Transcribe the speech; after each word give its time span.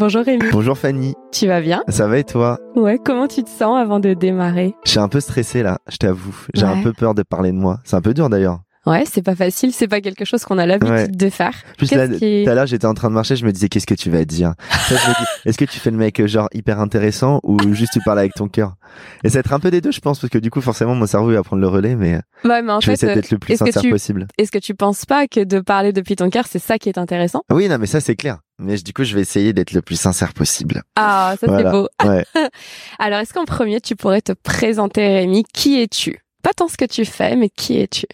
Bonjour 0.00 0.24
Rémi. 0.24 0.42
Bonjour 0.50 0.78
Fanny. 0.78 1.14
Tu 1.30 1.46
vas 1.46 1.60
bien? 1.60 1.82
Ça 1.88 2.08
va 2.08 2.16
et 2.16 2.24
toi? 2.24 2.58
Ouais, 2.74 2.98
comment 3.04 3.28
tu 3.28 3.44
te 3.44 3.50
sens 3.50 3.76
avant 3.78 4.00
de 4.00 4.14
démarrer? 4.14 4.74
Je 4.86 4.92
suis 4.92 4.98
un 4.98 5.08
peu 5.08 5.20
stressé 5.20 5.62
là, 5.62 5.78
je 5.90 5.98
t'avoue. 5.98 6.34
J'ai 6.54 6.64
un 6.64 6.82
peu 6.82 6.94
peur 6.94 7.14
de 7.14 7.22
parler 7.22 7.52
de 7.52 7.56
moi. 7.58 7.80
C'est 7.84 7.96
un 7.96 8.00
peu 8.00 8.14
dur 8.14 8.30
d'ailleurs. 8.30 8.60
Ouais, 8.86 9.04
c'est 9.04 9.20
pas 9.20 9.34
facile, 9.36 9.72
c'est 9.74 9.88
pas 9.88 10.00
quelque 10.00 10.24
chose 10.24 10.42
qu'on 10.46 10.56
a 10.56 10.64
l'habitude 10.64 10.90
Ouais. 10.94 11.06
de 11.06 11.28
faire. 11.28 11.52
Plus 11.76 11.86
tout 11.90 11.96
à 11.96 12.54
l'heure, 12.54 12.66
j'étais 12.66 12.86
en 12.86 12.94
train 12.94 13.10
de 13.10 13.14
marcher, 13.14 13.36
je 13.36 13.44
me 13.44 13.52
disais 13.52 13.68
qu'est-ce 13.68 13.86
que 13.86 13.92
tu 13.94 14.08
vas 14.08 14.24
dire? 14.24 14.54
Est-ce 15.44 15.58
que 15.58 15.66
tu 15.66 15.78
fais 15.78 15.90
le 15.90 15.98
mec 15.98 16.18
euh, 16.18 16.26
genre 16.26 16.48
hyper 16.54 16.80
intéressant 16.80 17.40
ou 17.42 17.58
juste 17.74 17.92
tu 17.92 18.00
parles 18.02 18.20
avec 18.20 18.32
ton 18.32 18.48
cœur? 18.48 18.76
Et 19.22 19.28
ça 19.28 19.34
va 19.34 19.40
être 19.40 19.52
un 19.52 19.60
peu 19.60 19.70
des 19.70 19.82
deux, 19.82 19.92
je 19.92 20.00
pense, 20.00 20.18
parce 20.18 20.30
que 20.30 20.38
du 20.38 20.50
coup, 20.50 20.62
forcément, 20.62 20.94
mon 20.94 21.06
cerveau 21.06 21.30
va 21.30 21.42
prendre 21.42 21.60
le 21.60 21.68
relais, 21.68 21.94
mais 21.94 22.14
euh, 22.14 22.48
Ouais, 22.48 22.62
mais 22.62 22.72
en 22.72 22.80
je 22.80 22.86
vais 22.86 22.92
fait, 22.96 23.04
essayer 23.06 23.12
euh, 23.12 23.14
d'être 23.16 23.30
le 23.30 23.38
plus 23.38 23.52
est-ce 23.52 23.64
que 23.64 23.66
sincère 23.70 23.82
tu- 23.82 23.90
possible. 23.90 24.26
est-ce 24.38 24.50
que 24.50 24.58
tu 24.58 24.74
penses 24.74 25.04
pas 25.04 25.26
que 25.26 25.44
de 25.44 25.60
parler 25.60 25.92
depuis 25.92 26.16
ton 26.16 26.30
cœur, 26.30 26.46
c'est 26.48 26.58
ça 26.58 26.78
qui 26.78 26.88
est 26.88 26.96
intéressant? 26.96 27.42
Oui, 27.52 27.68
non, 27.68 27.76
mais 27.78 27.86
ça 27.86 28.00
c'est 28.00 28.16
clair. 28.16 28.38
Mais 28.60 28.76
du 28.76 28.92
coup, 28.92 29.04
je 29.04 29.14
vais 29.14 29.22
essayer 29.22 29.52
d'être 29.52 29.72
le 29.72 29.82
plus 29.82 29.98
sincère 29.98 30.34
possible. 30.34 30.82
Ah, 30.96 31.34
ça 31.40 31.46
Voilà. 31.46 31.70
c'est 31.70 31.76
beau. 31.76 31.88
Ouais. 32.08 32.24
Alors, 32.98 33.20
est-ce 33.20 33.32
qu'en 33.32 33.44
premier, 33.46 33.80
tu 33.80 33.96
pourrais 33.96 34.20
te 34.20 34.32
présenter 34.32 35.06
Rémi? 35.06 35.44
Qui 35.52 35.80
es-tu? 35.80 36.20
Pas 36.42 36.52
tant 36.54 36.68
ce 36.68 36.76
que 36.76 36.84
tu 36.84 37.04
fais, 37.04 37.36
mais 37.36 37.48
qui 37.48 37.78
es-tu? 37.78 38.06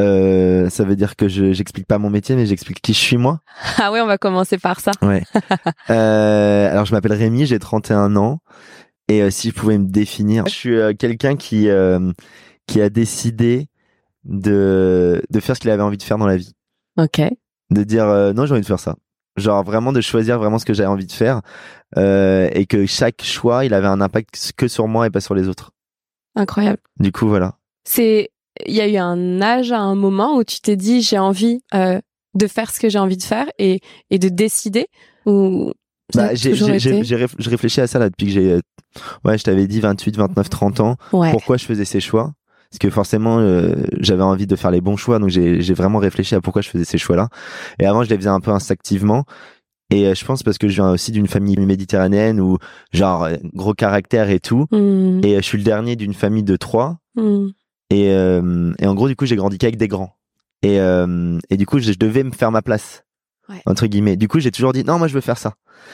Euh, 0.00 0.68
ça 0.70 0.82
veut 0.84 0.96
dire 0.96 1.14
que 1.14 1.28
je 1.28 1.52
j'explique 1.52 1.86
pas 1.86 1.98
mon 1.98 2.10
métier, 2.10 2.34
mais 2.34 2.46
j'explique 2.46 2.80
qui 2.82 2.92
je 2.94 2.98
suis 2.98 3.16
moi. 3.16 3.40
Ah 3.78 3.92
ouais, 3.92 4.00
on 4.00 4.06
va 4.06 4.18
commencer 4.18 4.58
par 4.58 4.80
ça. 4.80 4.90
Ouais. 5.02 5.22
euh, 5.90 6.70
alors, 6.70 6.84
je 6.84 6.92
m'appelle 6.92 7.12
Rémi, 7.12 7.46
j'ai 7.46 7.58
31 7.58 8.16
ans. 8.16 8.40
Et 9.08 9.22
euh, 9.22 9.30
si 9.30 9.50
je 9.50 9.54
pouvais 9.54 9.78
me 9.78 9.86
définir, 9.86 10.46
je 10.46 10.52
suis 10.52 10.96
quelqu'un 10.98 11.36
qui 11.36 11.68
qui 12.66 12.80
a 12.80 12.88
décidé 12.90 13.68
de 14.24 15.22
de 15.30 15.40
faire 15.40 15.54
ce 15.54 15.60
qu'il 15.60 15.70
avait 15.70 15.82
envie 15.82 15.98
de 15.98 16.02
faire 16.02 16.18
dans 16.18 16.26
la 16.26 16.36
vie, 16.38 16.54
Ok. 16.96 17.20
de 17.70 17.82
dire 17.84 18.06
non, 18.34 18.46
j'ai 18.46 18.52
envie 18.52 18.62
de 18.62 18.66
faire 18.66 18.80
ça. 18.80 18.96
Genre 19.36 19.64
vraiment 19.64 19.92
de 19.92 20.00
choisir 20.00 20.38
vraiment 20.38 20.58
ce 20.58 20.64
que 20.64 20.74
j'avais 20.74 20.88
envie 20.88 21.06
de 21.06 21.12
faire 21.12 21.40
euh, 21.96 22.48
et 22.52 22.66
que 22.66 22.86
chaque 22.86 23.22
choix, 23.22 23.64
il 23.64 23.74
avait 23.74 23.86
un 23.88 24.00
impact 24.00 24.52
que 24.56 24.68
sur 24.68 24.86
moi 24.88 25.06
et 25.06 25.10
pas 25.10 25.20
sur 25.20 25.34
les 25.34 25.48
autres. 25.48 25.72
Incroyable. 26.36 26.78
Du 27.00 27.10
coup, 27.12 27.26
voilà. 27.28 27.54
C'est, 27.84 28.30
il 28.66 28.74
y 28.74 28.80
a 28.80 28.88
eu 28.88 28.96
un 28.96 29.40
âge, 29.42 29.72
à 29.72 29.80
un 29.80 29.94
moment 29.94 30.36
où 30.36 30.44
tu 30.44 30.60
t'es 30.60 30.76
dit 30.76 31.02
j'ai 31.02 31.18
envie 31.18 31.60
euh, 31.74 32.00
de 32.34 32.46
faire 32.46 32.70
ce 32.70 32.78
que 32.80 32.88
j'ai 32.88 32.98
envie 32.98 33.16
de 33.16 33.22
faire 33.22 33.46
et 33.58 33.80
et 34.10 34.18
de 34.18 34.28
décider 34.28 34.86
ou 35.26 35.72
Bah, 36.14 36.34
j'ai 36.34 36.54
j'ai- 36.54 36.76
été? 36.76 37.04
j'ai- 37.04 37.26
je 37.38 37.50
réfléchis 37.50 37.80
à 37.80 37.86
ça 37.86 37.98
là 37.98 38.08
depuis 38.10 38.26
que 38.26 38.32
j'ai 38.32 38.52
euh, 38.52 38.60
ouais, 39.24 39.36
je 39.38 39.44
t'avais 39.44 39.66
dit 39.66 39.80
28, 39.80 40.16
29, 40.16 40.48
30 40.48 40.80
ans. 40.80 40.96
ouais. 41.12 41.30
pourquoi 41.32 41.56
je 41.56 41.64
faisais 41.64 41.84
ces 41.84 42.00
choix? 42.00 42.32
Parce 42.74 42.80
que 42.80 42.90
forcément 42.90 43.38
euh, 43.38 43.72
j'avais 44.00 44.24
envie 44.24 44.48
de 44.48 44.56
faire 44.56 44.72
les 44.72 44.80
bons 44.80 44.96
choix 44.96 45.20
donc 45.20 45.28
j'ai 45.28 45.74
vraiment 45.74 46.00
réfléchi 46.00 46.34
à 46.34 46.40
pourquoi 46.40 46.60
je 46.60 46.68
faisais 46.68 46.84
ces 46.84 46.98
choix 46.98 47.14
là 47.14 47.28
et 47.78 47.86
avant 47.86 48.02
je 48.02 48.10
les 48.10 48.16
faisais 48.16 48.28
un 48.28 48.40
peu 48.40 48.50
instinctivement. 48.50 49.24
Et 49.90 50.06
euh, 50.08 50.14
je 50.14 50.24
pense 50.24 50.42
parce 50.42 50.58
que 50.58 50.66
je 50.66 50.74
viens 50.74 50.90
aussi 50.90 51.12
d'une 51.12 51.28
famille 51.28 51.56
méditerranéenne 51.56 52.40
où 52.40 52.58
genre 52.92 53.24
euh, 53.24 53.36
gros 53.52 53.74
caractère 53.74 54.28
et 54.28 54.40
tout. 54.40 54.66
Hmm, 54.72 55.20
et 55.22 55.34
euh, 55.34 55.36
je 55.36 55.42
suis 55.42 55.58
le 55.58 55.62
dernier 55.62 55.94
d'une 55.94 56.14
famille 56.14 56.42
de 56.42 56.56
trois. 56.56 56.96
Hmm. 57.14 57.50
et 57.90 58.10
euh, 58.12 58.72
et 58.80 58.88
en 58.88 58.94
gros 58.94 59.06
du 59.06 59.14
coup 59.14 59.26
j'ai 59.26 59.36
grandi 59.36 59.56
qu'avec 59.56 59.76
des 59.76 59.86
grands. 59.86 60.16
Et 60.62 60.80
euh, 60.80 61.38
et 61.50 61.56
du 61.56 61.66
coup 61.66 61.78
je, 61.78 61.92
je 61.92 61.98
devais 61.98 62.24
me 62.24 62.32
faire 62.32 62.50
ma 62.50 62.62
place. 62.62 63.04
Ouais. 63.50 63.60
entre 63.66 63.86
guillemets. 63.86 64.16
Du 64.16 64.26
coup 64.26 64.40
j'ai 64.40 64.50
toujours 64.50 64.72
dit 64.72 64.82
non 64.84 64.98
moi 64.98 65.06
je 65.06 65.14
veux 65.14 65.20
faire 65.20 65.38
ça. 65.38 65.52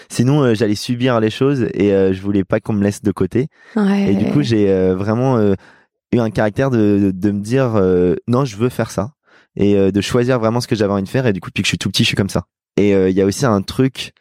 Sinon 0.08 0.45
euh, 0.45 0.55
j'allais 0.55 0.77
subir 0.77 1.20
les 1.20 1.31
choses 1.31 1.67
et 1.75 1.91
je 1.91 2.23
voulais 2.23 2.45
pas 2.45 2.61
qu'on 2.61 2.73
me 2.73 2.83
laisse 2.84 3.03
de 3.03 3.11
côté. 3.12 3.48
Ouais. 3.77 4.12
et 4.12 4.14
du 4.14 4.27
coup, 4.31 4.41
j'ai 4.41 4.95
vraiment 4.95 5.36
euh, 5.36 5.55
eu 6.12 6.19
un 6.19 6.30
caractère 6.30 6.70
de, 6.70 7.12
de 7.14 7.30
me 7.30 7.41
dire 7.41 7.77
euh, 7.77 8.16
non, 8.28 8.44
je 8.44 8.56
veux 8.56 8.69
faire 8.69 8.91
ça 8.91 9.12
et 9.56 9.77
euh, 9.77 9.91
de 9.91 10.00
choisir 10.00 10.39
vraiment 10.39 10.61
ce 10.61 10.67
que 10.69 10.75
j'avais 10.77 10.92
envie 10.92 11.02
de 11.02 11.08
faire. 11.08 11.27
Et 11.27 11.33
du 11.33 11.41
coup, 11.41 11.50
depuis 11.50 11.62
que 11.62 11.67
je 11.67 11.70
suis 11.70 11.78
tout 11.78 11.89
petit, 11.91 12.02
je 12.05 12.08
suis 12.08 12.17
comme 12.17 12.28
ça. 12.28 12.44
Et 12.77 12.94
euh, 12.94 13.11
il 13.11 13.17
y 13.17 13.20
a 13.22 13.27
aussi 13.27 13.47
un 13.47 13.62
truc 13.62 14.12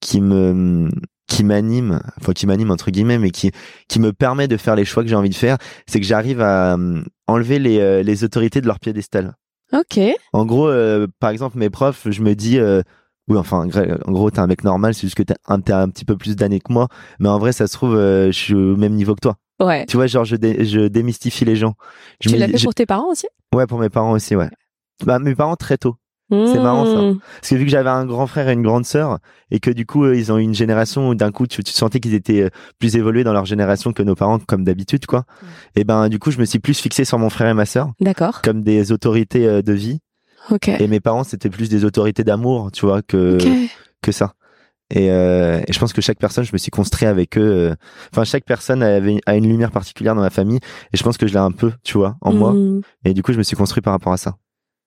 qui 0.00 0.20
me 0.20 0.88
qui 1.28 1.44
m'anime, 1.44 2.00
enfin 2.20 2.32
qui 2.32 2.46
m'anime 2.46 2.70
entre 2.70 2.90
guillemets, 2.90 3.18
mais 3.18 3.30
qui 3.30 3.52
qui 3.88 4.00
me 4.00 4.12
permet 4.12 4.48
de 4.48 4.56
faire 4.56 4.74
les 4.76 4.84
choix 4.84 5.02
que 5.02 5.08
j'ai 5.08 5.14
envie 5.16 5.28
de 5.30 5.34
faire, 5.34 5.58
c'est 5.86 6.00
que 6.00 6.06
j'arrive 6.06 6.40
à 6.40 6.74
euh, 6.74 7.02
enlever 7.26 7.58
les 7.58 7.78
euh, 7.78 8.02
les 8.02 8.24
autorités 8.24 8.60
de 8.60 8.66
leur 8.66 8.80
piédestal. 8.80 9.34
Ok. 9.72 10.00
En 10.32 10.44
gros, 10.46 10.66
euh, 10.68 11.06
par 11.20 11.30
exemple, 11.30 11.56
mes 11.56 11.70
profs, 11.70 12.08
je 12.10 12.22
me 12.22 12.34
dis, 12.34 12.58
euh, 12.58 12.82
oui, 13.28 13.36
enfin, 13.38 13.58
en 13.58 13.66
gr- 13.68 14.00
en 14.04 14.10
gros, 14.10 14.28
t'es 14.30 14.40
un 14.40 14.48
mec 14.48 14.64
normal, 14.64 14.94
c'est 14.94 15.02
juste 15.02 15.14
que 15.16 15.22
t'as 15.22 15.36
un, 15.46 15.60
t'as 15.60 15.80
un 15.80 15.88
petit 15.90 16.04
peu 16.04 16.16
plus 16.16 16.34
d'années 16.34 16.58
que 16.58 16.72
moi, 16.72 16.88
mais 17.20 17.28
en 17.28 17.38
vrai, 17.38 17.52
ça 17.52 17.68
se 17.68 17.74
trouve, 17.74 17.94
euh, 17.94 18.32
je 18.32 18.36
suis 18.36 18.54
au 18.54 18.76
même 18.76 18.94
niveau 18.94 19.14
que 19.14 19.20
toi. 19.20 19.36
Ouais. 19.60 19.84
Tu 19.86 19.96
vois, 19.96 20.06
genre, 20.06 20.24
je, 20.24 20.36
dé- 20.36 20.64
je 20.64 20.88
démystifie 20.88 21.44
les 21.44 21.56
gens. 21.56 21.74
Je 22.20 22.30
Tu 22.30 22.36
l'as 22.36 22.48
fait 22.48 22.58
je- 22.58 22.64
pour 22.64 22.74
tes 22.74 22.86
parents 22.86 23.10
aussi? 23.10 23.26
Ouais, 23.54 23.66
pour 23.66 23.78
mes 23.78 23.90
parents 23.90 24.12
aussi, 24.12 24.34
ouais. 24.36 24.48
Bah, 25.04 25.18
mes 25.18 25.34
parents 25.34 25.56
très 25.56 25.76
tôt. 25.78 25.96
C'est 26.32 26.60
marrant, 26.60 26.84
ça. 26.86 27.00
Hmm. 27.02 27.18
Parce 27.40 27.48
que 27.50 27.54
vu 27.56 27.64
que 27.64 27.70
j'avais 27.72 27.90
un 27.90 28.06
grand 28.06 28.28
frère 28.28 28.48
et 28.48 28.52
une 28.52 28.62
grande 28.62 28.84
sœur, 28.86 29.18
et 29.50 29.58
que 29.58 29.68
du 29.68 29.84
coup, 29.84 30.06
ils 30.12 30.30
ont 30.30 30.38
eu 30.38 30.42
une 30.42 30.54
génération 30.54 31.08
où 31.08 31.16
d'un 31.16 31.32
coup, 31.32 31.48
tu, 31.48 31.64
tu 31.64 31.72
sentais 31.72 31.98
qu'ils 31.98 32.14
étaient 32.14 32.42
euh, 32.42 32.48
plus 32.78 32.94
évolués 32.94 33.24
dans 33.24 33.32
leur 33.32 33.46
génération 33.46 33.92
que 33.92 34.04
nos 34.04 34.14
parents, 34.14 34.38
comme 34.38 34.62
d'habitude, 34.62 35.06
quoi. 35.06 35.24
Et 35.74 35.82
ben, 35.82 36.08
du 36.08 36.20
coup, 36.20 36.30
je 36.30 36.38
me 36.38 36.44
suis 36.44 36.60
plus 36.60 36.78
fixé 36.78 37.04
sur 37.04 37.18
mon 37.18 37.30
frère 37.30 37.48
et 37.48 37.54
ma 37.54 37.66
sœur, 37.66 37.90
D'accord. 38.00 38.42
comme 38.42 38.62
des 38.62 38.92
autorités 38.92 39.44
euh, 39.44 39.60
de 39.60 39.72
vie. 39.72 39.98
Ok. 40.52 40.68
Et 40.68 40.86
mes 40.86 41.00
parents, 41.00 41.24
c'était 41.24 41.50
plus 41.50 41.68
des 41.68 41.84
autorités 41.84 42.22
d'amour, 42.22 42.70
tu 42.70 42.86
vois, 42.86 43.02
que, 43.02 43.36
que 44.00 44.12
ça. 44.12 44.34
Et, 44.90 45.10
euh, 45.10 45.60
et 45.66 45.72
je 45.72 45.78
pense 45.78 45.92
que 45.92 46.00
chaque 46.00 46.18
personne, 46.18 46.44
je 46.44 46.52
me 46.52 46.58
suis 46.58 46.70
construit 46.70 47.06
avec 47.06 47.38
eux. 47.38 47.40
euh, 47.40 47.74
Enfin, 48.12 48.24
chaque 48.24 48.44
personne 48.44 48.82
avait 48.82 49.20
a 49.26 49.36
une 49.36 49.48
lumière 49.48 49.70
particulière 49.70 50.14
dans 50.14 50.22
ma 50.22 50.30
famille. 50.30 50.58
Et 50.92 50.96
je 50.96 51.02
pense 51.02 51.16
que 51.16 51.26
je 51.26 51.32
l'ai 51.32 51.38
un 51.38 51.52
peu, 51.52 51.72
tu 51.84 51.96
vois, 51.98 52.16
en 52.20 52.32
moi. 52.32 52.52
Hmm. 52.52 52.80
Et 53.04 53.14
du 53.14 53.22
coup, 53.22 53.32
je 53.32 53.38
me 53.38 53.42
suis 53.42 53.56
construit 53.56 53.82
par 53.82 53.92
rapport 53.92 54.12
à 54.12 54.16
ça. 54.16 54.36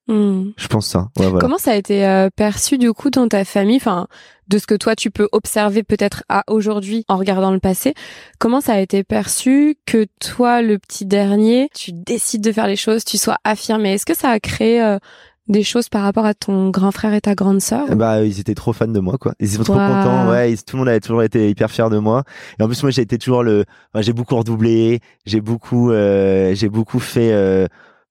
Hmm. 0.08 0.50
Je 0.58 0.68
pense 0.68 0.88
ça. 0.88 1.08
Ouais, 1.18 1.28
voilà. 1.28 1.40
Comment 1.40 1.58
ça 1.58 1.72
a 1.72 1.76
été 1.76 2.06
euh, 2.06 2.30
perçu 2.36 2.78
du 2.78 2.92
coup 2.92 3.10
dans 3.10 3.30
ta 3.30 3.46
famille, 3.46 3.78
enfin 3.78 4.08
de 4.50 4.58
ce 4.58 4.68
que 4.68 4.76
toi 4.76 4.98
tu 4.98 5.10
peux 5.10 5.30
observer 5.32 5.84
peut-être 5.84 6.26
à 6.28 6.44
aujourd'hui 6.48 7.06
en 7.08 7.16
regardant 7.16 7.52
le 7.52 7.62
passé, 7.62 7.94
comment 8.38 8.60
ça 8.60 8.74
a 8.74 8.80
été 8.80 9.06
perçu 9.06 9.78
que 9.86 10.06
toi 10.20 10.62
le 10.62 10.78
petit 10.78 11.06
dernier, 11.06 11.70
tu 11.74 11.94
décides 11.94 12.44
de 12.44 12.52
faire 12.52 12.68
les 12.68 12.76
choses, 12.76 13.06
tu 13.06 13.18
sois 13.18 13.38
affirmé. 13.46 13.94
Est-ce 13.94 14.06
que 14.06 14.14
ça 14.14 14.30
a 14.30 14.42
créé 14.42 14.84
euh, 14.84 15.00
des 15.48 15.64
choses 15.64 15.90
par 15.90 16.04
rapport 16.04 16.26
à 16.26 16.34
ton 16.34 16.70
grand 16.70 16.92
frère 16.92 17.14
et 17.14 17.22
ta 17.22 17.36
grande 17.36 17.60
sœur 17.62 17.96
Bah, 17.96 18.24
ils 18.24 18.40
étaient 18.40 18.56
trop 18.56 18.72
fans 18.74 18.88
de 18.88 19.00
moi, 19.00 19.18
quoi. 19.20 19.34
Ils 19.40 19.56
étaient 19.56 19.64
trop 19.64 19.74
contents. 19.74 20.30
Ouais, 20.30 20.52
ils- 20.54 20.64
tout 20.64 20.76
le 20.78 20.80
monde 20.80 20.90
avait 20.90 21.00
toujours 21.02 21.22
été 21.24 21.50
hyper 21.50 21.70
fier 21.70 21.90
de 21.90 21.98
moi. 21.98 22.24
Et 22.60 22.64
en 22.64 22.68
plus, 22.68 22.82
moi, 22.84 22.92
j'ai 22.92 23.02
été 23.02 23.18
toujours 23.18 23.44
le. 23.44 23.66
enfin, 23.94 24.02
j'ai 24.02 24.14
beaucoup 24.14 24.36
redoublé. 24.36 25.00
J'ai 25.26 25.42
beaucoup, 25.42 25.92
euh, 25.92 26.54
j'ai 26.56 26.70
beaucoup 26.70 27.00
fait. 27.00 27.34
Euh... 27.34 27.68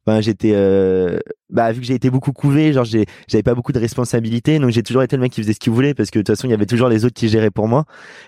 Enfin, 0.06 0.20
j'étais. 0.20 0.52
Euh... 0.54 1.18
Bah, 1.48 1.72
vu 1.72 1.80
que 1.80 1.86
j'ai 1.86 1.94
été 1.94 2.10
beaucoup 2.10 2.32
couvé, 2.32 2.72
genre, 2.72 2.84
j'ai, 2.84 3.06
j'avais 3.28 3.42
pas 3.42 3.54
beaucoup 3.54 3.72
de 3.72 3.78
responsabilités, 3.78 4.58
donc 4.58 4.70
j'ai 4.70 4.82
toujours 4.82 5.02
été 5.02 5.16
le 5.16 5.22
mec 5.22 5.32
qui 5.32 5.40
faisait 5.42 5.52
ce 5.52 5.60
qu'il 5.60 5.72
voulait, 5.72 5.94
parce 5.94 6.10
que 6.10 6.18
de 6.18 6.22
toute 6.24 6.34
façon, 6.36 6.48
il 6.48 6.50
y 6.50 6.54
avait 6.54 6.66
toujours 6.66 6.88
les 6.88 7.04
autres 7.04 7.14
qui 7.14 7.28
géraient 7.28 7.50
pour 7.50 7.68
moi. 7.68 7.84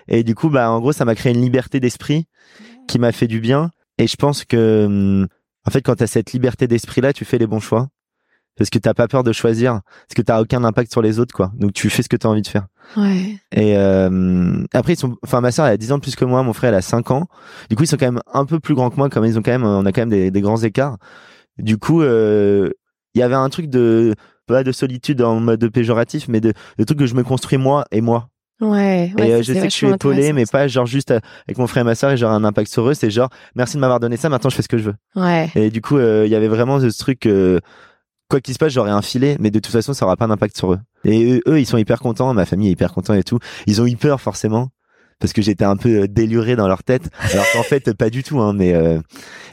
Et 0.07 0.23
du 0.23 0.35
coup, 0.35 0.49
bah, 0.49 0.71
en 0.71 0.79
gros, 0.79 0.93
ça 0.93 1.05
m'a 1.05 1.15
créé 1.15 1.33
une 1.33 1.41
liberté 1.41 1.79
d'esprit 1.79 2.25
qui 2.87 2.97
m'a 2.97 3.11
fait 3.11 3.27
du 3.27 3.39
bien. 3.39 3.71
Et 3.97 4.07
je 4.07 4.15
pense 4.15 4.45
que, 4.45 4.85
hum, 4.87 5.27
en 5.67 5.71
fait, 5.71 5.81
quand 5.81 5.95
t'as 5.95 6.07
cette 6.07 6.31
liberté 6.33 6.67
d'esprit-là, 6.67 7.13
tu 7.13 7.25
fais 7.25 7.37
les 7.37 7.47
bons 7.47 7.59
choix. 7.59 7.87
Parce 8.57 8.69
que 8.69 8.79
t'as 8.79 8.93
pas 8.93 9.07
peur 9.07 9.23
de 9.23 9.33
choisir, 9.33 9.81
parce 9.83 10.15
que 10.15 10.21
t'as 10.21 10.41
aucun 10.41 10.63
impact 10.63 10.91
sur 10.91 11.01
les 11.01 11.19
autres, 11.19 11.35
quoi. 11.35 11.51
Donc 11.55 11.73
tu 11.73 11.89
fais 11.89 12.03
ce 12.03 12.09
que 12.09 12.15
t'as 12.15 12.29
envie 12.29 12.41
de 12.41 12.47
faire. 12.47 12.67
Ouais. 12.95 13.37
Et 13.51 13.77
euh, 13.77 14.63
après, 14.73 14.93
ils 14.93 14.99
sont, 14.99 15.17
enfin, 15.23 15.41
ma 15.41 15.51
sœur 15.51 15.65
elle 15.65 15.73
a 15.73 15.77
10 15.77 15.91
ans 15.91 15.97
de 15.97 16.01
plus 16.01 16.15
que 16.15 16.23
moi, 16.23 16.41
mon 16.43 16.53
frère 16.53 16.69
elle 16.69 16.77
a 16.77 16.81
5 16.81 17.11
ans. 17.11 17.27
Du 17.69 17.75
coup, 17.75 17.83
ils 17.83 17.87
sont 17.87 17.97
quand 17.97 18.05
même 18.05 18.21
un 18.33 18.45
peu 18.45 18.59
plus 18.59 18.75
grands 18.75 18.89
que 18.89 18.95
moi, 18.95 19.09
comme 19.09 19.25
ils 19.25 19.37
ont 19.37 19.41
quand 19.41 19.51
même, 19.51 19.65
on 19.65 19.85
a 19.85 19.91
quand 19.91 20.01
même 20.01 20.09
des, 20.09 20.31
des 20.31 20.41
grands 20.41 20.61
écarts. 20.61 20.97
Du 21.57 21.77
coup, 21.77 22.01
euh, 22.01 22.69
il 23.13 23.19
y 23.19 23.23
avait 23.23 23.35
un 23.35 23.49
truc 23.49 23.69
de, 23.69 24.13
pas 24.47 24.63
de 24.63 24.71
solitude 24.71 25.21
en 25.21 25.39
mode 25.39 25.67
péjoratif, 25.69 26.27
mais 26.27 26.41
de, 26.41 26.53
de 26.77 26.83
truc 26.83 26.99
que 26.99 27.05
je 27.05 27.15
me 27.15 27.23
construis 27.23 27.57
moi 27.57 27.85
et 27.91 28.01
moi. 28.01 28.29
Ouais. 28.61 29.11
ouais, 29.17 29.27
et 29.27 29.33
euh, 29.33 29.37
je 29.41 29.51
sais 29.51 29.59
que 29.59 29.65
je 29.65 29.69
suis 29.69 29.87
épaulé, 29.89 30.31
mais 30.31 30.45
pas 30.45 30.67
genre 30.69 30.85
juste 30.85 31.11
euh, 31.11 31.19
avec 31.45 31.57
mon 31.57 31.67
frère 31.67 31.81
et 31.81 31.85
ma 31.85 31.95
sœur 31.95 32.11
et 32.11 32.17
genre 32.17 32.31
un 32.31 32.43
impact 32.45 32.71
sur 32.71 32.87
eux. 32.89 32.93
C'est 32.93 33.09
genre, 33.09 33.29
merci 33.55 33.75
de 33.75 33.81
m'avoir 33.81 33.99
donné 33.99 34.15
ça, 34.15 34.29
maintenant 34.29 34.49
je 34.49 34.55
fais 34.55 34.61
ce 34.61 34.69
que 34.69 34.77
je 34.77 34.83
veux. 34.83 34.95
Ouais. 35.15 35.49
Et 35.55 35.69
du 35.69 35.81
coup, 35.81 35.97
euh, 35.97 36.23
il 36.25 36.31
y 36.31 36.35
avait 36.35 36.47
vraiment 36.47 36.79
ce 36.79 36.97
truc, 36.97 37.25
euh, 37.25 37.59
quoi 38.29 38.41
qu'il 38.41 38.53
se 38.53 38.59
passe, 38.59 38.73
j'aurais 38.73 38.91
un 38.91 39.01
filet, 39.01 39.37
mais 39.39 39.51
de 39.51 39.59
toute 39.59 39.71
façon, 39.71 39.93
ça 39.93 40.05
aura 40.05 40.17
pas 40.17 40.27
d'impact 40.27 40.57
sur 40.57 40.73
eux. 40.73 40.79
Et 41.03 41.33
eux, 41.33 41.41
eux, 41.47 41.59
ils 41.59 41.65
sont 41.65 41.77
hyper 41.77 41.99
contents, 41.99 42.33
ma 42.33 42.45
famille 42.45 42.69
est 42.69 42.71
hyper 42.71 42.93
contente 42.93 43.17
et 43.17 43.23
tout. 43.23 43.39
Ils 43.67 43.81
ont 43.81 43.85
eu 43.85 43.95
peur 43.95 44.21
forcément, 44.21 44.69
parce 45.19 45.31
que 45.33 45.41
j'étais 45.41 45.63
un 45.63 45.77
peu 45.77 46.03
euh, 46.03 46.07
déluré 46.07 46.55
dans 46.55 46.67
leur 46.67 46.83
tête, 46.83 47.09
alors 47.31 47.45
qu'en 47.53 47.63
fait, 47.63 47.93
pas 47.93 48.09
du 48.09 48.23
tout. 48.23 48.39
Hein, 48.39 48.53
mais 48.53 48.73
euh, 48.73 48.99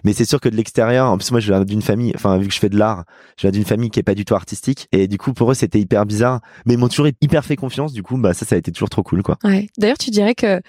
mais 0.04 0.12
c'est 0.12 0.24
sûr 0.24 0.40
que 0.40 0.48
de 0.48 0.56
l'extérieur, 0.56 1.06
en 1.06 1.18
plus 1.18 1.30
moi, 1.30 1.40
je 1.40 1.52
viens 1.52 1.64
d'une 1.64 1.82
famille, 1.82 2.12
enfin 2.14 2.38
vu 2.38 2.48
que 2.48 2.54
je 2.54 2.58
fais 2.58 2.68
de 2.68 2.78
l'art, 2.78 3.04
je 3.36 3.42
viens 3.42 3.52
d'une 3.52 3.64
famille 3.64 3.90
qui 3.90 4.00
est 4.00 4.04
pas 4.04 4.14
du 4.14 4.24
tout 4.24 4.34
artistique, 4.34 4.88
et 4.92 5.06
du 5.06 5.18
coup, 5.18 5.32
pour 5.32 5.50
eux, 5.50 5.54
c'était 5.54 5.80
hyper 5.80 6.04
bizarre. 6.06 6.40
Mais 6.66 6.74
ils 6.74 6.78
m'ont 6.78 6.88
toujours 6.88 7.08
hyper 7.20 7.44
fait 7.44 7.56
confiance. 7.56 7.92
Du 7.92 8.02
coup, 8.02 8.16
bah 8.16 8.34
ça, 8.34 8.44
ça 8.44 8.54
a 8.54 8.58
été 8.58 8.72
toujours 8.72 8.90
trop 8.90 9.02
cool, 9.02 9.22
quoi. 9.22 9.38
Ouais. 9.44 9.68
D'ailleurs, 9.78 9.98
tu 9.98 10.10
dirais 10.10 10.34
que 10.34 10.60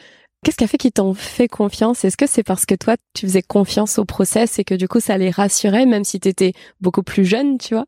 qu'est-ce 0.43 0.57
qui 0.57 0.63
a 0.63 0.67
fait 0.67 0.77
qu'ils 0.77 0.91
t'ont 0.91 1.13
fait 1.13 1.47
confiance? 1.47 2.03
Est-ce 2.05 2.17
que 2.17 2.27
c'est 2.27 2.43
parce 2.43 2.65
que 2.65 2.75
toi, 2.75 2.95
tu 3.13 3.25
faisais 3.27 3.41
confiance 3.41 3.97
au 3.99 4.05
process 4.05 4.59
et 4.59 4.63
que 4.63 4.75
du 4.75 4.87
coup, 4.87 4.99
ça 4.99 5.17
les 5.17 5.31
rassurait, 5.31 5.85
même 5.85 6.03
si 6.03 6.19
t'étais 6.19 6.53
beaucoup 6.81 7.03
plus 7.03 7.25
jeune, 7.25 7.57
tu 7.57 7.73
vois? 7.75 7.85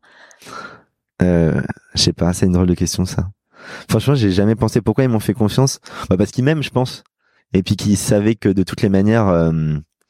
Euh, 1.22 1.60
je 1.94 2.02
sais 2.02 2.12
pas, 2.12 2.32
c'est 2.32 2.46
une 2.46 2.52
drôle 2.52 2.66
de 2.66 2.74
question 2.74 3.04
ça. 3.04 3.28
Franchement, 3.88 4.14
j'ai 4.14 4.30
jamais 4.30 4.54
pensé 4.54 4.80
pourquoi 4.80 5.04
ils 5.04 5.10
m'ont 5.10 5.20
fait 5.20 5.32
confiance. 5.34 5.80
Bah 6.10 6.16
parce 6.16 6.30
qu'ils 6.30 6.44
m'aiment, 6.44 6.62
je 6.62 6.70
pense. 6.70 7.04
Et 7.52 7.62
puis 7.62 7.76
qu'ils 7.76 7.96
savaient 7.96 8.34
que 8.34 8.48
de 8.48 8.62
toutes 8.62 8.82
les 8.82 8.88
manières, 8.88 9.28
euh, 9.28 9.52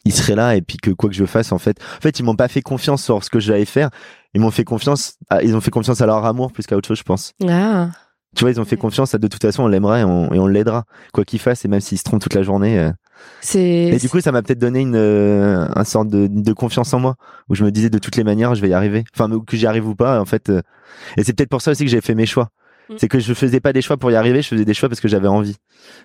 ils 0.05 0.13
seraient 0.13 0.35
là 0.35 0.57
et 0.57 0.63
puis 0.63 0.79
que 0.79 0.91
quoi 0.91 1.09
que 1.11 1.15
je 1.17 1.25
fasse, 1.27 1.53
en 1.53 1.59
fait, 1.59 1.79
en 1.99 2.01
fait, 2.01 2.19
ils 2.19 2.23
m'ont 2.23 2.37
pas 2.37 2.49
fait 2.49 2.63
confiance 2.63 3.03
sur 3.05 3.23
ce 3.23 3.31
que 3.31 3.41
j'allais 3.41 3.65
faire. 3.65 3.91
Ils 4.35 4.41
m'ont 4.41 4.51
fait 4.51 4.65
confiance. 4.65 5.15
à- 5.31 5.43
ils 5.43 5.55
ont 5.57 5.61
fait 5.61 5.71
confiance 5.71 6.01
à 6.01 6.07
leur 6.07 6.25
amour 6.25 6.53
plus 6.53 6.67
qu'à 6.67 6.77
autre 6.77 6.89
chose, 6.89 6.99
je 6.99 7.03
pense. 7.05 7.33
Ah. 7.49 7.91
Tu 8.37 8.45
vois, 8.45 8.51
ils 8.51 8.61
ont 8.61 8.65
fait 8.65 8.77
confiance. 8.77 9.15
À, 9.15 9.19
de 9.19 9.27
toute 9.29 9.43
façon, 9.43 9.65
on 9.65 9.69
l'aimera 9.69 10.01
et 10.01 10.05
on, 10.05 10.33
et 10.33 10.39
on 10.39 10.47
l'aidera, 10.47 10.85
quoi 11.13 11.25
qu'il 11.25 11.39
fasse. 11.41 11.65
Et 11.65 11.69
même 11.69 11.81
s'il 11.81 11.99
se 11.99 12.05
trompe 12.05 12.21
toute 12.23 12.35
la 12.35 12.43
journée. 12.43 12.79
euh. 12.79 12.93
C'est 13.41 13.61
Et 13.61 13.97
du 13.99 14.09
coup, 14.09 14.21
ça 14.21 14.31
m'a 14.31 14.43
peut-être 14.43 14.59
donné 14.59 14.81
une, 14.81 14.95
euh, 14.95 15.67
un 15.75 15.85
sorte 15.85 16.09
de, 16.09 16.27
de 16.29 16.53
confiance 16.53 16.93
en 16.95 17.01
moi, 17.01 17.15
où 17.49 17.55
je 17.55 17.65
me 17.65 17.71
disais 17.71 17.89
de 17.91 17.99
toutes 17.99 18.17
les 18.17 18.25
manières, 18.25 18.55
je 18.55 18.61
vais 18.61 18.69
y 18.69 18.75
arriver. 18.75 19.05
Enfin, 19.15 19.29
que 19.47 19.57
j'y 19.57 19.67
arrive 19.67 19.89
ou 19.89 19.95
pas, 19.95 20.21
en 20.21 20.27
fait. 20.27 20.51
euh. 20.51 20.61
Et 21.17 21.25
c'est 21.25 21.33
peut-être 21.33 21.49
pour 21.51 21.63
ça 21.63 21.71
aussi 21.71 21.85
que 21.85 21.91
j'ai 21.91 22.01
fait 22.03 22.15
mes 22.15 22.27
choix. 22.27 22.51
Mm. 22.91 22.95
C'est 22.99 23.09
que 23.09 23.19
je 23.19 23.33
faisais 23.35 23.61
pas 23.61 23.73
des 23.73 23.83
choix 23.83 23.97
pour 23.97 24.11
y 24.11 24.17
arriver, 24.17 24.43
je 24.43 24.49
faisais 24.49 24.65
des 24.67 24.75
choix 24.75 24.89
parce 24.89 25.01
que 25.01 25.09
j'avais 25.09 25.29
envie 25.29 25.57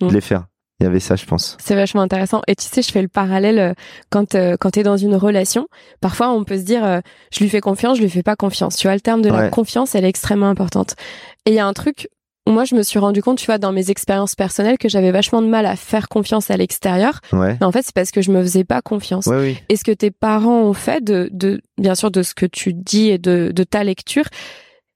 Mm. 0.01 0.07
de 0.07 0.13
les 0.13 0.21
faire. 0.21 0.45
Il 0.79 0.85
y 0.85 0.87
avait 0.87 0.99
ça, 0.99 1.15
je 1.15 1.25
pense. 1.25 1.57
C'est 1.59 1.75
vachement 1.75 2.01
intéressant. 2.01 2.41
Et 2.47 2.55
tu 2.55 2.65
sais, 2.65 2.81
je 2.81 2.91
fais 2.91 3.03
le 3.03 3.07
parallèle 3.07 3.75
quand 4.09 4.33
euh, 4.33 4.55
quand 4.59 4.71
t'es 4.71 4.81
dans 4.81 4.97
une 4.97 5.15
relation. 5.15 5.67
Parfois, 5.99 6.31
on 6.31 6.43
peut 6.43 6.57
se 6.57 6.63
dire, 6.63 6.83
euh, 6.83 7.01
je 7.31 7.39
lui 7.43 7.49
fais 7.49 7.61
confiance, 7.61 7.97
je 7.97 8.01
lui 8.01 8.09
fais 8.09 8.23
pas 8.23 8.35
confiance. 8.35 8.77
Tu 8.77 8.87
vois, 8.87 8.95
le 8.95 9.01
terme 9.01 9.21
de 9.21 9.29
la 9.29 9.49
confiance, 9.49 9.93
elle 9.93 10.05
est 10.05 10.09
extrêmement 10.09 10.49
importante. 10.49 10.95
Et 11.45 11.51
il 11.51 11.53
y 11.55 11.59
a 11.59 11.67
un 11.67 11.73
truc 11.73 12.07
moi, 12.47 12.65
je 12.65 12.75
me 12.75 12.83
suis 12.83 12.99
rendu 12.99 13.21
compte, 13.21 13.37
tu 13.37 13.45
vois, 13.45 13.59
dans 13.59 13.71
mes 13.71 13.91
expériences 13.91 14.35
personnelles, 14.35 14.77
que 14.77 14.89
j'avais 14.89 15.11
vachement 15.11 15.41
de 15.41 15.47
mal 15.47 15.65
à 15.65 15.75
faire 15.75 16.09
confiance 16.09 16.49
à 16.49 16.57
l'extérieur. 16.57 17.19
Ouais. 17.33 17.55
Mais 17.59 17.65
en 17.65 17.71
fait, 17.71 17.83
c'est 17.83 17.93
parce 17.93 18.11
que 18.11 18.21
je 18.21 18.31
me 18.31 18.41
faisais 18.41 18.63
pas 18.63 18.81
confiance. 18.81 19.27
Ouais, 19.27 19.39
oui. 19.39 19.57
Et 19.69 19.75
ce 19.75 19.83
que 19.83 19.91
tes 19.91 20.11
parents 20.11 20.61
ont 20.61 20.73
fait, 20.73 21.03
de, 21.03 21.29
de 21.31 21.61
bien 21.77 21.95
sûr 21.95 22.09
de 22.09 22.23
ce 22.23 22.33
que 22.33 22.45
tu 22.45 22.73
dis 22.73 23.09
et 23.09 23.17
de, 23.17 23.51
de 23.53 23.63
ta 23.63 23.83
lecture, 23.83 24.25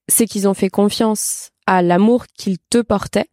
c'est 0.08 0.26
qu'ils 0.26 0.48
ont 0.48 0.54
fait 0.54 0.70
confiance 0.70 1.52
à 1.68 1.82
l'amour 1.82 2.26
qu'ils 2.36 2.58
te 2.70 2.82
portaient, 2.82 3.30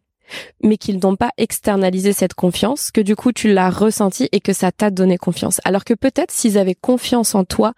mais 0.63 0.77
qu'ils 0.77 0.99
n'ont 0.99 1.15
pas 1.15 1.31
externalisé 1.37 2.13
cette 2.13 2.33
confiance, 2.33 2.91
que 2.91 3.01
du 3.01 3.15
coup 3.15 3.31
tu 3.31 3.53
l'as 3.53 3.69
ressenti 3.69 4.29
et 4.31 4.39
que 4.39 4.53
ça 4.53 4.71
t'a 4.71 4.89
donné 4.89 5.17
confiance. 5.17 5.59
Alors 5.65 5.83
que 5.83 5.93
peut-être 5.93 6.31
s'ils 6.31 6.57
avaient 6.57 6.75
confiance 6.75 7.35
en 7.35 7.43
toi 7.43 7.73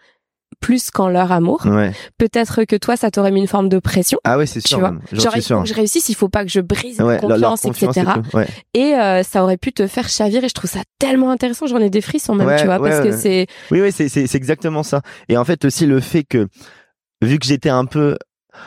plus 0.59 0.89
qu'en 0.91 1.07
leur 1.09 1.31
amour, 1.31 1.65
Ouais. 1.65 1.91
peut-être 2.17 2.63
que 2.65 2.75
toi 2.75 2.95
ça 2.97 3.11
t'aurait 3.11 3.31
mis 3.31 3.41
une 3.41 3.47
forme 3.47 3.69
de 3.69 3.79
pression. 3.79 4.17
Ah 4.23 4.37
ouais, 4.37 4.45
c'est 4.45 4.61
Tu 4.61 4.69
sûr. 4.69 4.79
vois, 4.79 4.91
même. 4.91 5.01
J'en 5.11 5.21
Genre 5.21 5.33
faut 5.33 5.61
que 5.63 5.69
je 5.69 5.73
réussisse, 5.73 6.09
il 6.09 6.15
faut 6.15 6.29
pas 6.29 6.43
que 6.43 6.51
je 6.51 6.59
brise 6.61 6.99
Ouais, 7.01 7.19
leur- 7.27 7.51
confiance, 7.51 7.61
confiance 7.61 7.97
et 7.97 8.01
etc. 8.01 8.19
Ouais. 8.33 8.47
Et 8.73 8.93
euh, 8.95 9.23
ça 9.23 9.43
aurait 9.43 9.57
pu 9.57 9.71
te 9.73 9.87
faire 9.87 10.07
chavirer. 10.09 10.45
Et 10.45 10.49
je 10.49 10.53
trouve 10.53 10.69
ça 10.69 10.81
tellement 10.99 11.29
intéressant. 11.31 11.67
J'en 11.67 11.77
ai 11.79 11.89
des 11.89 12.01
frissons 12.01 12.35
même, 12.35 12.57
tu 12.59 12.65
vois, 12.65 12.79
parce 12.79 13.01
que 13.01 13.11
c'est 13.11 13.47
Oui, 13.71 13.81
oui, 13.81 13.91
c'est, 13.91 14.35
exactement 14.35 14.83
ça. 14.83 15.01
Et 15.29 15.37
en 15.37 15.45
fait, 15.45 15.65
aussi 15.65 15.85
le 15.85 15.99
fait 15.99 16.23
que, 16.23 16.47
vu 17.21 17.39
que 17.39 17.45
j'étais 17.45 17.69
un 17.69 17.85
peu, 17.85 18.17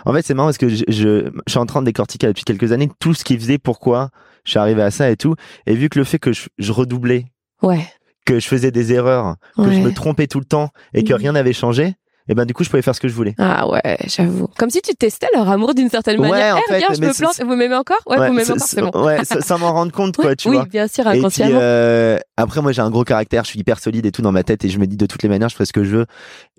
en 0.04 0.12
fait, 0.12 0.22
c'est 0.24 0.34
marrant 0.34 0.48
parce 0.48 0.58
que 0.58 0.68
je, 0.68 0.84
je, 0.88 1.30
je 1.46 1.50
suis 1.50 1.58
en 1.58 1.66
train 1.66 1.80
de 1.80 1.86
décortiquer 1.86 2.26
depuis 2.26 2.44
quelques 2.44 2.72
années 2.72 2.90
tout 3.00 3.14
ce 3.14 3.24
qui 3.24 3.38
faisait 3.38 3.58
pourquoi 3.58 4.10
je 4.44 4.50
suis 4.50 4.58
arrivé 4.58 4.82
à 4.82 4.90
ça 4.90 5.10
et 5.10 5.16
tout. 5.16 5.34
Et 5.66 5.74
vu 5.74 5.88
que 5.88 5.98
le 5.98 6.04
fait 6.04 6.18
que 6.18 6.32
je, 6.32 6.48
je 6.58 6.72
redoublais, 6.72 7.26
ouais. 7.62 7.86
Que 8.28 8.38
je 8.40 8.46
faisais 8.48 8.70
des 8.70 8.92
erreurs, 8.92 9.36
que 9.56 9.70
je 9.72 9.80
me 9.80 9.92
trompais 9.92 10.26
tout 10.26 10.38
le 10.38 10.44
temps 10.44 10.70
et 10.94 11.02
que 11.04 11.12
Mhm. 11.14 11.18
rien 11.20 11.32
n'avait 11.32 11.52
changé, 11.52 11.94
et 12.28 12.34
ben, 12.34 12.44
du 12.44 12.52
coup, 12.52 12.62
je 12.62 12.68
pouvais 12.68 12.82
faire 12.82 12.94
ce 12.94 13.00
que 13.00 13.08
je 13.08 13.14
voulais. 13.14 13.34
Ah 13.38 13.66
ouais, 13.68 13.96
j'avoue. 14.06 14.48
Comme 14.58 14.68
si 14.68 14.82
tu 14.82 14.94
testais 14.94 15.28
leur 15.34 15.48
amour 15.48 15.74
d'une 15.74 15.88
certaine 15.88 16.20
Ouais, 16.20 16.28
manière. 16.30 16.56
en 16.56 16.58
Eh, 16.58 16.68
fait, 16.68 16.74
regarde, 16.76 16.94
je 16.96 17.00
me 17.00 17.14
plante. 17.14 17.40
Vous 17.40 17.56
m'aimez 17.56 17.74
encore? 17.74 17.96
Ouais, 18.06 18.16
vous 18.18 18.34
m'aimez 18.34 18.50
encore, 18.50 18.66
c'est 18.66 18.82
bon. 18.82 18.90
ouais, 19.02 19.24
ça- 19.24 19.40
sans 19.40 19.58
m'en 19.58 19.72
rendre 19.72 19.92
compte, 19.92 20.14
quoi, 20.16 20.36
tu 20.36 20.48
oui, 20.48 20.56
vois. 20.56 20.66
bien 20.66 20.86
sûr, 20.88 21.06
Et 21.06 21.12
puis, 21.12 21.18
inconsciemment. 21.20 21.58
euh, 21.62 22.18
après, 22.36 22.60
moi, 22.60 22.72
j'ai 22.72 22.82
un 22.82 22.90
gros 22.90 23.04
caractère, 23.04 23.44
je 23.44 23.48
suis 23.50 23.60
hyper 23.60 23.78
solide 23.80 24.04
et 24.04 24.12
tout 24.12 24.20
dans 24.20 24.32
ma 24.32 24.42
tête 24.42 24.62
et 24.64 24.68
je 24.68 24.78
me 24.78 24.86
dis 24.86 24.98
de 24.98 25.06
toutes 25.06 25.22
les 25.22 25.28
manières, 25.30 25.48
je 25.48 25.54
ferai 25.54 25.64
ce 25.64 25.72
que 25.72 25.84
je 25.84 25.96
veux. 25.96 26.06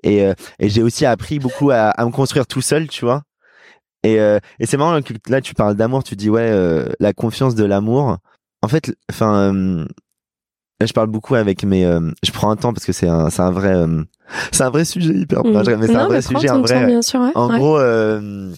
Et, 0.01 0.25
euh, 0.25 0.33
et 0.57 0.69
j'ai 0.69 0.81
aussi 0.81 1.05
appris 1.05 1.37
beaucoup 1.37 1.69
à, 1.69 1.89
à 1.89 2.03
me 2.05 2.09
construire 2.11 2.47
tout 2.47 2.61
seul, 2.61 2.87
tu 2.87 3.05
vois. 3.05 3.21
Et, 4.03 4.19
euh, 4.19 4.39
et 4.59 4.65
c'est 4.65 4.77
marrant 4.77 4.97
là, 5.27 5.41
tu 5.41 5.53
parles 5.53 5.75
d'amour, 5.75 6.03
tu 6.03 6.15
dis, 6.15 6.29
ouais, 6.31 6.49
euh, 6.49 6.87
la 6.99 7.13
confiance 7.13 7.53
de 7.53 7.65
l'amour. 7.65 8.17
En 8.63 8.67
fait, 8.67 8.91
enfin, 9.11 9.53
euh, 9.53 9.85
je 10.87 10.93
parle 10.93 11.07
beaucoup 11.07 11.35
avec 11.35 11.63
mes, 11.63 11.85
euh, 11.85 12.11
je 12.23 12.31
prends 12.31 12.49
un 12.51 12.55
temps 12.55 12.73
parce 12.73 12.85
que 12.85 12.93
c'est 12.93 13.07
un, 13.07 13.29
c'est 13.29 13.41
un 13.41 13.51
vrai, 13.51 13.75
euh, 13.75 14.03
c'est 14.51 14.63
un 14.63 14.69
vrai 14.69 14.85
sujet 14.85 15.13
hyper, 15.13 15.43
Mm. 15.43 15.63
mais 15.79 15.87
c'est 15.87 15.95
un 15.95 16.07
vrai 16.07 16.21
sujet, 16.21 16.49
un 16.49 16.55
temps, 16.55 16.61
vrai, 16.61 16.85
bien 16.85 17.01
sûr, 17.01 17.19
ouais. 17.19 17.31
en 17.35 17.49
ouais. 17.49 17.57
gros, 17.57 17.77
euh, 17.77 18.51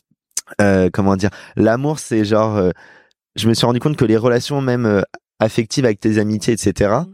euh, 0.61 0.89
comment 0.91 1.15
dire, 1.15 1.29
l'amour, 1.55 1.99
c'est 1.99 2.25
genre, 2.25 2.57
euh, 2.57 2.71
je 3.35 3.47
me 3.47 3.53
suis 3.53 3.65
rendu 3.65 3.79
compte 3.79 3.97
que 3.97 4.05
les 4.05 4.17
relations 4.17 4.61
même 4.61 4.85
euh, 4.85 5.01
affectives 5.39 5.85
avec 5.85 5.99
tes 5.99 6.19
amitiés, 6.19 6.53
etc. 6.53 6.91
Mm. 6.91 7.13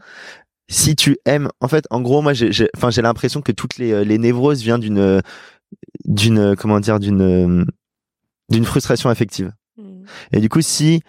Si 0.70 0.96
tu 0.98 1.18
aimes, 1.26 1.48
en 1.62 1.70
fait, 1.70 1.86
en 1.92 2.02
gros, 2.02 2.22
moi, 2.22 2.34
j'ai, 2.34 2.68
enfin, 2.76 2.90
j'ai 2.90 3.02
l'impression 3.02 3.42
que 3.42 3.54
toutes 3.54 3.78
les, 3.78 4.04
les 4.04 4.18
névroses 4.18 4.62
viennent 4.62 4.82
d'une, 4.82 5.22
d'une, 6.06 6.56
comment 6.58 6.82
dire, 6.82 7.00
d'une, 7.00 7.66
d'une 8.50 8.66
frustration 8.66 9.10
affective. 9.10 9.54
Mm. 9.78 10.04
Et 10.34 10.40
du 10.42 10.50
coup, 10.50 10.62
si 10.62 11.02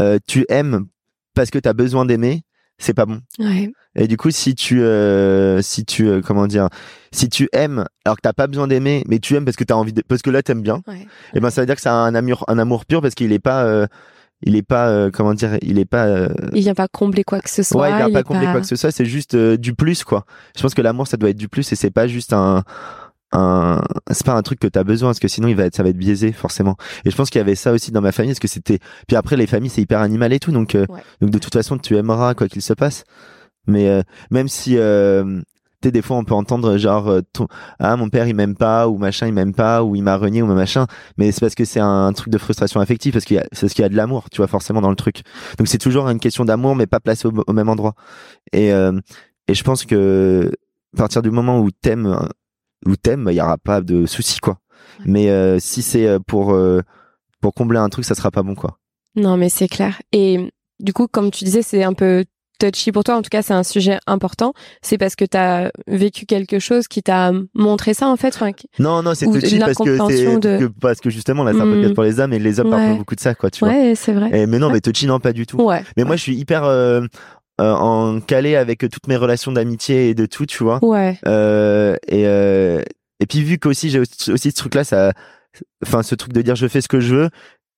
euh, 0.00 0.18
tu 0.26 0.44
aimes 0.48 0.86
parce 1.34 1.50
que 1.50 1.58
tu 1.58 1.68
as 1.68 1.72
besoin 1.72 2.04
d'aimer, 2.06 2.42
c'est 2.78 2.94
pas 2.94 3.06
bon. 3.06 3.20
Ouais. 3.38 3.70
Et 3.94 4.08
du 4.08 4.16
coup, 4.16 4.30
si 4.30 4.54
tu, 4.54 4.82
euh, 4.82 5.62
si 5.62 5.84
tu, 5.84 6.08
euh, 6.08 6.20
comment 6.20 6.46
dire, 6.46 6.68
si 7.12 7.28
tu 7.28 7.48
aimes 7.52 7.84
alors 8.04 8.16
que 8.16 8.22
t'as 8.22 8.32
pas 8.32 8.46
besoin 8.48 8.66
d'aimer, 8.66 9.04
mais 9.08 9.18
tu 9.20 9.36
aimes 9.36 9.44
parce 9.44 9.56
que 9.56 9.64
t'as 9.64 9.74
envie, 9.74 9.92
de, 9.92 10.02
parce 10.06 10.22
que 10.22 10.30
là 10.30 10.42
t'aimes 10.42 10.62
bien, 10.62 10.82
Ouais. 10.88 11.06
et 11.34 11.40
ben 11.40 11.50
ça 11.50 11.60
veut 11.62 11.66
dire 11.66 11.76
que 11.76 11.80
c'est 11.80 11.88
un 11.88 12.14
amour, 12.14 12.44
un 12.48 12.58
amour 12.58 12.84
pur 12.86 13.00
parce 13.00 13.14
qu'il 13.14 13.32
est 13.32 13.38
pas, 13.38 13.64
euh, 13.64 13.86
il 14.42 14.56
est 14.56 14.62
pas, 14.62 14.88
euh, 14.88 15.10
comment 15.12 15.32
dire, 15.32 15.56
il 15.62 15.78
est 15.78 15.84
pas, 15.84 16.06
euh, 16.06 16.28
Il 16.52 16.60
vient 16.62 16.74
pas 16.74 16.88
combler 16.88 17.22
quoi 17.24 17.40
que 17.40 17.48
ce 17.48 17.62
soit. 17.62 17.82
ouais, 17.82 17.90
il 17.92 17.96
vient 17.96 18.08
il 18.08 18.12
pas 18.12 18.24
combler 18.24 18.46
quoi 18.46 18.60
que 18.60 18.66
ce 18.66 18.76
soit, 18.76 18.90
c'est 18.90 19.06
juste 19.06 19.34
euh, 19.36 19.56
du 19.56 19.74
plus 19.74 20.02
quoi. 20.04 20.24
Je 20.56 20.62
pense 20.62 20.74
que 20.74 20.82
l'amour 20.82 21.06
ça 21.06 21.16
doit 21.16 21.30
être 21.30 21.36
du 21.36 21.48
plus 21.48 21.70
et 21.72 21.76
c'est 21.76 21.90
pas 21.92 22.08
juste 22.08 22.32
un, 22.32 22.64
un, 23.34 23.82
c'est 24.10 24.24
pas 24.24 24.34
un 24.34 24.42
truc 24.42 24.58
que 24.60 24.66
t'as 24.66 24.84
besoin 24.84 25.10
parce 25.10 25.18
que 25.20 25.28
sinon 25.28 25.48
il 25.48 25.56
va 25.56 25.64
être, 25.64 25.74
ça 25.76 25.82
va 25.82 25.90
être 25.90 25.96
biaisé 25.98 26.32
forcément. 26.32 26.76
Et 27.04 27.10
je 27.10 27.16
pense 27.16 27.30
qu'il 27.30 27.38
y 27.38 27.42
avait 27.42 27.54
ça 27.54 27.72
aussi 27.72 27.90
dans 27.92 28.00
ma 28.00 28.12
famille 28.12 28.30
parce 28.32 28.38
que 28.40 28.48
c'était, 28.48 28.78
puis 29.06 29.16
après 29.16 29.36
les 29.36 29.46
familles 29.46 29.70
c'est 29.70 29.82
hyper 29.82 30.00
animal 30.00 30.32
et 30.32 30.38
tout 30.40 30.52
donc, 30.52 30.74
euh, 30.74 30.86
Ouais. 30.88 31.00
donc 31.20 31.30
de 31.30 31.38
toute 31.38 31.52
façon 31.52 31.76
tu 31.78 31.96
aimeras 31.96 32.34
quoi 32.34 32.48
qu'il 32.48 32.62
se 32.62 32.72
passe. 32.72 33.04
Mais 33.66 33.88
euh, 33.88 34.02
même 34.30 34.48
si 34.48 34.76
euh, 34.78 35.40
tu 35.82 35.88
sais, 35.88 35.90
des 35.92 36.02
fois 36.02 36.16
on 36.18 36.24
peut 36.24 36.34
entendre 36.34 36.76
genre 36.78 37.08
euh, 37.08 37.20
ton- 37.32 37.46
ah 37.78 37.96
mon 37.96 38.08
père 38.08 38.26
il 38.28 38.34
m'aime 38.34 38.54
pas 38.56 38.88
ou 38.88 38.98
machin 38.98 39.26
il 39.26 39.32
m'aime 39.32 39.54
pas 39.54 39.82
ou 39.84 39.96
il 39.96 40.02
m'a 40.02 40.16
renié 40.16 40.40
ou 40.42 40.46
machin 40.46 40.86
mais 41.18 41.32
c'est 41.32 41.40
parce 41.40 41.54
que 41.54 41.64
c'est 41.64 41.80
un 41.80 42.12
truc 42.12 42.30
de 42.32 42.38
frustration 42.38 42.80
affective 42.80 43.12
parce 43.14 43.24
qu'il 43.24 43.36
y 43.36 43.40
a 43.40 43.44
c'est 43.52 43.62
parce 43.62 43.74
qu'il 43.74 43.82
y 43.82 43.86
a 43.86 43.88
de 43.88 43.96
l'amour 43.96 44.30
tu 44.30 44.36
vois 44.38 44.46
forcément 44.46 44.80
dans 44.80 44.90
le 44.90 44.96
truc 44.96 45.22
donc 45.58 45.68
c'est 45.68 45.78
toujours 45.78 46.08
une 46.08 46.20
question 46.20 46.44
d'amour 46.44 46.74
mais 46.76 46.86
pas 46.86 47.00
placé 47.00 47.26
au, 47.28 47.32
au 47.46 47.52
même 47.52 47.68
endroit 47.68 47.94
et 48.52 48.72
euh, 48.72 48.98
et 49.48 49.54
je 49.54 49.62
pense 49.64 49.84
que 49.84 50.50
à 50.94 50.96
partir 50.98 51.20
du 51.22 51.30
moment 51.30 51.60
où 51.60 51.70
t'aimes 51.70 52.18
où 52.86 52.96
t'aimes 52.96 53.28
il 53.30 53.34
y 53.36 53.40
aura 53.40 53.58
pas 53.58 53.80
de 53.80 54.06
souci 54.06 54.38
quoi 54.40 54.58
Ouais. 55.00 55.04
mais 55.06 55.30
euh, 55.30 55.58
si 55.58 55.82
c'est 55.82 56.06
euh, 56.06 56.18
pour 56.24 56.52
euh, 56.54 56.80
pour 57.40 57.52
combler 57.54 57.78
un 57.78 57.88
truc 57.88 58.04
ça 58.04 58.14
sera 58.14 58.30
pas 58.30 58.42
bon 58.42 58.54
quoi 58.54 58.78
Non, 59.16 59.36
mais 59.36 59.48
c'est 59.48 59.68
clair. 59.68 60.00
Et 60.12 60.50
du 60.80 60.92
coup, 60.92 61.06
comme 61.08 61.30
tu 61.30 61.44
disais, 61.44 61.62
c'est 61.62 61.82
un 61.84 61.92
peu 61.94 62.24
touchy 62.60 62.92
pour 62.92 63.02
toi. 63.04 63.16
En 63.16 63.22
tout 63.22 63.28
cas, 63.30 63.42
c'est 63.42 63.52
un 63.54 63.62
sujet 63.64 63.98
important. 64.06 64.52
C'est 64.82 64.98
parce 64.98 65.16
que 65.16 65.24
tu 65.24 65.36
as 65.36 65.70
vécu 65.86 66.26
quelque 66.26 66.58
chose 66.58 66.86
qui 66.88 67.02
t'a 67.02 67.32
montré 67.54 67.92
ça, 67.94 68.08
en 68.08 68.16
fait. 68.16 68.34
Enfin, 68.34 68.50
non 68.78 69.02
non 69.02 69.14
c'est 69.14 69.26
Ou 69.26 69.32
touchy 69.38 69.58
parce 69.58 69.74
que 69.78 70.38
de- 70.38 70.58
que- 70.66 70.72
parce 70.80 71.00
que 71.00 71.10
justement 71.10 71.42
là 71.44 71.52
c'est 71.52 71.60
un 71.60 71.64
peu 71.64 71.76
Mm. 71.78 71.80
peut-être 71.82 71.94
pour 71.94 72.04
les 72.04 72.20
hommes 72.20 72.32
et 72.32 72.38
les 72.38 72.60
hommes 72.60 72.70
parlent 72.70 72.90
Ouais. 72.92 72.96
beaucoup 72.98 73.14
de 73.16 73.20
ça 73.20 73.34
quoi 73.34 73.50
tu 73.50 73.60
vois 73.64 73.68
ouais, 73.74 73.94
c'est 73.96 74.12
vrai. 74.12 74.30
Et- 74.32 74.46
mais 74.46 74.58
non 74.58 74.70
mais 74.70 74.80
touchy 74.80 75.06
non 75.06 75.18
pas 75.20 75.32
du 75.32 75.46
tout 75.46 75.60
Ouais. 75.60 75.82
Mais 75.96 76.04
moi, 76.04 76.16
je 76.16 76.22
suis 76.22 76.36
hyper 76.36 76.64
euh, 76.64 77.02
euh, 77.60 77.72
en 77.72 78.20
calé 78.20 78.56
avec 78.56 78.80
toutes 78.80 79.06
mes 79.06 79.16
relations 79.16 79.52
d'amitié 79.52 80.08
et 80.08 80.14
de 80.14 80.26
tout, 80.26 80.46
tu 80.46 80.62
vois. 80.64 80.84
Ouais. 80.84 81.18
Euh, 81.26 81.96
et 82.08 82.26
euh, 82.26 82.82
et 83.20 83.26
puis 83.26 83.42
vu 83.42 83.58
qu'aussi 83.58 83.90
j'ai 83.90 84.00
aussi 84.00 84.50
ce 84.50 84.56
truc-là, 84.56 84.84
ça, 84.84 85.12
enfin 85.84 86.02
ce 86.02 86.14
truc 86.14 86.32
de 86.32 86.42
dire 86.42 86.56
je 86.56 86.66
fais 86.66 86.80
ce 86.80 86.88
que 86.88 87.00
je 87.00 87.14
veux. 87.14 87.30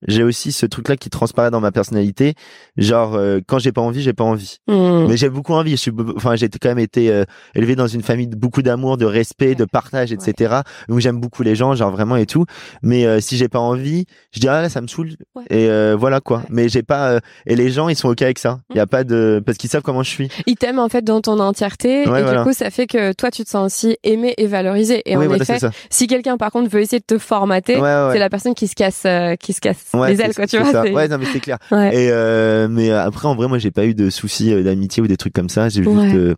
J'ai 0.07 0.23
aussi 0.23 0.53
ce 0.53 0.67
truc-là 0.67 0.97
qui 0.97 1.11
transparaît 1.11 1.51
dans 1.51 1.61
ma 1.61 1.73
personnalité, 1.73 2.35
genre 2.77 3.15
euh, 3.15 3.41
quand 3.47 3.59
j'ai 3.59 3.73
pas 3.73 3.81
envie, 3.81 4.03
j'ai 4.03 4.13
pas 4.13 4.25
envie. 4.25 4.59
Mm. 4.69 5.07
Mais 5.09 5.17
j'ai 5.17 5.31
beaucoup 5.31 5.55
envie. 5.55 5.73
Je 5.73 5.77
suis, 5.77 5.93
enfin, 6.17 6.37
j'ai 6.37 6.49
quand 6.49 6.69
même 6.69 6.79
été 6.79 7.11
euh, 7.11 7.25
élevé 7.55 7.77
dans 7.77 7.87
une 7.87 8.03
famille 8.03 8.29
de 8.29 8.37
beaucoup 8.37 8.63
d'amour, 8.63 8.97
de 8.99 9.07
respect, 9.07 9.55
de 9.55 9.65
partage, 9.65 10.13
etc. 10.13 10.61
Donc 10.89 11.01
j'aime 11.01 11.19
beaucoup 11.19 11.43
les 11.43 11.55
gens, 11.55 11.75
genre 11.75 11.91
vraiment 11.91 12.17
et 12.17 12.27
tout. 12.27 12.45
Mais 12.83 13.07
euh, 13.07 13.21
si 13.21 13.37
j'ai 13.37 13.49
pas 13.49 13.59
envie, 13.59 14.05
je 14.33 14.41
dis 14.41 14.49
ah 14.49 14.61
là 14.63 14.69
ça 14.69 14.81
me 14.81 14.87
saoule 14.87 15.11
Ouais. 15.35 15.45
et 15.51 15.69
euh, 15.69 15.97
voilà 15.99 16.21
quoi. 16.21 16.39
Ouais. 16.39 16.45
Mais 16.51 16.69
j'ai 16.69 16.83
pas 16.83 17.13
euh, 17.13 17.21
et 17.47 17.57
les 17.57 17.71
gens 17.71 17.89
ils 17.89 17.97
sont 17.97 18.09
ok 18.09 18.23
avec 18.23 18.39
ça. 18.39 18.61
Il 18.71 18.77
y 18.77 18.81
a 18.81 18.87
pas 18.87 19.05
de 19.05 19.43
parce 19.45 19.59
qu'ils 19.59 19.71
savent 19.71 19.83
comment 19.83 20.03
je 20.03 20.11
suis. 20.11 20.29
Il 20.47 20.57
t'aime, 20.57 20.79
en 20.79 20.89
fait, 20.89 21.03
dans 21.03 21.21
ton 21.21 21.39
entièreté. 21.41 22.09
Ouais, 22.09 22.21
et 22.21 22.23
voilà. 22.23 22.39
du 22.43 22.49
coup, 22.49 22.53
ça 22.53 22.71
fait 22.71 22.87
que 22.87 23.13
toi, 23.13 23.31
tu 23.31 23.45
te 23.45 23.51
sens 23.51 23.67
aussi 23.67 23.97
aimé 24.03 24.35
et 24.37 24.47
valorisé. 24.47 25.03
Et 25.07 25.17
oui 25.17 25.25
en 25.25 25.29
voilà 25.29 25.43
effet, 25.43 25.59
si 25.91 26.07
quelqu'un, 26.07 26.37
par 26.37 26.51
contre, 26.51 26.71
veut 26.71 26.81
essayer 26.81 27.01
de 27.01 27.05
te 27.05 27.19
formater, 27.19 27.75
c'est 27.75 28.19
la 28.19 28.31
personne 28.31 28.55
qui 28.55 28.69
se 28.69 28.75
casse, 28.75 29.03
euh, 29.07 29.37
qui 29.37 29.53
se 29.53 29.61
casse 29.61 29.91
Ouais, 30.01 30.11
les 30.11 30.17
c'est- 30.17 30.25
ailes, 30.25 30.35
quoi, 30.35 30.47
tu 30.47 30.57
c'est 30.57 30.63
vois. 30.63 30.73
ça. 30.73 30.83
Ouais 30.85 31.09
non 31.09 31.19
mais 31.19 31.27
c'est 31.33 31.41
clair. 31.41 31.59
Ouais. 31.71 31.95
Et 31.95 32.11
euh, 32.11 32.69
mais 32.69 32.91
après 32.91 33.29
en 33.29 33.35
vrai 33.35 33.49
moi 33.49 33.59
j'ai 33.59 33.71
pas 33.71 33.85
eu 33.87 33.95
de 33.95 34.11
soucis 34.11 34.53
euh, 34.53 34.63
d'amitié 34.63 35.03
ou 35.03 35.07
des 35.07 35.17
trucs 35.17 35.33
comme 35.33 35.49
ça. 35.49 35.69
J'ai 35.69 35.83
juste, 35.83 35.95
Ouais. 35.97 36.15
euh, 36.15 36.35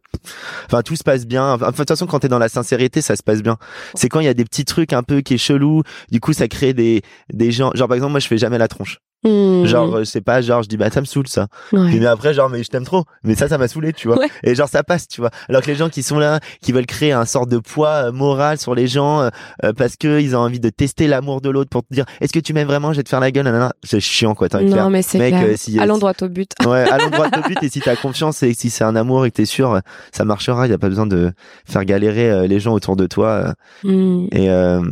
enfin 0.66 0.82
tout 0.82 0.96
se 0.96 1.04
passe 1.04 1.26
bien. 1.26 1.52
Enfin 1.54 1.70
de 1.70 1.76
toute 1.76 1.88
façon 1.88 2.06
quand 2.06 2.20
t'es 2.20 2.28
dans 2.28 2.38
la 2.38 2.48
sincérité 2.48 3.00
ça 3.02 3.16
se 3.16 3.22
passe 3.22 3.42
bien. 3.42 3.56
C'est 3.94 4.08
quand 4.08 4.20
il 4.20 4.26
y 4.26 4.28
a 4.28 4.34
des 4.34 4.44
petits 4.44 4.64
trucs 4.64 4.92
un 4.92 5.02
peu 5.02 5.20
qui 5.20 5.34
est 5.34 5.38
chelou. 5.38 5.82
Du 6.10 6.20
coup 6.20 6.32
ça 6.32 6.48
crée 6.48 6.72
des 6.74 7.02
des 7.32 7.52
gens. 7.52 7.70
Genre 7.74 7.88
par 7.88 7.94
exemple 7.96 8.12
moi 8.12 8.20
je 8.20 8.26
fais 8.28 8.38
jamais 8.38 8.58
la 8.58 8.68
tronche. 8.68 8.98
Mm. 9.24 9.64
Genre 9.64 9.96
euh, 9.96 9.98
je 10.00 10.04
sais 10.04 10.20
pas 10.20 10.40
genre 10.42 10.62
je 10.62 10.68
dis 10.68 10.76
bah 10.76 10.90
ça 10.90 11.00
me 11.00 11.06
saoule 11.06 11.26
ça. 11.26 11.48
Ouais. 11.72 11.90
Mais 11.98 12.06
après 12.06 12.34
genre 12.34 12.48
mais 12.48 12.62
je 12.62 12.68
t'aime 12.68 12.84
trop. 12.84 13.04
Mais 13.24 13.34
ça 13.34 13.48
ça 13.48 13.58
m'a 13.58 13.66
saoulé 13.66 13.92
tu 13.92 14.06
vois. 14.08 14.18
Ouais. 14.18 14.28
Et 14.44 14.54
genre 14.54 14.68
ça 14.68 14.84
passe 14.84 15.08
tu 15.08 15.20
vois. 15.20 15.30
Alors 15.48 15.62
que 15.62 15.66
les 15.66 15.74
gens 15.74 15.88
qui 15.88 16.02
sont 16.04 16.18
là 16.20 16.38
qui 16.62 16.70
veulent 16.72 16.86
créer 16.86 17.10
un 17.12 17.24
sort 17.24 17.46
de 17.48 17.58
poids 17.58 18.06
euh, 18.08 18.12
moral 18.12 18.58
sur 18.58 18.76
les 18.76 18.86
gens 18.86 19.20
euh, 19.22 19.28
euh, 19.64 19.72
parce 19.72 19.96
que 19.96 20.20
ils 20.20 20.36
ont 20.36 20.40
envie 20.40 20.60
de 20.60 20.68
tester 20.70 21.08
l'amour 21.08 21.40
de 21.40 21.50
l'autre 21.50 21.68
pour 21.68 21.82
te 21.82 21.92
dire 21.92 22.04
est-ce 22.20 22.32
que 22.32 22.38
tu 22.38 22.52
m'aimes 22.52 22.68
vraiment? 22.68 22.92
Je 22.92 22.98
vais 22.98 23.02
te 23.02 23.08
faire 23.08 23.18
la 23.20 23.32
gueule 23.32 23.44
nanana. 23.44 23.72
C'est 23.82 23.98
chiant 24.00 24.34
quoi 24.36 24.48
t'as 24.48 24.58
envie. 24.58 24.66
Non, 24.72 24.88
mais 24.88 25.02
c'est 25.02 25.18
clair. 25.18 25.42
euh, 25.44 25.54
si- 25.56 25.80
Allons 25.80 25.98
droit 25.98 26.12
au 26.22 26.28
but. 26.28 26.52
Ouais, 26.66 26.88
allons 26.88 27.10
droit 27.10 27.26
au 27.26 27.48
but 27.48 27.60
et 27.62 27.68
si 27.68 27.80
t'as 27.84 27.96
confiance 27.96 28.42
et 28.44 28.54
si 28.54 28.70
c'est 28.70 28.84
un 28.84 28.94
amour 28.94 29.26
et 29.26 29.30
que 29.30 29.36
t'es 29.36 29.46
sûr, 29.46 29.72
euh, 29.72 29.80
ça 30.12 30.24
marchera. 30.24 30.66
Il 30.66 30.70
y 30.70 30.74
a 30.74 30.78
pas 30.78 30.88
besoin 30.88 31.06
de 31.06 31.32
faire 31.66 31.84
galérer 31.84 32.30
euh, 32.30 32.46
les 32.46 32.60
gens 32.60 32.72
autour 32.72 32.94
de 32.96 33.06
toi 33.06 33.28
euh, 33.28 33.52
Mm. 33.84 34.28
et 34.32 34.50
euh, 34.50 34.82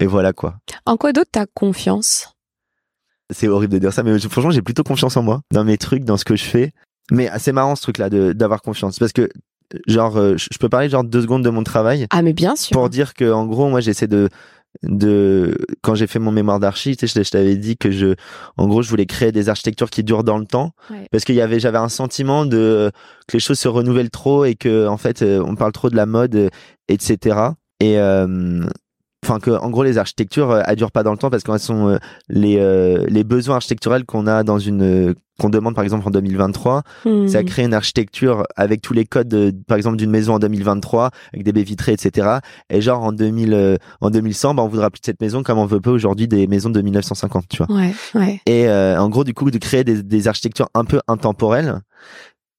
et 0.00 0.06
voilà 0.06 0.32
quoi. 0.32 0.56
En 0.86 0.96
quoi 0.96 1.12
d'autre 1.12 1.30
t'as 1.32 1.46
confiance? 1.54 2.35
C'est 3.32 3.48
horrible 3.48 3.72
de 3.72 3.78
dire 3.78 3.92
ça, 3.92 4.02
mais 4.02 4.18
franchement, 4.18 4.50
j'ai 4.50 4.62
plutôt 4.62 4.84
confiance 4.84 5.16
en 5.16 5.22
moi, 5.22 5.40
dans 5.52 5.64
mes 5.64 5.78
trucs, 5.78 6.04
dans 6.04 6.16
ce 6.16 6.24
que 6.24 6.36
je 6.36 6.44
fais. 6.44 6.72
Mais 7.10 7.30
c'est 7.38 7.52
marrant 7.52 7.76
ce 7.76 7.82
truc-là 7.82 8.10
de 8.10 8.32
d'avoir 8.32 8.62
confiance, 8.62 8.98
parce 8.98 9.12
que 9.12 9.28
genre, 9.86 10.16
euh, 10.16 10.36
je 10.36 10.58
peux 10.58 10.68
parler 10.68 10.88
genre 10.88 11.04
deux 11.04 11.22
secondes 11.22 11.44
de 11.44 11.50
mon 11.50 11.62
travail. 11.62 12.06
Ah 12.10 12.22
mais 12.22 12.32
bien 12.32 12.56
sûr. 12.56 12.72
Pour 12.72 12.88
dire 12.88 13.14
que 13.14 13.30
en 13.30 13.46
gros, 13.46 13.68
moi, 13.68 13.80
j'essaie 13.80 14.08
de 14.08 14.28
de 14.82 15.56
quand 15.82 15.94
j'ai 15.94 16.06
fait 16.06 16.18
mon 16.18 16.32
mémoire 16.32 16.60
d'archi, 16.60 16.96
tu 16.96 17.08
sais, 17.08 17.24
je, 17.24 17.30
t'avais 17.30 17.56
dit 17.56 17.76
que 17.76 17.90
je, 17.90 18.14
en 18.56 18.66
gros, 18.66 18.82
je 18.82 18.90
voulais 18.90 19.06
créer 19.06 19.32
des 19.32 19.48
architectures 19.48 19.90
qui 19.90 20.04
durent 20.04 20.24
dans 20.24 20.38
le 20.38 20.46
temps, 20.46 20.72
parce 21.10 21.24
qu'il 21.24 21.34
y 21.34 21.40
avait, 21.40 21.60
j'avais 21.60 21.78
un 21.78 21.88
sentiment 21.88 22.44
de 22.44 22.90
que 23.26 23.36
les 23.36 23.40
choses 23.40 23.58
se 23.58 23.68
renouvellent 23.68 24.10
trop 24.10 24.44
et 24.44 24.54
que 24.54 24.86
en 24.86 24.98
fait, 24.98 25.22
euh, 25.22 25.42
on 25.46 25.54
parle 25.54 25.72
trop 25.72 25.90
de 25.90 25.96
la 25.96 26.06
mode, 26.06 26.50
etc. 26.88 27.38
Et 27.80 27.98
euh, 27.98 28.64
enfin 29.26 29.40
que 29.40 29.50
en 29.50 29.70
gros 29.70 29.82
les 29.82 29.98
architectures 29.98 30.50
euh, 30.50 30.62
elles 30.66 30.76
durent 30.76 30.92
pas 30.92 31.02
dans 31.02 31.12
le 31.12 31.18
temps 31.18 31.30
parce 31.30 31.42
qu'elles 31.42 31.58
sont 31.58 31.88
euh, 31.88 31.98
les 32.28 32.58
euh, 32.58 33.04
les 33.08 33.24
besoins 33.24 33.56
architecturels 33.56 34.04
qu'on 34.04 34.26
a 34.26 34.44
dans 34.44 34.58
une 34.58 35.14
qu'on 35.38 35.50
demande 35.50 35.74
par 35.74 35.84
exemple 35.84 36.06
en 36.06 36.10
2023 36.10 36.82
hmm. 37.04 37.26
ça 37.26 37.42
crée 37.42 37.64
une 37.64 37.74
architecture 37.74 38.44
avec 38.56 38.80
tous 38.80 38.94
les 38.94 39.04
codes 39.04 39.28
de, 39.28 39.52
par 39.66 39.76
exemple 39.76 39.96
d'une 39.96 40.10
maison 40.10 40.34
en 40.34 40.38
2023 40.38 41.10
avec 41.32 41.44
des 41.44 41.52
baies 41.52 41.64
vitrées 41.64 41.92
etc 41.92 42.38
et 42.70 42.80
genre 42.80 43.02
en 43.02 43.12
2000 43.12 43.78
en 44.00 44.10
2100 44.10 44.54
bah 44.54 44.62
on 44.62 44.68
voudra 44.68 44.90
plus 44.90 45.00
de 45.00 45.06
cette 45.06 45.20
maison 45.20 45.42
comme 45.42 45.58
on 45.58 45.66
veut 45.66 45.80
pas 45.80 45.90
aujourd'hui 45.90 46.28
des 46.28 46.46
maisons 46.46 46.70
de 46.70 46.80
1950 46.80 47.44
tu 47.48 47.62
vois 47.62 47.76
ouais, 47.76 47.92
ouais. 48.14 48.40
et 48.46 48.68
en 48.70 49.08
gros 49.08 49.24
du 49.24 49.34
coup 49.34 49.50
de 49.50 49.58
créer 49.58 49.84
des, 49.84 50.02
des 50.02 50.28
architectures 50.28 50.68
un 50.74 50.84
peu 50.84 51.00
intemporelles 51.08 51.80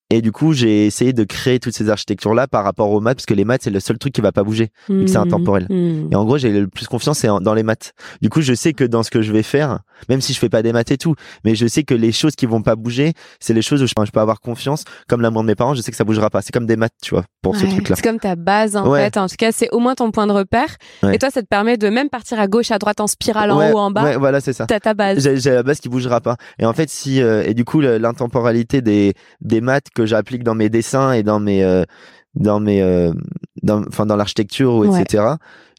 et 0.10 0.22
du 0.22 0.32
coup, 0.32 0.54
j'ai 0.54 0.86
essayé 0.86 1.12
de 1.12 1.26
créer 1.26 1.60
toutes 1.60 1.76
ces 1.76 1.90
architectures-là 1.90 2.48
par 2.48 2.64
rapport 2.64 2.92
aux 2.92 3.02
maths, 3.02 3.18
parce 3.18 3.26
que 3.26 3.34
les 3.34 3.44
maths, 3.44 3.64
c'est 3.64 3.70
le 3.70 3.82
seul 3.82 3.98
truc 3.98 4.14
qui 4.14 4.22
va 4.22 4.32
pas 4.32 4.44
bouger, 4.44 4.70
vu 4.88 5.04
que 5.04 5.12
c'est 5.12 5.18
mmh. 5.18 5.22
intemporel. 5.22 5.68
Mmh. 5.70 6.10
Et 6.12 6.16
en 6.16 6.24
gros, 6.24 6.38
j'ai 6.38 6.52
le 6.52 6.68
plus 6.68 6.88
confiance 6.88 7.20
c'est 7.20 7.28
dans 7.28 7.54
les 7.54 7.64
maths. 7.64 7.94
Du 8.22 8.30
coup, 8.30 8.42
je 8.42 8.54
sais 8.54 8.72
que 8.72 8.86
dans 8.86 9.04
ce 9.04 9.12
que 9.12 9.22
je 9.22 9.34
vais 9.34 9.44
faire, 9.44 9.80
même 10.10 10.22
si 10.22 10.34
je 10.34 10.40
fais 10.40 10.50
pas 10.50 10.62
des 10.62 10.74
maths 10.74 10.92
et 10.92 10.98
tout, 10.98 11.16
mais 11.44 11.56
je 11.56 11.68
sais 11.68 11.84
que 11.84 11.94
les 11.94 12.12
choses 12.12 12.36
qui 12.36 12.46
vont 12.46 12.62
pas 12.62 12.76
bouger, 12.76 13.14
c'est 13.40 13.54
les 13.54 13.62
choses 13.62 13.82
où 13.82 13.88
je, 13.88 13.94
peux 13.94 14.20
avoir 14.20 14.40
confiance. 14.40 14.84
Comme 15.08 15.22
l'amour 15.22 15.42
de 15.42 15.48
mes 15.48 15.56
parents, 15.56 15.74
je 15.74 15.82
sais 15.82 15.92
que 15.92 15.98
ça 15.98 16.04
bougera 16.04 16.30
pas. 16.30 16.42
C'est 16.42 16.52
comme 16.52 16.66
des 16.66 16.76
maths, 16.76 16.94
tu 17.02 17.14
vois, 17.14 17.26
pour 17.42 17.56
ce 17.56 17.66
truc-là. 17.66 17.96
C'est 17.96 18.04
comme 18.04 18.20
ta 18.20 18.36
base, 18.36 18.76
en 18.76 18.94
fait. 18.94 19.18
En 19.18 19.28
tout 19.28 19.36
cas, 19.38 19.52
c'est 19.52 19.70
au 19.72 19.80
moins 19.80 19.96
ton 19.96 20.12
point 20.12 20.28
de 20.28 20.32
repère. 20.32 20.76
Et 21.12 21.18
toi, 21.18 21.30
ça 21.30 21.42
te 21.42 21.48
permet 21.48 21.78
de 21.78 21.90
même 21.90 22.10
partir 22.10 22.40
à 22.40 22.48
gauche, 22.48 22.72
à 22.72 22.78
droite, 22.78 23.00
en 23.00 23.08
spirale, 23.08 23.52
en 23.52 23.72
haut, 23.72 23.78
en 23.78 23.92
bas. 23.92 24.04
Ouais, 24.04 24.18
voilà, 24.18 24.42
c'est 24.42 24.54
ça. 24.54 24.66
T'as 24.66 24.80
ta 24.80 24.94
base. 24.94 25.28
J'ai 25.36 25.52
la 25.52 25.64
base 25.64 25.80
qui 25.80 25.90
bougera 25.90 26.22
pas. 26.22 26.38
Et 26.60 26.66
en 26.66 26.74
fait, 26.74 26.90
si, 26.90 27.22
euh, 27.22 27.44
et 27.46 27.54
du 27.54 27.66
coup, 27.66 27.82
l'intemporalité 27.82 28.82
des, 28.82 29.14
des 29.42 29.62
maths 29.62 29.90
que 29.94 30.06
j'applique 30.06 30.44
dans 30.44 30.56
mes 30.56 30.70
dessin 30.70 31.14
et 31.14 31.24
dans 31.24 31.40
mes 31.40 31.64
euh, 31.64 31.84
dans 32.36 32.60
mes 32.60 32.82
euh, 32.82 33.12
dans 33.64 33.84
enfin 33.88 34.06
dans 34.06 34.16
l'architecture 34.16 34.74
ou 34.74 34.96
etc 34.96 35.24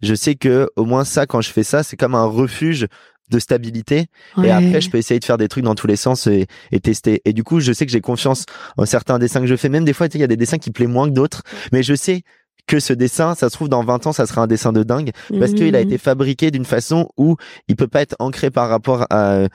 je 0.03 0.15
sais 0.15 0.35
que 0.35 0.69
au 0.77 0.85
moins 0.85 1.05
ça 1.05 1.27
quand 1.27 1.41
je 1.41 1.51
fais 1.51 1.63
ça 1.63 1.83
c'est 1.83 1.97
comme 1.97 2.15
un 2.15 2.25
refuge 2.25 2.87
de 3.31 3.39
stabilité. 3.39 4.07
Et 4.43 4.51
après 4.51 4.81
je 4.81 4.91
peux 4.91 4.99
essayer 4.99 5.21
de 5.21 5.25
faire 5.25 5.39
des 5.39 5.49
trucs 5.49 5.65
dans 5.65 5.75
tous 5.75 5.87
les 5.87 5.97
sens 5.97 6.27
et, 6.27 6.47
et 6.73 6.81
tester. 6.81 7.23
Et 7.25 7.33
du 7.33 7.45
coup 7.45 7.61
je 7.61 7.73
sais 7.73 7.87
que 7.87 7.93
j'ai 7.93 8.01
confiance 8.01 8.45
en 8.77 8.87
certains 8.87 9.19
dessins 9.19 9.41
que 9.41 9.47
je 9.47 9.57
fais. 9.57 9.69
Même 9.69 9.85
des 9.85 9.93
fois 9.93 10.09
il 10.13 10.21
y 10.21 10.25
a 10.25 10.27
des 10.27 10.37
dessins 10.37 10.59
qui 10.59 10.71
plaisent 10.71 10.89
moins 10.89 11.09
que 11.09 11.15
d'autres. 11.15 11.43
Mais 11.73 11.83
je 11.83 11.95
sais 11.95 12.23
que 12.67 12.81
ce 12.81 12.93
dessin, 12.93 13.35
ça 13.35 13.49
se 13.49 13.55
trouve 13.55 13.69
dans 13.69 13.83
20 13.83 14.07
ans, 14.07 14.13
ça 14.13 14.27
sera 14.27 14.43
un 14.43 14.47
dessin 14.47 14.73
de 14.73 14.83
dingue 14.83 15.11
parce 15.39 15.53
qu'il 15.55 15.75
a 15.75 15.81
mmh. 15.81 15.87
été 15.87 15.99
fabriqué 15.99 16.51
d'une 16.51 16.67
façon 16.67 17.09
où 17.17 17.37
il 17.67 17.77
peut 17.77 17.89
pas 17.89 18.03
être 18.03 18.15
ancré 18.19 18.51
par 18.51 18.69
rapport 18.69 19.07
à 19.11 19.47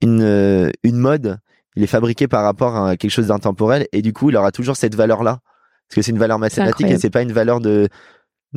une 0.00 0.22
euh, 0.22 0.70
une 0.84 0.96
mode. 0.96 1.38
Il 1.76 1.82
est 1.82 1.88
fabriqué 1.88 2.26
par 2.26 2.42
rapport 2.42 2.76
à 2.76 2.96
quelque 2.96 3.10
chose 3.10 3.26
d'intemporel 3.26 3.86
et 3.92 4.02
du 4.02 4.12
coup 4.12 4.30
il 4.30 4.36
aura 4.36 4.52
toujours 4.52 4.76
cette 4.76 4.94
valeur 4.94 5.22
là 5.22 5.40
parce 5.88 5.96
que 5.96 6.02
c'est 6.02 6.12
une 6.12 6.18
valeur 6.18 6.38
mathématique 6.38 6.86
et 6.86 6.98
c'est 6.98 7.10
pas 7.10 7.22
une 7.22 7.32
valeur 7.32 7.60
de 7.60 7.88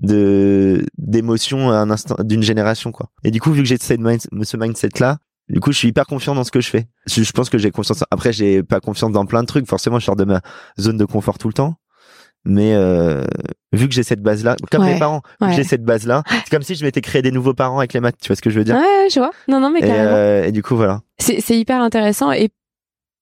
de 0.02 0.86
d'émotion 0.98 1.70
à 1.70 1.76
un 1.76 1.90
instant 1.90 2.16
d'une 2.24 2.44
génération 2.44 2.92
quoi. 2.92 3.08
Et 3.24 3.32
du 3.32 3.42
coup 3.42 3.52
vu 3.52 3.62
que 3.62 3.68
j'ai 3.68 3.78
cette 3.78 4.02
ce 4.02 4.58
mindset 4.58 4.90
là 5.00 5.18
du 5.50 5.60
coup 5.60 5.72
je 5.72 5.78
suis 5.78 5.90
hyper 5.90 6.06
confiant 6.06 6.34
dans 6.34 6.44
ce 6.44 6.52
que 6.52 6.62
je 6.62 6.70
fais. 6.70 6.88
Je, 7.08 7.30
pense 7.32 7.50
que 7.50 7.58
j'ai 7.58 7.72
confiance 7.72 8.04
après 8.10 8.32
j'ai 8.32 8.64
pas 8.64 8.80
confiance 8.80 9.12
dans 9.12 9.26
plein 9.26 9.42
de 9.42 9.48
trucs. 9.48 9.68
Forcément 9.68 10.00
je 10.00 10.06
sors 10.06 10.16
de 10.16 10.24
ma 10.24 10.42
zone 10.80 10.98
de 10.98 11.06
confort 11.06 11.38
tout 11.38 11.48
le 11.48 11.54
temps. 11.54 11.76
Mais 12.44 12.74
euh, 12.74 13.24
vu 13.72 13.88
que 13.88 13.94
j'ai 13.94 14.02
cette 14.02 14.22
base 14.22 14.44
là 14.44 14.56
comme 14.72 14.84
mes 14.84 14.98
parents 14.98 15.22
j'ai 15.52 15.64
cette 15.64 15.84
base 15.84 16.08
là 16.08 16.24
c'est 16.30 16.50
comme 16.50 16.64
si 16.64 16.74
je 16.74 16.84
m'étais 16.84 17.02
créé 17.02 17.22
des 17.22 17.32
nouveaux 17.32 17.54
parents 17.54 17.78
avec 17.78 17.94
les 17.94 18.00
maths 18.00 18.16
tu 18.20 18.30
vois 18.30 18.36
ce 18.36 18.42
que 18.42 18.50
je 18.50 18.58
veux 18.58 18.66
dire? 18.66 18.76
Ouais 18.76 19.10
je 19.12 19.20
vois. 19.20 19.32
Non 19.48 19.60
non 19.60 19.70
mais 19.70 19.82
carrément. 19.82 20.12
Et, 20.12 20.14
euh, 20.14 20.46
et 20.46 20.52
du 20.52 20.64
coup 20.64 20.76
voilà. 20.76 21.02
C'est 21.20 21.58
hyper 21.58 21.82
intéressant. 21.82 22.32
Et 22.32 22.50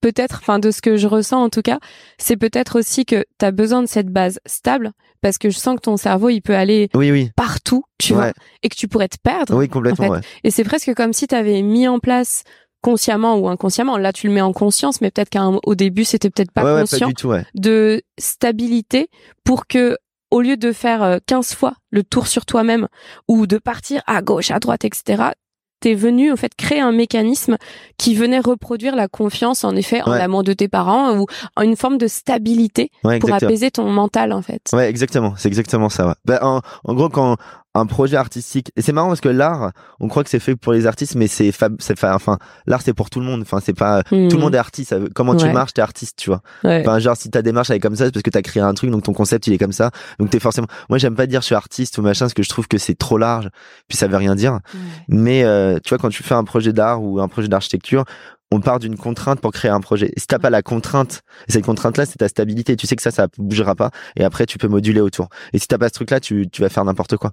peut-être, 0.01 0.39
enfin 0.41 0.59
de 0.59 0.71
ce 0.71 0.81
que 0.81 0.97
je 0.97 1.07
ressens 1.07 1.43
en 1.43 1.49
tout 1.49 1.61
cas, 1.61 1.79
c'est 2.17 2.37
peut-être 2.37 2.79
aussi 2.79 3.05
que 3.05 3.25
tu 3.39 3.45
as 3.45 3.51
besoin 3.51 3.81
de 3.81 3.87
cette 3.87 4.09
base 4.09 4.39
stable 4.45 4.91
parce 5.21 5.37
que 5.37 5.49
je 5.49 5.57
sens 5.57 5.75
que 5.75 5.81
ton 5.81 5.97
cerveau 5.97 6.29
il 6.29 6.41
peut 6.41 6.55
aller 6.55 6.89
partout, 7.35 7.83
tu 7.97 8.13
vois, 8.13 8.31
et 8.63 8.69
que 8.69 8.75
tu 8.75 8.87
pourrais 8.87 9.09
te 9.09 9.17
perdre. 9.21 9.55
Oui, 9.55 9.69
complètement. 9.69 10.17
Et 10.43 10.51
c'est 10.51 10.63
presque 10.63 10.93
comme 10.93 11.13
si 11.13 11.27
tu 11.27 11.35
avais 11.35 11.61
mis 11.61 11.87
en 11.87 11.99
place 11.99 12.43
consciemment 12.81 13.37
ou 13.37 13.47
inconsciemment. 13.49 13.97
Là, 13.97 14.13
tu 14.13 14.27
le 14.27 14.33
mets 14.33 14.41
en 14.41 14.53
conscience, 14.53 15.01
mais 15.01 15.11
peut-être 15.11 15.29
qu'au 15.29 15.75
début, 15.75 16.05
c'était 16.05 16.29
peut-être 16.29 16.51
pas 16.51 16.81
conscient 16.81 17.09
de 17.55 18.01
stabilité 18.17 19.09
pour 19.43 19.67
que 19.67 19.97
au 20.31 20.41
lieu 20.41 20.57
de 20.57 20.71
faire 20.71 21.19
15 21.25 21.51
euh, 21.51 21.55
fois 21.55 21.73
le 21.89 22.03
tour 22.03 22.27
sur 22.27 22.45
toi-même 22.45 22.87
ou 23.27 23.47
de 23.47 23.57
partir 23.57 24.01
à 24.05 24.21
gauche, 24.21 24.51
à 24.51 24.59
droite, 24.59 24.85
etc., 24.85 25.31
t'es 25.79 25.93
venu 25.93 26.31
en 26.31 26.35
fait 26.35 26.53
créer 26.55 26.79
un 26.79 26.91
mécanisme 26.91 27.57
qui 27.97 28.15
venait 28.15 28.39
reproduire 28.39 28.95
la 28.95 29.07
confiance 29.07 29.63
en 29.63 29.75
effet 29.75 30.01
en 30.01 30.11
l'amour 30.11 30.43
de 30.43 30.53
tes 30.53 30.67
parents 30.67 31.17
ou 31.17 31.25
en 31.55 31.61
une 31.61 31.75
forme 31.75 31.97
de 31.97 32.07
stabilité 32.07 32.91
pour 33.01 33.33
apaiser 33.33 33.71
ton 33.71 33.89
mental 33.89 34.33
en 34.33 34.41
fait. 34.41 34.61
Ouais, 34.73 34.89
exactement, 34.89 35.33
c'est 35.37 35.47
exactement 35.47 35.89
ça. 35.89 36.07
Ouais. 36.07 36.13
Bah, 36.25 36.39
en, 36.41 36.61
en, 36.83 36.93
gros 36.93 37.09
quand 37.09 37.37
un 37.75 37.85
projet 37.85 38.17
artistique. 38.17 38.71
Et 38.75 38.81
c'est 38.81 38.91
marrant 38.91 39.09
parce 39.09 39.21
que 39.21 39.29
l'art, 39.29 39.71
on 39.99 40.07
croit 40.07 40.23
que 40.23 40.29
c'est 40.29 40.39
fait 40.39 40.55
pour 40.55 40.73
les 40.73 40.87
artistes, 40.87 41.15
mais 41.15 41.27
c'est 41.27 41.51
c'est 41.79 42.03
enfin 42.03 42.37
l'art 42.65 42.81
c'est 42.81 42.93
pour 42.93 43.09
tout 43.09 43.19
le 43.19 43.25
monde. 43.25 43.41
Enfin 43.41 43.59
c'est 43.63 43.73
pas 43.73 44.03
tout 44.03 44.15
le 44.15 44.27
hmm. 44.27 44.39
monde 44.39 44.55
est 44.55 44.59
artiste. 44.59 44.95
Comment 45.13 45.35
tu 45.35 45.49
marches, 45.51 45.73
t'es 45.73 45.81
artiste, 45.81 46.17
tu 46.17 46.29
vois. 46.29 46.41
Enfin 46.63 46.99
genre 46.99 47.15
si 47.15 47.29
ta 47.29 47.41
démarche 47.41 47.69
elle 47.69 47.77
est 47.77 47.81
comme 47.81 47.95
ça, 47.95 48.05
c'est 48.05 48.11
parce 48.11 48.23
que 48.23 48.29
t'as 48.29 48.41
créé 48.41 48.61
un 48.61 48.73
truc, 48.73 48.89
donc 48.89 49.03
ton 49.03 49.13
concept 49.13 49.47
il 49.47 49.53
est 49.53 49.57
comme 49.57 49.71
ça. 49.71 49.91
Donc 50.19 50.29
t'es 50.29 50.39
forcément. 50.39 50.67
Moi 50.89 50.97
j'aime 50.97 51.15
pas 51.15 51.27
dire 51.27 51.41
je 51.41 51.47
suis 51.47 51.55
artiste 51.55 51.97
ou 51.97 52.01
machin, 52.01 52.25
parce 52.25 52.33
que 52.33 52.43
je 52.43 52.49
trouve 52.49 52.67
que 52.67 52.77
c'est 52.77 52.97
trop 52.97 53.17
large, 53.17 53.49
puis 53.87 53.97
ça 53.97 54.07
veut 54.07 54.17
rien 54.17 54.35
dire. 54.35 54.59
Mais 55.07 55.43
euh, 55.43 55.79
tu 55.83 55.89
vois 55.89 55.97
quand 55.97 56.09
tu 56.09 56.23
fais 56.23 56.35
un 56.35 56.43
projet 56.43 56.73
d'art 56.73 57.03
ou 57.03 57.19
un 57.19 57.27
projet 57.27 57.47
d'architecture, 57.47 58.05
on 58.51 58.61
part 58.61 58.79
d'une 58.79 58.97
contrainte 58.97 59.41
pour 59.41 59.51
créer 59.51 59.71
un 59.71 59.79
projet. 59.79 60.11
Et 60.15 60.19
si 60.19 60.27
t'as 60.27 60.39
pas 60.39 60.49
la 60.49 60.61
contrainte, 60.61 61.21
et 61.47 61.51
cette 61.51 61.65
contrainte-là, 61.65 62.05
c'est 62.05 62.17
ta 62.17 62.27
stabilité. 62.27 62.75
Tu 62.75 62.87
sais 62.87 62.95
que 62.95 63.01
ça, 63.01 63.11
ça 63.11 63.27
bougera 63.37 63.75
pas. 63.75 63.91
Et 64.15 64.23
après, 64.23 64.45
tu 64.45 64.57
peux 64.57 64.67
moduler 64.67 65.01
autour. 65.01 65.29
Et 65.53 65.59
si 65.59 65.67
t'as 65.67 65.77
pas 65.77 65.89
ce 65.89 65.93
truc-là, 65.93 66.19
tu, 66.19 66.47
tu 66.49 66.61
vas 66.61 66.69
faire 66.69 66.83
n'importe 66.85 67.17
quoi. 67.17 67.31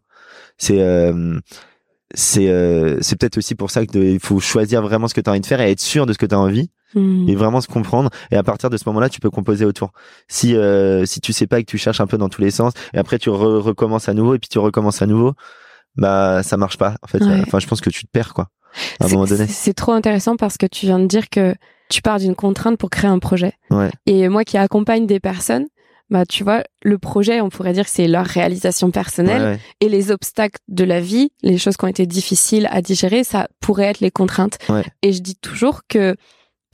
C'est, 0.58 0.80
euh, 0.80 1.38
c'est, 2.14 2.49
euh, 2.49 2.99
c'est 3.00 3.16
peut-être 3.18 3.38
aussi 3.38 3.54
pour 3.54 3.70
ça 3.70 3.87
qu'il 3.87 4.20
faut 4.20 4.40
choisir 4.40 4.82
vraiment 4.82 5.08
ce 5.08 5.14
que 5.14 5.20
tu 5.20 5.30
as 5.30 5.32
envie 5.32 5.40
de 5.40 5.46
faire 5.46 5.61
et 5.61 5.70
être 5.70 5.80
sûr 5.80 6.04
de 6.04 6.12
ce 6.12 6.18
que 6.18 6.26
tu 6.26 6.35
as 6.35 6.38
envie. 6.38 6.70
Hmm. 6.94 7.28
Et 7.28 7.35
vraiment 7.35 7.61
se 7.61 7.66
comprendre. 7.66 8.11
Et 8.30 8.37
à 8.37 8.42
partir 8.42 8.70
de 8.70 8.76
ce 8.76 8.85
moment-là, 8.87 9.08
tu 9.08 9.20
peux 9.20 9.30
composer 9.30 9.64
autour. 9.64 9.92
Si, 10.28 10.54
euh, 10.54 11.04
si 11.06 11.20
tu 11.20 11.32
sais 11.32 11.46
pas 11.46 11.58
et 11.58 11.64
que 11.64 11.70
tu 11.70 11.78
cherches 11.78 12.00
un 12.00 12.06
peu 12.06 12.18
dans 12.18 12.28
tous 12.28 12.42
les 12.42 12.50
sens, 12.50 12.75
et 12.94 12.99
après 12.99 13.18
tu 13.18 13.28
recommences 13.28 14.08
à 14.08 14.14
nouveau, 14.14 14.35
et 14.35 14.38
puis 14.38 14.49
tu 14.49 14.58
recommences 14.58 15.02
à 15.02 15.06
nouveau, 15.06 15.32
bah, 15.96 16.42
ça 16.42 16.56
marche 16.56 16.78
pas. 16.78 16.94
En 17.02 17.08
fait, 17.08 17.23
enfin, 17.23 17.58
je 17.58 17.66
pense 17.66 17.80
que 17.80 17.90
tu 17.90 18.04
te 18.04 18.11
perds, 18.11 18.35
quoi 18.35 18.50
à 19.00 19.06
un 19.06 19.09
moment 19.09 19.25
donné. 19.25 19.47
C'est 19.47 19.75
trop 19.75 19.92
intéressant 19.92 20.37
parce 20.37 20.56
que 20.56 20.66
tu 20.66 20.87
viens 20.87 20.99
de 20.99 21.06
dire 21.06 21.28
que 21.30 21.54
tu 21.88 22.02
pars 22.02 22.18
d'une 22.18 22.35
contrainte 22.35 22.78
pour 22.78 22.90
créer 22.90 23.11
un 23.11 23.18
projet. 23.18 23.52
Ouais. 23.71 23.90
Et 24.06 24.28
moi 24.28 24.45
qui 24.45 24.59
accompagne 24.59 25.06
des 25.06 25.21
personnes, 25.21 25.66
bah 26.11 26.25
tu 26.25 26.45
vois, 26.45 26.62
le 26.83 26.99
projet, 26.99 27.40
on 27.40 27.49
pourrait 27.49 27.73
dire 27.73 27.85
que 27.85 27.90
c'est 27.90 28.06
leur 28.06 28.26
réalisation 28.26 28.90
personnelle 28.90 29.59
et 29.80 29.88
les 29.88 30.11
obstacles 30.12 30.61
de 30.68 30.85
la 30.85 31.00
vie, 31.00 31.30
les 31.42 31.59
choses 31.59 31.76
qui 31.76 31.85
ont 31.85 31.88
été 31.88 32.06
difficiles 32.06 32.68
à 32.71 32.80
digérer, 32.80 33.25
ça 33.25 33.49
pourrait 33.61 33.87
être 33.87 34.00
les 34.00 34.12
contraintes. 34.12 34.59
Et 35.02 35.12
je 35.12 35.21
dis 35.21 35.37
toujours 35.37 35.80
que 35.88 36.16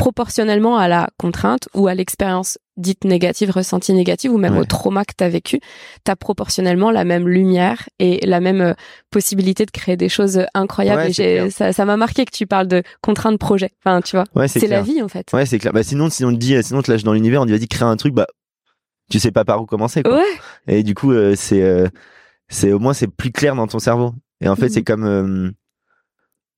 proportionnellement 0.03 0.79
à 0.79 0.89
la 0.89 1.11
contrainte 1.17 1.69
ou 1.75 1.87
à 1.87 1.95
l'expérience 1.95 2.59
dite 2.77 3.05
négative, 3.05 3.53
ressentie 3.53 3.93
négative 3.93 4.33
ou 4.33 4.39
même 4.39 4.57
au 4.57 4.65
trauma 4.65 5.05
que 5.05 5.13
tu 5.17 5.23
as 5.23 5.29
vécu, 5.29 5.61
tu 6.05 6.11
as 6.11 6.17
proportionnellement 6.17 6.91
la 6.91 7.05
même 7.05 7.29
lumière 7.29 7.89
et 8.01 8.19
la 8.27 8.41
même 8.41 8.61
euh, 8.61 8.75
possibilité 9.11 9.65
de 9.65 9.71
créer 9.71 9.97
des 9.97 10.09
choses 10.09 10.45
incroyables. 10.55 11.09
et 11.21 11.51
ça, 11.51 11.73
ça 11.73 11.85
m'a 11.85 11.97
marqué 11.97 12.25
que 12.25 12.33
tu 12.33 12.49
parles 12.49 12.67
de 12.67 12.83
contrainte 13.01 13.39
projet. 13.39 13.71
Enfin, 13.85 14.01
tu 14.01 14.17
vois, 14.17 14.49
c'est 14.49 14.67
la 14.67 14.83
vie 14.83 15.01
en 15.03 15.09
fait. 15.09 15.29
Ouais, 15.33 15.47
c'est 15.47 15.61
clair. 15.61 15.73
Bah, 15.73 15.85
sinon, 15.85 16.11
si 16.11 16.25
on 16.25 16.33
te 16.33 16.37
dit, 16.37 16.61
sinon, 16.65 16.83
te 16.83 16.91
lâches 16.91 17.05
dans 17.05 17.13
l'univers, 17.13 17.41
on 17.41 17.47
dit 17.47 17.53
vas-y, 17.53 17.69
crée 17.69 17.85
un 17.85 17.97
truc, 17.97 18.13
bah, 18.13 18.27
tu 19.09 19.21
sais 19.21 19.31
pas 19.31 19.45
par 19.45 19.63
où 19.63 19.67
commencer. 19.67 20.03
Quoi. 20.03 20.21
Et 20.67 20.83
du 20.83 20.97
coup, 20.97 21.13
euh, 21.13 21.35
c'est, 21.37 21.63
euh, 21.63 21.87
c'est 22.49 22.73
au 22.73 22.81
moins 22.81 22.93
c'est 22.93 23.07
plus 23.07 23.31
clair 23.31 23.55
dans 23.55 23.69
ton 23.69 23.79
cerveau. 23.79 24.15
Et 24.41 24.49
en 24.49 24.57
fait, 24.57 24.67
mmh. 24.67 24.71
c'est 24.71 24.83
comme 24.83 25.53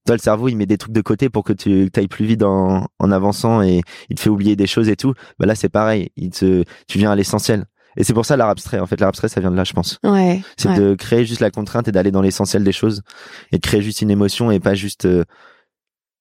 toi 0.04 0.14
le 0.14 0.20
cerveau 0.20 0.49
il 0.49 0.56
met 0.56 0.66
des 0.66 0.78
trucs 0.78 0.92
de 0.92 1.00
côté 1.00 1.28
pour 1.30 1.44
que 1.44 1.52
tu 1.52 1.90
ailles 1.96 2.08
plus 2.08 2.26
vite 2.26 2.42
en, 2.42 2.87
en 2.99 3.12
avançant 3.12 3.62
et 3.62 3.80
il 4.11 4.16
te 4.16 4.20
fait 4.20 4.30
oublier 4.30 4.56
des 4.56 4.66
choses 4.66 4.88
et 4.88 4.96
tout. 4.96 5.14
Bah 5.38 5.46
là 5.46 5.54
c'est 5.54 5.68
pareil. 5.68 6.11
Il 6.16 6.30
te 6.30 6.64
tu 6.87 6.99
viens 6.99 7.11
à 7.11 7.16
l'essentiel. 7.16 7.64
Et 7.96 8.02
c'est 8.02 8.12
pour 8.12 8.26
ça 8.26 8.37
l'art 8.37 8.49
abstrait. 8.49 8.80
En 8.80 8.87
fait 8.87 9.00
l'art 9.00 9.08
abstrait 9.08 9.28
ça 9.28 9.40
vient 9.40 9.50
de 9.50 9.56
là 9.56 9.64
je 9.64 9.73
pense. 9.73 9.99
Ouais 10.04 10.42
c'est 10.56 10.75
de 10.75 10.94
créer 10.94 11.25
juste 11.25 11.40
la 11.40 11.50
contrainte 11.50 11.88
et 11.88 11.92
d'aller 11.92 12.11
dans 12.11 12.23
l'essentiel 12.23 12.64
des 12.64 12.73
choses 12.73 13.02
et 13.52 13.56
de 13.56 13.62
créer 13.62 13.82
juste 13.82 14.02
une 14.02 14.11
émotion 14.11 14.50
et 14.50 14.61
pas 14.61 14.75
juste 14.75 15.06
euh, 15.06 15.25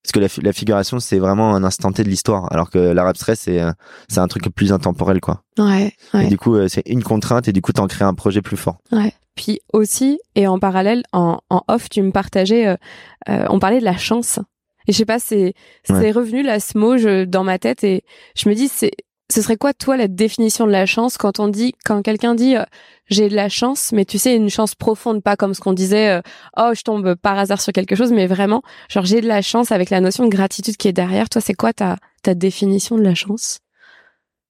parce 0.04 0.12
que 0.12 0.20
la, 0.20 0.28
la 0.44 0.54
figuration 0.54 1.00
c'est 1.00 1.20
vraiment 1.20 1.56
un 1.56 1.64
instant 1.64 1.92
T 1.92 2.04
de 2.04 2.10
l'histoire 2.10 2.52
alors 2.52 2.70
que 2.70 2.78
l'art 2.78 3.08
abstrait 3.08 3.36
c'est 3.36 3.62
euh, 3.62 3.72
c'est 4.10 4.20
un 4.20 4.28
truc 4.28 4.50
plus 4.54 4.74
intemporel 4.74 5.22
quoi 5.22 5.44
ouais, 5.58 5.94
ouais. 6.14 6.26
et 6.26 6.30
du 6.30 6.38
coup 6.38 6.56
euh, 6.56 6.68
c'est 6.68 6.84
une 6.88 7.04
contrainte 7.04 7.48
et 7.48 7.54
du 7.54 7.62
coup 7.62 7.72
t'en 7.72 7.88
crées 7.88 8.06
un 8.06 8.14
projet 8.14 8.42
plus 8.42 8.58
fort 8.58 8.78
ouais 8.92 9.14
puis 9.36 9.62
aussi, 9.72 10.20
et 10.36 10.48
en 10.48 10.60
parallèle, 10.60 11.04
en, 11.12 11.40
en 11.50 11.64
off, 11.68 11.90
tu 11.90 12.02
me 12.02 12.12
partageais, 12.12 12.68
euh, 12.68 12.76
euh, 13.30 13.46
on 13.50 13.60
parlait 13.60 13.80
de 13.80 13.86
la 13.86 13.98
chance. 13.98 14.40
Et 14.88 14.92
je 14.92 14.98
sais 14.98 15.06
pas, 15.06 15.20
c'est 15.20 15.54
c'est 15.86 16.12
revenu 16.12 16.44
là 16.44 16.60
ce 16.60 16.78
mot 16.78 16.98
je, 16.98 17.24
dans 17.24 17.46
ma 17.46 17.58
tête 17.58 17.86
et 17.86 18.04
je 18.36 18.50
me 18.50 18.54
dis 18.54 18.68
c'est 18.68 18.92
ce 19.34 19.42
serait 19.42 19.58
quoi 19.58 19.74
toi 19.74 19.98
la 19.98 20.08
définition 20.08 20.68
de 20.68 20.72
la 20.72 20.86
chance 20.86 21.18
quand 21.18 21.40
on 21.40 21.48
dit 21.48 21.74
quand 21.86 22.04
quelqu'un 22.04 22.36
dit 22.36 22.56
euh, 22.56 22.64
j'ai 23.10 23.30
de 23.30 23.36
la 23.36 23.50
chance 23.50 23.92
mais 23.92 24.06
tu 24.06 24.20
sais 24.20 24.36
une 24.36 24.52
chance 24.52 24.76
profonde 24.76 25.24
pas 25.24 25.36
comme 25.36 25.56
ce 25.56 25.60
qu'on 25.60 25.74
disait 25.74 26.10
euh, 26.10 26.22
oh 26.56 26.72
je 26.76 26.84
tombe 26.84 27.16
par 27.16 27.40
hasard 27.40 27.60
sur 27.60 27.74
quelque 27.74 27.96
chose 27.96 28.12
mais 28.12 28.28
vraiment 28.28 28.62
genre 28.90 29.06
j'ai 29.06 29.22
de 29.22 29.28
la 29.28 29.42
chance 29.42 29.72
avec 29.72 29.90
la 29.90 30.02
notion 30.02 30.26
de 30.26 30.30
gratitude 30.30 30.78
qui 30.78 30.88
est 30.88 30.94
derrière 30.94 31.30
toi 31.30 31.42
c'est 31.42 31.56
quoi 31.56 31.74
ta 31.74 31.98
ta 32.22 32.36
définition 32.36 32.96
de 32.96 33.02
la 33.02 33.16
chance? 33.16 33.60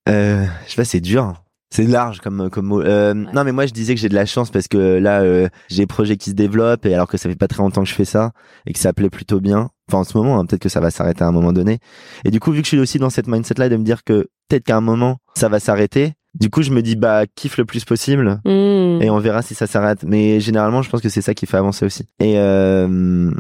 Euh, 0.09 0.45
je 0.65 0.71
sais 0.71 0.75
pas 0.75 0.85
c'est 0.85 0.99
dur 0.99 1.33
c'est 1.73 1.87
large 1.87 2.19
comme 2.19 2.51
comme 2.51 2.67
mot. 2.67 2.81
Euh, 2.81 3.15
Non 3.15 3.43
mais 3.43 3.51
moi 3.51 3.65
je 3.65 3.73
disais 3.73 3.95
que 3.95 3.99
j'ai 3.99 4.09
de 4.09 4.13
la 4.13 4.27
chance 4.27 4.51
parce 4.51 4.67
que 4.67 4.77
là 4.77 5.21
euh, 5.21 5.47
j'ai 5.69 5.77
des 5.83 5.87
projets 5.87 6.17
qui 6.17 6.29
se 6.29 6.35
développent 6.35 6.85
et 6.85 6.93
alors 6.93 7.07
que 7.07 7.17
ça 7.17 7.27
fait 7.29 7.35
pas 7.35 7.47
très 7.47 7.63
longtemps 7.63 7.81
que 7.81 7.89
je 7.89 7.95
fais 7.95 8.05
ça 8.05 8.31
et 8.67 8.73
que 8.73 8.79
ça 8.79 8.93
plaît 8.93 9.09
plutôt 9.09 9.39
bien. 9.39 9.71
Enfin 9.89 9.99
en 9.99 10.03
ce 10.03 10.15
moment, 10.15 10.39
hein, 10.39 10.45
peut-être 10.45 10.61
que 10.61 10.69
ça 10.69 10.79
va 10.81 10.91
s'arrêter 10.91 11.23
à 11.23 11.27
un 11.27 11.31
moment 11.31 11.51
donné. 11.51 11.79
Et 12.25 12.29
du 12.29 12.39
coup 12.39 12.51
vu 12.51 12.61
que 12.61 12.65
je 12.65 12.75
suis 12.75 12.79
aussi 12.79 12.99
dans 12.99 13.09
cette 13.09 13.27
mindset 13.27 13.55
là 13.57 13.69
de 13.69 13.77
me 13.77 13.83
dire 13.83 14.03
que 14.03 14.27
peut-être 14.47 14.63
qu'à 14.65 14.77
un 14.77 14.81
moment 14.81 15.17
ça 15.35 15.49
va 15.49 15.59
s'arrêter. 15.59 16.13
Du 16.33 16.49
coup 16.49 16.61
je 16.63 16.71
me 16.71 16.81
dis 16.81 16.95
bah 16.95 17.25
kiffe 17.35 17.57
le 17.57 17.65
plus 17.65 17.85
possible 17.85 18.41
mmh. 18.45 19.01
et 19.01 19.09
on 19.09 19.19
verra 19.19 19.41
si 19.41 19.53
ça 19.55 19.67
s'arrête. 19.67 20.03
Mais 20.03 20.39
généralement 20.39 20.81
je 20.81 20.89
pense 20.89 21.01
que 21.01 21.09
c'est 21.09 21.21
ça 21.21 21.33
qui 21.33 21.45
fait 21.45 21.57
avancer 21.57 21.85
aussi. 21.85 22.07
Et 22.19 22.37
euh, 22.39 23.31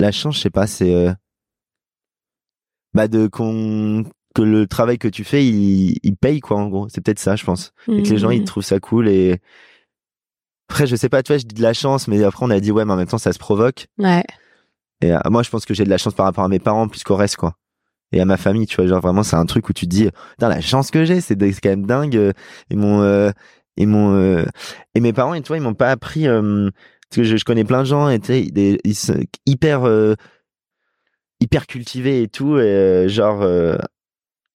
la 0.00 0.12
chance 0.12 0.36
je 0.36 0.40
sais 0.40 0.50
pas 0.50 0.66
c'est 0.66 0.94
euh, 0.94 1.12
bah 2.94 3.08
de 3.08 3.26
qu'on 3.26 4.04
que 4.34 4.40
le 4.42 4.66
travail 4.66 4.96
que 4.98 5.08
tu 5.08 5.24
fais, 5.24 5.44
il, 5.46 5.98
il 6.02 6.16
paye 6.16 6.40
quoi 6.40 6.56
en 6.56 6.68
gros. 6.68 6.88
C'est 6.88 7.02
peut-être 7.02 7.18
ça, 7.18 7.36
je 7.36 7.44
pense. 7.44 7.72
Et 7.86 8.02
que 8.02 8.08
les 8.08 8.16
gens 8.16 8.30
ils 8.30 8.40
Mmh. 8.40 8.44
trouvent 8.46 8.64
ça 8.64 8.80
cool 8.80 9.06
et 9.08 9.38
après 10.70 10.86
je 10.86 10.96
sais 10.96 11.10
pas, 11.10 11.22
tu 11.22 11.32
vois, 11.32 11.38
je 11.38 11.44
dis 11.44 11.54
de 11.54 11.60
la 11.60 11.74
chance, 11.74 12.08
mais 12.08 12.22
après 12.24 12.46
on 12.46 12.48
a 12.50 12.58
dit 12.58 12.70
ouais, 12.72 12.86
mais 12.86 12.92
en 12.94 12.96
même 12.96 13.06
temps 13.06 13.18
ça 13.18 13.34
se 13.34 13.38
provoque. 13.38 13.88
Ouais. 13.98 14.24
Et 15.02 15.12
euh, 15.12 15.18
moi 15.28 15.42
je 15.42 15.50
pense 15.50 15.66
que 15.66 15.74
j'ai 15.74 15.84
de 15.84 15.90
la 15.90 15.98
chance 15.98 16.14
par 16.14 16.24
rapport 16.24 16.44
à 16.44 16.48
mes 16.48 16.58
parents 16.60 16.88
plus 16.88 17.02
qu'au 17.04 17.16
reste 17.16 17.36
quoi. 17.36 17.54
Et 18.12 18.20
à 18.20 18.24
ma 18.24 18.36
famille, 18.36 18.66
tu 18.66 18.76
vois, 18.76 18.86
genre 18.86 19.00
vraiment 19.00 19.22
c'est 19.22 19.36
un 19.36 19.46
truc 19.46 19.68
où 19.68 19.72
tu 19.72 19.86
te 19.86 19.90
dis, 19.90 20.08
putain 20.32 20.48
la 20.48 20.60
chance 20.60 20.90
que 20.90 21.04
j'ai, 21.04 21.20
c'est 21.20 21.36
quand 21.36 21.68
même 21.70 21.86
dingue. 21.86 22.16
euh, 22.16 22.32
Et 22.70 22.76
mon 22.76 23.02
euh, 23.02 23.30
et 23.76 23.86
mon 23.86 24.14
euh, 24.14 24.44
et 24.94 25.00
mes 25.00 25.12
parents, 25.12 25.34
et 25.34 25.42
tu 25.42 25.48
vois, 25.48 25.56
ils 25.56 25.62
m'ont 25.62 25.74
pas 25.74 25.90
appris 25.90 26.28
euh, 26.28 26.70
parce 27.10 27.28
que 27.28 27.36
je, 27.36 27.44
connais 27.44 27.64
plein 27.64 27.80
de 27.80 27.86
gens 27.86 28.08
et 28.10 28.20
ils 28.84 28.94
sont 28.94 29.18
hyper 29.46 29.86
euh, 29.86 30.14
hyper 31.40 31.66
cultivés 31.66 32.22
et 32.22 32.28
tout, 32.28 32.58
et 32.58 33.06
genre 33.08 33.44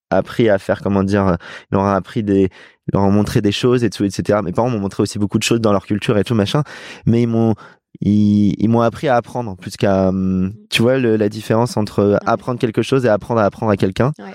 appris 0.09 0.49
à 0.49 0.57
faire 0.57 0.81
comment 0.81 1.03
dire, 1.03 1.37
ils 1.71 1.75
leur 1.75 1.81
ont 1.83 1.87
appris 1.87 2.23
des, 2.23 2.43
ils 2.43 2.93
leur 2.93 3.03
ont 3.03 3.11
montré 3.11 3.41
des 3.41 3.51
choses 3.51 3.83
et 3.83 3.89
tout, 3.89 4.05
etc. 4.05 4.39
Mes 4.43 4.53
parents 4.53 4.69
m'ont 4.69 4.79
montré 4.79 5.03
aussi 5.03 5.19
beaucoup 5.19 5.37
de 5.37 5.43
choses 5.43 5.59
dans 5.59 5.73
leur 5.73 5.85
culture 5.85 6.17
et 6.17 6.23
tout 6.23 6.35
machin, 6.35 6.63
mais 7.05 7.21
ils 7.23 7.27
m'ont 7.27 7.55
ils, 8.01 8.54
ils 8.58 8.70
m'ont 8.70 8.82
appris 8.82 9.08
à 9.08 9.16
apprendre 9.16 9.56
plus 9.58 9.75
qu'à 9.77 10.10
hum, 10.10 10.54
tu 10.70 10.82
vois 10.82 10.98
le, 10.98 11.16
la 11.16 11.30
différence 11.30 11.77
entre 11.77 12.20
apprendre 12.25 12.60
quelque 12.60 12.82
chose 12.82 13.06
et 13.06 13.10
apprendre 13.10 13.39
à 13.42 13.46
apprendre 13.46 13.72
à 13.72 13.77
quelqu'un. 13.77 14.12
Ouais. 14.20 14.34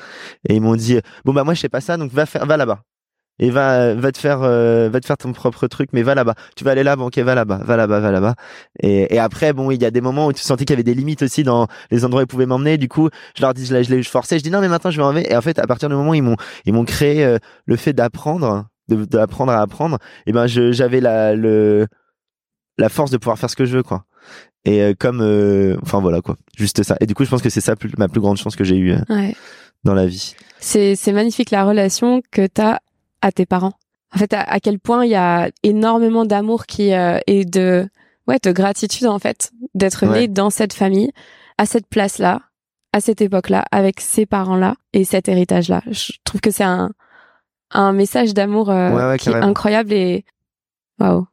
et 0.48 0.54
ils 0.56 0.60
m'ont 0.60 0.76
dit 0.76 0.98
bon 1.24 1.32
bah 1.32 1.44
moi 1.44 1.54
je 1.54 1.60
sais 1.60 1.68
pas 1.68 1.80
ça 1.80 1.96
donc 1.96 2.10
va 2.12 2.26
faire 2.26 2.44
va 2.46 2.56
là-bas. 2.56 2.80
Et 3.38 3.50
va 3.50 3.94
va 3.94 4.12
te 4.12 4.18
faire 4.18 4.42
euh, 4.42 4.88
va 4.92 5.00
te 5.00 5.06
faire 5.06 5.16
ton 5.16 5.32
propre 5.32 5.66
truc 5.66 5.88
mais 5.92 6.02
va 6.02 6.14
là-bas. 6.14 6.34
Tu 6.54 6.64
vas 6.64 6.72
aller 6.72 6.82
là 6.82 6.96
bon 6.96 7.06
ok 7.06 7.18
va 7.18 7.34
là-bas 7.34 7.60
va 7.64 7.76
là-bas 7.76 7.98
va 8.00 8.10
là-bas 8.12 8.34
et, 8.80 9.14
et 9.14 9.18
après 9.18 9.52
bon 9.54 9.70
il 9.70 9.80
y 9.80 9.86
a 9.86 9.90
des 9.90 10.02
moments 10.02 10.26
où 10.26 10.32
tu 10.32 10.42
sentais 10.42 10.64
qu'il 10.64 10.74
y 10.74 10.76
avait 10.76 10.82
des 10.84 10.94
limites 10.94 11.22
aussi 11.22 11.42
dans 11.42 11.66
les 11.90 12.04
endroits 12.04 12.20
où 12.20 12.24
ils 12.24 12.28
pouvaient 12.28 12.46
m'emmener. 12.46 12.76
Du 12.78 12.88
coup 12.88 13.08
je 13.34 13.42
leur 13.42 13.54
dis 13.54 13.64
je, 13.66 13.74
les- 13.74 13.84
je 13.84 13.94
les 13.94 14.02
je 14.02 14.10
forçais. 14.10 14.38
Je 14.38 14.44
dis 14.44 14.50
non 14.50 14.60
mais 14.60 14.68
maintenant 14.68 14.90
je 14.90 14.98
vais 14.98 15.02
enlever 15.02 15.32
et 15.32 15.36
en 15.36 15.40
fait 15.40 15.58
à 15.58 15.66
partir 15.66 15.88
du 15.88 15.94
moment 15.94 16.10
où 16.10 16.14
ils 16.14 16.22
m'ont 16.22 16.36
ils 16.66 16.74
m'ont 16.74 16.84
créé 16.84 17.24
euh, 17.24 17.38
le 17.64 17.76
fait 17.76 17.94
d'apprendre 17.94 18.66
de- 18.88 19.04
d'apprendre 19.06 19.50
à 19.52 19.60
apprendre 19.62 19.98
et 20.26 20.32
ben 20.32 20.46
je 20.46 20.70
j'avais 20.72 21.00
la 21.00 21.34
le 21.34 21.86
la 22.82 22.88
force 22.90 23.10
de 23.10 23.16
pouvoir 23.16 23.38
faire 23.38 23.48
ce 23.50 23.56
que 23.56 23.64
je 23.64 23.76
veux 23.78 23.82
quoi 23.82 24.04
et 24.64 24.82
euh, 24.82 24.94
comme 24.98 25.20
euh, 25.22 25.76
enfin 25.82 26.00
voilà 26.00 26.20
quoi 26.20 26.36
juste 26.56 26.82
ça 26.82 26.96
et 27.00 27.06
du 27.06 27.14
coup 27.14 27.24
je 27.24 27.30
pense 27.30 27.42
que 27.42 27.50
c'est 27.50 27.60
ça 27.68 27.74
plus- 27.76 27.92
ma 27.98 28.08
plus 28.08 28.20
grande 28.20 28.36
chance 28.36 28.54
que 28.56 28.64
j'ai 28.64 28.76
eue 28.76 28.92
euh, 28.92 29.00
Ouais. 29.08 29.34
dans 29.84 29.94
la 29.94 30.06
vie 30.06 30.34
C'est 30.60 30.94
c'est 30.96 31.12
magnifique 31.12 31.50
la 31.50 31.64
relation 31.64 32.22
que 32.30 32.46
t'as 32.46 32.78
à 33.20 33.30
tes 33.32 33.46
parents. 33.46 33.74
En 34.14 34.18
fait, 34.18 34.32
à, 34.34 34.40
à 34.42 34.60
quel 34.60 34.78
point 34.78 35.04
il 35.06 35.10
y 35.10 35.14
a 35.16 35.48
énormément 35.62 36.24
d'amour 36.26 36.66
qui 36.66 36.92
euh, 36.92 37.18
et 37.26 37.44
de 37.46 37.88
ouais 38.28 38.38
de 38.42 38.52
gratitude 38.52 39.06
en 39.06 39.18
fait 39.18 39.50
d'être 39.74 40.04
né 40.06 40.28
dans 40.28 40.50
cette 40.50 40.74
famille, 40.74 41.10
à 41.58 41.64
cette 41.66 41.86
place 41.88 42.18
là, 42.18 42.40
à 42.92 43.00
cette 43.00 43.20
époque 43.22 43.48
là, 43.48 43.64
avec 43.72 44.00
ces 44.00 44.26
parents 44.26 44.56
là 44.58 44.74
et 44.92 45.04
cet 45.04 45.28
héritage 45.28 45.68
là. 45.70 45.80
Je 45.90 46.12
trouve 46.24 46.40
que 46.40 46.50
c'est 46.50 46.62
un 46.64 46.90
un 47.70 47.92
message 47.92 48.34
d'amour 48.34 48.68
euh, 48.70 48.90
Ouais, 48.90 49.04
ouais, 49.08 49.18
qui 49.18 49.28
est 49.30 49.32
carrément. 49.32 49.50
incroyable 49.50 49.92
et 49.94 50.24
waouh. 51.00 51.26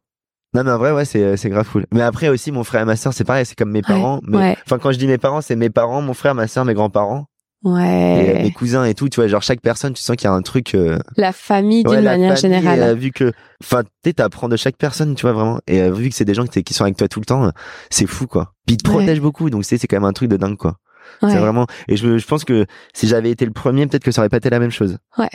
Non 0.54 0.64
mais 0.64 0.72
en 0.72 0.78
vrai 0.78 0.92
ouais 0.92 1.06
c'est 1.06 1.38
c'est 1.38 1.50
grave 1.50 1.68
cool 1.72 1.86
mais 1.94 2.02
après 2.02 2.30
aussi 2.30 2.52
mon 2.52 2.64
frère 2.64 2.82
et 2.82 2.86
ma 2.86 2.96
sœur 2.96 3.14
c'est 3.14 3.24
pareil 3.24 3.46
c'est 3.46 3.56
comme 3.58 3.72
mes 3.72 3.82
parents 3.82 4.20
mais 4.24 4.38
ouais. 4.38 4.58
enfin 4.66 4.78
quand 4.80 4.92
je 4.92 4.98
dis 4.98 5.08
mes 5.08 5.18
parents 5.20 5.42
c'est 5.42 5.56
mes 5.56 5.70
parents 5.70 6.02
mon 6.02 6.14
frère 6.14 6.34
ma 6.36 6.48
sœur 6.48 6.66
mes 6.66 6.74
grands-parents 6.74 7.26
et 7.66 7.68
euh, 7.68 7.72
Ouais. 7.72 8.40
mes 8.44 8.52
cousins 8.52 8.86
et 8.86 8.94
tout 8.94 9.10
tu 9.10 9.20
vois 9.20 9.28
genre 9.28 9.42
chaque 9.44 9.60
personne 9.62 9.94
tu 9.94 10.02
sens 10.02 10.16
qu'il 10.16 10.26
y 10.26 10.28
a 10.28 10.34
un 10.34 10.42
truc 10.42 10.76
euh, 10.76 10.98
La 11.18 11.34
famille 11.34 11.84
d'une 11.84 11.92
ouais, 11.92 12.02
manière 12.02 12.38
famille, 12.40 12.58
générale. 12.58 12.80
euh, 12.82 12.94
vu 12.94 13.12
que 13.12 13.34
enfin 13.62 13.84
tu 14.04 14.14
t'apprends 14.14 14.48
de 14.48 14.56
chaque 14.56 14.78
personne 14.78 15.14
tu 15.14 15.24
vois 15.24 15.34
vraiment 15.34 15.60
et 15.68 15.82
euh, 15.82 15.92
vu 15.92 16.08
que 16.10 16.16
c'est 16.16 16.24
des 16.26 16.34
gens 16.34 16.46
qui, 16.48 16.64
qui 16.64 16.74
sont 16.74 16.84
avec 16.86 16.96
toi 16.96 17.08
tout 17.10 17.20
le 17.20 17.26
temps 17.26 17.44
euh, 17.46 17.52
c'est 17.90 18.08
fou 18.08 18.28
quoi 18.28 18.54
puis 18.66 18.76
ils 18.76 18.78
te 18.78 18.90
protègent 18.90 19.20
beaucoup 19.22 19.50
donc 19.50 19.66
c'est 19.66 19.78
c'est 19.78 19.88
quand 19.88 19.98
même 19.98 20.06
un 20.06 20.14
truc 20.14 20.30
de 20.30 20.38
dingue 20.38 20.56
quoi 20.58 20.78
ouais. 21.22 21.30
c'est 21.32 21.38
vraiment 21.38 21.68
et 21.90 21.98
je, 21.98 22.18
je 22.18 22.26
pense 22.26 22.46
que 22.46 22.66
si 22.94 23.08
j'avais 23.08 23.30
été 23.30 23.46
le 23.46 23.52
premier 23.52 23.86
peut-être 23.88 24.06
que 24.06 24.12
ça 24.12 24.22
aurait 24.22 24.30
pas 24.30 24.38
été 24.38 24.50
la 24.50 24.60
même 24.60 24.72
chose 24.72 24.98
Ouais. 25.18 25.28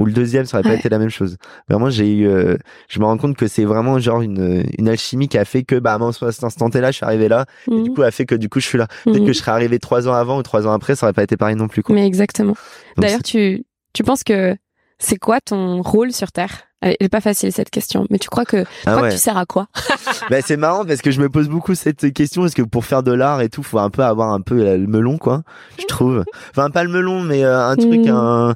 Ou 0.00 0.04
le 0.06 0.12
deuxième 0.12 0.46
ça 0.46 0.58
aurait 0.58 0.68
pas 0.68 0.74
été 0.74 0.88
la 0.88 0.98
même 0.98 1.10
chose 1.10 1.36
vraiment 1.68 1.90
j'ai 1.90 2.10
eu 2.12 2.26
euh, 2.26 2.56
je 2.88 2.98
me 3.00 3.04
rends 3.04 3.18
compte 3.18 3.36
que 3.36 3.46
c'est 3.46 3.64
vraiment 3.64 3.98
genre 4.00 4.20
une 4.22 4.64
une 4.78 4.88
alchimie 4.88 5.28
qui 5.28 5.38
a 5.38 5.44
fait 5.44 5.62
que 5.62 5.76
bah 5.78 5.98
à 6.00 6.12
cet 6.32 6.44
instant 6.44 6.68
là 6.74 6.90
je 6.90 6.96
suis 6.96 7.04
arrivé 7.06 7.28
là 7.28 7.44
et 7.70 7.82
du 7.82 7.90
Mhm. 7.90 7.94
coup 7.94 8.02
a 8.02 8.10
fait 8.10 8.26
que 8.26 8.34
du 8.34 8.48
coup 8.48 8.60
je 8.60 8.66
suis 8.66 8.78
là 8.78 8.86
peut-être 9.04 9.20
Mhm. 9.20 9.26
que 9.26 9.32
je 9.32 9.38
serais 9.38 9.52
arrivé 9.52 9.78
trois 9.78 10.08
ans 10.08 10.14
avant 10.14 10.38
ou 10.38 10.42
trois 10.42 10.66
ans 10.66 10.72
après 10.72 10.96
ça 10.96 11.06
aurait 11.06 11.12
pas 11.12 11.22
été 11.22 11.36
pareil 11.36 11.56
non 11.56 11.68
plus 11.68 11.82
quoi 11.82 11.94
Mais 11.94 12.06
exactement. 12.06 12.54
D'ailleurs, 12.96 13.22
tu, 13.22 13.64
tu 13.92 14.02
penses 14.02 14.24
que 14.24 14.56
c'est 14.98 15.16
quoi 15.18 15.40
ton 15.40 15.82
rôle 15.82 16.12
sur 16.12 16.32
Terre? 16.32 16.62
Elle 16.82 16.96
est 17.00 17.08
pas 17.10 17.20
facile 17.20 17.52
cette 17.52 17.68
question, 17.68 18.06
mais 18.08 18.18
tu 18.18 18.30
crois 18.30 18.46
que, 18.46 18.62
tu 18.62 18.68
Ah 18.86 18.92
crois 18.92 19.02
ouais. 19.02 19.08
que 19.10 19.14
tu 19.14 19.20
sers 19.20 19.36
à 19.36 19.44
quoi? 19.44 19.66
Bah, 20.30 20.40
c'est 20.42 20.56
marrant 20.56 20.84
parce 20.86 21.02
que 21.02 21.10
je 21.10 21.20
me 21.20 21.28
pose 21.28 21.48
beaucoup 21.48 21.74
cette 21.74 22.10
question 22.14 22.40
parce 22.42 22.54
que 22.54 22.62
pour 22.62 22.86
faire 22.86 23.02
de 23.02 23.12
l'art 23.12 23.42
et 23.42 23.50
tout, 23.50 23.62
faut 23.62 23.78
un 23.78 23.90
peu 23.90 24.02
avoir 24.02 24.32
un 24.32 24.40
peu 24.40 24.60
euh, 24.66 24.78
le 24.78 24.86
melon 24.86 25.18
quoi, 25.18 25.42
je 25.78 25.84
trouve. 25.84 26.24
Enfin 26.50 26.70
pas 26.70 26.82
le 26.84 26.90
melon 26.90 27.20
mais 27.22 27.44
euh, 27.44 27.66
un 27.66 27.76
truc 27.76 28.06
un 28.06 28.54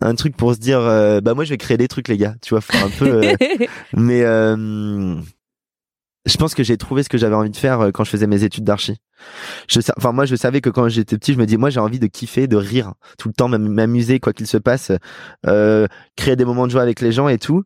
un 0.00 0.14
truc 0.14 0.36
pour 0.36 0.54
se 0.54 0.58
dire 0.58 0.80
euh, 0.80 1.20
bah 1.20 1.34
moi 1.34 1.44
je 1.44 1.50
vais 1.50 1.56
créer 1.58 1.76
des 1.76 1.88
trucs 1.88 2.08
les 2.08 2.16
gars, 2.18 2.34
tu 2.42 2.50
vois, 2.54 2.60
faut 2.60 2.76
un 2.84 2.90
peu 2.90 3.06
euh, 3.24 3.34
mais 3.96 4.22
euh, 4.22 5.14
je 6.26 6.36
pense 6.36 6.54
que 6.54 6.62
j'ai 6.62 6.76
trouvé 6.76 7.02
ce 7.02 7.08
que 7.08 7.16
j'avais 7.16 7.34
envie 7.34 7.50
de 7.50 7.56
faire 7.56 7.88
quand 7.94 8.04
je 8.04 8.10
faisais 8.10 8.26
mes 8.26 8.44
études 8.44 8.64
d'archi. 8.64 8.96
Je 9.68 9.80
enfin 9.96 10.12
moi 10.12 10.26
je 10.26 10.36
savais 10.36 10.60
que 10.60 10.68
quand 10.70 10.88
j'étais 10.88 11.16
petit, 11.16 11.32
je 11.32 11.38
me 11.38 11.46
dis 11.46 11.56
moi 11.56 11.70
j'ai 11.70 11.80
envie 11.80 11.98
de 11.98 12.06
kiffer, 12.06 12.46
de 12.46 12.56
rire 12.56 12.92
tout 13.18 13.28
le 13.28 13.34
temps, 13.34 13.48
m'am- 13.48 13.66
m'amuser 13.68 14.20
quoi 14.20 14.32
qu'il 14.34 14.46
se 14.46 14.58
passe, 14.58 14.92
créer 16.16 16.36
des 16.36 16.44
moments 16.44 16.66
de 16.66 16.72
joie 16.72 16.82
avec 16.82 17.00
les 17.00 17.12
gens 17.12 17.28
et 17.28 17.38
tout. 17.38 17.62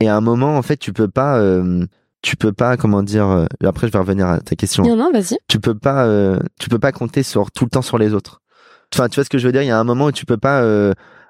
Et 0.00 0.08
à 0.08 0.16
un 0.16 0.20
moment 0.20 0.56
en 0.56 0.62
fait, 0.62 0.76
tu 0.78 0.92
peux 0.92 1.08
pas 1.08 1.42
tu 2.22 2.36
peux 2.36 2.52
pas 2.52 2.76
comment 2.78 3.02
dire 3.02 3.46
après 3.62 3.86
je 3.86 3.92
vais 3.92 3.98
revenir 3.98 4.26
à 4.28 4.40
ta 4.40 4.56
question. 4.56 4.82
non, 4.84 4.96
non, 4.96 5.10
vas-y. 5.12 5.36
Tu 5.48 5.60
peux 5.60 5.78
pas 5.78 6.38
tu 6.58 6.68
peux 6.70 6.78
pas 6.78 6.92
compter 6.92 7.22
sur 7.22 7.50
tout 7.50 7.64
le 7.64 7.70
temps 7.70 7.82
sur 7.82 7.98
les 7.98 8.14
autres. 8.14 8.40
Enfin, 8.94 9.08
tu 9.08 9.16
vois 9.16 9.24
ce 9.24 9.30
que 9.30 9.36
je 9.38 9.46
veux 9.46 9.52
dire, 9.52 9.62
il 9.62 9.66
y 9.68 9.70
a 9.70 9.78
un 9.78 9.84
moment 9.84 10.06
où 10.06 10.12
tu 10.12 10.24
peux 10.24 10.36
pas 10.38 10.62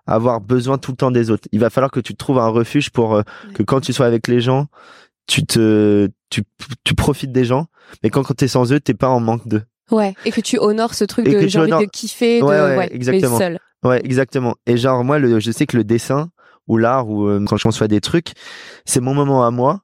avoir 0.06 0.40
besoin 0.40 0.78
tout 0.78 0.90
le 0.92 0.96
temps 0.96 1.10
des 1.10 1.30
autres. 1.30 1.48
Il 1.52 1.60
va 1.60 1.70
falloir 1.70 1.90
que 1.90 2.00
tu 2.00 2.14
trouves 2.14 2.38
un 2.38 2.48
refuge 2.48 2.90
pour 2.90 3.14
euh, 3.16 3.22
que 3.54 3.62
quand 3.62 3.80
tu 3.80 3.92
sois 3.92 4.06
avec 4.06 4.28
les 4.28 4.40
gens, 4.40 4.66
tu 5.26 5.44
te 5.44 6.08
tu, 6.30 6.42
tu 6.84 6.94
profites 6.94 7.32
des 7.32 7.44
gens, 7.44 7.66
mais 8.02 8.10
quand, 8.10 8.22
quand 8.22 8.34
t'es 8.34 8.48
sans 8.48 8.72
eux, 8.72 8.80
t'es 8.80 8.94
pas 8.94 9.08
en 9.08 9.20
manque 9.20 9.46
d'eux. 9.48 9.62
Ouais. 9.90 10.14
Et 10.24 10.32
que 10.32 10.40
tu 10.40 10.58
honores 10.58 10.94
ce 10.94 11.04
truc 11.04 11.26
Et 11.28 11.34
de 11.34 11.40
tu 11.40 11.48
j'ai 11.48 11.58
envie 11.60 11.68
honores- 11.72 11.80
de 11.82 11.86
kiffer, 11.86 12.40
de 12.40 12.44
Ouais, 12.44 12.60
ouais, 12.60 12.76
ouais, 12.76 12.88
exactement. 12.94 13.38
mais 13.38 13.44
seul. 13.44 13.58
Ouais, 13.84 14.00
exactement. 14.04 14.54
Et 14.66 14.76
genre 14.76 15.04
moi, 15.04 15.18
le, 15.18 15.38
je 15.40 15.50
sais 15.52 15.66
que 15.66 15.76
le 15.76 15.84
dessin 15.84 16.30
ou 16.66 16.76
l'art 16.76 17.08
ou 17.08 17.28
euh, 17.28 17.44
quand 17.48 17.56
je 17.56 17.62
conçois 17.62 17.86
des 17.88 18.00
trucs, 18.00 18.32
c'est 18.84 19.00
mon 19.00 19.14
moment 19.14 19.44
à 19.44 19.50
moi 19.52 19.82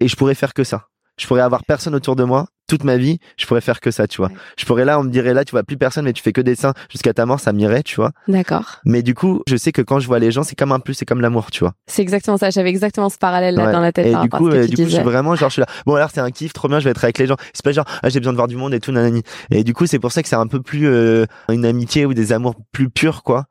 et 0.00 0.08
je 0.08 0.16
pourrais 0.16 0.34
faire 0.34 0.54
que 0.54 0.64
ça. 0.64 0.88
Je 1.18 1.26
pourrais 1.26 1.42
avoir 1.42 1.64
personne 1.64 1.94
autour 1.94 2.16
de 2.16 2.24
moi 2.24 2.46
toute 2.66 2.84
ma 2.84 2.96
vie, 2.96 3.18
je 3.36 3.44
pourrais 3.46 3.60
faire 3.60 3.78
que 3.78 3.90
ça, 3.90 4.06
tu 4.06 4.16
vois. 4.16 4.28
Ouais. 4.28 4.34
Je 4.58 4.64
pourrais 4.64 4.86
là, 4.86 4.98
on 4.98 5.04
me 5.04 5.10
dirait 5.10 5.34
là, 5.34 5.44
tu 5.44 5.50
vois 5.50 5.62
plus 5.64 5.76
personne, 5.76 6.06
mais 6.06 6.14
tu 6.14 6.22
fais 6.22 6.32
que 6.32 6.40
dessin 6.40 6.72
jusqu'à 6.90 7.12
ta 7.12 7.26
mort, 7.26 7.38
ça 7.38 7.52
m'irait, 7.52 7.82
tu 7.82 7.96
vois. 7.96 8.12
D'accord. 8.26 8.80
Mais 8.86 9.02
du 9.02 9.14
coup, 9.14 9.42
je 9.46 9.56
sais 9.56 9.70
que 9.70 9.82
quand 9.82 9.98
je 10.00 10.06
vois 10.06 10.18
les 10.18 10.30
gens, 10.30 10.42
c'est 10.44 10.56
comme 10.56 10.72
un 10.72 10.80
plus, 10.80 10.94
c'est 10.94 11.04
comme 11.04 11.20
l'amour, 11.20 11.50
tu 11.50 11.60
vois. 11.60 11.74
C'est 11.86 12.00
exactement 12.00 12.38
ça. 12.38 12.48
J'avais 12.48 12.70
exactement 12.70 13.10
ce 13.10 13.18
parallèle 13.18 13.54
là 13.56 13.66
Ouais. 13.66 13.72
dans 13.72 13.80
la 13.80 13.92
tête 13.92 14.06
Et 14.06 14.12
par 14.12 14.22
du 14.22 14.28
coup, 14.30 14.48
à 14.48 14.52
ce 14.52 14.56
euh, 14.56 14.66
du 14.66 14.76
coup, 14.76 14.82
je 14.84 14.88
suis 14.88 15.02
vraiment 15.02 15.36
genre, 15.36 15.50
je 15.50 15.54
suis 15.54 15.60
là. 15.60 15.66
Bon, 15.84 15.94
alors 15.94 16.08
c'est 16.10 16.20
un 16.22 16.30
kiff, 16.30 16.54
trop 16.54 16.68
bien, 16.68 16.78
je 16.78 16.84
vais 16.84 16.90
être 16.92 17.04
avec 17.04 17.18
les 17.18 17.26
gens. 17.26 17.36
C'est 17.52 17.62
pas 17.62 17.72
genre, 17.72 17.84
ah, 18.02 18.08
j'ai 18.08 18.18
besoin 18.18 18.32
de 18.32 18.38
voir 18.38 18.48
du 18.48 18.56
monde 18.56 18.72
et 18.72 18.80
tout, 18.80 18.92
nanani. 18.92 19.22
Et 19.50 19.62
du 19.62 19.74
coup, 19.74 19.84
c'est 19.86 19.98
pour 19.98 20.12
ça 20.12 20.22
que 20.22 20.28
c'est 20.28 20.34
un 20.36 20.46
peu 20.46 20.62
plus 20.62 20.86
euh, 20.88 21.26
une 21.50 21.66
amitié 21.66 22.06
ou 22.06 22.14
des 22.14 22.32
amours 22.32 22.54
plus 22.72 22.88
purs, 22.88 23.22
quoi. 23.22 23.44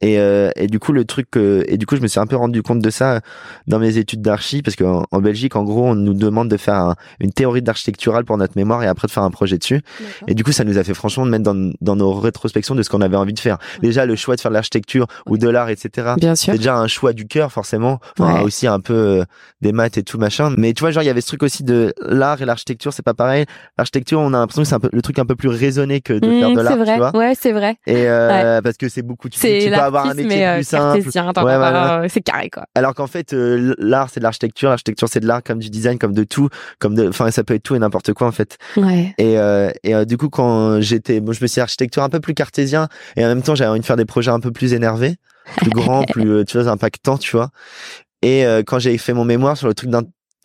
Et, 0.00 0.18
euh, 0.20 0.50
et 0.54 0.68
du 0.68 0.78
coup, 0.78 0.92
le 0.92 1.04
truc, 1.04 1.28
euh, 1.36 1.64
et 1.66 1.76
du 1.76 1.84
coup, 1.86 1.96
je 1.96 2.00
me 2.00 2.06
suis 2.06 2.20
un 2.20 2.26
peu 2.26 2.36
rendu 2.36 2.62
compte 2.62 2.78
de 2.80 2.90
ça 2.90 3.20
dans 3.66 3.78
mes 3.80 3.96
études 3.98 4.22
d'archi, 4.22 4.62
parce 4.62 4.76
qu'en 4.76 5.04
en 5.10 5.20
Belgique, 5.20 5.56
en 5.56 5.64
gros, 5.64 5.86
on 5.86 5.94
nous 5.96 6.14
demande 6.14 6.48
de 6.48 6.56
faire 6.56 6.74
un- 6.76 6.94
une 7.20 7.32
théorie 7.32 7.62
d'architecturale 7.62 8.24
pour 8.24 8.36
notre 8.38 8.52
mémoire. 8.56 8.82
et 8.82 8.86
après 8.86 9.06
de 9.08 9.12
faire 9.12 9.22
un 9.24 9.30
projet 9.30 9.58
dessus. 9.58 9.80
Et 10.28 10.34
du 10.34 10.44
coup, 10.44 10.52
ça 10.52 10.62
nous 10.64 10.78
a 10.78 10.84
fait 10.84 10.94
franchement 10.94 11.26
de 11.26 11.30
mettre 11.30 11.42
dans, 11.42 11.72
dans 11.80 11.96
nos 11.96 12.12
rétrospections 12.12 12.74
de 12.74 12.82
ce 12.82 12.90
qu'on 12.90 13.00
avait 13.00 13.16
envie 13.16 13.32
de 13.32 13.40
faire. 13.40 13.58
Déjà, 13.82 14.06
le 14.06 14.14
choix 14.14 14.36
de 14.36 14.40
faire 14.40 14.50
de 14.50 14.54
l'architecture 14.54 15.06
ou 15.26 15.36
de 15.38 15.48
l'art, 15.48 15.68
etc. 15.68 16.14
Bien 16.16 16.36
sûr. 16.36 16.52
C'est 16.52 16.58
déjà 16.58 16.76
un 16.76 16.86
choix 16.86 17.12
du 17.12 17.26
cœur, 17.26 17.50
forcément. 17.50 17.98
Enfin, 18.18 18.42
aussi 18.42 18.66
un 18.66 18.78
peu 18.80 18.94
euh, 18.94 19.24
des 19.62 19.72
maths 19.72 19.98
et 19.98 20.02
tout 20.04 20.18
machin. 20.18 20.52
Mais 20.58 20.74
tu 20.74 20.80
vois, 20.80 20.90
genre, 20.92 21.02
il 21.02 21.06
y 21.06 21.10
avait 21.10 21.20
ce 21.20 21.26
truc 21.28 21.42
aussi 21.42 21.64
de 21.64 21.92
l'art 22.06 22.40
et 22.40 22.44
l'architecture, 22.44 22.92
c'est 22.92 23.02
pas 23.02 23.14
pareil. 23.14 23.46
L'architecture, 23.78 24.20
on 24.20 24.32
a 24.34 24.38
l'impression 24.38 24.62
que 24.62 24.68
c'est 24.68 24.74
un 24.74 24.80
peu 24.80 24.90
le 24.92 25.02
truc 25.02 25.18
un 25.18 25.26
peu 25.26 25.34
plus 25.34 25.48
raisonné 25.48 26.00
que 26.00 26.12
de 26.12 26.20
faire 26.38 26.50
de 26.50 26.54
Mmh, 26.54 26.56
c'est 26.56 26.62
l'art, 26.62 26.76
vrai. 26.76 26.92
tu 26.92 26.98
vois. 26.98 27.16
Ouais, 27.16 27.32
c'est 27.40 27.52
vrai. 27.52 27.76
Et 27.86 28.06
euh, 28.08 28.60
parce 28.62 28.76
que 28.76 28.88
c'est 28.88 29.02
beaucoup, 29.02 29.28
tu, 29.28 29.38
avoir 29.88 30.06
un 30.06 30.14
métier 30.14 30.26
mais 30.26 30.46
euh, 30.46 30.54
plus 30.54 30.64
simple. 30.64 31.00
Ouais, 31.00 31.42
voilà. 31.42 32.02
euh, 32.02 32.06
c'est 32.08 32.20
carré 32.20 32.50
quoi. 32.50 32.64
Alors 32.74 32.94
qu'en 32.94 33.06
fait, 33.06 33.32
euh, 33.32 33.74
l'art 33.78 34.08
c'est 34.10 34.20
de 34.20 34.24
l'architecture, 34.24 34.70
l'architecture 34.70 35.08
c'est 35.10 35.20
de 35.20 35.26
l'art 35.26 35.42
comme 35.42 35.58
du 35.58 35.70
design, 35.70 35.98
comme 35.98 36.14
de 36.14 36.24
tout, 36.24 36.48
comme 36.78 36.94
de, 36.94 37.08
enfin 37.08 37.30
ça 37.30 37.44
peut 37.44 37.54
être 37.54 37.62
tout 37.62 37.74
et 37.74 37.78
n'importe 37.78 38.12
quoi 38.12 38.26
en 38.26 38.32
fait. 38.32 38.56
Ouais. 38.76 39.14
Et, 39.18 39.36
et 39.84 40.06
du 40.06 40.16
coup 40.16 40.28
quand 40.28 40.80
j'étais, 40.80 41.20
bon 41.20 41.32
je 41.32 41.42
me 41.42 41.46
suis 41.46 41.54
dit 41.54 41.60
architecture 41.60 42.02
un 42.02 42.08
peu 42.08 42.20
plus 42.20 42.34
cartésien 42.34 42.88
et 43.16 43.24
en 43.24 43.28
même 43.28 43.42
temps 43.42 43.54
j'avais 43.54 43.70
envie 43.70 43.80
de 43.80 43.86
faire 43.86 43.96
des 43.96 44.04
projets 44.04 44.30
un 44.30 44.40
peu 44.40 44.52
plus 44.52 44.72
énervés, 44.72 45.16
plus 45.56 45.70
grands, 45.70 46.04
plus 46.08 46.44
tu 46.44 46.58
vois 46.58 46.70
impactants, 46.70 47.18
tu 47.18 47.36
vois. 47.36 47.50
Et 48.22 48.44
euh, 48.44 48.62
quand 48.66 48.78
j'ai 48.78 48.96
fait 48.98 49.12
mon 49.12 49.24
mémoire 49.24 49.56
sur 49.56 49.68
le 49.68 49.74
truc 49.74 49.90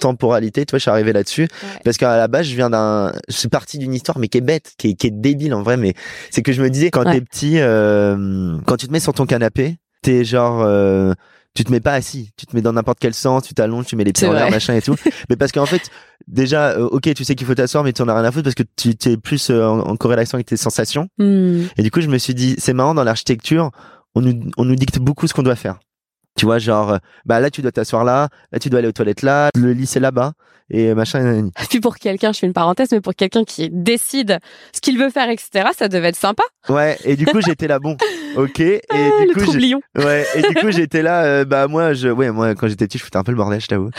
d'intemporalité, 0.04 0.66
tu 0.66 0.72
vois, 0.72 0.80
je 0.80 0.84
suis 0.84 0.92
arrivé 0.92 1.13
là-dessus 1.13 1.48
parce 1.84 1.98
qu'à 1.98 2.18
la 2.18 2.28
base 2.28 2.46
je 2.46 2.56
viens 2.56 2.70
d'un, 2.70 3.12
je 3.30 3.36
suis 3.36 3.48
parti 3.48 3.78
d'une 3.78 3.94
histoire 3.94 4.20
mais 4.20 4.28
qui 4.28 4.38
est 4.38 4.42
bête, 4.42 4.74
qui 4.78 4.89
est, 4.89 4.94
qui 4.96 5.08
est 5.08 5.12
débile 5.12 5.54
en 5.54 5.63
vrai, 5.63 5.78
mais 5.78 5.94
c'est 6.32 6.42
que 6.42 6.52
je 6.52 6.62
me 6.62 6.70
disais 6.70 6.89
quand 6.92 7.04
Ouais. 7.06 7.13
t'es 7.13 7.22
petit, 7.22 7.60
euh, 7.60 8.58
quand 8.66 8.78
tu 8.78 8.88
te 8.88 8.92
mets 8.92 9.00
sur 9.00 9.13
ton 9.13 9.26
canapé, 9.26 9.78
t'es 10.02 10.24
genre 10.24 10.62
euh, 10.63 11.13
tu 11.56 11.63
te 11.63 11.72
mets 11.72 11.80
pas 11.82 11.94
assis, 11.94 12.32
tu 12.38 12.46
te 12.46 12.56
mets 12.56 12.62
dans 12.62 12.74
n'importe 12.74 12.98
quel 13.00 13.13
sens, 13.13 13.44
tu 13.44 13.54
t'allonges, 13.54 13.86
tu 13.86 13.96
mets 13.96 14.04
les 14.04 14.13
pieds 14.13 14.22
C'est 14.22 14.28
en 14.30 14.34
l'air, 14.34 14.50
machin 14.50 14.74
et 14.74 14.82
tout. 14.82 14.96
mais 15.30 15.36
parce 15.36 15.52
qu'en 15.52 15.66
fait, 15.68 15.82
déjà, 16.28 16.70
euh, 16.72 16.88
ok, 16.88 17.13
tu 17.13 17.24
sais 17.24 17.36
qu'il 17.36 17.46
faut 17.46 17.54
t'asseoir, 17.56 17.84
mais 17.84 17.94
tu 17.94 18.02
en 18.02 18.08
as 18.08 18.16
rien 18.16 18.24
à 18.24 18.32
foutre 18.32 18.46
parce 18.46 18.56
que 18.56 18.63
tu 18.76 18.96
es 19.12 19.18
plus 19.18 19.50
euh, 19.50 19.63
en, 19.66 19.80
en 19.82 19.96
corrélation 19.96 20.36
avec 20.38 20.48
tes 20.48 20.58
sensations. 20.58 21.08
Hmm. 21.20 21.63
Et 21.78 21.84
du 21.84 21.92
coup, 21.92 22.02
je 22.02 22.08
me 22.08 22.18
suis 22.18 22.34
dit, 22.34 22.56
c'est 22.58 22.74
marrant 22.74 22.96
dans 22.96 23.04
l'architecture, 23.04 23.70
on 24.16 24.22
nous, 24.22 24.39
on 24.58 24.66
nous 24.66 24.76
dicte 24.76 24.98
beaucoup 25.00 25.28
ce 25.28 25.34
qu'on 25.34 25.44
doit 25.44 25.56
faire. 25.56 25.80
Tu 26.38 26.46
vois, 26.46 26.58
genre, 26.60 26.93
euh, 26.93 26.98
bah 27.26 27.39
là, 27.39 27.50
tu 27.52 27.62
dois 27.62 27.72
t'asseoir 27.72 28.04
là, 28.04 28.30
là, 28.52 28.60
tu 28.60 28.69
dois 28.69 28.80
aller 28.80 28.88
aux 28.88 28.91
toilettes 28.93 29.22
là, 29.22 29.50
le 29.56 29.72
lit 29.74 29.86
c'est 29.86 30.00
là-bas, 30.00 30.34
et 30.72 30.93
machin. 30.96 31.50
Puis 31.69 31.80
pour 31.80 31.98
quelqu'un, 31.98 32.32
je 32.34 32.39
fais 32.39 32.48
une 32.48 32.54
parenthèse, 32.54 32.89
mais 32.91 33.02
pour 33.02 33.13
quelqu'un 33.13 33.43
qui 33.43 33.69
décide 33.72 34.39
ce 34.74 34.82
qu'il 34.82 34.98
veut 34.98 35.12
faire, 35.12 35.30
etc., 35.30 35.69
ça 35.78 35.88
devait 35.89 36.08
être 36.08 36.15
sympa. 36.15 36.41
Ouais, 36.69 36.98
et 37.04 37.15
du 37.15 37.26
coup, 37.28 37.39
j'étais 37.46 37.67
là, 37.67 37.78
bon, 37.78 37.98
ok. 38.36 38.60
Et 38.62 38.82
Ah, 38.89 38.96
du 39.22 39.28
le 39.28 39.34
coup, 39.36 39.41
troublion. 39.41 39.82
Ouais, 39.96 40.26
et 40.36 40.41
du 40.41 40.56
coup 40.56 40.72
j'étais 40.72 41.04
là, 41.04 41.24
euh, 41.24 41.46
bah 41.46 41.67
moi, 41.67 41.93
je, 41.93 42.08
ouais, 42.10 42.32
moi 42.32 42.56
quand 42.56 42.67
j'étais 42.67 42.88
petit, 42.88 42.98
je 42.98 43.04
foutais 43.04 43.17
un 43.17 43.24
peu 43.24 43.32
le 43.32 43.38
bordel, 43.38 43.62
je 43.62 43.67
t'avoue. 43.67 43.91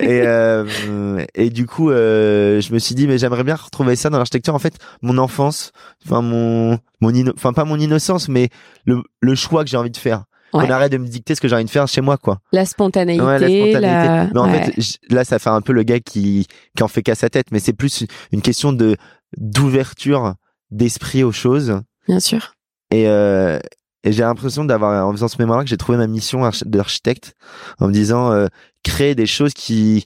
et 0.00 0.22
euh, 0.26 1.24
et 1.36 1.50
du 1.50 1.66
coup, 1.66 1.90
euh, 1.90 2.60
je 2.60 2.72
me 2.72 2.80
suis 2.80 2.96
dit, 2.96 3.06
mais 3.06 3.18
j'aimerais 3.18 3.44
bien 3.44 3.54
retrouver 3.54 3.94
ça 3.94 4.10
dans 4.10 4.18
l'architecture. 4.18 4.54
En 4.54 4.58
fait, 4.58 4.74
mon 5.02 5.16
enfance, 5.18 5.70
enfin 6.04 6.22
mon, 6.22 6.78
mon, 7.00 7.12
enfin 7.36 7.52
pas 7.52 7.64
mon 7.64 7.78
innocence, 7.78 8.28
mais 8.28 8.48
le, 8.84 9.02
le 9.20 9.34
choix 9.36 9.62
que 9.62 9.70
j'ai 9.70 9.76
envie 9.76 9.90
de 9.90 9.96
faire. 9.96 10.24
Ouais. 10.54 10.64
On 10.66 10.70
arrête 10.70 10.90
de 10.92 10.96
me 10.98 11.06
dicter 11.06 11.34
ce 11.34 11.40
que 11.40 11.48
j'ai 11.48 11.54
envie 11.54 11.64
de 11.66 11.70
faire 11.70 11.86
chez 11.88 12.00
moi, 12.00 12.16
quoi. 12.16 12.38
La 12.52 12.64
spontanéité. 12.64 13.22
Ouais, 13.22 13.38
la 13.38 13.48
spontanéité. 13.48 13.80
la- 13.80 14.28
Mais 14.32 14.38
en 14.40 14.50
ouais. 14.50 14.64
fait, 14.72 14.98
là, 15.10 15.24
ça 15.24 15.38
fait 15.38 15.50
un 15.50 15.60
peu 15.60 15.72
le 15.74 15.82
gars 15.82 16.00
qui, 16.00 16.46
qui 16.76 16.82
en 16.82 16.88
fait 16.88 17.02
qu'à 17.02 17.14
sa 17.14 17.28
tête, 17.28 17.48
mais 17.52 17.58
c'est 17.58 17.72
plus 17.74 18.04
une 18.32 18.40
question 18.42 18.72
de 18.72 18.96
d'ouverture 19.36 20.34
d'esprit 20.70 21.22
aux 21.24 21.32
choses. 21.32 21.80
bien 22.06 22.20
sûr. 22.20 22.52
Et, 22.90 23.06
euh, 23.08 23.58
et 24.04 24.12
j'ai 24.12 24.22
l'impression 24.22 24.64
d'avoir, 24.64 25.06
en 25.06 25.12
faisant 25.12 25.28
ce 25.28 25.36
mémoire-là, 25.38 25.64
que 25.64 25.70
j'ai 25.70 25.76
trouvé 25.76 25.98
ma 25.98 26.06
mission 26.06 26.44
arch- 26.44 26.64
d'architecte 26.64 27.34
en 27.80 27.88
me 27.88 27.92
disant 27.92 28.32
euh, 28.32 28.46
créer 28.82 29.14
des 29.14 29.26
choses 29.26 29.52
qui 29.54 30.04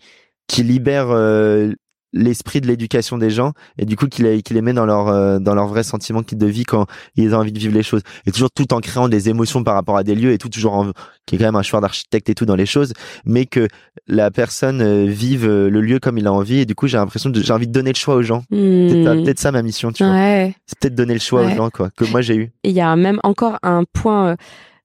qui 0.48 0.64
libèrent 0.64 1.10
euh, 1.10 1.72
l'esprit 2.12 2.60
de 2.60 2.66
l'éducation 2.66 3.16
des 3.18 3.30
gens 3.30 3.52
et 3.78 3.84
du 3.86 3.96
coup 3.96 4.06
qui 4.06 4.22
les, 4.22 4.42
les 4.50 4.60
met 4.60 4.72
dans 4.74 4.84
leur 4.86 5.08
euh, 5.08 5.38
dans 5.38 5.54
leur 5.54 5.66
vrai 5.66 5.82
sentiment 5.82 6.22
de 6.30 6.46
vie 6.46 6.64
quand 6.64 6.86
ils 7.16 7.34
ont 7.34 7.38
envie 7.38 7.52
de 7.52 7.58
vivre 7.58 7.74
les 7.74 7.82
choses 7.82 8.02
et 8.26 8.32
toujours 8.32 8.50
tout 8.50 8.72
en 8.74 8.80
créant 8.80 9.08
des 9.08 9.28
émotions 9.30 9.64
par 9.64 9.74
rapport 9.74 9.96
à 9.96 10.02
des 10.04 10.14
lieux 10.14 10.32
et 10.32 10.38
tout 10.38 10.48
toujours 10.50 10.74
en, 10.74 10.90
qui 11.26 11.34
est 11.34 11.38
quand 11.38 11.44
même 11.44 11.56
un 11.56 11.62
choix 11.62 11.80
d'architecte 11.80 12.28
et 12.28 12.34
tout 12.34 12.44
dans 12.46 12.54
les 12.56 12.66
choses 12.66 12.92
mais 13.24 13.46
que 13.46 13.66
la 14.06 14.30
personne 14.30 14.82
euh, 14.82 15.06
vive 15.06 15.46
euh, 15.48 15.70
le 15.70 15.80
lieu 15.80 15.98
comme 16.00 16.18
il 16.18 16.26
a 16.26 16.32
envie 16.32 16.58
et 16.60 16.66
du 16.66 16.74
coup 16.74 16.86
j'ai 16.86 16.98
l'impression 16.98 17.30
de 17.30 17.40
j'ai 17.40 17.52
envie 17.52 17.66
de 17.66 17.72
donner 17.72 17.90
le 17.92 17.96
choix 17.98 18.14
aux 18.16 18.22
gens 18.22 18.44
c'est 18.50 18.56
Hmm. 18.56 19.22
peut-être 19.24 19.38
ça 19.40 19.50
ma 19.52 19.62
mission 19.62 19.90
tu 19.92 20.04
vois 20.04 20.12
Ouais. 20.12 20.54
c'est 20.66 20.78
peut-être 20.78 20.94
donner 20.94 21.14
le 21.14 21.20
choix 21.20 21.40
Ouais. 21.44 21.52
aux 21.52 21.56
gens 21.56 21.70
quoi 21.70 21.90
que 21.96 22.04
moi 22.04 22.20
j'ai 22.20 22.36
eu 22.36 22.52
Et 22.64 22.68
il 22.70 22.74
y 22.76 22.80
a 22.80 22.94
même 22.96 23.20
encore 23.24 23.58
un 23.62 23.84
point 23.92 24.36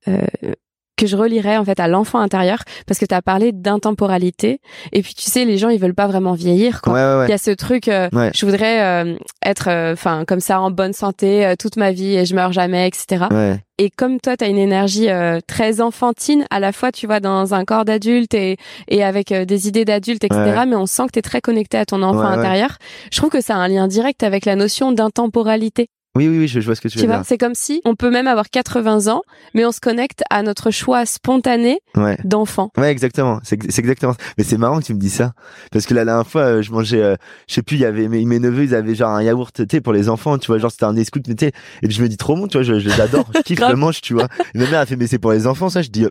euh, 0.08 0.22
euh, 0.44 0.52
que 0.98 1.06
je 1.06 1.16
relierais 1.16 1.56
en 1.56 1.64
fait 1.64 1.80
à 1.80 1.88
l'enfant 1.88 2.18
intérieur 2.18 2.62
parce 2.86 2.98
que 3.00 3.06
tu 3.06 3.14
as 3.14 3.22
parlé 3.22 3.52
d'intemporalité 3.52 4.60
et 4.92 5.00
puis 5.02 5.14
tu 5.14 5.30
sais 5.30 5.44
les 5.46 5.56
gens 5.56 5.70
ils 5.70 5.80
veulent 5.80 5.94
pas 5.94 6.06
vraiment 6.08 6.34
vieillir 6.34 6.82
quoi. 6.82 6.92
ouais 6.92 6.98
ouais 7.00 7.14
Il 7.14 7.18
ouais 7.20 7.28
y 7.30 7.32
a 7.32 7.38
ce 7.38 7.50
truc 7.52 7.88
euh, 7.88 8.08
je 8.34 8.44
voudrais 8.44 8.82
euh, 8.82 9.16
être 9.44 9.68
enfin 9.92 10.24
comme 10.26 10.40
ça 10.40 10.60
en 10.60 10.70
bonne 10.70 10.92
santé 10.92 11.46
euh, 11.46 11.54
toute 11.58 11.76
ma 11.76 11.92
vie 11.92 12.16
et 12.16 12.26
je 12.26 12.34
meurs 12.34 12.52
jamais 12.52 12.86
etc. 12.86 13.24
ouais 13.30 13.60
Et 13.78 13.90
comme 13.90 14.20
toi 14.20 14.36
tu 14.36 14.44
as 14.44 14.48
une 14.48 14.58
énergie 14.58 15.08
euh, 15.08 15.38
très 15.46 15.80
enfantine 15.80 16.44
à 16.50 16.60
la 16.60 16.72
fois 16.72 16.90
tu 16.92 17.06
vois 17.06 17.20
dans 17.20 17.54
un 17.54 17.64
corps 17.64 17.84
d'adulte 17.84 18.34
et 18.34 18.56
et 18.88 19.04
avec 19.04 19.32
euh, 19.32 19.44
des 19.44 19.68
idées 19.68 19.84
d'adulte 19.84 20.24
etc. 20.24 20.64
Mais 20.66 20.76
on 20.76 20.86
sent 20.86 21.06
que 21.06 21.12
tu 21.12 21.18
es 21.20 21.22
très 21.22 21.40
connecté 21.40 21.78
à 21.78 21.84
ton 21.86 22.02
enfant 22.02 22.20
intérieur. 22.26 22.78
Je 23.12 23.16
trouve 23.18 23.30
que 23.30 23.40
ça 23.40 23.54
a 23.54 23.58
un 23.58 23.68
lien 23.68 23.86
direct 23.88 24.22
avec 24.22 24.44
la 24.44 24.56
notion 24.56 24.92
d'intemporalité. 24.92 25.88
Oui, 26.18 26.28
oui, 26.28 26.38
oui, 26.40 26.48
je, 26.48 26.58
je 26.60 26.66
vois 26.66 26.74
ce 26.74 26.80
que 26.80 26.88
tu 26.88 26.94
Tu 26.98 27.02
veux 27.02 27.06
vois, 27.06 27.16
dire. 27.18 27.24
c'est 27.26 27.38
comme 27.38 27.54
si 27.54 27.80
on 27.84 27.94
peut 27.94 28.10
même 28.10 28.26
avoir 28.26 28.50
80 28.50 29.06
ans, 29.06 29.22
mais 29.54 29.64
on 29.64 29.70
se 29.72 29.78
connecte 29.80 30.22
à 30.30 30.42
notre 30.42 30.70
choix 30.70 31.06
spontané 31.06 31.78
Ouais. 31.96 32.18
d'enfant. 32.24 32.70
Ouais, 32.76 32.90
exactement. 32.90 33.38
C'est 33.44 33.54
exactement. 33.78 34.14
Mais 34.36 34.44
c'est 34.44 34.58
marrant 34.58 34.80
que 34.80 34.84
tu 34.86 34.94
me 34.94 34.98
dis 34.98 35.10
ça, 35.10 35.32
parce 35.70 35.86
que 35.86 35.94
la 35.94 36.04
dernière 36.04 36.26
fois, 36.26 36.42
euh, 36.42 36.62
je 36.62 36.72
mangeais, 36.72 37.00
euh, 37.02 37.14
je 37.48 37.54
sais 37.54 37.62
plus, 37.62 37.76
il 37.76 37.80
y 37.80 37.84
avait 37.84 38.08
mes, 38.08 38.24
mes 38.24 38.38
neveux, 38.40 38.64
ils 38.64 38.74
avaient 38.74 38.94
genre 38.94 39.10
un 39.12 39.22
yaourt, 39.22 39.62
sais, 39.70 39.80
pour 39.80 39.92
les 39.92 40.08
enfants, 40.08 40.36
tu 40.38 40.48
vois, 40.48 40.58
genre 40.58 40.70
c'était 40.72 40.84
un 40.84 40.92
Nesquik, 40.94 41.22
tu 41.24 41.34
sais. 41.38 41.52
Et 41.82 41.86
puis 41.86 41.96
je 41.96 42.02
me 42.02 42.08
dis 42.08 42.16
trop 42.16 42.34
bon, 42.36 42.48
tu 42.48 42.56
vois, 42.58 42.64
je, 42.64 42.78
je 42.80 42.88
je 42.90 43.42
kiffe, 43.42 43.60
je 43.68 43.74
mange, 43.74 44.00
tu 44.00 44.14
vois. 44.14 44.26
Et 44.54 44.58
ma 44.58 44.66
mère 44.68 44.80
a 44.80 44.86
fait, 44.86 44.96
mais 44.96 45.06
c'est 45.06 45.18
pour 45.18 45.32
les 45.32 45.46
enfants, 45.46 45.68
ça. 45.70 45.82
Je 45.82 45.88
dis, 45.90 46.06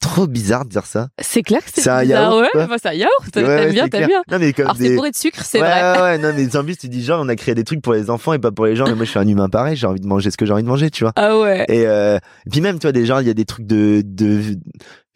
trop 0.00 0.26
bizarre 0.26 0.64
de 0.64 0.70
dire 0.70 0.86
ça. 0.86 1.08
C'est 1.20 1.42
clair 1.42 1.64
que 1.64 1.70
c'est 1.72 1.88
un 1.88 2.02
bizarre, 2.02 2.22
yaourt, 2.32 2.40
ouais. 2.54 2.62
Enfin, 2.62 2.76
c'est 2.82 2.88
un 2.88 2.94
yaourt. 2.94 3.36
Ouais, 3.36 3.42
T'aimes 3.42 3.72
bien, 3.72 3.88
t'aimes 3.88 4.06
bien. 4.08 4.22
Non, 4.30 4.38
mais 4.38 4.52
comme 4.52 4.64
Alors 4.64 4.76
des... 4.76 4.88
c'est 4.88 4.94
bourré 4.96 5.10
de 5.10 5.16
sucre, 5.16 5.44
c'est 5.44 5.60
ouais, 5.60 5.68
vrai. 5.68 5.92
Ouais, 5.92 6.02
ouais, 6.02 6.18
non, 6.18 6.32
mais 6.36 6.56
en 6.56 6.64
plus, 6.64 6.76
tu 6.76 6.88
dis 6.88 7.04
genre, 7.04 7.20
on 7.22 7.28
a 7.28 7.36
créé 7.36 7.54
des 7.54 7.64
trucs 7.64 7.82
pour 7.82 7.92
les 7.92 8.10
enfants 8.10 8.32
et 8.32 8.38
pas 8.38 8.50
pour 8.50 8.66
les 8.66 8.76
gens, 8.76 8.86
mais 8.86 8.94
moi, 8.94 9.04
je 9.04 9.10
suis 9.10 9.18
un 9.18 9.28
humain 9.28 9.48
pareil, 9.48 9.76
j'ai 9.76 9.86
envie 9.86 10.00
de 10.00 10.06
manger 10.06 10.30
ce 10.30 10.36
que 10.36 10.46
j'ai 10.46 10.52
envie 10.52 10.62
de 10.62 10.68
manger, 10.68 10.90
tu 10.90 11.04
vois. 11.04 11.12
Ah 11.16 11.38
ouais. 11.38 11.64
Et, 11.68 11.86
euh, 11.86 12.16
et 12.16 12.50
puis 12.50 12.60
même, 12.60 12.78
tu 12.78 12.86
vois, 12.86 12.92
des 12.92 13.06
gens, 13.06 13.18
il 13.20 13.26
y 13.26 13.30
a 13.30 13.34
des 13.34 13.44
trucs 13.44 13.66
de, 13.66 14.02
de, 14.04 14.56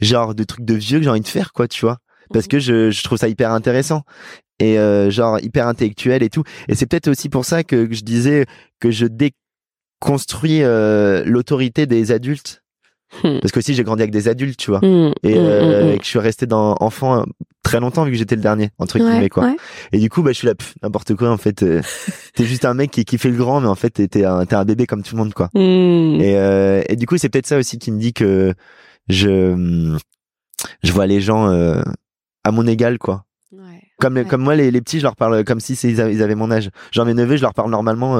genre, 0.00 0.34
de 0.34 0.44
trucs 0.44 0.64
de 0.64 0.74
vieux 0.74 0.98
que 0.98 1.04
j'ai 1.04 1.10
envie 1.10 1.20
de 1.20 1.28
faire, 1.28 1.52
quoi, 1.52 1.66
tu 1.66 1.80
vois. 1.80 1.98
Parce 2.32 2.46
que 2.46 2.58
je, 2.58 2.90
je 2.90 3.02
trouve 3.02 3.18
ça 3.18 3.28
hyper 3.28 3.52
intéressant. 3.52 4.02
Et, 4.60 4.78
euh, 4.78 5.10
genre, 5.10 5.40
hyper 5.40 5.66
intellectuel 5.66 6.22
et 6.22 6.30
tout. 6.30 6.44
Et 6.68 6.74
c'est 6.74 6.86
peut-être 6.86 7.08
aussi 7.08 7.28
pour 7.28 7.44
ça 7.44 7.64
que, 7.64 7.86
que 7.86 7.94
je 7.94 8.02
disais 8.02 8.46
que 8.80 8.90
je 8.90 9.06
déconstruis, 9.06 10.62
euh, 10.62 11.22
l'autorité 11.26 11.86
des 11.86 12.12
adultes. 12.12 12.62
Hmm. 13.22 13.38
Parce 13.40 13.52
que 13.52 13.58
aussi, 13.60 13.74
j'ai 13.74 13.84
grandi 13.84 14.02
avec 14.02 14.10
des 14.12 14.28
adultes, 14.28 14.58
tu 14.58 14.70
vois. 14.70 14.80
Hmm, 14.80 15.12
Et, 15.22 15.34
hmm, 15.34 15.38
euh, 15.38 15.92
et 15.94 15.98
que 15.98 16.04
je 16.04 16.08
suis 16.08 16.18
resté 16.18 16.46
dans 16.46 16.76
enfant 16.80 17.20
euh, 17.20 17.24
très 17.62 17.80
longtemps 17.80 18.04
vu 18.04 18.10
que 18.10 18.16
j'étais 18.16 18.34
le 18.36 18.42
dernier, 18.42 18.70
entre 18.78 18.98
guillemets, 18.98 19.28
quoi. 19.28 19.44
ouais. 19.44 19.56
Et 19.92 19.98
du 19.98 20.08
coup, 20.10 20.22
bah, 20.22 20.32
je 20.32 20.38
suis 20.38 20.46
là, 20.46 20.54
n'importe 20.82 21.14
quoi, 21.14 21.30
en 21.30 21.36
fait. 21.36 21.62
euh, 21.62 21.80
t'es 22.34 22.44
juste 22.44 22.64
un 22.64 22.74
mec 22.74 22.90
qui, 22.90 23.04
qui 23.04 23.16
fait 23.18 23.30
le 23.30 23.36
grand, 23.36 23.60
mais 23.60 23.68
en 23.68 23.74
fait, 23.76 23.90
t'es, 23.90 24.24
un, 24.24 24.44
t'es 24.46 24.54
un 24.56 24.64
bébé 24.64 24.86
comme 24.86 25.02
tout 25.02 25.14
le 25.16 25.22
monde, 25.22 25.32
quoi. 25.34 25.48
Et, 26.20 26.36
euh, 26.36 26.82
et 26.88 26.96
du 26.96 27.06
coup, 27.06 27.16
c'est 27.18 27.28
peut-être 27.28 27.46
ça 27.46 27.56
aussi 27.58 27.78
qui 27.78 27.92
me 27.92 27.98
dit 28.00 28.12
que 28.12 28.52
je, 29.08 29.96
je 30.82 30.92
vois 30.92 31.06
les 31.06 31.20
gens 31.20 31.48
euh, 31.50 31.82
à 32.42 32.50
mon 32.50 32.66
égal, 32.66 32.98
quoi. 32.98 33.24
Ouais. 33.52 33.60
Comme, 34.00 34.24
comme 34.24 34.42
moi, 34.42 34.56
les, 34.56 34.70
les 34.70 34.80
petits, 34.80 34.98
je 34.98 35.04
leur 35.04 35.14
parle 35.16 35.44
comme 35.44 35.60
si 35.60 35.76
c'est- 35.76 35.88
ils 35.88 36.00
avaient, 36.00 36.12
ils 36.14 36.22
avaient 36.22 36.34
mon 36.34 36.50
âge. 36.50 36.70
Genre 36.90 37.06
mes 37.06 37.14
neveux, 37.14 37.36
je 37.36 37.42
leur 37.42 37.54
parle 37.54 37.70
normalement. 37.70 38.18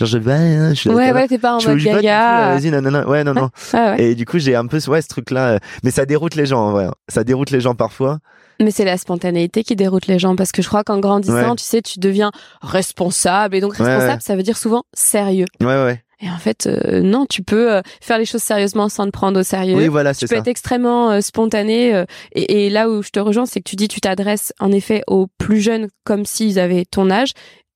Ouais. 0.00 0.06
Genre 0.06 0.20
je 0.22 0.30
hein, 0.30 0.70
je 0.70 0.74
suis 0.74 0.88
là, 0.90 0.94
Ouais, 0.96 1.12
ouais, 1.12 1.28
t'es 1.28 1.38
pas 1.38 1.54
en 1.56 1.62
mode 1.62 1.78
gaga. 1.78 2.54
Vas-y, 2.56 2.70
nanana. 2.70 3.06
Ouais, 3.08 3.24
non, 3.24 3.34
non. 3.34 3.50
Ah 3.72 3.92
ouais. 3.96 4.02
Et 4.04 4.14
du 4.14 4.24
coup, 4.24 4.38
j'ai 4.38 4.54
un 4.54 4.66
peu, 4.66 4.78
ouais, 4.88 5.02
ce 5.02 5.08
truc-là. 5.08 5.48
euh, 5.54 5.58
Mais 5.84 5.90
ça 5.90 6.06
déroute 6.06 6.34
les 6.34 6.46
gens, 6.46 6.60
en 6.60 6.70
vrai. 6.72 6.86
Ça 7.08 7.24
déroute 7.24 7.50
les 7.50 7.60
gens 7.60 7.74
parfois. 7.74 8.18
Mais 8.60 8.70
c'est 8.70 8.84
la 8.84 8.96
spontanéité 8.98 9.64
qui 9.64 9.74
déroute 9.76 10.06
les 10.06 10.18
gens 10.18 10.36
parce 10.36 10.52
que 10.52 10.62
je 10.62 10.68
crois 10.68 10.84
qu'en 10.84 11.00
grandissant, 11.00 11.34
Ouais. 11.50 11.56
tu 11.56 11.64
sais, 11.64 11.82
tu 11.82 11.98
deviens 11.98 12.30
responsable 12.60 13.56
et 13.56 13.60
donc 13.60 13.72
Ouais, 13.72 13.84
responsable, 13.84 14.12
ouais. 14.14 14.18
ça 14.20 14.36
veut 14.36 14.42
dire 14.42 14.56
souvent 14.56 14.84
sérieux. 14.94 15.46
Ouais, 15.60 15.66
ouais. 15.66 16.02
Et 16.24 16.30
en 16.30 16.38
fait, 16.38 16.68
euh, 16.68 17.00
non, 17.00 17.26
tu 17.28 17.42
peux 17.42 17.72
euh, 17.72 17.82
faire 18.00 18.16
les 18.16 18.24
choses 18.24 18.42
sérieusement 18.44 18.88
sans 18.88 19.06
te 19.06 19.10
prendre 19.10 19.40
au 19.40 19.42
sérieux. 19.42 19.74
Oui, 19.76 19.88
voilà, 19.88 20.14
tu 20.14 20.20
peux 20.28 20.36
ça. 20.36 20.40
être 20.40 20.46
extrêmement 20.46 21.10
euh, 21.10 21.20
spontané 21.20 22.04
et, 22.32 22.66
et 22.66 22.70
là 22.70 22.88
où 22.88 23.02
je 23.02 23.10
te 23.10 23.18
rejoins 23.18 23.44
c'est 23.44 23.58
que 23.60 23.68
tu 23.68 23.74
dis 23.74 23.88
tu 23.88 24.00
t'adresses 24.00 24.52
en 24.60 24.70
effet 24.70 25.02
aux 25.08 25.26
plus 25.38 25.60
jeunes 25.60 25.88
comme 26.04 26.24
s'ils 26.24 26.60
avaient 26.60 26.84
ton 26.84 27.10
âge 27.10 27.32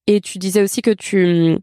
et 0.06 0.20
tu 0.20 0.38
disais 0.38 0.62
aussi 0.62 0.82
que 0.82 0.90
tu 0.92 1.24
hum, 1.54 1.58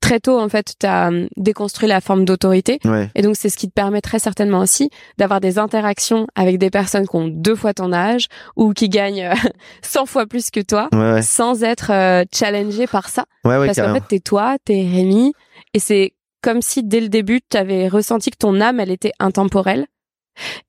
très 0.00 0.20
tôt 0.20 0.38
en 0.38 0.48
fait 0.48 0.74
tu 0.78 0.86
as 0.86 1.10
déconstruit 1.36 1.88
la 1.88 2.00
forme 2.00 2.24
d'autorité 2.24 2.78
Ouais. 2.84 3.10
et 3.14 3.22
donc 3.22 3.36
c'est 3.36 3.48
ce 3.48 3.56
qui 3.56 3.68
te 3.68 3.72
permet 3.72 4.00
très 4.00 4.18
certainement 4.18 4.60
aussi 4.60 4.90
d'avoir 5.18 5.40
des 5.40 5.58
interactions 5.58 6.26
avec 6.34 6.58
des 6.58 6.70
personnes 6.70 7.08
qui 7.08 7.16
ont 7.16 7.28
deux 7.28 7.54
fois 7.56 7.74
ton 7.74 7.92
âge 7.92 8.26
ou 8.56 8.72
qui 8.72 8.88
gagnent 8.88 9.24
euh, 9.32 9.34
100 9.82 10.06
fois 10.06 10.26
plus 10.26 10.50
que 10.50 10.60
toi 10.60 10.88
Ouais, 10.92 11.12
ouais. 11.14 11.22
sans 11.22 11.62
être 11.64 11.90
euh, 11.90 12.24
challengé 12.34 12.86
par 12.86 13.08
ça 13.08 13.24
Ouais, 13.44 13.56
ouais, 13.56 13.66
parce 13.66 13.78
qu'en 13.80 13.94
fait, 13.94 14.02
t'es 14.08 14.20
toi, 14.20 14.56
t'es 14.64 14.74
Rémi, 14.90 15.32
et 15.74 15.78
c'est 15.78 16.12
comme 16.42 16.62
si 16.62 16.82
dès 16.84 17.00
le 17.00 17.08
début, 17.08 17.40
t'avais 17.40 17.88
ressenti 17.88 18.30
que 18.30 18.36
ton 18.36 18.60
âme, 18.60 18.78
elle 18.80 18.90
était 18.90 19.12
intemporelle, 19.18 19.86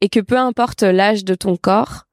et 0.02 0.10
que 0.10 0.20
peu 0.20 0.38
importe 0.38 0.84
l'âge 0.84 1.26
de 1.26 1.36
ton 1.36 1.56
corps, 1.58 2.04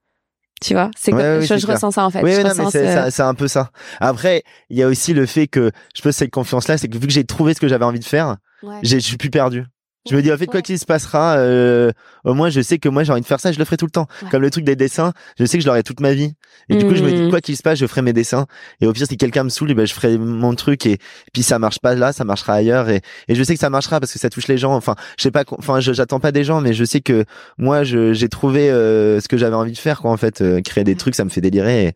Tu 0.63 0.73
vois, 0.75 0.91
c'est 0.97 1.13
Ouais, 1.13 1.23
comme 1.23 1.39
oui, 1.41 1.47
je, 1.61 1.67
ressens 1.67 1.91
ça 1.91 2.05
en 2.07 2.11
fait. 2.11 2.23
Oui, 2.23 2.33
Je 2.33 2.37
oui, 2.39 2.45
non, 2.45 2.71
mais 2.73 3.11
c'est 3.11 3.23
un 3.23 3.35
peu 3.35 3.49
ça. 3.49 3.71
Après, 4.01 4.43
il 4.71 4.79
y 4.79 4.83
a 4.83 4.89
aussi 4.89 5.13
le 5.13 5.27
fait 5.27 5.47
que 5.47 5.71
je 5.95 6.01
pose 6.03 6.15
cette 6.15 6.31
confiance-là, 6.31 6.79
c'est 6.79 6.89
que 6.89 6.97
vu 6.97 7.07
que 7.07 7.13
j'ai 7.13 7.25
trouvé 7.25 7.55
ce 7.55 7.61
que 7.61 7.69
j'avais 7.69 7.85
envie 7.85 7.99
de 7.99 8.05
faire, 8.05 8.37
Ouais. 8.63 8.79
j'ai- 8.83 9.01
je 9.01 9.05
suis 9.07 9.17
plus 9.19 9.31
perdu. 9.31 9.65
Je 10.09 10.15
me 10.17 10.21
dis, 10.23 10.31
en 10.33 10.37
fait, 10.37 10.47
quoi 10.47 10.57
Ouais. 10.57 10.63
qu'il 10.63 10.79
se 10.79 10.85
passera, 10.85 11.37
euh, 11.39 11.91
au 12.25 12.35
moins, 12.35 12.51
je 12.51 12.61
sais 12.61 12.79
que 12.79 12.89
moi, 12.91 13.05
j'ai 13.05 13.13
envie 13.13 13.23
de 13.23 13.27
faire 13.27 13.41
ça, 13.41 13.53
je 13.53 13.59
le 13.59 13.65
ferai 13.65 13.77
tout 13.79 13.87
le 13.87 13.91
temps. 13.91 14.07
Ouais. 14.23 14.29
Comme 14.31 14.43
le 14.43 14.51
truc 14.51 14.65
des 14.65 14.77
dessins, 14.77 15.13
je 15.39 15.45
sais 15.47 15.57
que 15.57 15.63
je 15.63 15.67
l'aurai 15.69 15.83
toute 15.83 16.01
ma 16.01 16.13
vie. 16.13 16.35
Et 16.69 16.77
du 16.77 16.85
coup, 16.87 16.95
je 16.95 17.03
me 17.03 17.11
dis, 17.11 17.23
Mhm. 17.23 17.31
quoi 17.31 17.41
qu'il 17.41 17.57
se 17.57 17.63
passe, 17.63 17.79
je 17.79 17.87
ferai 17.87 18.03
mes 18.03 18.13
dessins. 18.13 18.47
Et 18.83 18.87
au 18.87 18.93
pire, 18.93 19.07
si 19.07 19.17
quelqu'un 19.17 19.45
me 19.45 19.49
saoule, 19.49 19.71
eh 19.71 19.75
ben, 19.75 19.87
je 19.87 19.95
ferai 19.95 20.19
mon 20.19 20.55
truc. 20.55 20.85
Et 20.87 20.99
puis, 21.33 21.43
ça 21.43 21.59
marche 21.59 21.79
pas 21.79 21.95
là, 21.95 22.13
ça 22.13 22.25
marchera 22.25 22.53
ailleurs. 22.55 22.89
Et, 22.91 23.01
et 23.29 23.35
je 23.35 23.43
sais 23.43 23.55
que 23.55 23.61
ça 23.61 23.71
marchera 23.71 23.99
parce 23.99 24.13
que 24.13 24.19
ça 24.19 24.29
touche 24.31 24.47
les 24.49 24.59
gens. 24.59 24.75
Enfin, 24.75 24.95
je 25.19 25.23
sais 25.23 25.31
pas, 25.31 25.45
enfin, 25.59 25.81
j'attends 25.81 26.21
pas 26.21 26.33
des 26.33 26.45
gens, 26.45 26.61
mais 26.61 26.75
je 26.75 26.85
sais 26.85 27.01
que 27.01 27.25
moi, 27.59 27.83
j'ai 27.85 28.29
trouvé 28.29 28.71
euh, 28.71 29.21
ce 29.21 29.29
que 29.29 29.37
j'avais 29.39 29.57
envie 29.57 29.73
de 29.73 29.79
faire, 29.79 30.01
quoi, 30.03 30.11
en 30.11 30.17
fait. 30.19 30.43
Euh, 30.43 30.61
créer 30.61 30.85
des 30.85 30.93
Ouais. 30.93 30.97
trucs, 30.99 31.15
ça 31.15 31.25
me 31.25 31.31
fait 31.31 31.41
délirer. 31.41 31.87
Et, 31.87 31.93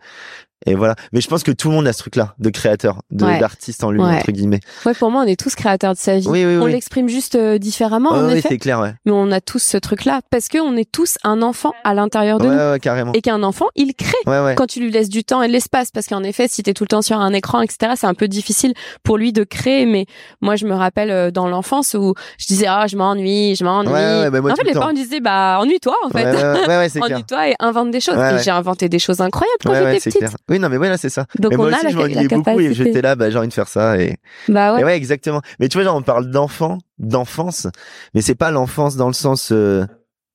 et 0.66 0.75
voilà. 0.75 0.94
Mais 1.12 1.21
je 1.21 1.29
pense 1.29 1.42
que 1.42 1.51
tout 1.53 1.68
le 1.68 1.75
monde 1.75 1.87
a 1.87 1.92
ce 1.92 1.99
truc-là, 2.01 2.35
de 2.38 2.51
créateur, 2.51 3.03
de- 3.11 3.25
Ouais. 3.25 3.38
d'artiste 3.38 3.85
en 3.85 3.90
lui, 3.90 4.01
Ouais. 4.01 4.16
entre 4.16 4.33
guillemets. 4.33 4.61
Ouais, 4.87 4.94
pour 4.94 5.11
moi, 5.11 5.23
on 5.23 5.27
est 5.27 5.38
tous 5.38 5.55
créateurs 5.55 5.92
de 5.94 5.99
sa 5.99 6.18
vie. 6.18 6.27
Oui, 6.29 6.44
oui, 6.44 6.57
on 6.61 6.64
oui. 6.64 6.73
l'exprime 6.73 7.09
juste 7.09 7.35
euh, 7.37 7.59
différemment, 7.59 8.12
Ouais, 8.12 8.18
en 8.18 8.27
oui, 8.27 8.38
effet. 8.38 8.49
c'est 8.51 8.59
clair, 8.59 8.81
ouais. 8.81 8.94
Mais 9.05 9.12
on 9.12 9.31
a 9.31 9.40
tous 9.40 9.62
ce 9.62 9.77
truc-là 9.77 10.21
parce 10.31 10.49
que 10.49 10.59
on 10.59 10.77
est 10.77 10.90
tous 10.90 11.16
un 11.25 11.42
enfant 11.42 11.73
à 11.85 11.94
l'intérieur 11.94 12.38
de 12.38 12.47
nous. 12.49 12.57
ouais, 12.73 12.79
carrément. 12.81 13.12
Et 13.12 13.23
qu'un 13.23 13.42
enfant, 13.42 13.66
il 13.77 13.94
crée 13.94 14.12
Ouais, 14.27 14.40
ouais. 14.40 14.55
quand 14.57 14.66
tu 14.66 14.81
lui 14.81 14.90
laisses 14.90 15.09
du 15.09 15.25
temps 15.25 15.42
et 15.42 15.49
de 15.49 15.53
l'espace. 15.53 15.90
Parce 15.92 16.07
qu'en 16.07 16.23
effet, 16.23 16.47
si 16.49 16.62
t'es 16.62 16.75
tout 16.75 16.85
le 16.85 16.88
temps 16.88 17.03
sur 17.03 17.18
un 17.18 17.33
écran, 17.33 17.61
etc., 17.62 17.92
c'est 17.97 18.07
un 18.07 18.14
peu 18.14 18.29
difficile 18.29 18.75
pour 19.03 19.16
lui 19.16 19.33
de 19.33 19.44
créer. 19.44 19.87
Mais 19.87 20.07
moi, 20.40 20.57
je 20.57 20.66
me 20.66 20.75
rappelle 20.75 21.11
euh, 21.11 21.31
dans 21.31 21.49
l'enfance 21.49 21.94
où 21.94 22.14
je 22.38 22.47
disais, 22.47 22.66
ah, 22.68 22.87
je 22.88 22.97
m'ennuie, 22.97 23.55
je 23.55 23.64
m'ennuie. 23.64 23.92
Ouais, 23.92 23.94
ouais, 24.23 24.31
bah, 24.31 24.40
moi, 24.40 24.53
en 24.53 24.55
fait, 24.57 24.62
le 24.62 24.68
les 24.68 24.75
temps. 24.75 24.81
parents 24.81 24.92
disaient, 24.92 25.21
bah, 25.21 25.59
ennuie-toi, 25.61 25.94
en 26.05 26.11
fait. 26.11 26.25
Ouais, 26.25 26.35
ouais, 26.35 26.66
ouais, 26.66 26.77
ouais, 26.79 26.88
c'est 26.88 27.01
clair. 27.01 27.16
Ennuie-toi 27.16 27.49
et 27.51 27.55
invente 27.61 27.90
des 27.90 28.01
choses. 28.01 28.16
Et 28.18 28.42
j'ai 28.42 28.51
inventé 28.51 28.88
des 28.88 28.99
choses 28.99 29.21
incroyables 29.21 29.49
quand 29.64 29.75
j'étais 29.75 30.11
petite. 30.11 30.37
Oui, 30.49 30.59
non, 30.59 30.69
mais 30.69 30.77
ouais, 30.79 30.89
là, 30.89 30.97
c'est 30.97 31.09
ça. 31.11 31.27
Donc 31.39 31.53
mais 31.53 31.57
on 31.59 31.63
moi 31.63 31.73
a 31.73 31.75
aussi, 31.77 31.85
la, 31.85 31.91
je 31.91 31.97
m'ennuyais 31.97 32.29
beaucoup 32.29 32.61
et 32.61 32.73
j'étais 32.75 33.03
là, 33.03 33.17
bah, 33.17 33.31
j'ai 33.31 33.39
envie 33.39 33.49
de 33.49 33.53
faire 33.53 33.69
ça 33.69 33.99
et, 34.01 34.17
Bah 34.49 34.75
ouais. 34.75 34.81
et 34.81 34.85
ouais, 34.85 34.97
exactement. 34.97 35.43
Mais 35.61 35.69
tu 35.69 35.77
vois, 35.77 35.85
genre, 35.85 35.97
on 35.97 36.03
parle 36.03 36.31
d'enfant, 36.31 36.79
d'enfance, 36.99 37.67
mais 38.15 38.23
c'est 38.23 38.35
pas 38.35 38.51
l'enfance 38.51 38.97
dans 38.97 39.09
le 39.09 39.13
sens, 39.13 39.53
euh, 39.53 39.85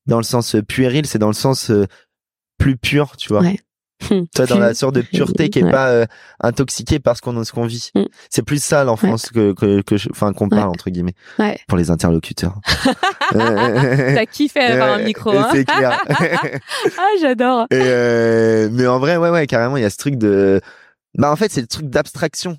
dans 0.05 0.17
le 0.17 0.23
sens 0.23 0.55
euh, 0.55 0.61
puéril, 0.61 1.05
c'est 1.05 1.19
dans 1.19 1.27
le 1.27 1.33
sens 1.33 1.71
euh, 1.71 1.85
plus 2.57 2.77
pur, 2.77 3.17
tu 3.17 3.29
vois. 3.29 3.41
Ouais. 3.41 3.59
Tu 4.09 4.25
vois, 4.37 4.45
dans 4.45 4.59
la 4.59 4.73
sorte 4.73 4.95
de 4.95 5.01
pureté 5.01 5.49
qui 5.49 5.59
est 5.59 5.63
Ouais. 5.63 5.71
pas 5.71 5.89
euh, 5.89 6.05
intoxiquée 6.41 6.99
par 6.99 7.15
ce 7.17 7.21
qu'on 7.21 7.43
ce 7.43 7.51
qu'on 7.51 7.65
vit. 7.65 7.91
Mm. 7.95 8.03
C'est 8.29 8.41
plus 8.43 8.61
ça 8.63 8.83
l'enfance 8.83 9.29
que 9.29 9.53
que 9.53 9.81
que 9.81 9.95
enfin 10.11 10.33
qu'on 10.33 10.49
parle 10.49 10.63
Ouais. 10.63 10.67
entre 10.69 10.89
guillemets 10.89 11.15
Ouais. 11.39 11.57
pour 11.67 11.77
les 11.77 11.89
interlocuteurs. 11.91 12.55
T'as 13.31 14.25
kiffé 14.25 14.59
avoir 14.61 14.93
un 14.93 15.03
micro, 15.03 15.31
hein. 15.31 15.47
C'est 15.51 15.65
clair. 15.65 15.99
Ah, 16.97 17.07
j'adore. 17.21 17.67
Euh, 17.73 18.69
mais 18.71 18.87
en 18.87 18.99
vrai, 18.99 19.17
ouais, 19.17 19.29
ouais, 19.29 19.47
carrément, 19.47 19.77
il 19.77 19.83
y 19.83 19.85
a 19.85 19.89
ce 19.89 19.97
truc 19.97 20.15
de, 20.17 20.61
bah 21.17 21.31
en 21.31 21.35
fait, 21.35 21.51
c'est 21.51 21.61
le 21.61 21.67
truc 21.67 21.89
d'abstraction. 21.89 22.57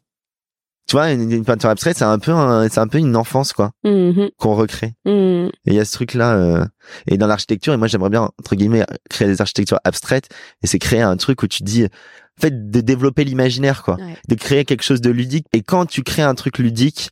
Tu 0.87 0.97
vois, 0.97 1.11
une, 1.13 1.33
une 1.33 1.45
peinture 1.45 1.71
abstraite, 1.71 1.97
c'est 1.97 2.05
un 2.05 2.19
peu, 2.19 2.33
c'est 2.71 2.79
un 2.81 2.87
peu 2.89 2.99
une 2.99 3.17
enfance 3.17 3.53
quoi 3.55 3.71
Mhm, 3.85 4.29
qu'on 4.37 4.55
recrée. 4.55 4.95
mhm. 5.07 5.51
Et 5.65 5.69
il 5.69 5.75
y 5.75 5.81
a 5.81 5.85
ce 5.85 5.93
truc-là. 5.93 6.35
euh, 6.37 6.65
et 7.07 7.17
dans 7.17 7.27
l'architecture, 7.27 7.73
et 7.73 7.77
moi 7.79 7.87
j'aimerais 7.89 8.11
bien 8.11 8.31
entre 8.39 8.55
guillemets 8.55 8.85
créer 9.09 9.27
des 9.29 9.41
architectures 9.41 9.79
abstraites. 9.85 10.29
Et 10.63 10.67
c'est 10.67 10.79
créer 10.79 11.01
un 11.01 11.17
truc 11.17 11.43
où 11.43 11.47
tu 11.47 11.63
dis, 11.63 11.85
en 11.85 12.41
fait, 12.41 12.71
de 12.71 12.81
développer 12.83 13.25
l'imaginaire 13.25 13.83
quoi, 13.83 13.97
Ouais. 13.97 14.17
de 14.29 14.35
créer 14.35 14.65
quelque 14.67 14.83
chose 14.83 15.01
de 15.01 15.11
ludique. 15.11 15.47
Et 15.55 15.63
quand 15.63 15.87
tu 15.87 16.03
crées 16.03 16.23
un 16.23 16.35
truc 16.35 16.59
ludique 16.59 17.11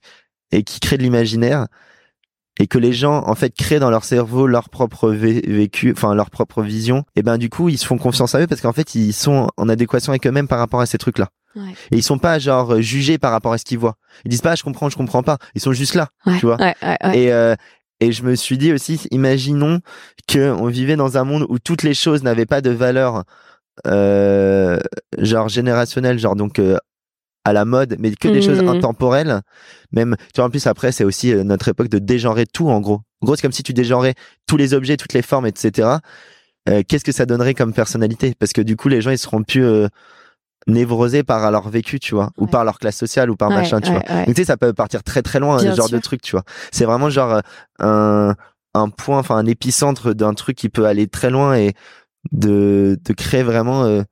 et 0.50 0.62
qui 0.64 0.78
crée 0.80 0.98
de 0.98 1.02
l'imaginaire. 1.02 1.66
Et 2.60 2.66
que 2.66 2.76
les 2.76 2.92
gens 2.92 3.24
en 3.26 3.34
fait 3.34 3.54
créent 3.56 3.78
dans 3.78 3.88
leur 3.88 4.04
cerveau 4.04 4.46
leur 4.46 4.68
propre 4.68 5.10
vé- 5.10 5.40
vécu, 5.50 5.90
enfin 5.96 6.14
leur 6.14 6.28
propre 6.28 6.60
vision, 6.60 7.02
et 7.16 7.22
ben 7.22 7.38
du 7.38 7.48
coup 7.48 7.70
ils 7.70 7.78
se 7.78 7.86
font 7.86 7.96
confiance 7.96 8.34
à 8.34 8.40
eux 8.42 8.46
parce 8.46 8.60
qu'en 8.60 8.74
fait 8.74 8.94
ils 8.94 9.14
sont 9.14 9.48
en 9.56 9.68
adéquation 9.70 10.12
avec 10.12 10.26
eux-mêmes 10.26 10.46
par 10.48 10.58
rapport 10.58 10.82
à 10.82 10.84
ces 10.84 10.98
trucs-là. 10.98 11.30
Ouais. 11.56 11.72
Et 11.90 11.96
ils 11.96 12.02
sont 12.02 12.18
pas 12.18 12.38
genre 12.38 12.74
euh, 12.74 12.80
jugés 12.80 13.18
par 13.18 13.30
rapport 13.32 13.52
à 13.52 13.58
ce 13.58 13.64
qu'ils 13.64 13.78
voient. 13.78 13.96
Ils 14.24 14.28
disent 14.28 14.40
pas 14.40 14.54
je 14.54 14.62
comprends, 14.62 14.88
je 14.88 14.96
comprends 14.96 15.22
pas. 15.22 15.38
Ils 15.54 15.60
sont 15.60 15.72
juste 15.72 15.94
là. 15.94 16.08
Ouais, 16.26 16.38
Tu 16.38 16.46
vois. 16.46 16.56
ouais. 16.56 16.74
Et 17.14 17.32
euh, 17.32 17.54
et 18.00 18.10
je 18.10 18.24
me 18.24 18.34
suis 18.34 18.58
dit 18.58 18.72
aussi, 18.72 19.00
imaginons 19.12 19.78
que 20.26 20.50
on 20.50 20.66
vivait 20.66 20.96
dans 20.96 21.18
un 21.18 21.24
monde 21.24 21.46
où 21.48 21.58
toutes 21.60 21.84
les 21.84 21.94
choses 21.94 22.24
n'avaient 22.24 22.46
pas 22.46 22.60
de 22.60 22.70
valeur, 22.70 23.22
euh, 23.86 24.78
genre 25.18 25.48
générationnelle, 25.48 26.18
genre 26.18 26.34
donc 26.36 26.58
euh, 26.58 26.76
à 27.44 27.52
la 27.52 27.64
mode, 27.64 27.96
mais 27.98 28.12
que 28.14 28.28
des 28.28 28.42
choses 28.42 28.60
intemporelles. 28.60 29.40
Même, 29.92 30.16
tu 30.32 30.36
vois, 30.40 30.46
en 30.46 30.50
plus 30.50 30.66
après, 30.66 30.92
c'est 30.92 31.04
aussi 31.04 31.32
euh, 31.32 31.42
notre 31.44 31.68
époque 31.68 31.88
de 31.88 31.98
dégenrer 31.98 32.46
tout, 32.46 32.68
en 32.68 32.80
gros. 32.80 33.00
En 33.20 33.26
gros, 33.26 33.36
c'est 33.36 33.42
comme 33.42 33.52
si 33.52 33.62
tu 33.62 33.72
dégenrais 33.72 34.14
tous 34.46 34.56
les 34.56 34.74
objets, 34.74 34.96
toutes 34.96 35.12
les 35.12 35.22
formes, 35.22 35.46
etc. 35.46 35.88
Euh, 36.68 36.82
Qu'est-ce 36.86 37.04
que 37.04 37.12
ça 37.12 37.26
donnerait 37.26 37.54
comme 37.54 37.72
personnalité? 37.72 38.34
Parce 38.38 38.52
que 38.52 38.60
du 38.62 38.76
coup, 38.76 38.88
les 38.88 39.00
gens, 39.00 39.10
ils 39.10 39.18
seront 39.18 39.42
plus 39.42 39.64
euh, 39.64 39.88
névrosés 40.66 41.22
par 41.22 41.50
leur 41.50 41.68
vécu, 41.68 41.98
tu 42.00 42.14
vois, 42.14 42.30
ou 42.38 42.46
par 42.46 42.64
leur 42.64 42.78
classe 42.78 42.96
sociale, 42.96 43.30
ou 43.30 43.36
par 43.36 43.48
Ouais, 43.50 43.56
machin, 43.56 43.80
tu 43.80 43.90
ouais, 43.90 44.00
vois. 44.06 44.18
Donc 44.24 44.34
tu 44.34 44.42
sais, 44.42 44.44
ça 44.44 44.56
peut 44.56 44.72
partir 44.72 45.02
très 45.02 45.22
très 45.22 45.40
loin, 45.40 45.56
Bien 45.58 45.72
ce 45.72 45.76
genre 45.76 45.88
sûr. 45.88 45.96
de 45.98 46.02
truc, 46.02 46.22
tu 46.22 46.32
vois. 46.32 46.44
C'est 46.70 46.84
vraiment 46.84 47.10
genre 47.10 47.32
euh, 47.32 47.40
un 47.80 48.34
un 48.74 48.88
point, 48.88 49.18
enfin 49.18 49.36
un 49.36 49.46
épicentre 49.46 50.14
d'un 50.14 50.32
truc 50.34 50.56
qui 50.56 50.68
peut 50.70 50.86
aller 50.86 51.06
très 51.06 51.30
loin 51.30 51.54
et 51.56 51.74
de 52.32 52.98
de 53.04 53.12
créer 53.12 53.42
vraiment, 53.42 53.84
euh, 53.84 54.02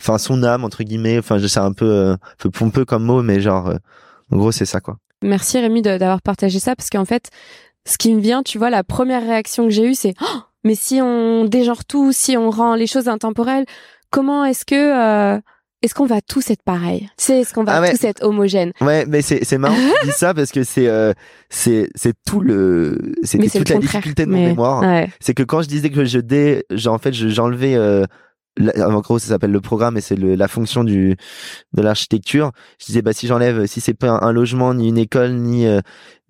enfin 0.00 0.18
son 0.18 0.42
âme 0.42 0.64
entre 0.64 0.82
guillemets. 0.82 1.18
Enfin, 1.18 1.38
je 1.38 1.46
sais 1.46 1.60
un 1.60 1.72
peu, 1.72 1.84
euh, 1.90 2.12
un 2.14 2.18
peu 2.38 2.50
pompeux 2.50 2.84
comme 2.84 3.04
mot, 3.04 3.22
mais 3.22 3.40
genre, 3.40 3.68
euh, 3.68 3.76
en 4.32 4.36
gros, 4.38 4.52
c'est 4.52 4.66
ça 4.66 4.80
quoi. 4.80 4.96
Merci 5.22 5.58
Rémi 5.60 5.82
d'avoir 5.82 6.20
partagé 6.22 6.58
ça 6.58 6.74
parce 6.76 6.90
qu'en 6.90 7.04
fait, 7.04 7.30
ce 7.86 7.96
qui 7.98 8.14
me 8.14 8.20
vient, 8.20 8.42
tu 8.42 8.58
vois, 8.58 8.70
la 8.70 8.82
première 8.84 9.22
réaction 9.22 9.64
que 9.64 9.70
j'ai 9.70 9.86
eue, 9.86 9.94
c'est 9.94 10.14
oh, 10.20 10.40
mais 10.64 10.74
si 10.74 11.00
on 11.00 11.44
dégenre 11.44 11.84
tout, 11.84 12.10
si 12.12 12.36
on 12.36 12.50
rend 12.50 12.74
les 12.74 12.86
choses 12.88 13.08
intemporelles, 13.08 13.64
comment 14.10 14.44
est-ce 14.44 14.64
que 14.64 14.74
euh, 15.36 15.40
est-ce 15.86 15.94
qu'on 15.94 16.06
va 16.06 16.20
tous 16.20 16.50
être 16.50 16.62
pareils? 16.62 17.08
Tu 17.16 17.24
sais, 17.24 17.40
est-ce 17.40 17.54
qu'on 17.54 17.64
va 17.64 17.76
Ah 17.76 17.80
ouais. 17.80 17.92
tous 17.96 18.04
être 18.04 18.22
homogènes? 18.22 18.72
Ouais, 18.80 19.06
mais 19.06 19.22
c'est 19.22 19.44
c'est 19.44 19.56
marrant 19.58 19.74
que 19.74 20.00
tu 20.02 20.06
dis 20.08 20.12
ça 20.12 20.34
parce 20.34 20.52
que 20.52 20.62
c'est 20.64 20.86
euh, 20.88 21.12
c'est 21.48 21.88
c'est 21.94 22.12
tout 22.26 22.40
le 22.40 22.98
c'est 23.22 23.38
toute 23.38 23.68
le 23.68 23.74
la 23.76 23.80
difficulté 23.80 24.26
de 24.26 24.30
mon 24.30 24.36
Mais- 24.38 24.46
mémoire. 24.48 24.82
Ouais. 24.82 25.08
c'est 25.20 25.32
que 25.34 25.42
quand 25.42 25.62
je 25.62 25.68
disais 25.68 25.88
que 25.90 26.04
je 26.04 26.18
dé, 26.18 26.64
genre, 26.70 26.94
en 26.94 26.98
fait, 26.98 27.12
je- 27.12 27.28
j'enlevais, 27.28 27.74
euh, 27.76 28.04
la- 28.58 28.88
en 28.88 29.00
gros, 29.00 29.18
ça 29.18 29.28
s'appelle 29.28 29.50
le 29.52 29.60
programme 29.60 29.96
et 29.96 30.00
c'est 30.00 30.16
le- 30.16 30.34
la 30.34 30.48
fonction 30.48 30.82
du 30.84 31.16
de 31.74 31.82
l'architecture. 31.82 32.52
Je 32.80 32.86
disais, 32.86 33.02
bah, 33.02 33.12
si 33.12 33.26
j'enlève, 33.26 33.66
si 33.66 33.80
c'est 33.80 33.94
pas 33.94 34.08
un, 34.10 34.20
un 34.22 34.32
logement, 34.32 34.72
ni 34.74 34.88
une 34.88 34.98
école, 34.98 35.32
ni 35.34 35.66
euh, 35.66 35.80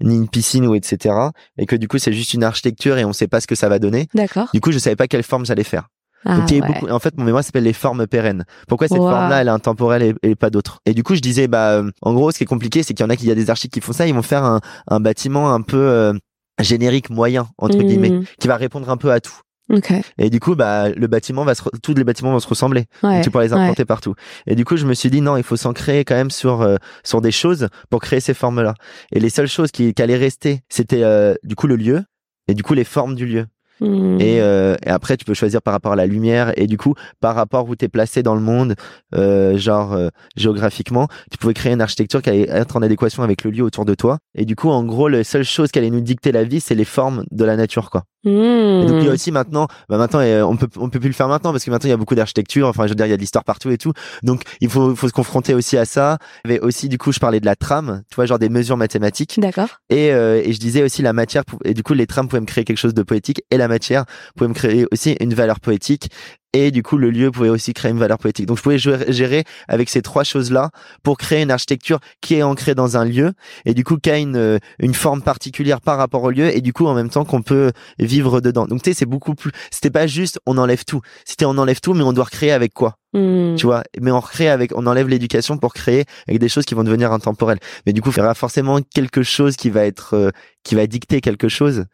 ni 0.00 0.16
une 0.16 0.28
piscine 0.28 0.66
ou 0.66 0.74
etc. 0.74 1.14
Et 1.56 1.66
que 1.66 1.76
du 1.76 1.88
coup, 1.88 1.98
c'est 1.98 2.12
juste 2.12 2.34
une 2.34 2.44
architecture 2.44 2.98
et 2.98 3.04
on 3.04 3.12
sait 3.12 3.28
pas 3.28 3.40
ce 3.40 3.46
que 3.46 3.54
ça 3.54 3.68
va 3.68 3.78
donner. 3.78 4.08
D'accord. 4.14 4.48
Du 4.52 4.60
coup, 4.60 4.72
je 4.72 4.78
savais 4.78 4.96
pas 4.96 5.06
quelle 5.06 5.22
forme 5.22 5.46
j'allais 5.46 5.64
faire. 5.64 5.88
Ah, 6.24 6.38
Donc, 6.38 6.50
il 6.50 6.56
y 6.56 6.60
avait 6.60 6.68
ouais. 6.72 6.80
beaucoup, 6.80 6.92
en 6.92 6.98
fait, 6.98 7.16
mon 7.16 7.24
mémoire 7.24 7.44
s'appelle 7.44 7.64
les 7.64 7.72
formes 7.72 8.06
pérennes. 8.06 8.44
Pourquoi 8.68 8.88
cette 8.88 8.98
Wow. 8.98 9.10
forme-là, 9.10 9.40
elle 9.42 9.48
est 9.48 9.50
intemporelle 9.50 10.02
et, 10.02 10.14
et 10.28 10.34
pas 10.34 10.50
d'autres? 10.50 10.80
Et 10.86 10.94
du 10.94 11.02
coup, 11.02 11.14
je 11.14 11.20
disais, 11.20 11.46
bah, 11.46 11.72
euh, 11.72 11.90
en 12.02 12.14
gros, 12.14 12.30
ce 12.32 12.38
qui 12.38 12.44
est 12.44 12.46
compliqué, 12.46 12.82
c'est 12.82 12.94
qu'il 12.94 13.04
y 13.04 13.06
en 13.06 13.10
a 13.10 13.16
qui, 13.16 13.24
il 13.24 13.28
y 13.28 13.32
a 13.32 13.36
des 13.36 13.50
architectes 13.50 13.74
qui 13.74 13.80
font 13.80 13.92
ça, 13.92 14.06
ils 14.06 14.14
vont 14.14 14.22
faire 14.22 14.42
un, 14.44 14.60
un 14.88 14.98
bâtiment 15.00 15.52
un 15.52 15.60
peu 15.62 15.76
euh, 15.78 16.12
générique, 16.60 17.10
moyen, 17.10 17.48
entre 17.58 17.76
Mhm. 17.78 17.84
guillemets, 17.86 18.20
qui 18.40 18.48
va 18.48 18.56
répondre 18.56 18.88
un 18.90 18.96
peu 18.96 19.12
à 19.12 19.20
tout. 19.20 19.34
Ok. 19.68 19.92
Et 20.18 20.30
du 20.30 20.38
coup, 20.38 20.54
bah, 20.54 20.90
le 20.90 21.06
bâtiment 21.08 21.44
va 21.44 21.54
se, 21.56 21.62
tous 21.82 21.94
les 21.94 22.04
bâtiments 22.04 22.30
vont 22.30 22.38
se 22.40 22.46
ressembler. 22.46 22.84
Ouais. 23.02 23.20
Tu 23.22 23.30
pourras 23.32 23.44
les 23.44 23.52
ouais. 23.52 23.58
implanter 23.60 23.84
partout. 23.84 24.14
Et 24.46 24.54
du 24.54 24.64
coup, 24.64 24.76
je 24.76 24.86
me 24.86 24.94
suis 24.94 25.10
dit 25.10 25.20
non, 25.20 25.36
il 25.36 25.42
faut 25.42 25.56
s'ancrer 25.56 26.04
quand 26.04 26.14
même 26.14 26.30
sur 26.30 26.62
euh, 26.62 26.76
sur 27.02 27.20
des 27.20 27.32
choses 27.32 27.68
pour 27.90 28.00
créer 28.00 28.20
ces 28.20 28.32
formes-là. 28.32 28.74
Et 29.10 29.18
les 29.18 29.28
seules 29.28 29.48
choses 29.48 29.72
qui, 29.72 29.92
qui 29.92 30.00
allaient 30.02 30.16
rester, 30.16 30.60
c'était 30.68 31.02
euh, 31.02 31.34
du 31.42 31.56
coup 31.56 31.66
le 31.66 31.74
lieu 31.74 32.04
et 32.46 32.54
du 32.54 32.62
coup 32.62 32.74
les 32.74 32.84
formes 32.84 33.16
du 33.16 33.26
lieu. 33.26 33.46
Mhm. 33.80 34.20
Et, 34.20 34.40
euh, 34.40 34.76
et 34.84 34.88
après, 34.88 35.16
tu 35.16 35.24
peux 35.24 35.34
choisir 35.34 35.62
par 35.62 35.72
rapport 35.72 35.92
à 35.92 35.96
la 35.96 36.06
lumière 36.06 36.52
et 36.56 36.66
du 36.66 36.78
coup, 36.78 36.94
par 37.20 37.34
rapport 37.34 37.68
où 37.68 37.76
tu 37.76 37.84
es 37.84 37.88
placé 37.88 38.22
dans 38.22 38.34
le 38.34 38.40
monde, 38.40 38.74
euh, 39.14 39.56
genre 39.58 39.92
euh, 39.92 40.08
géographiquement, 40.36 41.08
tu 41.30 41.38
pouvais 41.38 41.54
créer 41.54 41.72
une 41.72 41.80
architecture 41.80 42.22
qui 42.22 42.30
allait 42.30 42.48
être 42.48 42.76
en 42.76 42.82
adéquation 42.82 43.22
avec 43.22 43.44
le 43.44 43.50
lieu 43.50 43.62
autour 43.62 43.84
de 43.84 43.94
toi. 43.94 44.18
Et 44.34 44.44
du 44.44 44.56
coup, 44.56 44.70
en 44.70 44.84
gros, 44.84 45.08
la 45.08 45.24
seule 45.24 45.44
chose 45.44 45.70
qui 45.70 45.78
allait 45.78 45.90
nous 45.90 46.00
dicter 46.00 46.32
la 46.32 46.44
vie, 46.44 46.60
c'est 46.60 46.74
les 46.74 46.84
formes 46.84 47.24
de 47.30 47.44
la 47.44 47.56
nature, 47.56 47.90
quoi. 47.90 48.04
Et 48.26 48.86
donc 48.86 49.02
il 49.02 49.06
y 49.06 49.08
a 49.08 49.12
aussi 49.12 49.30
maintenant, 49.30 49.68
bah 49.88 49.98
maintenant 49.98 50.20
on 50.48 50.56
peut 50.56 50.68
on 50.76 50.90
peut 50.90 50.98
plus 50.98 51.08
le 51.08 51.14
faire 51.14 51.28
maintenant 51.28 51.52
parce 51.52 51.64
que 51.64 51.70
maintenant 51.70 51.86
il 51.86 51.90
y 51.90 51.94
a 51.94 51.96
beaucoup 51.96 52.14
d'architecture. 52.14 52.66
Enfin 52.66 52.84
je 52.84 52.90
veux 52.90 52.94
dire 52.94 53.06
il 53.06 53.10
y 53.10 53.12
a 53.12 53.16
de 53.16 53.20
l'histoire 53.20 53.44
partout 53.44 53.70
et 53.70 53.78
tout. 53.78 53.92
Donc 54.22 54.42
il 54.60 54.68
faut 54.68 54.90
il 54.90 54.96
faut 54.96 55.08
se 55.08 55.12
confronter 55.12 55.54
aussi 55.54 55.76
à 55.76 55.84
ça. 55.84 56.18
Avait 56.44 56.60
aussi 56.60 56.88
du 56.88 56.98
coup 56.98 57.12
je 57.12 57.20
parlais 57.20 57.40
de 57.40 57.46
la 57.46 57.56
trame, 57.56 58.02
tu 58.10 58.16
vois 58.16 58.26
genre 58.26 58.38
des 58.38 58.48
mesures 58.48 58.76
mathématiques. 58.76 59.38
D'accord. 59.38 59.68
Et 59.90 60.12
euh, 60.12 60.42
et 60.44 60.52
je 60.52 60.58
disais 60.58 60.82
aussi 60.82 61.02
la 61.02 61.12
matière 61.12 61.44
et 61.64 61.74
du 61.74 61.82
coup 61.82 61.94
les 61.94 62.06
trames 62.06 62.28
pouvaient 62.28 62.40
me 62.40 62.46
créer 62.46 62.64
quelque 62.64 62.78
chose 62.78 62.94
de 62.94 63.02
poétique 63.02 63.42
et 63.50 63.56
la 63.56 63.68
matière 63.68 64.04
pouvait 64.36 64.48
me 64.48 64.54
créer 64.54 64.86
aussi 64.90 65.16
une 65.20 65.34
valeur 65.34 65.60
poétique. 65.60 66.10
Et 66.58 66.70
du 66.70 66.82
coup, 66.82 66.96
le 66.96 67.10
lieu 67.10 67.30
pouvait 67.30 67.50
aussi 67.50 67.74
créer 67.74 67.90
une 67.90 67.98
valeur 67.98 68.18
poétique. 68.18 68.46
Donc, 68.46 68.56
je 68.56 68.62
pouvais 68.62 68.78
jouer- 68.78 69.04
gérer 69.12 69.44
avec 69.68 69.90
ces 69.90 70.00
trois 70.00 70.24
choses-là 70.24 70.70
pour 71.02 71.18
créer 71.18 71.42
une 71.42 71.50
architecture 71.50 71.98
qui 72.22 72.36
est 72.36 72.42
ancrée 72.42 72.74
dans 72.74 72.96
un 72.96 73.04
lieu 73.04 73.32
et 73.66 73.74
du 73.74 73.84
coup 73.84 73.96
qui 73.98 74.10
a 74.10 74.16
une, 74.18 74.58
une 74.78 74.94
forme 74.94 75.20
particulière 75.22 75.80
par 75.80 75.98
rapport 75.98 76.22
au 76.22 76.30
lieu 76.30 76.56
et 76.56 76.60
du 76.62 76.72
coup 76.72 76.86
en 76.86 76.94
même 76.94 77.10
temps 77.10 77.24
qu'on 77.24 77.42
peut 77.42 77.72
vivre 77.98 78.40
dedans. 78.40 78.66
Donc 78.66 78.82
tu 78.82 78.90
sais, 78.90 78.94
c'est 78.94 79.06
beaucoup 79.06 79.34
plus. 79.34 79.50
C'était 79.70 79.90
pas 79.90 80.06
juste 80.06 80.38
on 80.46 80.56
enlève 80.56 80.84
tout. 80.84 81.00
C'était 81.24 81.44
on 81.44 81.58
enlève 81.58 81.80
tout, 81.80 81.92
mais 81.94 82.02
on 82.04 82.12
doit 82.12 82.24
recréer 82.24 82.52
avec 82.52 82.72
quoi? 82.72 82.96
Mhm. 83.12 83.56
Tu 83.56 83.66
vois? 83.66 83.82
Mais 84.00 84.10
on 84.10 84.20
recrée 84.20 84.48
avec, 84.48 84.72
on 84.76 84.86
enlève 84.86 85.08
l'éducation 85.08 85.58
pour 85.58 85.74
créer 85.74 86.04
avec 86.28 86.40
des 86.40 86.48
choses 86.48 86.64
qui 86.64 86.74
vont 86.74 86.84
devenir 86.84 87.12
intemporelles. 87.12 87.58
Mais 87.86 87.92
du 87.92 88.00
coup, 88.02 88.10
il 88.10 88.16
y 88.18 88.20
aura 88.20 88.34
forcément 88.34 88.78
quelque 88.94 89.22
chose 89.22 89.56
qui 89.56 89.70
va 89.70 89.84
être, 89.84 90.14
euh, 90.14 90.30
qui 90.64 90.74
va 90.74 90.86
dicter 90.86 91.20
quelque 91.20 91.48
chose. 91.48 91.84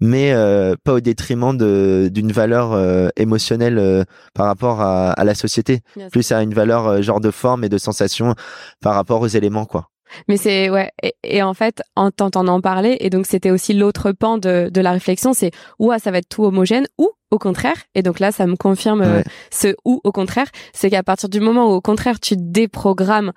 Mais 0.00 0.32
euh, 0.32 0.74
pas 0.84 0.94
au 0.94 1.00
détriment 1.00 1.56
de 1.56 2.08
d'une 2.12 2.32
valeur 2.32 2.72
euh, 2.72 3.08
émotionnelle 3.16 3.78
euh, 3.78 4.04
par 4.34 4.46
rapport 4.46 4.80
à, 4.80 5.10
à 5.12 5.24
la 5.24 5.34
société, 5.34 5.80
sûr. 5.96 6.08
plus 6.10 6.30
à 6.32 6.42
une 6.42 6.54
valeur 6.54 7.02
genre 7.02 7.20
de 7.20 7.30
forme 7.30 7.64
et 7.64 7.68
de 7.68 7.78
sensation 7.78 8.34
par 8.80 8.94
rapport 8.94 9.20
aux 9.20 9.26
éléments 9.26 9.64
quoi. 9.66 9.88
Mais 10.26 10.38
c'est 10.38 10.70
ouais 10.70 10.90
et, 11.02 11.14
et 11.22 11.42
en 11.42 11.52
fait 11.52 11.82
en 11.94 12.10
t'entendant 12.10 12.60
parler 12.62 12.96
et 13.00 13.10
donc 13.10 13.26
c'était 13.26 13.50
aussi 13.50 13.74
l'autre 13.74 14.12
pan 14.12 14.38
de, 14.38 14.70
de 14.72 14.80
la 14.80 14.92
réflexion 14.92 15.34
c'est 15.34 15.50
ouah 15.78 15.98
ça 15.98 16.10
va 16.10 16.18
être 16.18 16.28
tout 16.30 16.44
homogène 16.44 16.86
ou 16.96 17.10
au 17.30 17.38
contraire 17.38 17.76
et 17.94 18.00
donc 18.02 18.18
là 18.18 18.32
ça 18.32 18.46
me 18.46 18.56
confirme 18.56 19.02
euh, 19.02 19.16
Ouais. 19.18 19.24
ce 19.50 19.74
ou 19.84 20.00
au 20.04 20.12
contraire 20.12 20.46
c'est 20.72 20.88
qu'à 20.88 21.02
partir 21.02 21.28
du 21.28 21.40
moment 21.40 21.66
où 21.70 21.72
au 21.74 21.82
contraire 21.82 22.20
tu 22.20 22.36
déprogrammes 22.38 23.32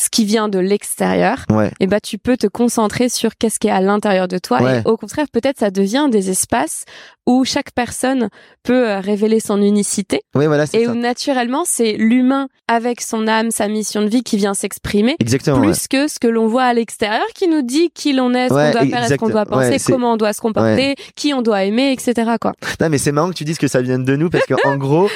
ce 0.00 0.08
qui 0.10 0.24
vient 0.24 0.48
de 0.48 0.58
l'extérieur 0.58 1.44
Ouais. 1.50 1.70
et 1.80 1.86
bah 1.86 2.00
tu 2.00 2.16
peux 2.18 2.36
te 2.36 2.46
concentrer 2.46 3.08
sur 3.08 3.36
qu'est-ce 3.36 3.58
qui 3.58 3.68
est 3.68 3.70
à 3.72 3.80
l'intérieur 3.80 4.28
de 4.28 4.38
toi 4.38 4.62
Ouais. 4.62 4.78
et 4.84 4.88
au 4.88 4.96
contraire 4.96 5.26
peut-être 5.32 5.58
ça 5.58 5.70
devient 5.70 6.08
des 6.10 6.30
espaces 6.30 6.84
où 7.26 7.44
chaque 7.44 7.70
personne 7.72 8.28
peut 8.62 8.88
euh, 8.88 9.00
révéler 9.00 9.40
son 9.40 9.60
unicité 9.60 10.22
Oui 10.34 10.46
voilà 10.46 10.64
et 10.72 10.84
ça. 10.84 10.90
où 10.90 10.94
naturellement 10.94 11.64
c'est 11.66 11.92
l'humain 11.92 12.48
avec 12.66 13.00
son 13.02 13.28
âme 13.28 13.50
sa 13.50 13.68
mission 13.68 14.02
de 14.02 14.08
vie 14.08 14.22
qui 14.22 14.36
vient 14.36 14.54
s'exprimer 14.54 15.16
Exactement. 15.20 15.58
ouais. 15.58 15.66
plus 15.66 15.86
que 15.86 16.08
ce 16.08 16.18
que 16.18 16.28
l'on 16.28 16.46
voit 16.48 16.64
à 16.64 16.72
l'extérieur 16.74 17.26
qui 17.34 17.46
nous 17.48 17.62
dit 17.62 17.90
qui 17.94 18.12
l'on 18.12 18.32
est, 18.34 18.48
ce 18.48 18.54
qu'on 18.54 18.70
doit 18.72 18.86
faire, 18.86 19.08
ce 19.08 19.14
qu'on 19.14 19.28
doit 19.28 19.46
penser, 19.46 19.76
comment 19.86 20.14
on 20.14 20.16
doit 20.16 20.32
se 20.32 20.40
comporter, 20.40 20.94
qui 21.14 21.34
on 21.34 21.42
doit 21.42 21.64
aimer, 21.64 21.92
etc. 21.92 22.32
Quoi. 22.40 22.52
Non 22.80 22.88
mais 22.88 22.98
c'est 22.98 23.12
marrant 23.12 23.28
que 23.28 23.34
tu 23.34 23.44
dises 23.44 23.58
que 23.58 23.68
ça 23.68 23.82
vient 23.82 23.98
de 23.98 24.16
nous 24.16 24.30
parce 24.30 24.46
que 24.46 24.54
en 24.66 24.76
gros 24.86 25.08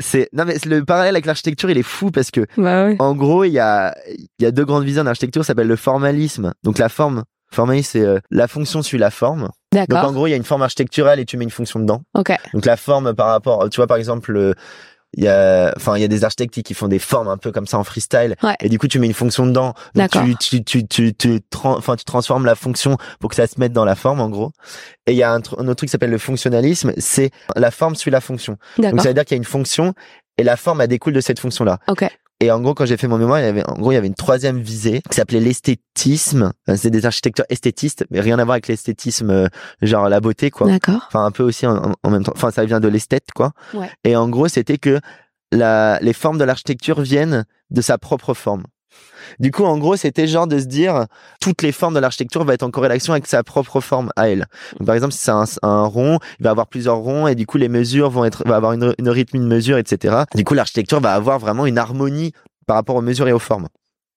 c'est 0.00 0.28
non 0.32 0.44
mais 0.44 0.56
le 0.64 0.84
parallèle 0.84 1.14
avec 1.14 1.26
l'architecture 1.26 1.70
il 1.70 1.78
est 1.78 1.82
fou 1.82 2.10
parce 2.10 2.30
que 2.30 2.46
Bah 2.56 2.86
ouais. 2.86 2.96
En 3.00 3.14
gros, 3.14 3.44
il 3.44 3.50
y 3.52 3.58
a, 3.58 3.94
il 4.08 4.42
y 4.42 4.46
a 4.46 4.50
deux 4.50 4.64
grandes 4.64 4.84
visions 4.84 5.04
d'architecture, 5.04 5.42
ça 5.44 5.48
s'appelle 5.48 5.66
le 5.68 5.76
formalisme. 5.76 6.54
Donc 6.62 6.78
la 6.78 6.88
forme, 6.88 7.24
formalisme, 7.50 7.88
c'est 7.92 8.04
euh, 8.04 8.18
la 8.30 8.46
fonction 8.48 8.82
suit 8.82 8.98
la 8.98 9.10
forme. 9.10 9.48
Donc 9.72 9.98
en 10.04 10.12
gros, 10.12 10.26
il 10.26 10.30
y 10.30 10.34
a 10.34 10.36
une 10.36 10.44
forme 10.44 10.62
architecturale 10.62 11.18
et 11.20 11.24
tu 11.24 11.36
mets 11.36 11.44
une 11.44 11.50
fonction 11.50 11.80
dedans. 11.80 12.02
Ok. 12.14 12.32
Donc 12.54 12.64
la 12.64 12.76
forme 12.76 13.14
par 13.14 13.28
rapport, 13.28 13.68
tu 13.70 13.76
vois 13.76 13.86
par 13.86 13.96
exemple, 13.96 14.36
euh, 14.36 14.54
il 15.16 15.24
y 15.24 15.28
a, 15.28 15.72
enfin 15.76 15.96
il 15.96 16.02
y 16.02 16.04
a 16.04 16.08
des 16.08 16.22
architectes 16.24 16.62
qui 16.62 16.74
font 16.74 16.86
des 16.88 16.98
formes 16.98 17.28
un 17.28 17.38
peu 17.38 17.50
comme 17.50 17.66
ça 17.66 17.78
en 17.78 17.84
freestyle. 17.84 18.36
Ouais. 18.42 18.54
Et 18.60 18.68
du 18.68 18.78
coup, 18.78 18.88
tu 18.88 18.98
mets 18.98 19.06
une 19.06 19.14
fonction 19.14 19.46
dedans. 19.46 19.74
Donc 19.94 20.10
tu, 20.24 20.36
tu, 20.36 20.64
tu, 20.64 20.86
tu, 20.86 21.14
tu, 21.14 21.40
enfin 21.64 21.96
tu 21.96 22.04
transformes 22.04 22.44
la 22.44 22.54
fonction 22.54 22.96
pour 23.20 23.30
que 23.30 23.36
ça 23.36 23.46
se 23.46 23.58
mette 23.58 23.72
dans 23.72 23.84
la 23.86 23.94
forme 23.94 24.20
en 24.20 24.28
gros. 24.28 24.52
Et 25.06 25.12
il 25.12 25.16
y 25.16 25.22
a 25.22 25.32
un, 25.32 25.40
tr- 25.40 25.58
un 25.58 25.64
autre 25.66 25.76
truc 25.76 25.88
qui 25.88 25.92
s'appelle 25.92 26.10
le 26.10 26.18
fonctionnalisme, 26.18 26.92
c'est 26.98 27.30
la 27.56 27.70
forme 27.70 27.94
suit 27.96 28.10
la 28.10 28.20
fonction. 28.20 28.58
Donc 28.90 29.00
ça 29.02 29.08
veut 29.08 29.14
dire 29.14 29.24
qu'il 29.24 29.34
y 29.34 29.38
a 29.38 29.42
une 29.42 29.44
fonction 29.44 29.94
et 30.36 30.44
la 30.44 30.56
forme 30.56 30.82
elle 30.82 30.88
découle 30.88 31.14
de 31.14 31.20
cette 31.20 31.40
fonction 31.40 31.64
là. 31.64 31.78
Ok. 31.88 32.04
Et 32.40 32.52
en 32.52 32.60
gros, 32.60 32.72
quand 32.72 32.86
j'ai 32.86 32.96
fait 32.96 33.08
mon 33.08 33.18
mémoire, 33.18 33.40
il 33.40 33.44
y 33.44 33.48
avait, 33.48 33.68
en 33.68 33.74
gros, 33.74 33.90
il 33.90 33.96
y 33.96 33.98
avait 33.98 34.06
une 34.06 34.14
troisième 34.14 34.60
visée 34.60 35.02
qui 35.10 35.16
s'appelait 35.16 35.40
l'esthétisme. 35.40 36.52
C'est 36.76 36.90
des 36.90 37.04
architectures 37.04 37.44
esthétistes, 37.48 38.04
mais 38.10 38.20
rien 38.20 38.38
à 38.38 38.44
voir 38.44 38.54
avec 38.54 38.68
l'esthétisme, 38.68 39.30
euh, 39.30 39.48
genre 39.82 40.08
la 40.08 40.20
beauté, 40.20 40.50
quoi. 40.50 40.68
D'accord. 40.68 41.04
Enfin, 41.08 41.24
un 41.24 41.32
peu 41.32 41.42
aussi 41.42 41.66
en 41.66 41.96
même 42.08 42.22
temps. 42.22 42.32
Enfin, 42.36 42.52
ça 42.52 42.64
vient 42.64 42.78
de 42.78 42.88
l'esthète, 42.88 43.28
quoi. 43.34 43.52
Ouais. 43.74 43.90
Et 44.04 44.14
en 44.14 44.28
gros, 44.28 44.46
c'était 44.46 44.78
que 44.78 45.00
la, 45.50 45.98
les 46.00 46.12
formes 46.12 46.38
de 46.38 46.44
l'architecture 46.44 47.00
viennent 47.00 47.44
de 47.70 47.80
sa 47.80 47.98
propre 47.98 48.34
forme. 48.34 48.64
Du 49.40 49.50
coup, 49.50 49.64
en 49.64 49.78
gros, 49.78 49.96
c'était 49.96 50.26
genre 50.26 50.46
de 50.46 50.58
se 50.58 50.64
dire, 50.64 51.06
toutes 51.40 51.62
les 51.62 51.72
formes 51.72 51.94
de 51.94 52.00
l'architecture 52.00 52.44
vont 52.44 52.52
être 52.52 52.62
en 52.62 52.70
corrélation 52.70 53.12
avec 53.12 53.26
sa 53.26 53.42
propre 53.42 53.80
forme 53.80 54.10
à 54.16 54.28
elle. 54.28 54.46
Donc, 54.78 54.86
par 54.86 54.94
exemple, 54.94 55.12
si 55.12 55.20
c'est 55.20 55.30
un, 55.30 55.44
un 55.62 55.84
rond, 55.84 56.18
il 56.40 56.44
va 56.44 56.50
avoir 56.50 56.66
plusieurs 56.66 56.96
ronds 56.96 57.26
et 57.28 57.34
du 57.34 57.46
coup, 57.46 57.58
les 57.58 57.68
mesures 57.68 58.10
vont 58.10 58.24
être, 58.24 58.42
va 58.46 58.56
avoir 58.56 58.72
une, 58.72 58.94
une 58.98 59.08
rythme, 59.08 59.36
une 59.36 59.46
mesure, 59.46 59.78
etc. 59.78 60.22
Du 60.34 60.44
coup, 60.44 60.54
l'architecture 60.54 61.00
va 61.00 61.14
avoir 61.14 61.38
vraiment 61.38 61.66
une 61.66 61.78
harmonie 61.78 62.32
par 62.66 62.76
rapport 62.76 62.96
aux 62.96 63.02
mesures 63.02 63.28
et 63.28 63.32
aux 63.32 63.38
formes. 63.38 63.68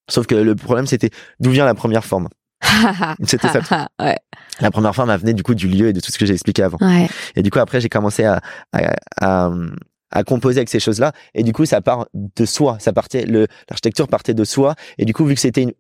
Sauf 0.10 0.28
que 0.28 0.36
le 0.36 0.56
problème, 0.56 0.88
c'était 0.88 1.10
d'où 1.40 1.52
vient 1.52 1.66
la 1.66 1.76
première 1.76 2.06
forme. 2.06 2.28
C'était 3.24 3.48
ça. 3.48 3.88
ouais. 4.00 4.18
La 4.60 4.72
première 4.72 4.94
forme, 4.94 5.10
elle 5.10 5.20
venait 5.20 5.34
du 5.34 5.44
coup 5.44 5.56
du 5.56 5.68
lieu 5.68 5.88
et 5.88 5.94
de 5.94 6.00
tout 6.00 6.12
ce 6.12 6.20
que 6.20 6.26
j'ai 6.26 6.34
expliqué 6.34 6.62
avant. 6.62 6.78
Ouais. 6.82 7.10
Et 7.36 7.42
du 7.42 7.50
coup, 7.50 7.60
après, 7.60 7.82
j'ai 7.82 7.90
commencé 7.90 8.24
à, 8.24 8.42
à, 8.74 8.92
à, 9.20 9.52
à 10.12 10.24
composer 10.24 10.60
avec 10.60 10.70
ces 10.70 10.80
choses-là. 10.80 11.12
Et 11.34 11.44
du 11.44 11.54
coup, 11.54 11.66
ça 11.66 11.82
part 11.82 12.08
de 12.14 12.46
soi. 12.46 12.78
Ça 12.80 12.94
partait, 12.94 13.26
le, 13.26 13.48
l'architecture 13.70 14.08
partait 14.08 14.34
de 14.34 14.44
soi. 14.44 14.76
Et 14.98 15.06
du 15.06 15.14
coup, 15.14 15.26
vu 15.26 15.36
que 15.36 15.42
c'était 15.42 15.64
une, 15.64 15.72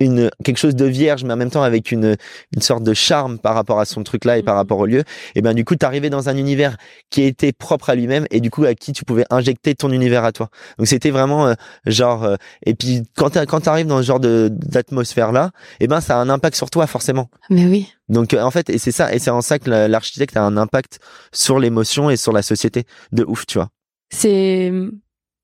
une, 0.00 0.28
quelque 0.42 0.56
chose 0.58 0.74
de 0.74 0.86
vierge, 0.86 1.22
mais 1.22 1.32
en 1.32 1.36
même 1.36 1.50
temps 1.52 1.62
avec 1.62 1.92
une, 1.92 2.16
une 2.56 2.60
sorte 2.62 2.82
de 2.82 2.94
charme 2.94 3.38
par 3.38 3.54
rapport 3.54 3.78
à 3.78 3.84
son 3.84 4.02
truc-là 4.02 4.38
et 4.38 4.42
par 4.42 4.54
Mhm. 4.54 4.58
rapport 4.58 4.78
au 4.80 4.86
lieu, 4.86 5.04
et 5.36 5.40
ben, 5.40 5.54
du 5.54 5.64
coup, 5.64 5.76
t'arrivais 5.76 6.10
dans 6.10 6.28
un 6.28 6.36
univers 6.36 6.76
qui 7.10 7.22
était 7.22 7.52
propre 7.52 7.90
à 7.90 7.94
lui-même 7.94 8.26
et 8.32 8.40
du 8.40 8.50
coup, 8.50 8.64
à 8.64 8.74
qui 8.74 8.92
tu 8.92 9.04
pouvais 9.04 9.24
injecter 9.30 9.76
ton 9.76 9.92
univers 9.92 10.24
à 10.24 10.32
toi. 10.32 10.48
Donc, 10.78 10.88
c'était 10.88 11.10
vraiment, 11.12 11.46
euh, 11.46 11.54
genre, 11.86 12.24
euh, 12.24 12.34
et 12.66 12.74
puis, 12.74 13.04
quand 13.16 13.30
t'arrives 13.30 13.86
dans 13.86 13.98
ce 13.98 14.06
genre 14.06 14.18
de, 14.18 14.48
d'atmosphère-là, 14.50 15.52
et 15.78 15.86
ben, 15.86 16.00
ça 16.00 16.18
a 16.18 16.20
un 16.20 16.28
impact 16.28 16.56
sur 16.56 16.70
toi, 16.70 16.86
forcément. 16.88 17.28
Mais 17.50 17.64
oui. 17.66 17.92
Donc 18.08 18.34
euh, 18.34 18.42
en 18.42 18.50
fait, 18.50 18.68
et 18.70 18.78
c'est 18.78 18.92
ça, 18.92 19.14
et 19.14 19.18
c'est 19.18 19.30
en 19.30 19.40
ça 19.40 19.58
que 19.58 19.70
la- 19.70 19.88
l'architecte 19.88 20.36
a 20.36 20.42
un 20.42 20.56
impact 20.58 20.98
sur 21.32 21.58
l'émotion 21.58 22.10
et 22.10 22.16
sur 22.16 22.32
la 22.32 22.42
société 22.42 22.84
de 23.12 23.24
ouf, 23.24 23.46
tu 23.46 23.56
vois. 23.58 23.70
C'est 24.14 24.72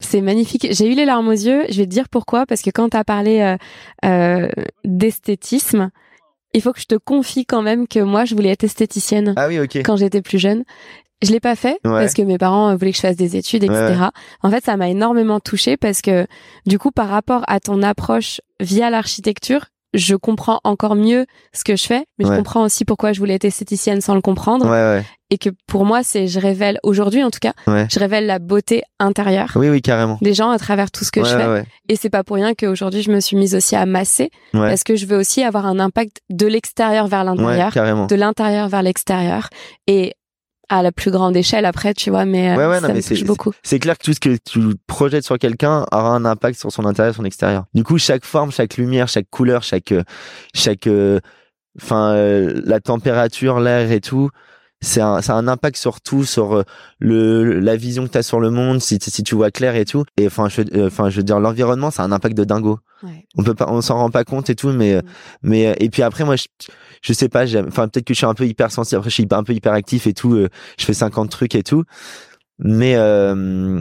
c'est 0.02 0.22
magnifique. 0.22 0.66
J'ai 0.70 0.90
eu 0.90 0.94
les 0.94 1.04
larmes 1.04 1.28
aux 1.28 1.32
yeux. 1.32 1.64
Je 1.68 1.76
vais 1.76 1.84
te 1.84 1.90
dire 1.90 2.08
pourquoi. 2.08 2.46
Parce 2.46 2.62
que 2.62 2.70
quand 2.70 2.88
tu 2.90 2.96
as 2.96 3.04
parlé 3.04 3.40
euh, 3.40 3.56
euh, 4.04 4.48
d'esthétisme, 4.84 5.90
il 6.54 6.62
faut 6.62 6.72
que 6.72 6.80
je 6.80 6.86
te 6.86 6.94
confie 6.94 7.44
quand 7.44 7.62
même 7.62 7.86
que 7.86 8.00
moi, 8.00 8.24
je 8.24 8.34
voulais 8.34 8.48
être 8.50 8.64
esthéticienne 8.64 9.34
Ah 9.36 9.46
oui, 9.48 9.60
ok. 9.60 9.76
quand 9.84 9.96
j'étais 9.96 10.22
plus 10.22 10.38
jeune. 10.38 10.64
Je 11.22 11.32
l'ai 11.32 11.40
pas 11.40 11.54
fait 11.54 11.78
Ouais. 11.84 12.00
parce 12.00 12.14
que 12.14 12.22
mes 12.22 12.38
parents 12.38 12.70
euh, 12.70 12.76
voulaient 12.76 12.92
que 12.92 12.96
je 12.96 13.02
fasse 13.02 13.16
des 13.16 13.36
études, 13.36 13.62
etc. 13.64 13.76
Ouais, 14.00 14.06
En 14.42 14.50
fait, 14.50 14.64
ça 14.64 14.78
m'a 14.78 14.88
énormément 14.88 15.38
touchée 15.38 15.76
parce 15.76 16.00
que 16.00 16.26
du 16.66 16.78
coup, 16.78 16.92
par 16.92 17.08
rapport 17.10 17.42
à 17.46 17.60
ton 17.60 17.82
approche 17.82 18.40
via 18.58 18.88
l'architecture, 18.88 19.66
je 19.94 20.14
comprends 20.14 20.60
encore 20.64 20.94
mieux 20.94 21.26
ce 21.52 21.64
que 21.64 21.74
je 21.76 21.84
fais, 21.84 22.04
mais 22.18 22.24
je 22.24 22.30
comprends 22.36 22.62
aussi 22.64 22.84
pourquoi 22.84 23.12
je 23.12 23.18
voulais 23.18 23.34
être 23.34 23.44
esthéticienne 23.44 24.00
sans 24.00 24.14
le 24.14 24.20
comprendre 24.20 24.64
Ouais, 24.66 24.70
ouais, 24.70 25.04
et 25.32 25.38
que 25.38 25.50
pour 25.66 25.84
moi, 25.84 26.02
c'est 26.02 26.26
je 26.28 26.38
révèle 26.40 26.78
aujourd'hui 26.82 27.22
en 27.24 27.30
tout 27.30 27.38
cas, 27.40 27.52
je 27.66 27.98
révèle 27.98 28.26
la 28.26 28.38
beauté 28.38 28.82
intérieure 29.00 29.50
Oui, 29.56 29.68
oui, 29.68 29.82
carrément. 29.82 30.18
des 30.22 30.34
gens 30.34 30.50
à 30.50 30.58
travers 30.58 30.90
tout 30.90 31.04
ce 31.04 31.10
que 31.10 31.24
je 31.24 31.30
fais. 31.30 31.36
ouais, 31.46 31.52
ouais. 31.52 31.64
Et 31.88 31.96
c'est 31.96 32.10
pas 32.10 32.22
pour 32.24 32.36
rien 32.36 32.54
qu'aujourd'hui 32.54 33.02
je 33.02 33.10
me 33.10 33.20
suis 33.20 33.36
mise 33.36 33.54
aussi 33.54 33.74
à 33.76 33.84
masser 33.86 34.30
Ouais. 34.54 34.68
parce 34.68 34.84
que 34.84 34.94
je 34.96 35.06
veux 35.06 35.16
aussi 35.18 35.42
avoir 35.42 35.66
un 35.66 35.78
impact 35.80 36.18
de 36.30 36.46
l'extérieur 36.46 37.06
vers 37.08 37.24
l'intérieur, 37.24 38.06
de 38.06 38.14
l'intérieur 38.16 38.68
vers 38.68 38.82
l'extérieur 38.82 39.48
et 39.86 40.12
à 40.70 40.82
la 40.82 40.92
plus 40.92 41.10
grande 41.10 41.36
échelle 41.36 41.66
après, 41.66 41.92
tu 41.92 42.10
vois, 42.10 42.24
mais, 42.24 42.52
euh, 42.52 42.56
Ouais, 42.56 42.80
non, 42.80 42.86
ça 42.86 42.94
mais 42.94 43.02
touche 43.02 43.24
beaucoup. 43.24 43.52
C'est 43.62 43.80
clair 43.80 43.98
que 43.98 44.04
tout 44.04 44.14
ce 44.14 44.20
que 44.20 44.36
tu 44.36 44.60
projettes 44.86 45.24
sur 45.24 45.36
quelqu'un 45.38 45.84
aura 45.92 46.10
un 46.10 46.24
impact 46.24 46.58
sur 46.58 46.70
son 46.72 46.86
intérieur 46.86 47.14
son 47.14 47.24
extérieur. 47.24 47.64
Du 47.74 47.82
coup, 47.82 47.98
chaque 47.98 48.24
forme, 48.24 48.52
chaque 48.52 48.76
lumière, 48.76 49.08
chaque 49.08 49.28
couleur, 49.28 49.64
chaque, 49.64 49.90
euh, 49.92 50.04
chaque, 50.54 50.86
euh, 50.86 51.18
enfin, 51.82 52.12
euh, 52.14 52.62
la 52.64 52.80
température, 52.80 53.58
l'air 53.58 53.90
et 53.90 54.00
tout, 54.00 54.30
c'est 54.82 55.00
un, 55.00 55.20
ça 55.22 55.34
a 55.34 55.36
un 55.36 55.46
impact 55.48 55.76
sur 55.76 56.00
tout, 56.00 56.24
sur 56.24 56.56
euh, 56.56 56.62
le, 56.98 57.60
la 57.60 57.76
vision 57.76 58.06
que 58.06 58.12
tu 58.12 58.18
as 58.18 58.22
sur 58.22 58.40
le 58.40 58.50
monde, 58.50 58.80
si, 58.80 58.98
si 59.00 59.22
tu 59.22 59.34
vois 59.34 59.50
clair 59.50 59.74
et 59.76 59.84
tout. 59.84 60.04
Et 60.16 60.26
enfin, 60.26 60.48
je, 60.48 60.62
euh, 60.74 60.86
enfin, 60.86 61.10
je 61.10 61.16
veux 61.18 61.22
dire, 61.22 61.38
l'environnement, 61.40 61.90
ça 61.90 62.02
a 62.02 62.06
un 62.06 62.12
impact 62.12 62.36
de 62.36 62.44
dingo. 62.44 62.78
Ouais. 63.02 63.26
On 63.36 63.42
peut 63.42 63.54
pas, 63.54 63.66
on 63.68 63.80
s'en 63.82 63.96
rend 63.96 64.10
pas 64.10 64.24
compte 64.24 64.48
et 64.50 64.54
tout, 64.54 64.70
mais, 64.70 64.94
euh, 64.94 65.00
Mm. 65.00 65.04
mais, 65.50 65.76
et 65.80 65.90
puis 65.90 66.02
après, 66.02 66.24
moi, 66.24 66.36
je, 66.36 66.44
je 67.02 67.12
sais 67.12 67.28
pas, 67.28 67.44
enfin, 67.66 67.88
peut-être 67.88 68.04
que 68.06 68.14
je 68.14 68.18
suis 68.18 68.26
un 68.26 68.34
peu 68.34 68.46
hypersensible, 68.46 68.98
après, 68.98 69.10
je 69.10 69.14
suis 69.14 69.26
un 69.30 69.42
peu 69.44 69.52
hyperactif 69.52 70.06
et 70.06 70.12
tout, 70.14 70.34
euh, 70.34 70.48
je 70.78 70.84
fais 70.84 70.94
50 70.94 71.30
trucs 71.30 71.54
et 71.54 71.62
tout. 71.62 71.84
Mais 72.62 72.94
euh, 72.96 73.80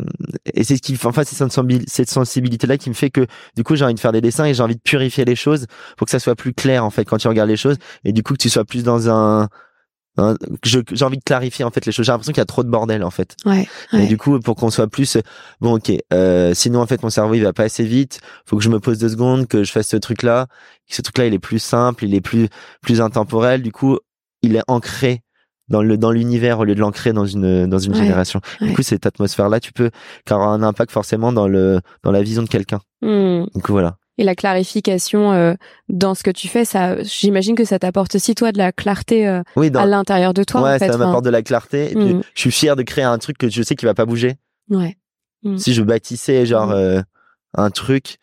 et 0.54 0.64
c'est 0.64 0.78
ce 0.78 0.82
qui, 0.82 0.94
enfin, 1.04 1.12
c'est 1.26 1.36
cette 1.36 1.52
sensibil- 1.52 1.84
cette 1.88 2.10
sensibilité-là 2.10 2.78
qui 2.78 2.88
me 2.90 2.94
fait 2.96 3.10
que 3.10 3.26
du 3.58 3.64
coup 3.66 3.76
j'ai 3.76 3.84
envie 3.84 3.94
de 3.94 4.00
faire 4.00 4.14
des 4.14 4.22
dessins 4.22 4.46
et 4.46 4.54
j'ai 4.54 4.64
envie 4.64 4.78
de 4.78 4.82
purifier 4.82 5.26
les 5.26 5.36
choses 5.36 5.66
pour 5.98 6.06
que 6.06 6.12
ça 6.12 6.20
soit 6.20 6.36
plus 6.36 6.54
clair 6.54 6.86
en 6.86 6.90
fait 6.90 7.04
quand 7.04 7.18
tu 7.18 7.28
regardes 7.28 7.50
les 7.50 7.58
choses 7.58 7.76
et 8.06 8.14
du 8.14 8.24
coup 8.24 8.32
que 8.36 8.38
tu 8.42 8.50
sois 8.50 8.64
plus 8.64 8.84
dans 8.86 9.10
un, 9.10 9.50
je- 10.64 10.80
j'ai 10.92 11.06
envie 11.06 11.18
de 11.18 11.24
clarifier 11.24 11.66
en 11.66 11.72
fait 11.72 11.86
les 11.86 11.92
choses. 11.92 12.06
J'ai 12.06 12.12
l'impression 12.12 12.34
qu'il 12.34 12.42
y 12.42 12.42
a 12.42 12.46
trop 12.46 12.64
de 12.64 12.70
bordel 12.70 13.04
en 13.04 13.10
fait. 13.12 13.36
Ouais. 13.46 13.68
Et 13.94 14.08
du 14.08 14.18
coup, 14.18 14.40
pour 14.40 14.56
qu'on 14.56 14.70
soit 14.70 14.88
plus 14.88 15.18
bon, 15.62 15.76
ok. 15.78 15.92
Euh, 16.14 16.54
sinon, 16.54 16.82
en 16.82 16.88
fait, 16.88 17.02
mon 17.04 17.10
cerveau 17.10 17.34
il 17.36 17.44
va 17.44 17.54
pas 17.54 17.64
assez 17.64 17.84
vite. 17.84 18.20
Faut 18.46 18.58
que 18.58 18.64
je 18.64 18.70
me 18.70 18.80
pose 18.80 18.98
deux 18.98 19.10
secondes, 19.10 19.48
que 19.48 19.64
je 19.64 19.72
fasse 19.72 19.88
ce 19.88 19.98
truc-là. 19.98 20.48
Que 20.90 20.96
Ce 20.96 21.02
truc-là, 21.02 21.28
il 21.28 21.34
est 21.34 21.40
plus 21.40 21.60
simple, 21.60 22.06
il 22.06 22.16
est 22.16 22.22
plus 22.22 22.50
plus 22.82 23.02
intemporel. 23.02 23.62
Du 23.62 23.72
coup, 23.72 23.98
il 24.42 24.56
est 24.56 24.64
ancré 24.68 25.22
dans 25.68 25.84
le 25.84 25.98
dans 25.98 26.10
l'univers 26.12 26.58
au 26.60 26.64
lieu 26.64 26.74
de 26.74 26.80
l'ancrer 26.80 27.14
dans 27.14 27.28
une 27.28 27.68
dans 27.68 27.78
une 27.78 27.92
Ouais, 27.94 28.00
génération. 28.00 28.42
Du 28.60 28.74
coup, 28.74 28.82
cette 28.82 29.06
atmosphère-là, 29.06 29.60
tu 29.60 29.72
peux 29.72 29.92
aura 30.32 30.48
un 30.48 30.64
impact 30.64 30.92
forcément 30.92 31.32
dans 31.32 31.48
le 31.48 31.80
dans 32.04 32.12
la 32.12 32.24
vision 32.24 32.42
de 32.42 32.48
quelqu'un. 32.50 32.80
Hmm. 33.04 33.44
Du 33.54 33.62
coup, 33.62 33.72
voilà. 33.74 33.98
Et 34.20 34.24
la 34.26 34.36
clarification 34.36 35.32
euh, 35.32 35.54
dans 35.88 36.14
ce 36.14 36.24
que 36.24 36.30
tu 36.32 36.50
fais, 36.50 36.66
ça, 36.66 37.02
j'imagine 37.04 37.56
que 37.56 37.64
ça 37.64 37.80
t'apporte 37.80 38.16
aussi 38.16 38.36
toi 38.36 38.52
de 38.52 38.58
la 38.58 38.74
clarté 38.74 39.26
euh, 39.28 39.42
Oui, 39.56 39.72
dans, 39.72 39.80
à 39.80 39.86
l'intérieur 39.86 40.34
de 40.34 40.44
toi. 40.44 40.62
ouais, 40.62 40.76
en 40.76 40.78
fait. 40.78 40.88
ça 40.88 40.96
Enfin, 40.96 41.06
m'apporte 41.06 41.24
de 41.24 41.30
la 41.30 41.42
clarté. 41.42 41.92
Et 41.92 41.96
puis, 41.96 42.14
Mm. 42.16 42.22
je 42.36 42.40
suis 42.42 42.52
fier 42.52 42.76
de 42.76 42.84
créer 42.84 43.06
un 43.06 43.18
truc 43.18 43.38
que 43.38 43.50
je 43.50 43.64
sais 43.64 43.76
qu'il 43.76 43.88
va 43.88 43.94
pas 43.94 44.06
bouger. 44.06 44.36
ouais. 44.70 44.98
Mm. 45.44 45.58
si 45.58 45.74
je 45.74 45.82
bâtissais 45.84 46.46
genre 46.46 46.68
Mhm. 46.68 46.74
euh, 46.74 47.02
un 47.54 47.70
truc 47.72 48.18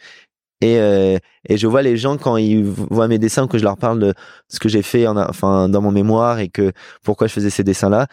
et 0.60 0.78
euh, 0.78 1.16
et 1.48 1.56
je 1.56 1.66
vois 1.66 1.80
les 1.80 1.96
gens 1.96 2.18
quand 2.18 2.36
ils 2.36 2.62
voient 2.62 3.08
mes 3.08 3.18
dessins 3.18 3.46
que 3.46 3.56
je 3.56 3.64
leur 3.64 3.78
parle 3.78 3.98
de 4.00 4.12
ce 4.48 4.58
que 4.60 4.68
j'ai 4.68 4.82
fait 4.82 5.06
en 5.06 5.16
enfin 5.16 5.70
dans 5.70 5.80
mon 5.80 5.92
mémoire 5.92 6.40
et 6.40 6.48
que 6.50 6.72
pourquoi 7.02 7.26
je 7.26 7.32
faisais 7.32 7.48
ces 7.48 7.64
dessins 7.64 7.88
là 7.88 8.06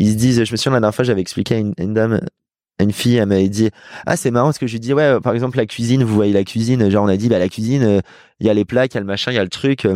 ils 0.00 0.10
se 0.10 0.16
disent 0.16 0.42
je 0.42 0.50
me 0.50 0.56
souviens 0.56 0.72
la 0.72 0.80
dernière 0.80 0.94
fois 0.94 1.04
j'avais 1.04 1.20
expliqué 1.20 1.54
à 1.54 1.58
une, 1.58 1.94
dame 1.94 2.20
une 2.80 2.92
fille 2.92 3.16
elle 3.16 3.26
m'avait 3.26 3.48
dit 3.48 3.70
ah 4.06 4.16
c'est 4.16 4.30
marrant 4.30 4.48
parce 4.48 4.58
que 4.58 4.66
je 4.66 4.72
lui 4.72 4.80
dis 4.80 4.92
ouais 4.92 5.20
par 5.20 5.34
exemple 5.34 5.56
la 5.56 5.66
cuisine 5.66 6.02
vous 6.02 6.14
voyez 6.14 6.32
la 6.32 6.42
cuisine 6.42 6.90
genre 6.90 7.04
on 7.04 7.08
a 7.08 7.16
dit 7.16 7.28
bah 7.28 7.38
la 7.38 7.48
cuisine 7.48 8.02
il 8.40 8.46
y 8.46 8.50
a 8.50 8.54
les 8.54 8.64
plaques 8.64 8.92
il 8.92 8.96
y 8.96 8.98
a 8.98 9.00
le 9.00 9.06
machin 9.06 9.30
il 9.30 9.34
y 9.34 9.38
a 9.38 9.44
le 9.44 9.48
truc 9.48 9.86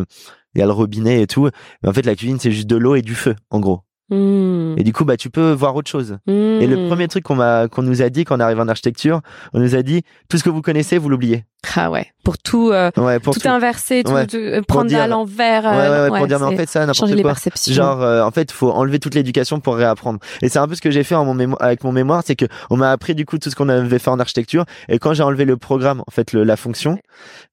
il 0.57 0.59
y 0.59 0.63
a 0.63 0.65
le 0.65 0.71
robinet 0.71 1.21
et 1.21 1.27
tout. 1.27 1.49
Mais 1.83 1.89
en 1.89 1.93
fait, 1.93 2.05
la 2.05 2.15
cuisine, 2.15 2.39
c'est 2.39 2.51
juste 2.51 2.67
de 2.67 2.75
l'eau 2.75 2.95
et 2.95 3.01
du 3.01 3.15
feu, 3.15 3.35
en 3.51 3.59
gros. 3.59 3.81
Hmm. 4.09 4.75
Et 4.77 4.83
du 4.83 4.93
coup, 4.93 5.03
bah, 5.05 5.17
tu 5.17 5.29
peux 5.29 5.51
voir 5.51 5.75
autre 5.75 5.89
chose. 5.89 6.17
Hmm. 6.27 6.31
Et 6.61 6.67
le 6.67 6.87
premier 6.87 7.07
truc 7.07 7.23
qu'on 7.23 7.35
m'a, 7.35 7.67
qu'on 7.67 7.81
nous 7.83 8.01
a 8.01 8.09
dit 8.09 8.23
quand 8.25 8.37
on 8.37 8.39
arrive 8.39 8.59
en 8.59 8.67
architecture, 8.67 9.21
on 9.53 9.59
nous 9.59 9.75
a 9.75 9.81
dit, 9.83 10.03
tout 10.29 10.37
ce 10.37 10.43
que 10.43 10.49
vous 10.49 10.61
connaissez, 10.61 10.97
vous 10.97 11.09
l'oubliez. 11.09 11.43
Ah 11.75 11.91
ouais, 11.91 12.07
pour 12.23 12.37
tout, 12.37 12.69
euh, 12.71 12.91
Ouais, 12.95 13.19
pour 13.19 13.33
tout, 13.33 13.41
tout. 13.41 13.47
inverser, 13.49 14.03
tout, 14.05 14.13
Ouais. 14.13 14.25
tout, 14.27 14.37
euh, 14.37 14.61
prendre 14.65 14.85
dire- 14.87 15.01
à 15.01 15.07
l'envers. 15.07 15.63
Ouais, 15.65 15.69
euh, 15.71 16.05
ouais, 16.05 16.11
ouais, 16.11 16.17
pour 16.19 16.27
dire, 16.27 16.39
mais 16.39 16.45
en 16.45 16.55
fait, 16.55 16.69
ça, 16.69 16.85
n'importe 16.85 17.11
les 17.11 17.21
quoi. 17.21 17.31
perceptions. 17.31 17.73
Genre, 17.73 18.01
euh, 18.01 18.23
en 18.23 18.31
fait, 18.31 18.51
faut 18.51 18.71
enlever 18.71 18.99
toute 18.99 19.15
l'éducation 19.15 19.59
pour 19.59 19.75
réapprendre. 19.75 20.19
Et 20.41 20.47
c'est 20.49 20.59
un 20.59 20.67
peu 20.67 20.75
ce 20.75 20.81
que 20.81 20.91
j'ai 20.91 21.03
fait 21.03 21.15
en 21.15 21.25
mon 21.25 21.35
mémo- 21.35 21.57
avec 21.59 21.83
mon 21.83 21.91
mémoire, 21.91 22.21
c'est 22.25 22.35
que 22.35 22.45
on 22.69 22.77
m'a 22.77 22.91
appris 22.91 23.15
du 23.15 23.25
coup 23.25 23.37
tout 23.37 23.49
ce 23.49 23.55
qu'on 23.55 23.67
avait 23.69 23.99
fait 23.99 24.09
en 24.09 24.19
architecture. 24.19 24.63
Et 24.87 24.99
quand 24.99 25.13
j'ai 25.13 25.23
enlevé 25.23 25.43
le 25.43 25.57
programme, 25.57 26.01
en 26.07 26.11
fait, 26.11 26.31
le, 26.31 26.43
la 26.45 26.55
fonction 26.55 26.99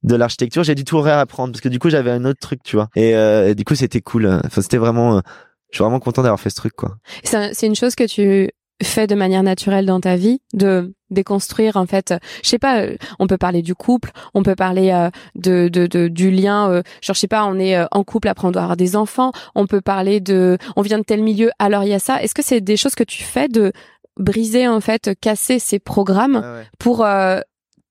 de 0.04 0.14
l'architecture, 0.14 0.62
j'ai 0.62 0.74
dû 0.76 0.84
tout 0.84 1.00
réapprendre 1.00 1.52
parce 1.52 1.60
que 1.62 1.68
du 1.68 1.78
coup, 1.80 1.90
j'avais 1.90 2.10
un 2.12 2.24
autre 2.24 2.38
truc, 2.40 2.60
tu 2.62 2.76
vois. 2.76 2.88
Et, 2.94 3.16
euh, 3.16 3.48
et 3.48 3.54
du 3.56 3.64
coup, 3.64 3.74
c'était 3.74 4.00
cool. 4.02 4.26
Enfin, 4.44 4.60
c'était 4.62 4.78
vraiment. 4.78 5.22
Je 5.74 5.78
suis 5.78 5.82
vraiment 5.82 5.98
content 5.98 6.22
d'avoir 6.22 6.38
fait 6.38 6.50
ce 6.50 6.54
truc, 6.54 6.74
quoi. 6.76 6.98
C'est 7.24 7.52
c'est 7.52 7.66
une 7.66 7.74
chose 7.74 7.96
que 7.96 8.04
tu 8.04 8.48
fais 8.80 9.08
de 9.08 9.16
manière 9.16 9.42
naturelle 9.42 9.86
dans 9.86 9.98
ta 9.98 10.14
vie, 10.14 10.40
de 10.52 10.94
déconstruire 11.10 11.76
en 11.76 11.86
fait. 11.86 12.14
Je 12.44 12.48
sais 12.48 12.60
pas, 12.60 12.82
euh, 12.82 12.96
on 13.18 13.26
peut 13.26 13.38
parler 13.38 13.60
du 13.60 13.74
couple, 13.74 14.12
on 14.34 14.44
peut 14.44 14.54
parler 14.54 14.92
euh, 14.92 15.10
de, 15.34 15.68
de, 15.68 15.88
de 15.88 16.06
du 16.06 16.30
lien. 16.30 16.70
euh, 16.70 16.82
genre 17.02 17.14
je 17.14 17.20
sais 17.20 17.26
pas, 17.26 17.44
on 17.44 17.58
est 17.58 17.76
euh, 17.76 17.86
en 17.90 18.04
couple 18.04 18.28
après 18.28 18.46
on 18.46 18.52
doit 18.52 18.62
avoir 18.62 18.76
des 18.76 18.94
enfants. 18.94 19.32
On 19.56 19.66
peut 19.66 19.80
parler 19.80 20.20
de, 20.20 20.58
on 20.76 20.82
vient 20.82 20.98
de 20.98 21.04
tel 21.04 21.24
milieu, 21.24 21.50
alors 21.58 21.82
il 21.82 21.90
y 21.90 21.94
a 21.94 21.98
ça. 21.98 22.22
Est-ce 22.22 22.34
que 22.36 22.42
c'est 22.44 22.60
des 22.60 22.76
choses 22.76 22.94
que 22.94 23.04
tu 23.04 23.24
fais 23.24 23.48
de 23.48 23.72
briser 24.16 24.68
en 24.68 24.80
fait, 24.80 25.10
casser 25.20 25.58
ces 25.58 25.80
programmes 25.80 26.44
pour 26.78 27.04
euh, 27.04 27.40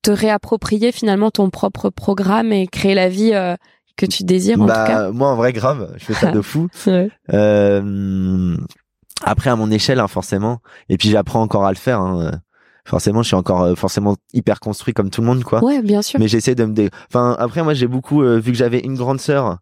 te 0.04 0.12
réapproprier 0.12 0.92
finalement 0.92 1.32
ton 1.32 1.50
propre 1.50 1.90
programme 1.90 2.52
et 2.54 2.68
créer 2.68 2.94
la 2.94 3.10
vie 3.10 3.32
euh, 3.34 3.56
que 3.98 4.06
tu 4.06 4.24
désires 4.24 4.60
en 4.62 4.66
tout 4.66 4.74
cas. 4.74 5.06
Bah, 5.06 5.12
moi, 5.12 5.30
en 5.30 5.36
vrai, 5.36 5.54
grave. 5.54 5.94
Je 5.98 6.06
fais 6.06 6.14
ça 6.14 6.32
de 6.32 6.41
fou. 6.41 6.68
Ouais. 6.88 7.10
Euh, 7.34 8.56
après, 9.24 9.50
à 9.50 9.56
mon 9.56 9.70
échelle, 9.72 10.00
hein, 10.00 10.08
forcément. 10.08 10.60
Et 10.89 10.98
puis, 10.98 11.10
j'apprends 11.10 11.41
encore 11.41 11.66
à 11.66 11.72
le 11.72 11.78
faire. 11.78 12.00
hein. 12.02 12.32
Forcément, 12.86 13.22
je 13.22 13.28
suis 13.28 13.36
encore 13.36 13.62
euh, 13.62 13.76
forcément 13.76 14.18
hyper 14.34 14.60
construit 14.60 14.94
comme 14.94 15.10
tout 15.10 15.22
le 15.22 15.28
monde, 15.28 15.44
quoi. 15.44 15.64
Ouais, 15.64 15.82
bien 15.82 16.02
sûr. 16.02 16.20
Mais 16.20 16.28
j'essaie 16.28 16.56
de 16.56 16.66
me 16.66 16.74
dé... 16.74 16.89
Enfin, 17.10 17.36
après, 17.39 17.64
moi, 17.64 17.74
j'ai 17.74 17.88
beaucoup 17.88 18.22
euh, 18.24 18.39
vu 18.39 18.52
que 18.52 18.58
j'avais 18.58 18.80
une 18.80 18.96
grande 18.96 19.22
sœur 19.22 19.60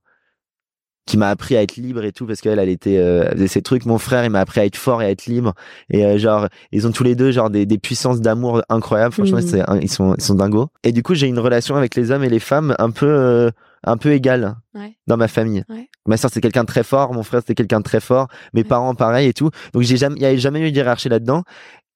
qui 1.08 1.18
m'a 1.18 1.30
appris 1.30 1.56
à 1.58 1.62
être 1.62 1.76
libre 1.78 2.04
et 2.04 2.12
tout 2.12 2.26
parce 2.26 2.42
qu'elle, 2.42 2.58
elle 2.60 2.70
était, 2.70 2.98
euh, 2.98 3.26
elle 3.28 3.34
faisait 3.38 3.48
ses 3.48 3.62
trucs. 3.62 3.86
Mon 3.86 3.98
frère, 3.98 4.24
il 4.24 4.30
m'a 4.32 4.40
appris 4.40 4.60
à 4.62 4.66
être 4.66 4.76
fort 4.76 5.02
et 5.02 5.06
à 5.06 5.10
être 5.12 5.26
libre. 5.26 5.54
Et 5.90 6.06
euh, 6.06 6.18
genre, 6.18 6.48
ils 6.72 6.88
ont 6.88 6.92
tous 6.92 7.04
les 7.04 7.14
deux 7.16 7.32
genre 7.32 7.50
des, 7.50 7.66
des 7.66 7.78
puissances 7.78 8.22
d'amour 8.22 8.62
incroyables. 8.70 9.14
Franchement, 9.14 9.38
Mhm. 9.40 9.48
c'est, 9.48 9.64
ils 9.82 9.90
sont, 9.92 10.16
ils 10.16 10.24
sont 10.24 10.36
dingos. 10.36 10.70
Et 10.84 10.92
du 10.92 11.04
coup, 11.04 11.14
j'ai 11.14 11.28
une 11.28 11.40
relation 11.40 11.76
avec 11.76 11.96
les 11.96 12.10
hommes 12.12 12.24
et 12.24 12.30
les 12.30 12.40
femmes 12.40 12.76
un 12.80 12.92
peu, 12.92 13.08
euh, 13.08 13.50
un 13.84 13.98
peu 13.98 14.14
Ouais. 14.74 14.96
dans 15.08 15.18
ma 15.18 15.28
famille. 15.28 15.64
Ouais. 15.70 15.90
Ma 16.08 16.18
sœur, 16.18 16.30
c'était 16.30 16.42
quelqu'un 16.42 16.62
de 16.64 16.68
très 16.68 16.84
fort. 16.84 17.14
Mon 17.14 17.24
frère, 17.24 17.42
c'était 17.42 17.56
quelqu'un 17.56 17.80
de 17.80 17.84
très 17.84 18.00
fort. 18.00 18.28
Mes 18.54 18.62
Ouais. 18.62 18.68
parents, 18.68 18.96
pareil 18.96 19.28
et 19.28 19.34
tout. 19.34 19.50
Donc, 19.74 19.84
j'ai 19.84 19.98
jamais, 19.98 20.16
il 20.16 20.22
y 20.22 20.26
avait 20.26 20.38
jamais 20.38 20.60
eu 20.68 20.72
de 20.72 20.76
hiérarchie 20.78 21.10
là-dedans. 21.10 21.44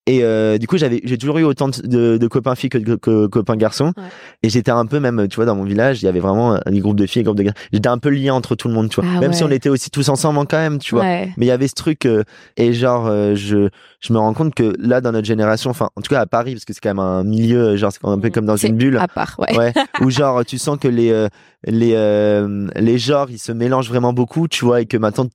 Et 0.08 0.24
euh, 0.24 0.60
du 0.60 0.68
coup, 0.68 0.78
j'avais, 0.78 1.02
j'ai 1.04 1.18
toujours 1.18 1.40
eu 1.40 1.44
autant 1.44 1.68
de, 1.70 1.82
de, 1.82 2.18
de 2.18 2.28
copains 2.28 2.54
filles 2.54 2.70
que 2.70 2.78
de 2.78 2.94
que, 2.96 3.26
copains 3.26 3.56
garçons. 3.56 3.92
Ouais. 3.98 4.04
Et 4.44 4.50
j'étais 4.50 4.70
un 4.70 4.86
peu 4.86 5.00
même, 5.00 5.28
tu 5.28 5.38
vois, 5.38 5.46
dans 5.46 5.56
mon 5.56 5.64
village, 5.64 6.04
il 6.04 6.06
y 6.06 6.08
avait 6.08 6.20
vraiment 6.20 6.60
des 6.68 6.80
groupes 6.80 6.98
de 7.00 7.08
filles, 7.08 7.22
des 7.22 7.26
groupes 7.26 7.38
de 7.40 7.44
garçons. 7.44 7.60
J'étais 7.74 7.90
un 7.90 7.98
peu 7.98 8.10
lien 8.10 8.36
entre 8.36 8.54
tout 8.54 8.68
le 8.68 8.76
monde, 8.76 8.90
tu 8.90 9.02
vois. 9.02 9.10
Ah 9.16 9.20
même 9.20 9.34
si 9.34 9.44
on 9.44 9.50
était 9.50 9.70
aussi 9.70 9.90
tous 9.90 10.08
ensemble 10.10 10.46
quand 10.48 10.58
même, 10.58 10.78
tu 10.78 10.94
vois. 10.94 11.04
Ouais. 11.04 11.30
Mais 11.38 11.48
il 11.48 11.50
y 11.50 11.52
avait 11.52 11.68
ce 11.68 11.74
truc 11.74 12.06
euh, 12.06 12.24
et 12.56 12.72
genre, 12.74 13.08
euh, 13.08 13.34
je, 13.34 13.70
je 14.00 14.14
me 14.14 14.20
rends 14.20 14.36
compte 14.36 14.54
que 14.54 14.76
là, 14.78 15.02
dans 15.02 15.12
notre 15.12 15.26
génération, 15.26 15.72
enfin, 15.72 15.90
en 15.96 16.02
tout 16.02 16.14
cas 16.14 16.22
à 16.22 16.28
Paris, 16.28 16.54
parce 16.54 16.66
que 16.66 16.74
c'est 16.74 16.82
quand 16.82 16.90
même 16.90 17.00
un 17.00 17.24
milieu, 17.24 17.70
euh, 17.70 17.78
genre, 17.78 17.92
c'est 17.92 18.06
un 18.06 18.20
peu 18.20 18.28
Mm. 18.28 18.32
comme 18.32 18.46
dans 18.46 18.58
une 18.58 18.76
bulle. 18.76 18.98
À 18.98 19.08
part, 19.08 19.36
ouais. 19.40 19.58
Ouais, 19.58 19.74
où 20.02 20.12
genre 20.12 20.46
tu 20.46 20.60
sens 20.60 20.78
que 20.78 20.88
les 20.88 21.10
euh, 21.12 21.30
les 21.66 21.94
euh, 21.96 22.68
les 22.76 23.00
genres 23.00 23.32
ils 23.32 23.40
se 23.40 23.52
mélangent 23.52 23.90
vraiment 23.90 24.14
beaucoup, 24.14 24.48
tu 24.48 24.66
vois, 24.66 24.82
et 24.82 24.86
que 24.86 24.98
maintenant 24.98 25.26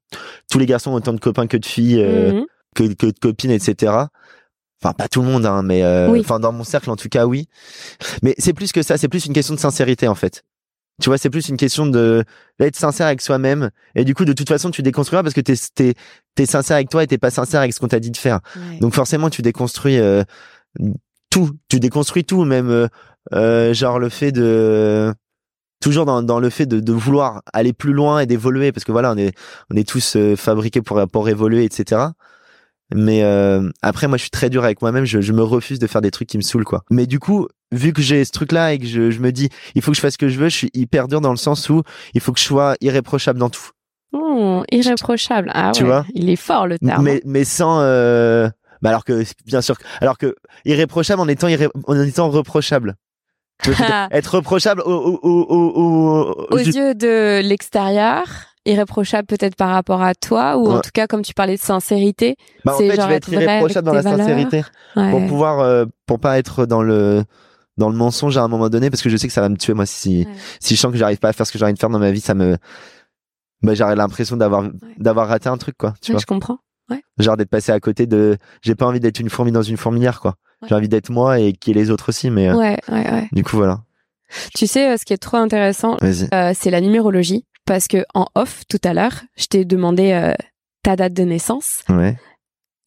tous 0.49 0.61
les 0.61 0.67
garçons 0.67 0.93
ont 0.93 0.95
autant 0.95 1.13
de 1.13 1.19
copains 1.19 1.49
que 1.49 1.57
de 1.57 1.67
filles, 1.67 2.01
euh, 2.01 2.33
Mhm. 2.35 2.45
que 2.77 2.85
que 2.95 3.07
de 3.07 3.19
copines, 3.21 3.51
etc. 3.51 3.93
Enfin 4.83 4.95
pas 4.95 5.09
tout 5.09 5.21
le 5.23 5.29
monde, 5.29 5.45
hein, 5.47 5.63
mais 5.63 5.83
euh, 5.83 6.09
Oui. 6.09 6.21
enfin 6.21 6.41
dans 6.41 6.53
mon 6.53 6.65
cercle 6.65 6.91
en 6.91 6.97
tout 6.97 7.09
cas 7.09 7.27
oui. 7.27 7.49
Mais 8.23 8.35
c'est 8.39 8.53
plus 8.55 8.73
que 8.73 8.83
ça, 8.83 8.97
c'est 8.97 9.09
plus 9.09 9.27
une 9.27 9.33
question 9.35 9.55
de 9.55 9.61
sincérité 9.61 10.09
en 10.09 10.15
fait. 10.15 10.43
Tu 11.03 11.09
vois, 11.09 11.17
c'est 11.17 11.31
plus 11.31 11.49
une 11.49 11.57
question 11.57 11.87
de 11.87 12.25
d'être 12.59 12.77
sincère 12.77 13.07
avec 13.07 13.23
soi-même. 13.23 13.71
Et 13.95 14.05
du 14.05 14.15
coup, 14.15 14.27
de 14.27 14.35
toute 14.35 14.49
façon, 14.49 14.71
tu 14.71 14.83
déconstruiras 14.83 15.23
parce 15.23 15.35
que 15.35 15.41
t'es 15.41 15.55
t'es 15.75 15.95
t'es 16.35 16.45
sincère 16.47 16.77
avec 16.77 16.91
toi 16.91 17.03
et 17.03 17.07
t'es 17.07 17.17
pas 17.19 17.31
sincère 17.31 17.61
avec 17.61 17.73
ce 17.73 17.81
qu'on 17.81 17.89
t'a 17.89 18.01
dit 18.01 18.11
de 18.11 18.17
faire. 18.19 18.41
Ouais. 18.57 18.79
Donc 18.81 18.95
forcément, 18.95 19.31
tu 19.31 19.41
déconstruis 19.43 19.99
euh, 19.99 20.25
tout. 21.31 21.51
Tu 21.69 21.81
déconstruis 21.81 22.25
tout, 22.25 22.45
même 22.45 22.69
euh, 22.71 22.87
euh, 23.33 23.73
genre 23.73 23.99
le 23.99 24.09
fait 24.11 24.33
de 24.33 25.13
toujours 25.81 26.05
dans, 26.05 26.23
dans 26.23 26.39
le 26.39 26.51
fait 26.51 26.67
de, 26.67 26.81
de 26.81 26.93
vouloir 26.93 27.41
aller 27.55 27.73
plus 27.73 27.95
loin 27.95 28.21
et 28.21 28.27
d'évoluer, 28.27 28.71
parce 28.73 28.85
que 28.85 28.93
voilà, 28.93 29.13
on 29.13 29.17
est 29.17 29.33
on 29.73 29.77
est 29.77 29.89
tous 29.89 30.17
euh, 30.17 30.37
fabriqués 30.37 30.83
pour 30.83 31.01
pour 31.11 31.29
évoluer, 31.31 31.65
etc. 31.65 32.03
Mais 32.95 33.23
euh, 33.23 33.69
après, 33.83 34.09
moi, 34.09 34.17
je 34.17 34.23
suis 34.23 34.31
très 34.31 34.51
dur 34.51 34.65
avec 34.65 34.83
moi-même. 34.83 35.05
Je, 35.05 35.21
je 35.21 35.33
me 35.33 35.43
refuse 35.43 35.79
de 35.79 35.87
faire 35.87 36.01
des 36.01 36.11
trucs 36.11 36.29
qui 36.29 36.37
me 36.39 36.43
saoulent, 36.43 36.65
quoi. 36.65 36.83
Mais 36.91 37.07
du 37.07 37.19
coup, 37.21 37.47
vu 37.73 37.93
que 37.93 38.03
j'ai 38.03 38.25
ce 38.25 38.33
truc-là 38.33 38.73
et 38.73 38.79
que 38.79 38.87
je, 38.87 39.11
je 39.11 39.21
me 39.21 39.31
dis, 39.33 39.49
il 39.75 39.83
faut 39.83 39.91
que 39.93 39.97
je 39.97 40.01
fasse 40.01 40.15
ce 40.15 40.19
que 40.19 40.29
je 40.29 40.39
veux, 40.39 40.49
je 40.49 40.57
suis 40.57 40.71
hyper 40.75 41.07
dur 41.09 41.21
dans 41.21 41.31
le 41.31 41.37
sens 41.37 41.69
où 41.71 41.83
il 42.15 42.21
faut 42.21 42.33
que 42.33 42.41
je 42.41 42.45
sois 42.45 42.75
irréprochable 42.81 43.39
dans 43.39 43.51
tout. 43.51 43.69
Oh, 44.13 44.63
irréprochable. 44.73 45.51
Ah 45.55 45.71
Tu 45.73 45.83
ouais. 45.85 45.89
vois 45.89 46.07
Il 46.15 46.29
est 46.31 46.37
fort 46.37 46.67
le 46.67 46.79
terme. 46.81 47.05
mais 47.05 47.23
mais 47.25 47.45
sans 47.45 47.79
euh... 47.81 48.49
bah 48.83 48.89
alors 48.91 49.05
que 49.05 49.23
bien 49.47 49.61
sûr 49.61 49.77
alors 50.01 50.19
que 50.19 50.35
irréprochable 50.65 51.21
en 51.21 51.29
étant 51.29 51.47
irré- 51.47 51.69
en 51.87 52.01
étant 52.03 52.29
reprochable 52.29 52.97
être 54.11 54.35
reprochable 54.37 54.81
au 54.85 54.91
au 54.91 55.21
au 55.23 55.47
au, 55.49 56.35
au- 56.41 56.47
Aux 56.51 56.59
yeux 56.59 56.95
de 56.97 57.41
l'extérieur, 57.47 58.25
irréprochable 58.67 59.27
peut-être 59.27 59.57
par 59.57 59.71
rapport 59.71 60.03
à 60.03 60.15
toi, 60.15 60.57
ou 60.59 60.67
en 60.69 60.77
Ouais. 60.77 60.81
tout 60.83 60.91
cas, 60.93 61.07
comme 61.07 61.23
tu 61.23 61.35
parlais 61.35 61.57
de 61.57 61.61
sincérité, 61.61 62.37
bah, 62.65 62.75
en 62.75 62.79
c'est 62.79 62.89
fait 62.91 62.97
genre 62.97 63.05
je 63.07 63.09
vais 63.11 63.17
être 63.17 63.33
irréprochable 63.33 63.87
dans 63.87 63.95
la 63.95 64.03
valeurs. 64.03 64.19
sincérité 64.19 64.63
ouais. 64.97 65.11
pour 65.11 65.27
pouvoir 65.27 65.61
euh, 65.61 65.85
pour 66.07 66.19
pas 66.21 66.39
être 66.39 66.67
dans 66.67 66.83
le 66.83 67.25
dans 67.79 67.89
le 67.89 67.97
mensonge 67.97 68.37
à 68.37 68.43
un 68.43 68.49
moment 68.49 68.69
donné 68.69 68.91
parce 68.91 69.01
que 69.03 69.09
je 69.09 69.17
sais 69.17 69.27
que 69.27 69.33
ça 69.33 69.41
va 69.41 69.49
me 69.49 69.57
tuer 69.57 69.73
moi 69.75 69.87
si 69.87 70.27
Ouais. 70.29 70.35
si 70.61 70.77
je 70.77 70.81
sens 70.81 70.93
que 70.93 70.99
j'arrive 70.99 71.19
pas 71.19 71.29
à 71.31 71.33
faire 71.33 71.47
ce 71.47 71.53
que 71.53 71.59
j'ai 71.59 71.65
envie 71.65 71.73
de 71.75 71.79
faire 71.79 71.89
dans 71.89 71.99
ma 71.99 72.11
vie 72.11 72.21
ça 72.21 72.35
me 72.35 72.59
bah 73.63 73.75
j'aurais 73.75 73.97
l'impression 73.97 74.37
d'avoir 74.37 74.69
d'avoir 74.99 75.29
raté 75.29 75.49
un 75.49 75.57
truc 75.57 75.77
quoi 75.79 75.95
tu 76.03 76.11
Ouais, 76.11 76.15
vois 76.15 76.21
je 76.21 76.27
comprends. 76.27 76.59
genre 77.19 77.37
d'être 77.39 77.49
passé 77.51 77.73
à 77.73 77.81
côté 77.81 78.07
de 78.07 78.37
j'ai 78.63 78.75
pas 78.75 78.87
envie 78.87 79.01
d'être 79.01 79.21
une 79.21 79.31
fourmi 79.31 79.53
dans 79.53 79.63
une 79.63 79.77
fourmilière 79.79 80.21
quoi 80.21 80.35
Ouais. 80.63 80.69
j'ai 80.69 80.75
envie 80.75 80.89
d'être 80.91 81.09
moi 81.09 81.39
et 81.41 81.55
qu'il 81.55 81.75
y 81.75 81.79
ait 81.79 81.83
les 81.83 81.91
autres 81.91 82.11
aussi 82.11 82.29
mais 82.31 82.51
euh, 82.51 82.55
Ouais, 82.55 82.77
ouais, 82.91 83.11
ouais. 83.11 83.29
du 83.33 83.43
coup 83.43 83.57
voilà 83.57 83.81
Tu 84.55 84.67
sais, 84.67 84.91
euh, 84.91 84.97
ce 84.99 85.05
qui 85.07 85.13
est 85.15 85.19
trop 85.19 85.39
intéressant, 85.39 85.97
euh, 86.03 86.53
c'est 86.55 86.71
la 86.71 86.81
numérologie, 86.83 87.47
parce 87.71 87.87
que 87.87 88.05
en 88.15 88.27
off 88.35 88.65
tout 88.69 88.81
à 88.83 88.93
l'heure, 88.95 89.23
je 89.37 89.47
t'ai 89.47 89.65
demandé 89.65 90.11
euh, 90.11 90.35
ta 90.83 90.97
date 90.97 91.13
de 91.13 91.23
naissance, 91.23 91.85
ouais 91.89 92.17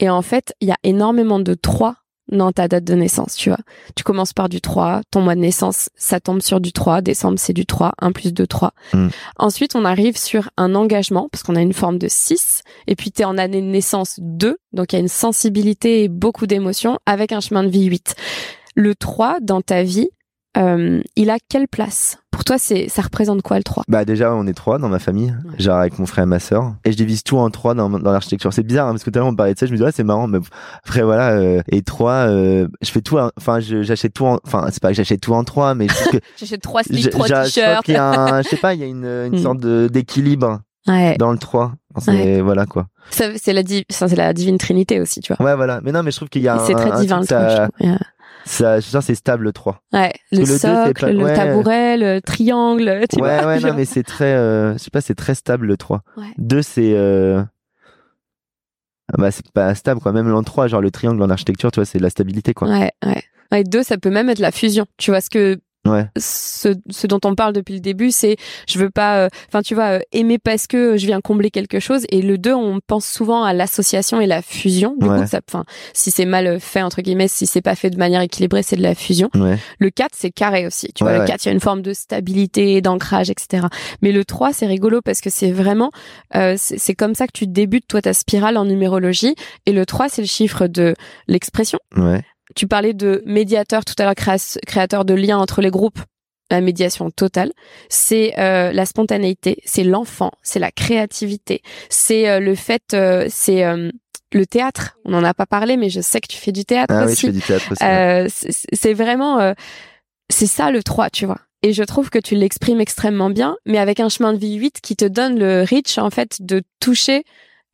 et 0.03 0.09
en 0.09 0.21
fait, 0.21 0.53
il 0.59 0.67
y 0.67 0.71
a 0.71 0.77
énormément 0.83 1.39
de 1.39 1.53
3 1.53 1.95
dans 2.29 2.51
ta 2.51 2.67
date 2.67 2.83
de 2.83 2.93
naissance, 2.93 3.35
tu 3.35 3.49
vois. 3.49 3.59
Tu 3.95 4.03
commences 4.03 4.33
par 4.33 4.49
du 4.49 4.59
3, 4.59 5.01
ton 5.11 5.21
mois 5.21 5.35
de 5.35 5.39
naissance, 5.39 5.89
ça 5.95 6.19
tombe 6.19 6.41
sur 6.41 6.59
du 6.59 6.73
3, 6.73 7.01
décembre 7.01 7.39
c'est 7.39 7.53
du 7.53 7.65
3, 7.65 7.93
1 7.99 8.11
plus 8.11 8.33
2, 8.33 8.45
3. 8.45 8.73
Mm. 8.93 9.07
Ensuite, 9.37 9.77
on 9.77 9.85
arrive 9.85 10.17
sur 10.17 10.49
un 10.57 10.75
engagement, 10.75 11.29
parce 11.31 11.43
qu'on 11.43 11.55
a 11.55 11.61
une 11.61 11.71
forme 11.71 11.99
de 11.99 12.09
6, 12.09 12.63
et 12.87 12.97
puis 12.97 13.11
t'es 13.11 13.23
en 13.23 13.37
année 13.37 13.61
de 13.61 13.67
naissance 13.67 14.19
2, 14.19 14.57
donc 14.73 14.91
il 14.91 14.97
y 14.97 14.99
a 14.99 15.01
une 15.01 15.07
sensibilité 15.07 16.03
et 16.03 16.09
beaucoup 16.09 16.47
d'émotions, 16.47 16.99
avec 17.05 17.31
un 17.31 17.39
chemin 17.39 17.63
de 17.63 17.69
vie 17.69 17.85
8. 17.85 18.15
Le 18.75 18.95
3, 18.95 19.39
dans 19.41 19.61
ta 19.61 19.83
vie, 19.83 20.09
euh, 20.57 21.01
il 21.15 21.29
a 21.29 21.37
quelle 21.49 21.67
place? 21.67 22.17
Pour 22.31 22.43
toi, 22.43 22.57
c'est 22.57 22.89
ça 22.89 23.01
représente 23.03 23.41
quoi 23.43 23.57
le 23.57 23.63
3 23.63 23.83
Bah 23.87 24.05
déjà 24.05 24.33
on 24.33 24.47
est 24.47 24.53
trois 24.53 24.79
dans 24.79 24.89
ma 24.89 24.99
famille, 24.99 25.31
Ouais. 25.45 25.59
genre 25.59 25.77
avec 25.77 25.99
mon 25.99 26.05
frère 26.07 26.23
et 26.23 26.27
ma 26.27 26.39
sœur, 26.39 26.73
et 26.83 26.91
je 26.91 26.97
divise 26.97 27.23
tout 27.23 27.37
en 27.37 27.49
trois 27.51 27.73
dans, 27.75 27.89
dans 27.89 28.11
l'architecture. 28.11 28.51
C'est 28.53 28.63
bizarre 28.63 28.87
hein, 28.87 28.91
parce 28.91 29.03
que 29.03 29.11
tout 29.11 29.17
à 29.17 29.21
l'heure 29.21 29.29
on 29.29 29.35
parlait 29.35 29.53
de 29.53 29.59
ça, 29.59 29.65
je 29.67 29.71
me 29.71 29.77
disais 29.77 29.85
ouais 29.85 29.91
c'est 29.93 30.03
marrant, 30.03 30.27
mais 30.27 30.39
après 30.83 31.03
voilà 31.03 31.31
euh, 31.31 31.61
et 31.69 31.83
trois, 31.83 32.27
euh, 32.27 32.67
je 32.81 32.89
fais 32.91 33.01
tout, 33.01 33.17
en- 33.19 33.29
enfin 33.37 33.59
je- 33.59 33.83
j'achète 33.83 34.13
tout, 34.13 34.25
en, 34.25 34.39
enfin 34.45 34.67
c'est 34.71 34.81
pas 34.81 34.89
que 34.89 34.95
j'achète 34.95 35.21
tout 35.21 35.33
en 35.33 35.43
trois, 35.43 35.75
mais 35.75 35.87
je 35.87 35.93
trouve 35.93 36.11
que 36.13 36.17
J'achète 36.37 36.61
3 36.61 36.81
je, 36.81 36.87
slips, 36.87 37.09
3 37.11 37.27
j'a- 37.27 37.43
je 37.45 37.59
trouve 37.59 37.83
t-shirts. 37.83 37.89
un, 37.99 38.41
je 38.41 38.47
sais 38.49 38.57
pas, 38.57 38.73
il 38.73 38.79
y 38.79 38.83
a 38.83 38.87
une, 38.87 39.05
une 39.05 39.35
Mm. 39.35 39.43
sorte 39.43 39.59
d'équilibre 39.59 40.59
Ouais, 40.87 41.15
dans 41.17 41.31
le 41.31 41.37
3 41.37 41.73
C'est 41.99 42.11
Ouais. 42.11 42.41
voilà 42.41 42.65
quoi. 42.65 42.87
C'est 43.11 43.53
la, 43.53 43.61
c'est 43.89 44.15
la 44.15 44.33
divine 44.33 44.57
trinité 44.57 44.99
aussi, 44.99 45.21
tu 45.21 45.33
vois. 45.33 45.45
Ouais 45.45 45.55
voilà, 45.55 45.79
mais 45.83 45.91
non 45.91 46.01
mais 46.03 46.11
je 46.11 46.17
trouve 46.17 46.29
qu'il 46.29 46.41
y 46.41 46.47
a 46.47 46.57
c'est 46.59 46.73
très 46.73 46.91
divin 46.99 47.19
le 47.21 47.25
truc, 47.27 47.37
3, 47.39 47.67
je 47.79 47.95
ça, 48.45 48.79
je 48.79 48.85
sens 48.87 49.05
c'est 49.05 49.15
stable 49.15 49.45
le 49.45 49.53
3. 49.53 49.81
Ouais, 49.93 50.13
le, 50.31 50.39
le 50.39 50.45
socle, 50.45 50.93
pas- 51.05 51.11
le 51.11 51.23
ouais. 51.23 51.33
tabouret, 51.35 51.97
le 51.97 52.21
triangle, 52.21 53.03
tu 53.09 53.21
ouais 53.21 53.37
vois. 53.39 53.47
ouais 53.47 53.55
non 53.55 53.67
genre. 53.69 53.75
mais 53.75 53.85
c'est 53.85 54.03
très, 54.03 54.33
euh, 54.33 54.73
je 54.73 54.77
sais 54.79 54.89
pas 54.91 55.01
c'est 55.01 55.15
très 55.15 55.35
stable 55.35 55.65
le 55.67 55.77
3. 55.77 56.01
Ouais. 56.17 56.25
2 56.37 56.61
c'est 56.61 56.93
euh, 56.95 57.41
ah 59.11 59.15
bah 59.17 59.31
c'est 59.31 59.49
pas 59.51 59.75
stable 59.75 59.99
quoi, 60.01 60.11
même 60.13 60.29
l'en 60.29 60.43
3 60.43 60.67
genre 60.67 60.81
le 60.81 60.91
triangle 60.91 61.21
en 61.21 61.29
architecture 61.29 61.71
tu 61.71 61.79
vois 61.79 61.85
c'est 61.85 61.97
de 61.97 62.03
la 62.03 62.09
stabilité 62.09 62.53
quoi. 62.53 62.67
Ouais, 62.69 62.91
ouais. 63.05 63.23
Ouais, 63.51 63.63
deux, 63.63 63.83
ça 63.83 63.97
peut 63.99 64.09
même 64.09 64.29
être 64.29 64.39
la 64.39 64.51
fusion. 64.51 64.87
Tu 64.97 65.11
vois 65.11 65.21
ce 65.21 65.29
que 65.29 65.59
Ouais. 65.85 66.05
ce, 66.17 66.69
ce 66.89 67.07
dont 67.07 67.19
on 67.25 67.35
parle 67.35 67.51
depuis 67.53 67.73
le 67.73 67.79
début, 67.81 68.11
c'est 68.11 68.37
je 68.69 68.79
veux 68.79 68.89
pas, 68.89 69.17
euh, 69.25 69.29
enfin 69.49 69.61
tu 69.61 69.75
vois, 69.75 69.97
euh, 69.97 69.99
aimer 70.13 70.37
parce 70.39 70.65
que 70.67 70.95
je 70.97 71.05
viens 71.05 71.19
combler 71.21 71.51
quelque 71.51 71.79
chose. 71.79 72.05
Et 72.09 72.21
le 72.21 72.37
2, 72.37 72.53
on 72.53 72.79
pense 72.85 73.05
souvent 73.05 73.43
à 73.43 73.51
l'association 73.53 74.21
et 74.21 74.27
la 74.27 74.41
fusion. 74.41 74.95
Du 74.99 75.07
Ouais. 75.07 75.19
coup, 75.21 75.27
ça, 75.27 75.41
enfin, 75.49 75.65
si 75.93 76.09
c'est 76.11 76.25
mal 76.25 76.59
fait 76.59 76.81
entre 76.81 77.01
guillemets, 77.01 77.27
si 77.27 77.45
c'est 77.45 77.61
pas 77.61 77.75
fait 77.75 77.89
de 77.89 77.97
manière 77.97 78.21
équilibrée, 78.21 78.63
c'est 78.63 78.75
de 78.77 78.81
la 78.81 78.95
fusion. 78.95 79.29
Ouais. 79.35 79.57
Le 79.79 79.89
4, 79.89 80.11
c'est 80.13 80.31
carré 80.31 80.65
aussi. 80.67 80.87
Tu 80.95 81.03
vois, 81.03 81.13
le 81.13 81.19
ouais. 81.19 81.25
4, 81.25 81.43
il 81.43 81.47
y 81.47 81.49
a 81.49 81.53
une 81.53 81.59
forme 81.59 81.81
de 81.81 81.93
stabilité, 81.93 82.81
d'ancrage, 82.81 83.29
etc. 83.29 83.67
Mais 84.01 84.11
le 84.11 84.23
3, 84.25 84.53
c'est 84.53 84.65
rigolo 84.67 85.01
parce 85.01 85.19
que 85.21 85.29
c'est 85.29 85.51
vraiment, 85.51 85.91
euh, 86.35 86.55
c'est 86.57 86.77
c'est 86.79 86.95
comme 86.95 87.15
ça 87.15 87.27
que 87.27 87.31
tu 87.33 87.47
débutes, 87.47 87.87
toi, 87.87 88.01
ta 88.01 88.13
spirale 88.13 88.57
en 88.57 88.65
numérologie. 88.65 89.35
Et 89.65 89.71
le 89.71 89.85
3, 89.85 90.09
c'est 90.09 90.21
le 90.21 90.27
chiffre 90.27 90.67
de 90.67 90.93
l'expression. 91.27 91.79
Tu 92.55 92.67
parlais 92.67 92.93
de 92.93 93.21
médiateur 93.25 93.85
tout 93.85 93.95
à 93.97 94.03
l'heure, 94.03 94.15
créa- 94.15 94.59
créateur 94.65 95.05
de 95.05 95.13
liens 95.13 95.37
entre 95.37 95.61
les 95.61 95.71
groupes. 95.71 95.99
La 96.51 96.61
médiation 96.61 97.09
totale, 97.09 97.51
c'est 97.89 98.37
euh, 98.37 98.71
la 98.73 98.85
spontanéité, 98.85 99.57
c'est 99.65 99.83
l'enfant, 99.83 100.31
c'est 100.43 100.59
la 100.59 100.71
créativité, 100.71 101.61
c'est 101.89 102.29
euh, 102.29 102.39
le 102.39 102.53
fait, 102.53 102.83
euh, 102.93 103.25
c'est 103.29 103.63
euh, 103.63 103.89
le 104.33 104.45
théâtre. 104.45 104.97
On 105.05 105.11
n'en 105.11 105.23
a 105.23 105.33
pas 105.33 105.45
parlé, 105.47 105.77
mais 105.77 105.89
je 105.89 106.01
sais 106.01 106.19
que 106.21 106.27
tu 106.27 106.37
fais 106.37 106.51
du 106.51 106.63
théâtre 106.65 106.93
Ah 106.93 107.05
oui, 107.05 107.15
je 107.15 107.19
fais 107.27 107.31
du 107.31 107.41
théâtre 107.41 107.71
aussi. 107.71 107.83
Euh, 107.83 108.27
c'est 108.73 108.93
vraiment, 108.93 109.39
euh, 109.39 109.53
c'est 110.29 110.45
ça 110.45 110.69
le 110.69 110.83
3, 110.83 111.09
tu 111.09 111.25
vois. 111.25 111.39
Et 111.63 111.71
je 111.73 111.81
trouve 111.83 112.09
que 112.09 112.19
tu 112.19 112.35
l'exprimes 112.35 112.81
extrêmement 112.81 113.29
bien, 113.29 113.55
mais 113.65 113.77
avec 113.79 113.99
un 114.01 114.09
chemin 114.09 114.33
de 114.33 114.37
vie 114.37 114.55
8 114.55 114.79
qui 114.81 114.95
te 114.97 115.05
donne 115.05 115.39
le 115.39 115.63
reach, 115.63 115.97
en 115.97 116.09
fait, 116.09 116.37
de 116.41 116.61
toucher 116.81 117.23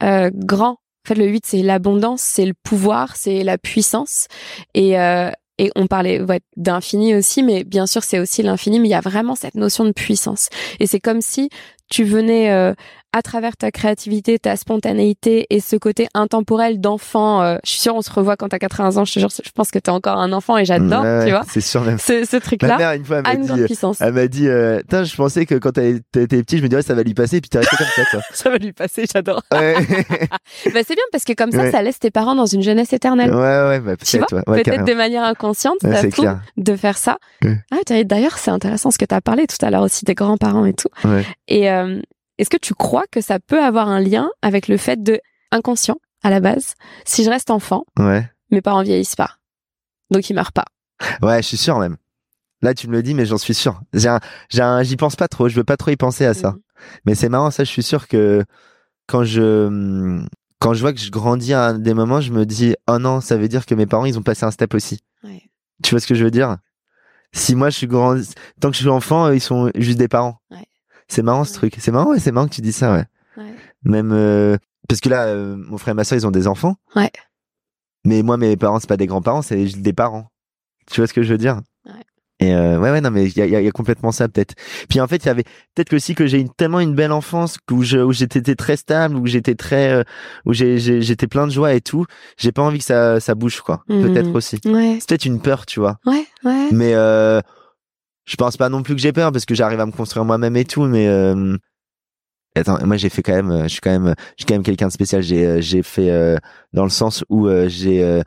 euh, 0.04 0.30
grand. 0.34 0.78
Fait, 1.10 1.16
le 1.16 1.26
8, 1.26 1.44
c'est 1.44 1.64
l'abondance, 1.64 2.22
c'est 2.22 2.46
le 2.46 2.54
pouvoir, 2.54 3.16
c'est 3.16 3.44
la 3.44 3.58
puissance. 3.58 4.28
Et, 4.76 5.00
euh, 5.00 5.32
et 5.58 5.72
on 5.76 5.88
parlait 5.88 6.22
ouais, 6.22 6.42
d'infini 6.56 7.16
aussi, 7.16 7.42
mais 7.42 7.64
bien 7.64 7.88
sûr, 7.88 8.04
c'est 8.04 8.20
aussi 8.20 8.44
l'infini, 8.44 8.80
mais 8.80 8.90
il 8.90 8.92
y 8.92 8.94
a 8.94 9.02
vraiment 9.02 9.34
cette 9.34 9.56
notion 9.56 9.86
de 9.86 9.92
puissance. 9.92 10.50
Et 10.80 10.86
c'est 10.86 11.00
comme 11.00 11.22
si 11.22 11.50
tu 11.90 12.04
venais, 12.04 12.52
euh, 12.52 12.76
à 13.12 13.22
travers 13.22 13.58
ta 13.58 13.72
créativité, 13.72 14.38
ta 14.40 14.56
spontanéité 14.56 15.48
et 15.50 15.60
ce 15.60 15.76
côté 15.76 16.08
intemporel 16.14 16.80
d'enfant, 16.80 17.42
euh, 17.42 17.58
je 17.64 17.72
suis 17.72 17.80
sûre, 17.80 17.96
on 17.96 18.02
se 18.02 18.12
revoit 18.12 18.36
quand 18.38 18.50
t'as 18.50 18.60
80 18.60 18.98
ans, 18.98 19.06
je 19.06 19.20
je 19.20 19.52
pense 19.56 19.72
que 19.72 19.80
t'es 19.80 19.90
encore 19.90 20.18
un 20.20 20.32
enfant 20.32 20.58
et 20.58 20.66
j'adore, 20.66 21.02
Ouais, 21.04 21.26
tu 21.26 21.32
vois. 21.32 21.42
C'est 21.50 21.62
sûr 21.62 21.82
même. 21.82 21.98
Ce, 21.98 22.24
ce 22.26 22.36
Ma 22.36 22.40
truc-là 22.42 22.78
mère, 22.78 22.92
une 22.94 23.04
fois, 23.06 23.18
elle 23.18 23.26
a 23.26 23.30
m'a 23.38 23.56
dit, 23.56 23.76
elle 24.00 24.14
m'a 24.14 24.28
dit, 24.28 24.48
euh, 24.48 24.80
je 24.92 25.16
pensais 25.16 25.46
que 25.46 25.56
quand 25.56 25.72
t'étais 25.72 26.44
petit, 26.44 26.58
je 26.58 26.64
me 26.64 26.68
disais, 26.68 26.78
ouais, 26.78 26.82
ça 26.84 26.94
va 26.94 27.04
lui 27.04 27.14
passer, 27.14 27.42
puis 27.42 27.50
t'es 27.50 27.60
resté 27.60 27.76
comme 27.78 27.88
ça, 27.96 28.04
quoi. 28.12 28.22
Ça 28.34 28.50
va 28.50 28.58
lui 28.58 28.74
passer, 28.74 29.06
j'adore. 29.12 29.42
Ouais, 29.54 29.74
bah, 30.74 30.80
c'est 30.88 30.96
bien 30.96 31.04
parce 31.12 31.24
que 31.24 31.34
comme 31.34 31.52
ça, 31.52 31.60
Ouais. 31.64 31.72
ça 31.72 31.82
laisse 31.82 32.00
tes 32.00 32.12
parents 32.12 32.36
dans 32.36 32.46
une 32.46 32.62
jeunesse 32.62 32.94
éternelle. 32.94 33.34
ouais, 33.34 33.80
bah, 33.80 33.96
peut-être, 33.98 34.34
ouais, 34.34 34.38
ouais, 34.38 34.44
Peut-être 34.64 34.66
carrément. 34.66 34.86
de 34.86 34.94
manière 34.94 35.24
inconsciente, 35.24 35.78
ça 35.82 36.00
trouve, 36.02 36.12
clair. 36.12 36.40
de 36.58 36.76
faire 36.76 36.98
ça. 36.98 37.18
Ah, 37.72 37.78
t'as- 37.86 38.04
d'ailleurs, 38.04 38.38
c'est 38.38 38.52
intéressant 38.52 38.92
ce 38.92 38.98
que 38.98 39.06
tu 39.06 39.16
as 39.16 39.22
parlé 39.22 39.48
tout 39.48 39.58
à 39.66 39.70
l'heure 39.72 39.82
aussi 39.84 40.06
des 40.06 40.14
grands-parents 40.16 40.66
et 40.66 40.74
tout. 40.74 40.90
Et 41.48 41.70
euh, 41.72 42.00
est-ce 42.40 42.50
que 42.50 42.58
tu 42.58 42.74
crois 42.74 43.06
que 43.12 43.22
ça 43.22 43.40
peut 43.40 43.64
avoir 43.64 43.88
un 43.88 44.00
lien 44.00 44.30
avec 44.42 44.68
le 44.68 44.78
fait 44.78 45.02
de 45.04 45.20
inconscient 45.52 45.98
à 46.24 46.30
la 46.30 46.40
base 46.40 46.74
Si 47.06 47.24
je 47.24 47.30
reste 47.30 47.50
enfant, 47.52 47.86
Ouais. 47.98 48.30
mes 48.52 48.62
parents 48.62 48.82
vieillissent 48.84 49.16
pas, 49.16 49.38
donc 50.12 50.30
ils 50.30 50.34
meurent 50.34 50.52
pas. 50.54 50.66
Ouais, 51.22 51.42
je 51.42 51.48
suis 51.48 51.58
sûr 51.58 51.80
même. 51.80 51.98
Là, 52.62 52.74
tu 52.74 52.88
me 52.90 52.94
le 52.94 53.04
dis, 53.04 53.14
mais 53.14 53.26
j'en 53.26 53.38
suis 53.38 53.54
sûr. 53.54 53.80
J'ai 53.94 54.10
un, 54.10 54.20
j'ai 54.50 54.62
un, 54.62 54.84
j'y 54.84 54.98
pense 54.98 55.16
pas 55.16 55.30
trop. 55.30 55.48
Je 55.48 55.56
veux 55.56 55.64
pas 55.64 55.78
trop 55.78 55.92
y 55.92 55.96
penser 55.96 56.26
à 56.26 56.34
ça. 56.34 56.52
Mhm. 56.52 56.60
Mais 57.06 57.16
c'est 57.16 57.30
marrant, 57.30 57.52
ça. 57.52 57.64
Je 57.64 57.70
suis 57.70 57.84
sûr 57.84 58.08
que 58.10 58.44
quand 59.08 59.24
je, 59.24 60.22
quand 60.60 60.74
je 60.74 60.82
vois 60.82 60.92
que 60.92 61.00
je 61.00 61.10
grandis 61.10 61.54
à 61.54 61.72
des 61.72 61.94
moments, 61.94 62.20
je 62.20 62.34
me 62.34 62.46
dis, 62.46 62.76
oh 62.90 62.98
non, 63.00 63.22
ça 63.22 63.38
veut 63.38 63.48
dire 63.48 63.66
que 63.66 63.76
mes 63.76 63.86
parents, 63.86 64.04
ils 64.06 64.20
ont 64.20 64.24
passé 64.24 64.44
un 64.46 64.52
step 64.52 64.74
aussi. 64.74 65.00
Ouais. 65.24 65.42
Tu 65.84 65.92
vois 65.92 66.02
ce 66.02 66.08
que 66.08 66.16
je 66.16 66.24
veux 66.26 66.32
dire? 66.32 66.58
Si 67.32 67.56
moi, 67.56 67.70
je 67.70 67.78
suis 67.78 67.88
grand, 67.88 68.18
tant 68.60 68.70
que 68.72 68.76
je 68.76 68.82
suis 68.82 68.90
enfant, 68.90 69.32
ils 69.32 69.40
sont 69.40 69.72
juste 69.76 69.98
des 69.98 70.10
parents. 70.10 70.42
Ouais. 70.52 70.66
C'est 71.10 71.22
marrant 71.24 71.44
ce 71.44 71.54
truc. 71.54 71.76
C'est 71.80 71.92
marrant, 71.92 72.12
ouais, 72.12 72.20
c'est 72.20 72.32
marrant 72.32 72.48
que 72.48 72.54
tu 72.56 72.62
dis 72.62 72.72
ça, 72.72 72.94
ouais. 72.94 73.06
Ouais. 73.38 73.54
Même 73.84 74.12
euh, 74.14 74.58
parce 74.88 75.02
que 75.02 75.10
là, 75.10 75.26
euh, 75.28 75.56
mon 75.58 75.78
frère 75.78 75.92
et 75.94 75.96
ma 75.96 76.04
soeur, 76.04 76.18
ils 76.18 76.26
ont 76.28 76.32
des 76.32 76.48
enfants. 76.48 76.76
Ouais. 76.96 77.12
Mais 78.06 78.22
moi, 78.24 78.38
mes 78.38 78.56
parents, 78.58 78.80
c'est 78.80 78.88
pas 78.90 78.98
des 78.98 79.08
grands-parents, 79.08 79.42
c'est 79.42 79.64
des 79.66 79.94
parents. 79.94 80.28
Tu 80.92 81.02
vois 81.02 81.08
ce 81.08 81.14
que 81.14 81.22
je 81.24 81.32
veux 81.32 81.38
dire? 81.38 81.62
Ouais. 81.86 81.92
Et 82.42 82.54
euh, 82.56 82.80
ouais, 82.80 82.90
ouais, 82.92 83.02
non, 83.02 83.12
mais 83.12 83.26
il 83.26 83.36
y 83.36 83.40
y 83.40 83.42
a- 83.42 83.60
il 83.60 83.66
y 83.66 83.68
a 83.68 83.72
complètement 83.72 84.14
ça 84.14 84.30
peut-être. 84.30 84.54
Puis 84.88 85.02
en 85.02 85.08
fait, 85.08 85.18
il 85.18 85.26
y 85.26 85.30
avait 85.30 85.44
peut-être 85.76 85.90
que 85.90 85.98
aussi 85.98 86.16
que 86.16 86.26
j'ai 86.26 86.40
une, 86.40 86.50
tellement 86.50 86.80
une 86.80 86.96
belle 86.96 87.12
enfance 87.12 87.58
où 87.70 87.84
je, 87.84 87.98
où 87.98 88.14
j'étais 88.14 88.56
très 88.56 88.78
stable, 88.78 89.16
où 89.18 89.26
j'étais 89.26 89.56
très, 89.56 89.92
euh, 89.92 90.04
où 90.46 90.54
j'étais 90.54 91.28
plein 91.28 91.48
de 91.48 91.52
joie 91.52 91.74
et 91.74 91.82
tout. 91.82 92.06
J'ai 92.38 92.54
pas 92.54 92.62
envie 92.62 92.80
que 92.80 92.86
ça, 92.86 93.20
ça 93.20 93.36
bouge 93.36 93.60
quoi. 93.60 93.84
Mhm. 93.90 94.02
Peut-être 94.04 94.34
aussi. 94.34 94.58
Ouais, 94.66 94.98
C'est 95.02 95.10
peut-être 95.10 95.26
une 95.26 95.42
peur, 95.42 95.66
tu 95.66 95.82
vois. 95.82 95.98
ouais, 96.06 96.26
ouais. 96.46 96.70
Mais 96.72 96.94
euh, 96.96 97.42
je 98.30 98.36
pense 98.36 98.58
pas 98.58 98.70
non 98.70 98.84
plus 98.84 98.96
que 98.96 99.02
j'ai 99.02 99.12
peur 99.12 99.32
parce 99.32 99.46
que 99.46 99.56
j'arrive 99.56 99.80
à 99.80 99.88
me 99.88 99.92
construire 99.92 100.24
moi-même 100.24 100.56
et 100.56 100.64
tout. 100.64 100.84
Mais 100.84 101.08
euh, 101.08 101.58
attends, 102.56 102.78
moi 102.86 102.96
j'ai 102.96 103.10
fait 103.10 103.24
quand 103.24 103.34
même, 103.34 103.52
euh, 103.52 103.64
je 103.64 103.70
suis 103.70 103.82
quand 103.82 103.90
même, 103.90 104.14
je 104.38 104.44
suis 104.44 104.46
quand 104.46 104.54
même 104.54 104.64
quelqu'un 104.64 104.88
de 104.88 104.92
spécial. 104.92 105.24
J'ai, 105.24 105.46
euh, 105.46 105.62
j'ai 105.62 105.82
fait 105.82 106.12
euh, 106.12 106.38
dans 106.72 106.84
le 106.84 106.92
sens 106.92 107.24
où 107.30 107.48
euh, 107.48 107.68
j'ai, 107.68 108.04
euh, 108.04 108.22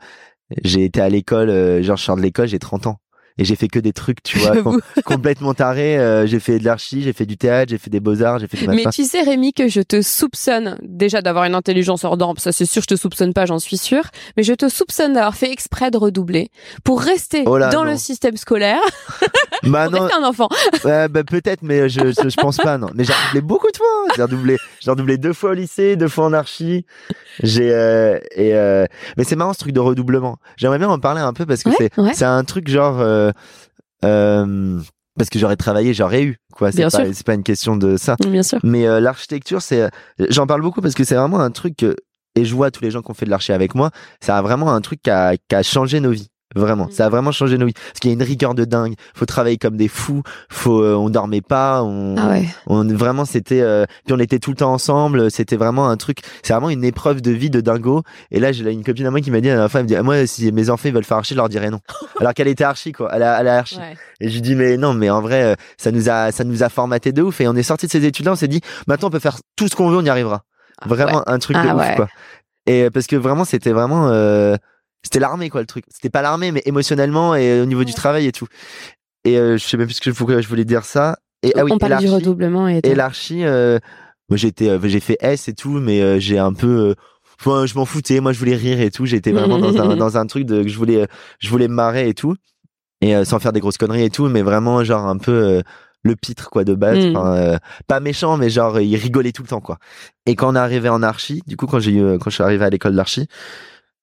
j'ai 0.63 0.83
été 0.83 0.99
à 0.99 1.07
l'école, 1.07 1.81
genre 1.83 1.95
je 1.95 2.03
sors 2.03 2.17
de 2.17 2.21
l'école, 2.21 2.47
j'ai 2.49 2.59
30 2.59 2.87
ans. 2.87 2.99
Et 3.39 3.45
j'ai 3.45 3.55
fait 3.55 3.67
que 3.67 3.79
des 3.79 3.93
trucs, 3.93 4.21
tu 4.21 4.37
vois, 4.37 4.55
com- 4.61 4.79
complètement 5.05 5.53
tarés. 5.55 5.97
Euh, 5.97 6.27
j'ai 6.27 6.39
fait 6.39 6.59
de 6.59 6.65
l'archi, 6.65 7.01
j'ai 7.01 7.13
fait 7.13 7.25
du 7.25 7.35
théâtre, 7.37 7.71
j'ai 7.71 7.77
fait 7.79 7.89
des 7.89 7.99
beaux-arts, 7.99 8.37
j'ai 8.39 8.47
fait 8.47 8.57
du 8.57 8.67
Mais 8.67 8.83
tu 8.93 9.03
sais, 9.05 9.21
Rémi, 9.21 9.53
que 9.53 9.67
je 9.67 9.81
te 9.81 10.01
soupçonne 10.01 10.77
déjà 10.83 11.21
d'avoir 11.21 11.45
une 11.45 11.55
intelligence 11.55 12.03
hors 12.03 12.15
norme. 12.17 12.37
Ça, 12.37 12.51
c'est 12.51 12.65
sûr, 12.65 12.81
je 12.83 12.87
te 12.87 12.95
soupçonne 12.95 13.33
pas, 13.33 13.45
j'en 13.47 13.57
suis 13.59 13.77
sûre. 13.77 14.03
Mais 14.37 14.43
je 14.43 14.53
te 14.53 14.69
soupçonne 14.69 15.13
d'avoir 15.13 15.35
fait 15.35 15.51
exprès 15.51 15.89
de 15.89 15.97
redoubler 15.97 16.49
pour 16.83 17.01
rester 17.01 17.43
Oh 17.47 17.57
là, 17.57 17.69
dans 17.69 17.83
non. 17.85 17.91
le 17.91 17.97
système 17.97 18.37
scolaire, 18.37 18.79
Bah 19.63 19.87
pour 19.91 20.01
non, 20.01 20.09
un 20.21 20.23
enfant. 20.27 20.49
Ouais, 20.83 21.07
bah, 21.07 21.23
peut-être, 21.23 21.61
mais 21.63 21.89
je, 21.89 21.99
je, 22.11 22.29
je 22.29 22.35
pense 22.35 22.57
pas, 22.57 22.77
non. 22.77 22.89
Mais 22.93 23.03
j'ai 23.03 23.13
redoublé 23.13 23.41
beaucoup 23.41 23.71
de 23.71 23.77
fois. 23.77 23.85
hein. 24.07 24.13
J'ai 24.15 24.21
redoublé, 24.23 24.57
j'ai 24.79 24.91
redoublé 24.91 25.17
deux 25.17 25.33
fois 25.33 25.51
au 25.51 25.53
lycée, 25.53 25.95
deux 25.95 26.07
fois 26.07 26.25
en 26.25 26.33
archi. 26.33 26.85
J'ai, 27.41 27.71
euh, 27.73 28.19
et, 28.35 28.53
euh, 28.53 28.85
mais 29.17 29.23
c'est 29.23 29.35
marrant 29.35 29.53
ce 29.53 29.59
truc 29.59 29.71
de 29.73 29.79
redoublement. 29.79 30.37
J'aimerais 30.57 30.77
bien 30.77 30.89
en 30.89 30.99
parler 30.99 31.21
un 31.21 31.33
peu 31.33 31.45
parce 31.47 31.63
que 31.63 31.69
Ouais, 31.69 31.75
c'est, 31.79 31.99
ouais. 31.99 32.11
c'est 32.13 32.25
un 32.25 32.43
truc 32.43 32.69
genre, 32.69 32.99
euh, 32.99 33.22
parce 35.17 35.29
que 35.29 35.39
j'aurais 35.39 35.55
travaillé, 35.55 35.93
j'aurais 35.93 36.23
eu, 36.23 36.37
quoi. 36.53 36.71
C'est 36.71 36.83
pas, 36.83 37.13
c'est 37.13 37.29
une 37.29 37.43
question 37.43 37.75
de 37.75 37.97
ça. 37.97 38.15
Bien 38.19 38.43
sûr. 38.43 38.59
Mais 38.63 38.87
euh, 38.87 38.99
l'architecture, 38.99 39.61
c'est, 39.61 39.89
j'en 40.29 40.47
parle 40.47 40.61
beaucoup 40.61 40.81
parce 40.81 40.95
que 40.95 41.03
c'est 41.03 41.15
vraiment 41.15 41.39
un 41.39 41.51
truc 41.51 41.77
que, 41.77 41.95
et 42.35 42.45
je 42.45 42.55
vois 42.55 42.71
tous 42.71 42.83
les 42.83 42.91
gens 42.91 43.01
qui 43.01 43.11
ont 43.11 43.13
fait 43.13 43.25
de 43.25 43.31
l'archi 43.31 43.51
avec 43.51 43.75
moi, 43.75 43.91
ça 44.21 44.37
a 44.37 44.41
vraiment 44.41 44.73
un 44.73 44.81
truc 44.81 45.01
qui 45.01 45.11
a, 45.11 45.37
qui 45.37 45.55
a 45.55 45.63
changé 45.63 45.99
nos 45.99 46.11
vies. 46.11 46.29
Vraiment, 46.55 46.85
Mm. 46.85 46.91
ça 46.91 47.05
a 47.05 47.09
vraiment 47.09 47.31
changé 47.31 47.57
nos 47.57 47.65
vies. 47.65 47.73
Parce 47.73 47.99
qu'il 47.99 48.09
y 48.09 48.13
a 48.13 48.15
une 48.15 48.23
rigueur 48.23 48.53
de 48.55 48.65
dingue. 48.65 48.93
Faut 49.15 49.25
travailler 49.25 49.57
comme 49.57 49.77
des 49.77 49.87
fous. 49.87 50.23
Faut, 50.49 50.81
euh, 50.81 50.93
on 50.95 51.09
dormait 51.09 51.41
pas. 51.41 51.81
On, 51.83 52.15
Ah 52.17 52.29
ouais. 52.29 52.47
on 52.67 52.83
vraiment 52.93 53.25
c'était. 53.25 53.61
euh, 53.61 53.85
puis 54.05 54.13
on 54.13 54.19
était 54.19 54.39
tout 54.39 54.51
le 54.51 54.57
temps 54.57 54.71
ensemble. 54.73 55.31
C'était 55.31 55.55
vraiment 55.57 55.89
un 55.89 55.97
truc. 55.97 56.19
C'est 56.43 56.53
vraiment 56.53 56.69
une 56.69 56.83
épreuve 56.83 57.21
de 57.21 57.31
vie 57.31 57.49
de 57.49 57.61
dingo. 57.61 58.03
Et 58.31 58.39
là, 58.39 58.51
j'ai 58.51 58.69
une 58.71 58.83
copine 58.83 59.05
à 59.05 59.11
moi 59.11 59.21
qui 59.21 59.31
m'a 59.31 59.41
dit 59.41 59.49
à 59.49 59.55
la 59.55 59.69
fin, 59.69 59.79
elle 59.79 59.85
me 59.85 59.87
dit, 59.89 59.95
Ah, 59.95 60.03
moi, 60.03 60.25
si 60.27 60.51
mes 60.51 60.69
enfants 60.69 60.89
ils 60.89 60.93
veulent 60.93 61.03
faire 61.03 61.17
archi, 61.17 61.33
je 61.33 61.39
leur 61.39 61.49
dirais 61.49 61.69
non. 61.69 61.79
Alors 62.19 62.33
qu'elle 62.33 62.47
était 62.47 62.63
archi 62.63 62.91
quoi. 62.91 63.09
Elle 63.13 63.23
a, 63.23 63.39
elle 63.39 63.47
a 63.47 63.57
archi. 63.57 63.77
Ouais. 63.77 63.95
Et 64.19 64.29
je 64.29 64.33
lui 64.35 64.41
dis 64.41 64.55
mais 64.55 64.77
non, 64.77 64.93
mais 64.93 65.09
en 65.09 65.21
vrai, 65.21 65.43
euh, 65.43 65.55
ça 65.77 65.91
nous 65.91 66.09
a, 66.09 66.31
ça 66.31 66.43
nous 66.43 66.63
a 66.63 66.69
formaté 66.69 67.11
de 67.11 67.21
ouf. 67.21 67.41
Et 67.41 67.47
on 67.47 67.55
est 67.55 67.63
sorti 67.63 67.87
de 67.87 67.91
ces 67.91 68.05
études-là. 68.05 68.33
On 68.33 68.35
s'est 68.35 68.47
dit, 68.47 68.61
maintenant 68.87 69.07
on 69.07 69.11
peut 69.11 69.19
faire 69.19 69.37
tout 69.55 69.67
ce 69.67 69.75
qu'on 69.75 69.89
veut, 69.89 69.97
on 69.97 70.03
y 70.05 70.09
arrivera. 70.09 70.43
Ah 70.81 70.85
Vraiment 70.87 71.17
ouais. 71.19 71.23
un 71.27 71.39
truc 71.39 71.55
de 71.57 71.61
Ah 71.67 71.75
ouf 71.75 71.95
quoi. 71.95 72.07
Et 72.65 72.83
euh, 72.83 72.89
parce 72.89 73.07
que 73.07 73.15
vraiment 73.15 73.43
c'était 73.45 73.71
vraiment 73.71 74.07
euh, 74.09 74.55
c'était 75.03 75.19
l'armée 75.19 75.49
quoi 75.49 75.61
le 75.61 75.67
truc. 75.67 75.85
C'était 75.89 76.09
pas 76.09 76.21
l'armée 76.21 76.51
mais 76.51 76.61
émotionnellement 76.65 77.35
et 77.35 77.61
au 77.61 77.65
niveau 77.65 77.83
du 77.83 77.93
travail 77.93 78.27
et 78.27 78.31
tout. 78.31 78.47
Et 79.25 79.37
euh, 79.37 79.57
je 79.57 79.63
sais 79.63 79.77
même 79.77 79.87
plus 79.87 79.95
ce 79.95 80.01
que 80.01 80.11
je 80.41 80.47
voulais 80.47 80.65
dire 80.65 80.85
ça. 80.85 81.17
Et 81.43 81.53
ah 81.55 81.63
oui, 81.63 81.71
On 81.73 81.77
parle 81.77 81.99
du 81.99 82.09
redoublement 82.09 82.67
et, 82.69 82.79
Et 82.83 82.95
l'archi 82.95 83.43
euh, 83.43 83.79
moi 84.29 84.37
j'étais 84.37 84.69
euh, 84.69 84.79
j'ai 84.83 85.01
fait 85.01 85.17
S 85.19 85.47
et 85.47 85.53
tout 85.53 85.79
mais 85.79 86.19
j'ai 86.19 86.39
un 86.39 86.53
peu 86.53 86.95
enfin, 87.39 87.65
je 87.65 87.75
m'en 87.75 87.85
foutais, 87.85 88.21
moi 88.21 88.31
je 88.31 88.39
voulais 88.39 88.55
rire 88.55 88.79
et 88.79 88.91
tout, 88.91 89.05
j'étais 89.05 89.31
vraiment 89.31 89.59
dans 89.59 89.77
un 89.77 89.95
dans 89.97 90.17
un 90.17 90.25
truc 90.25 90.45
de 90.45 90.63
que 90.63 90.69
je 90.69 90.77
voulais 90.77 91.07
je 91.39 91.49
voulais 91.49 91.67
me 91.67 91.73
marrer 91.75 92.07
et 92.07 92.13
tout 92.13 92.35
et 93.01 93.25
sans 93.25 93.39
faire 93.39 93.51
des 93.51 93.59
grosses 93.59 93.77
conneries 93.77 94.05
et 94.05 94.09
tout 94.09 94.29
mais 94.29 94.41
vraiment 94.41 94.83
genre 94.85 95.05
un 95.07 95.17
peu 95.17 95.61
le 96.03 96.15
pitre 96.15 96.49
quoi 96.49 96.63
de 96.63 96.75
base 96.75 96.93
Mm. 96.93 97.15
Enfin, 97.15 97.33
euh, 97.35 97.57
pas 97.87 97.99
méchant 97.99 98.37
mais 98.37 98.49
genre 98.49 98.79
il 98.79 98.95
rigolait 98.95 99.31
tout 99.31 99.41
le 99.41 99.47
temps 99.47 99.61
quoi 99.61 99.77
et 100.25 100.35
quand 100.35 100.51
on 100.51 100.55
est 100.55 100.59
arrivé 100.59 100.89
en 100.89 101.01
archi 101.01 101.41
du 101.47 101.57
coup 101.57 101.65
quand 101.65 101.79
j'ai 101.79 101.93
eu 101.93 102.17
quand 102.19 102.29
je 102.29 102.35
suis 102.35 102.43
arrivé 102.43 102.63
à 102.63 102.69
l'école 102.69 102.95
d'archi 102.95 103.27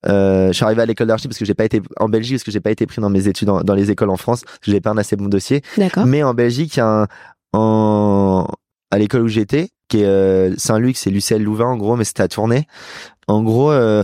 euh, 0.08 0.48
je 0.48 0.52
suis 0.54 0.64
arrivé 0.64 0.80
à 0.82 0.86
l'école 0.86 1.06
d'archi 1.08 1.28
parce 1.28 1.38
que 1.38 1.44
j'ai 1.44 1.54
pas 1.54 1.64
été 1.64 1.82
en 1.98 2.08
Belgique 2.08 2.36
parce 2.36 2.44
que 2.44 2.50
j'ai 2.50 2.60
pas 2.60 2.70
été 2.70 2.86
pris 2.86 3.00
dans 3.02 3.10
mes 3.10 3.28
études 3.28 3.50
en- 3.50 3.60
dans 3.62 3.74
les 3.74 3.90
écoles 3.90 4.10
en 4.10 4.16
France 4.16 4.42
parce 4.44 4.58
que 4.60 4.70
j'ai 4.70 4.80
pas 4.80 4.90
un 4.90 4.96
assez 4.98 5.14
bon 5.16 5.26
dossier 5.28 5.62
D'accord. 5.76 6.06
mais 6.06 6.22
en 6.22 6.32
Belgique 6.34 6.76
il 6.76 6.78
y 6.78 6.82
a 6.82 6.86
un 7.02 7.06
en 7.52 8.46
à 8.90 8.98
l'école 8.98 9.22
où 9.22 9.28
j'étais 9.28 9.68
qui 9.88 10.00
est 10.02 10.06
euh, 10.06 10.54
Saint-Luc 10.56 10.96
c'est 10.96 11.10
Lucelle 11.10 11.42
Louvain 11.42 11.66
en 11.66 11.76
gros 11.76 11.96
mais 11.96 12.04
c'était 12.04 12.22
à 12.22 12.28
tourner 12.28 12.66
en 13.28 13.42
gros 13.42 13.70
euh, 13.72 14.02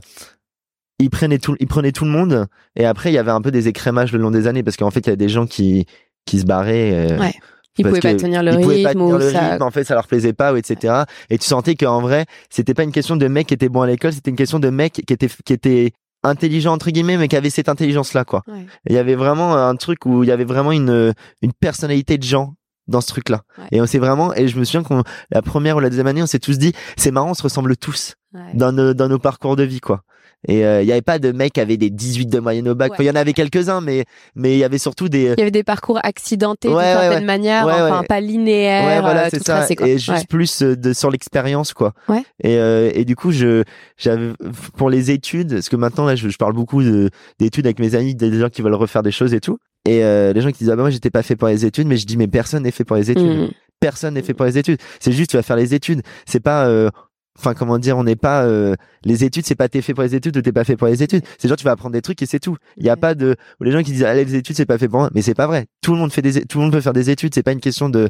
ils 0.98 1.10
prenaient 1.10 1.38
tout 1.38 1.56
ils 1.60 1.66
prenaient 1.66 1.92
tout 1.92 2.04
le 2.04 2.10
monde 2.10 2.46
et 2.76 2.84
après 2.86 3.10
il 3.10 3.14
y 3.14 3.18
avait 3.18 3.30
un 3.30 3.40
peu 3.40 3.50
des 3.50 3.68
écrémages 3.68 4.12
le 4.12 4.18
long 4.18 4.30
des 4.30 4.46
années 4.46 4.62
parce 4.62 4.76
qu'en 4.76 4.90
fait 4.90 5.00
il 5.06 5.10
y 5.10 5.12
a 5.12 5.16
des 5.16 5.28
gens 5.28 5.46
qui 5.46 5.86
qui 6.26 6.40
se 6.40 6.44
barraient 6.44 6.92
euh, 7.12 7.18
Ouais. 7.18 7.34
Ils 7.78 7.84
pouvaient 7.84 8.00
pas 8.00 8.14
tenir 8.14 8.42
le 8.42 8.52
pas 8.52 8.56
rythme 8.58 8.92
tenir 8.92 9.06
ou 9.06 9.18
le 9.18 9.30
ça. 9.30 9.50
rythme, 9.50 9.62
en 9.62 9.70
fait 9.70 9.84
ça 9.84 9.94
leur 9.94 10.06
plaisait 10.06 10.32
pas 10.32 10.52
ou 10.52 10.56
etc 10.56 11.02
et 11.30 11.38
tu 11.38 11.46
sentais 11.46 11.74
qu'en 11.74 12.00
vrai 12.00 12.24
c'était 12.50 12.74
pas 12.74 12.82
une 12.84 12.92
question 12.92 13.16
de 13.16 13.28
mecs 13.28 13.46
qui 13.48 13.54
étaient 13.54 13.68
bons 13.68 13.82
à 13.82 13.86
l'école 13.86 14.12
c'était 14.12 14.30
une 14.30 14.36
question 14.36 14.58
de 14.58 14.70
mecs 14.70 14.92
qui 14.92 15.12
étaient 15.12 15.28
qui 15.44 15.52
étaient 15.52 15.92
intelligents 16.22 16.72
entre 16.72 16.90
guillemets, 16.90 17.16
mais 17.16 17.28
qui 17.28 17.36
avaient 17.36 17.50
cette 17.50 17.68
intelligence-là, 17.68 18.24
quoi. 18.24 18.42
Ouais. 18.46 18.66
Il 18.88 18.94
y 18.94 18.98
avait 18.98 19.14
vraiment 19.14 19.56
un 19.56 19.76
truc 19.76 20.04
où 20.06 20.24
il 20.24 20.28
y 20.28 20.32
avait 20.32 20.44
vraiment 20.44 20.72
une 20.72 21.14
une 21.42 21.52
personnalité 21.52 22.18
de 22.18 22.24
gens 22.24 22.54
dans 22.88 23.00
ce 23.00 23.08
truc-là. 23.08 23.42
Ouais. 23.58 23.64
Et 23.72 23.80
on 23.80 23.86
s'est 23.86 23.98
vraiment, 23.98 24.34
et 24.34 24.48
je 24.48 24.58
me 24.58 24.64
souviens 24.64 24.82
qu'on 24.82 25.02
la 25.30 25.42
première 25.42 25.76
ou 25.76 25.80
la 25.80 25.88
deuxième 25.90 26.06
année, 26.06 26.22
on 26.22 26.26
s'est 26.26 26.38
tous 26.38 26.58
dit, 26.58 26.72
c'est 26.96 27.10
marrant, 27.10 27.30
on 27.30 27.34
se 27.34 27.42
ressemble 27.42 27.76
tous 27.76 28.14
Ouais. 28.34 28.40
dans 28.54 28.70
nos 28.72 28.92
dans 28.92 29.08
nos 29.08 29.18
parcours 29.18 29.56
de 29.56 29.62
vie, 29.62 29.80
quoi. 29.80 30.02
Et 30.46 30.64
euh, 30.66 30.82
il 30.82 30.86
y 30.88 30.92
avait 30.92 31.00
pas 31.00 31.18
de 31.18 31.32
mecs 31.32 31.54
qui 31.54 31.60
avaient 31.60 31.78
des 31.78 31.88
18 31.88 32.26
de 32.26 32.38
moyenne 32.38 32.68
au 32.68 32.74
bac. 32.74 32.90
Ouais. 32.90 32.96
Enfin, 32.96 33.04
il 33.04 33.06
y 33.06 33.10
en 33.10 33.14
avait 33.16 33.32
quelques-uns, 33.32 33.80
mais 33.80 34.04
mais 34.34 34.52
il 34.52 34.58
y 34.58 34.64
avait 34.64 34.76
surtout 34.78 35.08
des 35.08 35.22
Il 35.22 35.38
y 35.38 35.42
avait 35.42 35.50
des 35.50 35.64
parcours 35.64 35.98
accidentés 36.02 36.68
d'une 36.68 36.78
certaine 36.78 37.24
manière, 37.24 37.64
enfin 37.66 38.02
pas 38.06 38.20
linéaires, 38.20 38.84
Ouais, 38.86 39.00
voilà, 39.00 39.22
euh, 39.24 39.28
c'est 39.30 39.38
tout 39.38 39.44
ça. 39.44 39.56
tracé, 39.58 39.74
quoi. 39.74 39.88
Et 39.88 39.98
juste 39.98 40.28
plus 40.28 40.62
euh, 40.62 40.76
de 40.76 40.92
sur 40.92 41.10
l'expérience, 41.10 41.72
quoi. 41.72 41.94
Ouais. 42.08 42.22
Et 42.42 42.58
euh, 42.58 42.90
et 42.94 43.04
du 43.06 43.16
coup, 43.16 43.32
je 43.32 43.64
j'avais 43.96 44.32
pour 44.76 44.90
les 44.90 45.10
études, 45.10 45.54
parce 45.54 45.68
que 45.70 45.76
maintenant 45.76 46.04
là, 46.04 46.14
je, 46.16 46.28
je 46.28 46.36
parle 46.36 46.52
beaucoup 46.52 46.82
de 46.82 47.08
d'études 47.38 47.66
avec 47.66 47.78
mes 47.80 47.94
amis, 47.94 48.14
des 48.14 48.38
gens 48.38 48.50
qui 48.50 48.60
veulent 48.60 48.74
refaire 48.74 49.02
des 49.02 49.12
choses 49.12 49.32
et 49.32 49.40
tout. 49.40 49.56
Et 49.86 50.02
euh, 50.04 50.32
les 50.32 50.40
gens 50.40 50.50
qui 50.50 50.58
disent 50.58 50.70
ah 50.70 50.76
bah 50.76 50.82
moi 50.82 50.90
j'étais 50.90 51.10
pas 51.10 51.22
fait 51.22 51.36
pour 51.36 51.48
les 51.48 51.64
études, 51.64 51.86
mais 51.86 51.96
je 51.96 52.06
dis 52.06 52.16
mais 52.16 52.26
personne 52.28 52.62
n'est 52.64 52.70
fait 52.70 52.84
pour 52.84 52.96
les 52.96 53.10
études. 53.10 53.24
Mm. 53.48 53.50
Personne 53.80 54.14
n'est 54.14 54.22
fait 54.22 54.34
pour 54.34 54.46
les 54.46 54.58
études. 54.58 54.78
C'est 55.00 55.12
juste 55.12 55.30
tu 55.30 55.36
vas 55.36 55.42
faire 55.42 55.56
les 55.56 55.74
études. 55.74 56.02
C'est 56.26 56.40
pas 56.40 56.66
euh, 56.68 56.90
Enfin, 57.38 57.52
comment 57.52 57.78
dire, 57.78 57.98
on 57.98 58.04
n'est 58.04 58.16
pas 58.16 58.44
euh, 58.46 58.74
les 59.04 59.22
études, 59.22 59.44
c'est 59.44 59.54
pas 59.56 59.68
t'es 59.68 59.82
fait 59.82 59.92
pour 59.92 60.02
les 60.02 60.14
études 60.14 60.34
ou 60.38 60.40
t'es 60.40 60.52
pas 60.52 60.64
fait 60.64 60.74
pour 60.74 60.86
les 60.88 61.02
études. 61.02 61.22
C'est 61.38 61.48
genre 61.48 61.58
tu 61.58 61.64
vas 61.64 61.72
apprendre 61.72 61.92
des 61.92 62.00
trucs 62.00 62.22
et 62.22 62.26
c'est 62.26 62.40
tout. 62.40 62.56
Il 62.78 62.86
y 62.86 62.88
a 62.88 62.94
Ouais. 62.94 62.98
pas 62.98 63.14
de 63.14 63.36
les 63.60 63.72
gens 63.72 63.82
qui 63.82 63.92
disent 63.92 64.04
allez 64.04 64.24
les 64.24 64.36
études 64.36 64.56
c'est 64.56 64.64
pas 64.64 64.78
fait 64.78 64.88
pour 64.88 65.00
moi, 65.00 65.10
mais 65.14 65.20
c'est 65.20 65.34
pas 65.34 65.46
vrai. 65.46 65.66
Tout 65.82 65.92
le 65.92 65.98
monde 65.98 66.10
fait 66.10 66.22
des 66.22 66.46
tout 66.46 66.56
le 66.56 66.64
monde 66.64 66.72
peut 66.72 66.80
faire 66.80 66.94
des 66.94 67.10
études. 67.10 67.34
C'est 67.34 67.42
pas 67.42 67.52
une 67.52 67.60
question 67.60 67.90
de, 67.90 68.08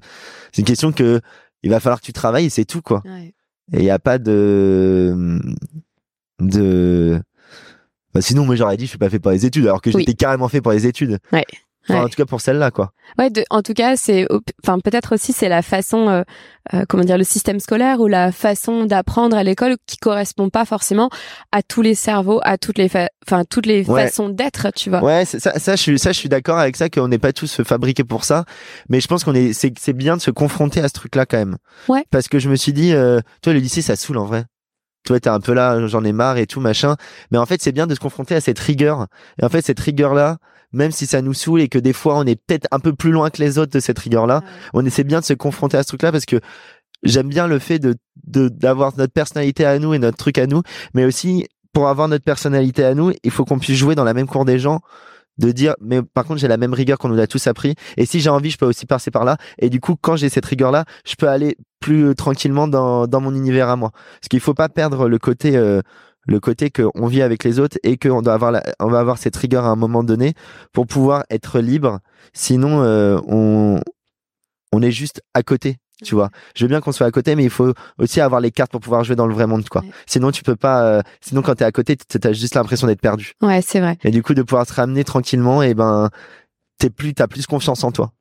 c'est 0.52 0.62
une 0.62 0.66
question 0.66 0.92
que 0.92 1.20
il 1.64 1.70
va 1.70 1.80
falloir 1.80 2.00
que 2.00 2.06
tu 2.06 2.12
travailles 2.12 2.46
et 2.46 2.50
c'est 2.50 2.64
tout 2.66 2.82
quoi. 2.82 3.02
Ouais. 3.04 3.34
Et 3.72 3.78
il 3.78 3.84
y 3.84 3.90
a 3.90 3.98
pas 3.98 4.18
de 4.18 5.40
de 6.40 7.20
bah, 8.14 8.20
sinon 8.20 8.44
moi 8.44 8.54
j'aurais 8.56 8.76
dit 8.76 8.84
je 8.84 8.90
suis 8.90 8.98
pas 8.98 9.10
fait 9.10 9.18
pour 9.18 9.32
les 9.32 9.44
études 9.44 9.64
alors 9.64 9.82
que 9.82 9.90
Oui. 9.90 10.02
j'étais 10.02 10.14
carrément 10.14 10.48
fait 10.48 10.60
pour 10.60 10.70
les 10.72 10.86
études. 10.86 11.18
Ouais. 11.32 11.44
Enfin, 11.88 12.00
Ouais. 12.00 12.04
en 12.06 12.08
tout 12.08 12.16
cas 12.16 12.24
pour 12.26 12.40
celle-là 12.40 12.70
quoi. 12.70 12.90
Ouais, 13.18 13.30
de- 13.30 13.44
en 13.50 13.62
tout 13.62 13.72
cas, 13.74 13.96
c'est, 13.96 14.26
enfin 14.64 14.78
peut-être 14.80 15.14
aussi 15.14 15.32
c'est 15.32 15.48
la 15.48 15.62
façon, 15.62 16.08
euh, 16.08 16.22
euh, 16.74 16.84
comment 16.88 17.04
dire, 17.04 17.16
le 17.16 17.22
système 17.24 17.60
scolaire 17.60 18.00
ou 18.00 18.08
la 18.08 18.32
façon 18.32 18.86
d'apprendre 18.86 19.36
à 19.36 19.44
l'école 19.44 19.76
qui 19.86 19.96
correspond 19.96 20.48
pas 20.50 20.64
forcément 20.64 21.10
à 21.52 21.62
tous 21.62 21.82
les 21.82 21.94
cerveaux, 21.94 22.40
à 22.42 22.58
toutes 22.58 22.78
les, 22.78 22.88
fa- 22.88 23.08
enfin 23.26 23.44
toutes 23.48 23.66
les 23.66 23.88
Ouais. 23.88 24.06
façons 24.06 24.28
d'être, 24.28 24.68
tu 24.74 24.90
vois. 24.90 25.02
Ouais, 25.04 25.24
ça, 25.24 25.38
ça, 25.58 25.76
je 25.76 25.80
suis, 25.82 25.98
ça, 25.98 26.10
je 26.10 26.18
suis 26.18 26.28
d'accord 26.28 26.58
avec 26.58 26.76
ça 26.76 26.88
qu'on 26.88 27.06
n'est 27.06 27.18
pas 27.20 27.32
tous 27.32 27.62
fabriqués 27.62 28.02
pour 28.04 28.24
ça, 28.24 28.44
mais 28.88 29.00
je 29.00 29.06
pense 29.06 29.22
qu'on 29.22 29.34
est, 29.34 29.52
c'est, 29.52 29.72
c'est 29.78 29.92
bien 29.92 30.16
de 30.16 30.22
se 30.22 30.32
confronter 30.32 30.80
à 30.80 30.88
ce 30.88 30.94
truc-là 30.94 31.24
quand 31.24 31.38
même. 31.38 31.56
Ouais. 31.88 32.04
Parce 32.10 32.26
que 32.26 32.40
je 32.40 32.48
me 32.48 32.56
suis 32.56 32.72
dit, 32.72 32.92
euh, 32.94 33.20
toi, 33.42 33.52
le 33.52 33.60
lycée, 33.60 33.80
ça 33.82 33.94
saoule 33.94 34.18
en 34.18 34.24
vrai. 34.24 34.44
Toi, 35.06 35.20
t'es 35.20 35.28
un 35.30 35.38
peu 35.38 35.52
là, 35.52 35.86
j'en 35.86 36.02
ai 36.02 36.12
marre 36.12 36.36
et 36.36 36.48
tout 36.48 36.58
machin. 36.58 36.96
Mais 37.30 37.38
en 37.38 37.46
fait, 37.46 37.62
c'est 37.62 37.70
bien 37.70 37.86
de 37.86 37.94
se 37.94 38.00
confronter 38.00 38.34
à 38.34 38.40
cette 38.40 38.58
rigueur. 38.58 39.06
Et 39.40 39.44
en 39.44 39.48
fait, 39.48 39.62
cette 39.64 39.78
rigueur-là, 39.78 40.38
même 40.72 40.90
si 40.90 41.06
ça 41.06 41.22
nous 41.22 41.34
saoule 41.34 41.60
et 41.60 41.68
que 41.68 41.78
des 41.78 41.92
fois, 41.92 42.18
on 42.18 42.24
est 42.24 42.36
peut-être 42.36 42.66
un 42.70 42.80
peu 42.80 42.92
plus 42.92 43.10
loin 43.10 43.30
que 43.30 43.42
les 43.42 43.58
autres 43.58 43.72
de 43.72 43.80
cette 43.80 43.98
rigueur-là, 43.98 44.42
on 44.74 44.84
essaie 44.84 45.04
bien 45.04 45.20
de 45.20 45.24
se 45.24 45.34
confronter 45.34 45.76
à 45.76 45.82
ce 45.82 45.88
truc-là 45.88 46.12
parce 46.12 46.26
que 46.26 46.40
j'aime 47.02 47.28
bien 47.28 47.46
le 47.46 47.58
fait 47.58 47.78
de, 47.78 47.94
de, 48.26 48.48
d'avoir 48.48 48.96
notre 48.96 49.12
personnalité 49.12 49.64
à 49.64 49.78
nous 49.78 49.94
et 49.94 49.98
notre 49.98 50.16
truc 50.16 50.38
à 50.38 50.46
nous, 50.46 50.62
mais 50.94 51.04
aussi, 51.04 51.46
pour 51.72 51.88
avoir 51.88 52.08
notre 52.08 52.24
personnalité 52.24 52.84
à 52.84 52.94
nous, 52.94 53.12
il 53.22 53.30
faut 53.30 53.44
qu'on 53.44 53.58
puisse 53.58 53.76
jouer 53.76 53.94
dans 53.94 54.04
la 54.04 54.14
même 54.14 54.26
cour 54.26 54.44
des 54.44 54.58
gens 54.58 54.80
de 55.38 55.52
dire 55.52 55.74
mais 55.80 56.02
par 56.02 56.24
contre 56.24 56.40
j'ai 56.40 56.48
la 56.48 56.56
même 56.56 56.72
rigueur 56.72 56.98
qu'on 56.98 57.08
nous 57.08 57.20
a 57.20 57.26
tous 57.26 57.46
appris. 57.46 57.74
Et 57.96 58.06
si 58.06 58.20
j'ai 58.20 58.30
envie 58.30 58.50
je 58.50 58.58
peux 58.58 58.66
aussi 58.66 58.86
passer 58.86 59.10
par 59.10 59.24
là. 59.24 59.36
Et 59.58 59.68
du 59.68 59.80
coup 59.80 59.96
quand 60.00 60.16
j'ai 60.16 60.28
cette 60.28 60.46
rigueur 60.46 60.70
là 60.70 60.84
je 61.06 61.14
peux 61.16 61.28
aller 61.28 61.56
plus 61.80 62.06
euh, 62.06 62.14
tranquillement 62.14 62.68
dans, 62.68 63.06
dans 63.06 63.20
mon 63.20 63.34
univers 63.34 63.68
à 63.68 63.76
moi. 63.76 63.90
Parce 63.92 64.28
qu'il 64.30 64.40
faut 64.40 64.54
pas 64.54 64.68
perdre 64.68 65.08
le 65.08 65.18
côté 65.18 65.56
euh, 65.56 65.82
le 66.26 66.40
côté 66.40 66.70
qu'on 66.70 67.06
vit 67.06 67.22
avec 67.22 67.44
les 67.44 67.58
autres 67.60 67.78
et 67.82 67.96
qu'on 67.96 68.22
doit 68.22 68.34
avoir 68.34 68.52
la, 68.52 68.62
on 68.80 68.88
va 68.88 68.98
avoir 69.00 69.18
cette 69.18 69.36
rigueur 69.36 69.64
à 69.64 69.68
un 69.68 69.76
moment 69.76 70.02
donné 70.04 70.34
pour 70.72 70.86
pouvoir 70.86 71.24
être 71.30 71.60
libre 71.60 72.00
sinon 72.32 72.82
euh, 72.82 73.18
on 73.28 73.80
on 74.72 74.82
est 74.82 74.90
juste 74.90 75.22
à 75.34 75.42
côté 75.42 75.76
tu 76.02 76.14
vois 76.14 76.30
je 76.54 76.64
veux 76.64 76.68
bien 76.68 76.80
qu'on 76.80 76.92
soit 76.92 77.06
à 77.06 77.10
côté 77.10 77.36
mais 77.36 77.44
il 77.44 77.50
faut 77.50 77.72
aussi 77.98 78.20
avoir 78.20 78.40
les 78.40 78.50
cartes 78.50 78.70
pour 78.72 78.80
pouvoir 78.80 79.04
jouer 79.04 79.16
dans 79.16 79.26
le 79.26 79.32
vrai 79.34 79.46
monde 79.46 79.66
quoi 79.68 79.82
Ouais. 79.82 79.90
sinon 80.06 80.30
tu 80.30 80.42
peux 80.42 80.56
pas 80.56 80.82
euh, 80.84 81.02
sinon 81.20 81.42
quand 81.42 81.54
t'es 81.54 81.64
à 81.64 81.72
côté 81.72 81.96
t'as 81.96 82.32
juste 82.32 82.54
l'impression 82.54 82.86
d'être 82.86 83.00
perdu 83.00 83.32
Ouais, 83.40 83.62
c'est 83.62 83.80
vrai. 83.80 83.96
et 84.04 84.10
du 84.10 84.22
coup, 84.22 84.34
de 84.34 84.42
pouvoir 84.42 84.66
te 84.66 84.74
ramener 84.74 85.04
tranquillement, 85.04 85.62
et 85.62 85.72
ben, 85.74 86.10
t'es 86.78 86.90
plus, 86.90 87.14
t'as 87.14 87.26
plus 87.28 87.46
confiance 87.46 87.82
en 87.84 87.92
toi. 87.92 88.12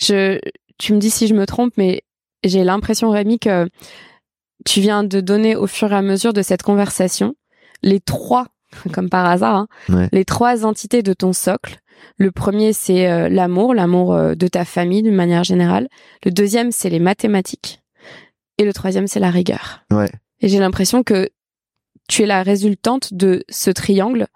Je, 0.00 0.40
tu 0.78 0.92
me 0.94 0.98
dis 0.98 1.10
si 1.10 1.28
je 1.28 1.34
me 1.34 1.46
trompe, 1.46 1.72
mais 1.76 2.02
j'ai 2.42 2.64
l'impression, 2.64 3.10
Rémi, 3.10 3.38
que 3.38 3.68
tu 4.66 4.80
viens 4.80 5.04
de 5.04 5.20
donner 5.20 5.54
au 5.56 5.66
fur 5.68 5.92
et 5.92 5.96
à 5.96 6.02
mesure 6.02 6.32
de 6.32 6.42
cette 6.42 6.62
conversation 6.62 7.34
les 7.82 8.00
trois, 8.00 8.46
comme 8.92 9.08
par 9.10 9.26
hasard, 9.26 9.54
hein, 9.56 9.68
Ouais. 9.88 10.08
les 10.12 10.24
trois 10.24 10.64
entités 10.64 11.02
de 11.02 11.12
ton 11.12 11.32
socle. 11.32 11.78
Le 12.16 12.30
premier, 12.30 12.72
c'est 12.72 13.10
euh, 13.10 13.28
l'amour, 13.28 13.74
l'amour 13.74 14.14
euh, 14.14 14.34
de 14.34 14.46
ta 14.48 14.64
famille 14.64 15.02
d'une 15.02 15.14
manière 15.14 15.44
générale. 15.44 15.88
Le 16.24 16.30
deuxième, 16.30 16.72
c'est 16.72 16.88
les 16.90 16.98
mathématiques. 17.00 17.82
Et 18.58 18.64
le 18.64 18.72
troisième, 18.72 19.06
c'est 19.06 19.20
la 19.20 19.30
rigueur. 19.30 19.82
Ouais. 19.90 20.10
Et 20.40 20.48
j'ai 20.48 20.58
l'impression 20.58 21.02
que 21.02 21.28
tu 22.08 22.22
es 22.22 22.26
la 22.26 22.42
résultante 22.42 23.12
de 23.14 23.44
ce 23.50 23.70
triangle 23.70 24.26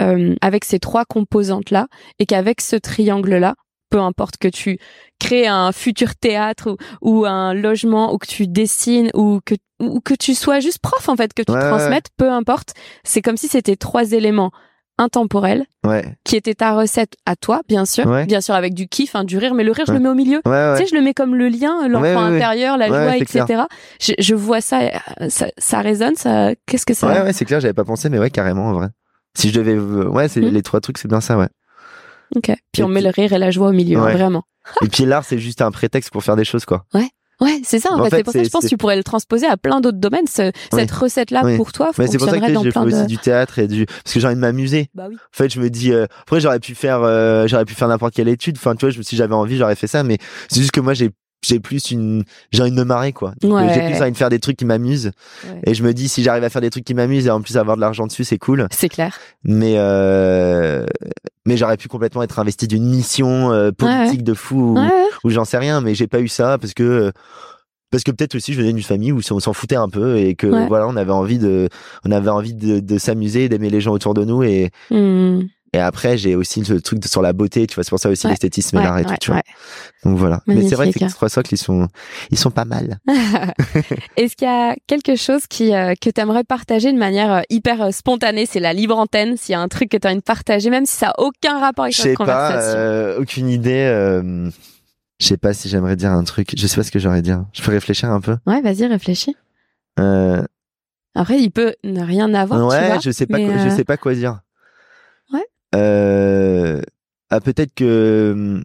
euh, 0.00 0.34
avec 0.40 0.64
ces 0.64 0.78
trois 0.80 1.04
composantes-là 1.04 1.86
et 2.18 2.26
qu'avec 2.26 2.60
ce 2.60 2.76
triangle-là, 2.76 3.54
peu 3.92 4.00
importe 4.00 4.36
que 4.38 4.48
tu 4.48 4.78
crées 5.20 5.46
un 5.46 5.70
futur 5.70 6.16
théâtre 6.16 6.76
ou, 7.02 7.20
ou 7.20 7.26
un 7.26 7.54
logement 7.54 8.12
ou 8.12 8.18
que 8.18 8.26
tu 8.26 8.46
dessines 8.48 9.10
ou 9.14 9.38
que 9.44 9.54
ou 9.80 10.00
que 10.00 10.14
tu 10.14 10.34
sois 10.34 10.58
juste 10.60 10.78
prof 10.80 11.08
en 11.08 11.16
fait 11.16 11.32
que 11.34 11.42
tu 11.42 11.52
Ouais, 11.52 11.58
ouais, 11.58 11.68
transmettes 11.68 12.06
peu 12.16 12.30
importe 12.30 12.70
c'est 13.04 13.20
comme 13.22 13.36
si 13.36 13.48
c'était 13.48 13.76
trois 13.76 14.12
éléments 14.12 14.50
intemporels 14.98 15.64
Ouais. 15.84 16.04
qui 16.24 16.36
étaient 16.36 16.54
ta 16.54 16.74
recette 16.76 17.14
à 17.26 17.34
toi 17.34 17.62
bien 17.68 17.84
sûr 17.84 18.06
Ouais. 18.06 18.24
bien 18.26 18.40
sûr 18.40 18.54
avec 18.54 18.74
du 18.74 18.86
kiff 18.86 19.16
hein, 19.16 19.24
du 19.24 19.36
rire 19.38 19.54
mais 19.54 19.64
le 19.64 19.72
rire 19.72 19.84
je 19.86 19.92
le 19.92 19.98
mets 20.00 20.08
au 20.08 20.14
milieu 20.14 20.40
tu 20.44 20.50
sais, 20.50 20.86
je 20.86 20.94
le 20.94 21.00
mets 21.02 21.14
comme 21.14 21.34
le 21.34 21.48
lien, 21.48 21.88
l'enfant 21.88 22.02
ouais, 22.02 22.14
ouais. 22.14 22.36
intérieur, 22.36 22.76
la 22.76 22.88
joie, 22.88 23.16
etc. 23.16 23.62
Je, 24.00 24.12
je 24.18 24.34
vois 24.34 24.60
ça, 24.60 24.80
euh, 25.20 25.28
ça, 25.28 25.46
ça 25.58 25.80
résonne, 25.80 26.14
ça. 26.14 26.50
Qu'est-ce 26.66 26.86
que 26.86 26.94
ça 26.94 27.06
Ouais, 27.08 27.22
ouais, 27.22 27.32
c'est 27.32 27.44
clair, 27.44 27.58
j'avais 27.60 27.74
pas 27.74 27.84
pensé, 27.84 28.08
mais 28.10 28.18
ouais, 28.18 28.30
carrément, 28.30 28.66
en 28.68 28.72
vrai. 28.74 28.88
Si 29.36 29.48
je 29.50 29.58
devais, 29.58 29.74
euh, 29.74 30.06
ouais, 30.08 30.28
c'est 30.28 30.40
Hmm. 30.40 30.48
les 30.48 30.62
trois 30.62 30.80
trucs, 30.80 30.98
c'est 30.98 31.08
bien 31.08 31.20
ça, 31.20 31.36
ouais. 31.38 31.48
Ok. 32.36 32.52
Puis 32.72 32.82
Et 32.82 32.84
on 32.84 32.88
met 32.88 33.00
le 33.02 33.10
rire 33.10 33.32
et 33.32 33.38
la 33.38 33.50
joie 33.50 33.68
au 33.68 33.72
milieu, 33.72 33.98
hein, 33.98 34.04
Ouais. 34.06 34.12
vraiment. 34.14 34.42
Et 34.84 34.88
puis 34.88 35.04
l'art, 35.04 35.24
c'est 35.24 35.38
juste 35.38 35.60
un 35.60 35.70
prétexte 35.70 36.10
pour 36.10 36.22
faire 36.22 36.36
des 36.36 36.44
choses, 36.44 36.64
quoi. 36.64 36.84
Ouais, 37.40 37.60
c'est 37.64 37.80
ça. 37.80 37.90
En, 37.90 37.98
En 37.98 38.04
fait, 38.04 38.10
fait, 38.10 38.16
c'est 38.18 38.22
pour 38.22 38.32
ça 38.34 38.38
que 38.38 38.44
je 38.44 38.50
pense 38.50 38.62
que 38.64 38.68
tu 38.68 38.76
pourrais 38.76 38.94
le 38.96 39.02
transposer 39.02 39.46
à 39.46 39.56
plein 39.56 39.80
d'autres 39.80 39.98
domaines. 39.98 40.28
ce- 40.28 40.52
Oui. 40.72 40.80
Cette 40.80 40.92
recette-là 40.92 41.42
Oui. 41.44 41.56
pour 41.56 41.72
toi 41.72 41.90
Mais 41.98 42.06
c'est 42.06 42.16
pour 42.18 42.28
ça 42.28 42.38
que 42.38 42.46
j'ai 42.46 42.54
fait 42.54 42.70
plein 42.70 42.82
aussi 42.84 43.02
de. 43.02 43.06
du 43.06 43.18
théâtre 43.18 43.58
et 43.58 43.66
du, 43.66 43.84
parce 43.86 44.14
que 44.14 44.20
j'ai 44.20 44.26
envie 44.26 44.36
de 44.36 44.40
m'amuser. 44.40 44.90
Bah 44.94 45.06
oui. 45.08 45.16
En 45.16 45.36
fait, 45.36 45.52
je 45.52 45.58
me 45.60 45.68
dis, 45.68 45.92
euh, 45.92 46.06
après, 46.20 46.38
j'aurais 46.40 46.60
pu 46.60 46.76
faire, 46.76 47.02
euh, 47.02 47.48
j'aurais 47.48 47.64
pu 47.64 47.74
faire 47.74 47.88
n'importe 47.88 48.14
quelle 48.14 48.28
étude. 48.28 48.56
Enfin, 48.58 48.76
tu 48.76 48.86
vois, 48.86 48.90
je- 48.90 49.02
si 49.02 49.16
j'avais 49.16 49.34
envie, 49.34 49.56
j'aurais 49.56 49.74
fait 49.74 49.88
ça, 49.88 50.04
mais 50.04 50.18
c'est 50.48 50.60
juste 50.60 50.70
que 50.70 50.80
moi, 50.80 50.94
j'ai, 50.94 51.10
j'ai 51.44 51.58
plus 51.60 51.90
une, 51.90 52.24
j'ai 52.52 52.62
envie 52.62 52.70
de 52.70 52.76
me 52.76 52.84
marrer, 52.84 53.12
quoi. 53.12 53.32
Donc, 53.40 53.52
Ouais. 53.52 53.72
J'ai 53.74 53.86
plus 53.86 54.00
envie 54.00 54.12
de 54.12 54.16
faire 54.16 54.30
des 54.30 54.38
trucs 54.38 54.56
qui 54.56 54.64
m'amusent. 54.64 55.10
Ouais. 55.44 55.60
Et 55.66 55.74
je 55.74 55.82
me 55.82 55.92
dis, 55.92 56.08
si 56.08 56.22
j'arrive 56.22 56.44
à 56.44 56.50
faire 56.50 56.62
des 56.62 56.70
trucs 56.70 56.84
qui 56.84 56.94
m'amusent 56.94 57.26
et 57.26 57.30
en 57.30 57.40
plus 57.40 57.56
avoir 57.56 57.76
de 57.76 57.80
l'argent 57.80 58.06
dessus, 58.06 58.24
c'est 58.24 58.38
cool. 58.38 58.66
C'est 58.70 58.88
clair. 58.88 59.18
mais 59.44 59.74
euh, 59.76 60.86
mais 61.44 61.56
j'aurais 61.56 61.76
pu 61.76 61.88
complètement 61.88 62.22
être 62.22 62.38
investi 62.38 62.68
d'une 62.68 62.84
mission 62.88 63.52
euh, 63.52 63.70
politique 63.72 64.22
de 64.22 64.34
fou 64.34 64.78
ou, 65.24 65.30
j'en 65.30 65.44
sais 65.44 65.58
rien 65.58 65.80
mais 65.80 65.94
j'ai 65.94 66.06
pas 66.06 66.20
eu 66.20 66.28
ça 66.28 66.56
parce 66.58 66.72
que 66.74 66.82
euh, 66.82 67.10
parce 67.90 68.04
que 68.04 68.10
peut-être 68.12 68.36
aussi 68.36 68.52
je 68.54 68.60
venais 68.60 68.72
d'une 68.72 68.82
famille 68.82 69.10
où 69.12 69.20
on 69.30 69.40
s'en 69.40 69.52
foutait 69.52 69.76
un 69.76 69.88
peu 69.88 70.18
et 70.18 70.34
que 70.36 70.46
voilà 70.68 70.86
on 70.86 70.96
avait 70.96 71.12
envie 71.12 71.38
de 71.38 71.68
on 72.04 72.12
avait 72.12 72.30
envie 72.30 72.54
de, 72.54 72.78
de 72.80 72.98
s'amuser 72.98 73.48
d'aimer 73.48 73.70
les 73.70 73.80
gens 73.80 73.92
autour 73.92 74.14
de 74.14 74.24
nous 74.24 74.42
et 74.44 74.70
Hmm. 74.90 75.42
Et 75.72 75.78
après 75.78 76.16
j'ai 76.18 76.34
aussi 76.36 76.62
le 76.62 76.80
truc 76.80 76.98
de- 76.98 77.08
sur 77.08 77.22
la 77.22 77.32
beauté 77.32 77.66
tu 77.66 77.74
vois 77.74 77.84
c'est 77.84 77.90
pour 77.90 77.98
ça 77.98 78.10
aussi 78.10 78.26
Ouais. 78.26 78.32
l'esthétisme 78.32 78.76
et 78.76 78.80
Ouais, 78.80 78.84
l'art 78.84 78.98
et 78.98 79.04
tout 79.04 79.14
tu 79.20 79.30
vois 79.30 79.40
donc 80.04 80.18
voilà 80.18 80.42
mais 80.46 80.62
c'est 80.68 80.74
vrai 80.74 80.92
que 80.92 80.98
ces 80.98 81.06
trois 81.06 81.28
socles 81.28 81.54
ils 81.54 81.58
sont 81.58 81.88
ils 82.30 82.38
sont 82.38 82.50
pas 82.50 82.64
mal 82.64 82.98
Est-ce 84.16 84.36
qu'il 84.36 84.46
y 84.46 84.50
a 84.50 84.76
quelque 84.86 85.16
chose 85.16 85.46
qui 85.46 85.74
euh, 85.74 85.94
que 86.00 86.10
t'aimerais 86.10 86.44
partager 86.44 86.92
de 86.92 86.98
manière 86.98 87.32
euh, 87.32 87.40
hyper 87.50 87.80
euh, 87.82 87.90
spontanée? 87.90 88.46
C'est 88.46 88.60
la 88.60 88.72
libre 88.72 88.96
antenne. 88.98 89.36
S'il 89.36 89.52
y 89.52 89.56
a 89.56 89.60
un 89.60 89.68
truc 89.68 89.88
que 89.90 89.96
t'as 89.96 90.10
envie 90.10 90.18
de 90.18 90.22
partager, 90.22 90.70
même 90.70 90.86
si 90.86 90.96
ça 90.96 91.08
a 91.16 91.20
aucun 91.22 91.58
rapport 91.58 91.84
avec 91.84 91.96
je 91.96 92.02
notre 92.02 92.10
sais 92.10 92.16
pas 92.24 92.48
conversation. 92.48 92.78
euh, 92.78 93.20
aucune 93.20 93.48
idée 93.48 93.84
euh, 93.86 94.50
je 95.20 95.26
sais 95.26 95.36
pas 95.36 95.54
si 95.54 95.68
j'aimerais 95.68 95.96
dire 95.96 96.10
un 96.12 96.24
truc 96.24 96.50
je 96.56 96.66
sais 96.66 96.76
pas 96.76 96.82
ce 96.84 96.90
que 96.90 96.98
j'aurais 96.98 97.22
dire 97.22 97.44
je 97.52 97.62
peux 97.62 97.70
réfléchir 97.72 98.10
un 98.10 98.20
peu 98.20 98.36
Ouais, 98.46 98.60
vas-y, 98.60 98.86
réfléchis. 98.86 99.36
euh, 99.98 100.42
Après, 101.14 101.38
il 101.40 101.50
peut 101.50 101.74
ne 101.84 102.02
rien 102.02 102.32
avoir. 102.34 102.60
tu 102.60 102.66
ouais, 102.66 102.86
vois, 102.86 102.98
je 102.98 103.10
sais 103.10 103.26
pas, 103.26 103.38
quoi, 103.38 103.56
je 103.58 103.68
sais 103.68 103.84
pas 103.84 103.96
quoi 103.96 104.14
dire. 104.14 104.40
Euh, 105.74 106.80
ah, 107.30 107.40
peut-être 107.40 107.74
que 107.74 108.32
hum, 108.34 108.64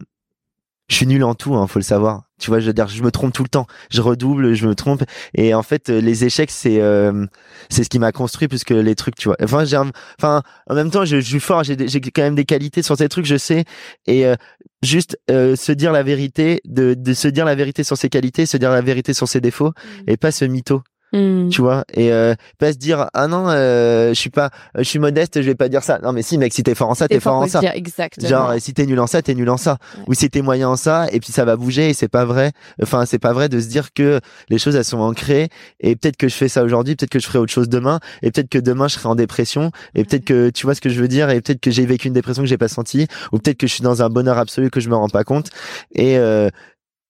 je 0.88 0.96
suis 0.96 1.06
nul 1.06 1.22
en 1.22 1.34
tout, 1.34 1.54
hein, 1.54 1.66
faut 1.66 1.78
le 1.78 1.84
savoir. 1.84 2.22
Tu 2.40 2.50
vois, 2.50 2.60
je 2.60 2.66
veux 2.66 2.72
dire, 2.72 2.88
je 2.88 3.02
me 3.02 3.10
trompe 3.10 3.32
tout 3.32 3.42
le 3.42 3.48
temps. 3.48 3.66
Je 3.90 4.00
redouble, 4.00 4.54
je 4.54 4.66
me 4.66 4.74
trompe. 4.74 5.02
Et 5.34 5.52
en 5.54 5.62
fait, 5.62 5.90
euh, 5.90 6.00
les 6.00 6.24
échecs, 6.24 6.50
c'est 6.50 6.80
euh, 6.80 7.26
c'est 7.68 7.84
ce 7.84 7.90
qui 7.90 7.98
m'a 7.98 8.12
construit 8.12 8.48
plus 8.48 8.64
que 8.64 8.74
les 8.74 8.94
trucs, 8.94 9.16
tu 9.16 9.28
vois. 9.28 9.36
Enfin, 9.42 9.64
j'ai, 9.64 9.76
enfin, 9.76 10.42
en 10.68 10.74
même 10.74 10.90
temps, 10.90 11.04
je, 11.04 11.16
je 11.20 11.28
suis 11.28 11.40
fort. 11.40 11.62
J'ai 11.64 11.76
j'ai 11.88 12.00
quand 12.00 12.22
même 12.22 12.36
des 12.36 12.44
qualités 12.44 12.82
sur 12.82 12.96
ces 12.96 13.08
trucs, 13.08 13.26
je 13.26 13.36
sais. 13.36 13.64
Et 14.06 14.24
euh, 14.26 14.36
juste 14.82 15.18
euh, 15.30 15.56
se 15.56 15.72
dire 15.72 15.92
la 15.92 16.02
vérité, 16.02 16.60
de, 16.64 16.94
de 16.94 17.12
se 17.14 17.28
dire 17.28 17.44
la 17.44 17.54
vérité 17.54 17.84
sur 17.84 17.96
ses 17.98 18.08
qualités, 18.08 18.46
se 18.46 18.56
dire 18.56 18.70
la 18.70 18.80
vérité 18.82 19.12
sur 19.14 19.28
ses 19.28 19.40
défauts, 19.40 19.72
Mm. 20.06 20.10
et 20.10 20.16
pas 20.16 20.30
ce 20.32 20.44
mytho. 20.46 20.82
Hmm. 21.10 21.48
tu 21.48 21.62
vois 21.62 21.84
et 21.94 22.12
euh, 22.12 22.34
pas 22.58 22.70
se 22.72 22.76
dire 22.76 23.08
ah 23.14 23.28
non 23.28 23.46
euh, 23.48 24.10
je 24.10 24.14
suis 24.14 24.28
pas 24.28 24.50
je 24.76 24.82
suis 24.82 24.98
modeste 24.98 25.40
je 25.40 25.46
vais 25.46 25.54
pas 25.54 25.70
dire 25.70 25.82
ça 25.82 25.98
non 26.02 26.12
mais 26.12 26.20
si 26.20 26.36
mec 26.36 26.52
si 26.52 26.62
t'es 26.62 26.74
fort 26.74 26.90
en 26.90 26.94
ça 26.94 27.08
t'es 27.08 27.18
fort 27.18 27.36
en 27.36 27.46
ça 27.48 27.60
dire, 27.60 27.72
exactement. 27.74 28.28
genre 28.28 28.52
si 28.58 28.74
t'es 28.74 28.84
nul 28.84 29.00
en 29.00 29.06
ça 29.06 29.22
t'es 29.22 29.34
nul 29.34 29.48
en 29.48 29.56
ça 29.56 29.78
Ouais. 29.96 30.04
ou 30.08 30.12
si 30.14 30.28
t'es 30.28 30.42
moyen 30.42 30.68
en 30.68 30.76
ça 30.76 31.06
et 31.10 31.18
puis 31.20 31.32
ça 31.32 31.46
va 31.46 31.56
bouger 31.56 31.88
et 31.88 31.94
c'est 31.94 32.08
pas 32.08 32.26
vrai 32.26 32.52
enfin 32.82 33.06
c'est 33.06 33.18
pas 33.18 33.32
vrai 33.32 33.48
de 33.48 33.58
se 33.58 33.68
dire 33.68 33.94
que 33.94 34.20
les 34.50 34.58
choses 34.58 34.76
elles 34.76 34.84
sont 34.84 34.98
ancrées 35.00 35.48
et 35.80 35.96
peut-être 35.96 36.18
que 36.18 36.28
je 36.28 36.34
fais 36.34 36.48
ça 36.48 36.62
aujourd'hui 36.62 36.94
peut-être 36.94 37.10
que 37.10 37.20
je 37.20 37.26
ferai 37.26 37.38
autre 37.38 37.52
chose 37.52 37.70
demain 37.70 38.00
et 38.22 38.30
peut-être 38.30 38.50
que 38.50 38.58
demain 38.58 38.86
je 38.88 38.94
serai 38.94 39.08
en 39.08 39.14
dépression 39.14 39.70
et 39.94 40.04
peut-être 40.04 40.26
que 40.26 40.50
tu 40.50 40.66
vois 40.66 40.74
ce 40.74 40.82
que 40.82 40.90
je 40.90 41.00
veux 41.00 41.08
dire 41.08 41.30
et 41.30 41.40
peut-être 41.40 41.60
que 41.60 41.70
j'ai 41.70 41.86
vécu 41.86 42.08
une 42.08 42.14
dépression 42.14 42.42
que 42.42 42.48
j'ai 42.50 42.58
pas 42.58 42.68
senti 42.68 43.06
ou 43.32 43.38
peut-être 43.38 43.56
que 43.56 43.66
je 43.66 43.72
suis 43.72 43.82
dans 43.82 44.02
un 44.02 44.10
bonheur 44.10 44.36
absolu 44.36 44.68
que 44.68 44.80
je 44.80 44.90
me 44.90 44.94
rends 44.94 45.08
pas 45.08 45.24
compte 45.24 45.48
et 45.94 46.18
euh, 46.18 46.50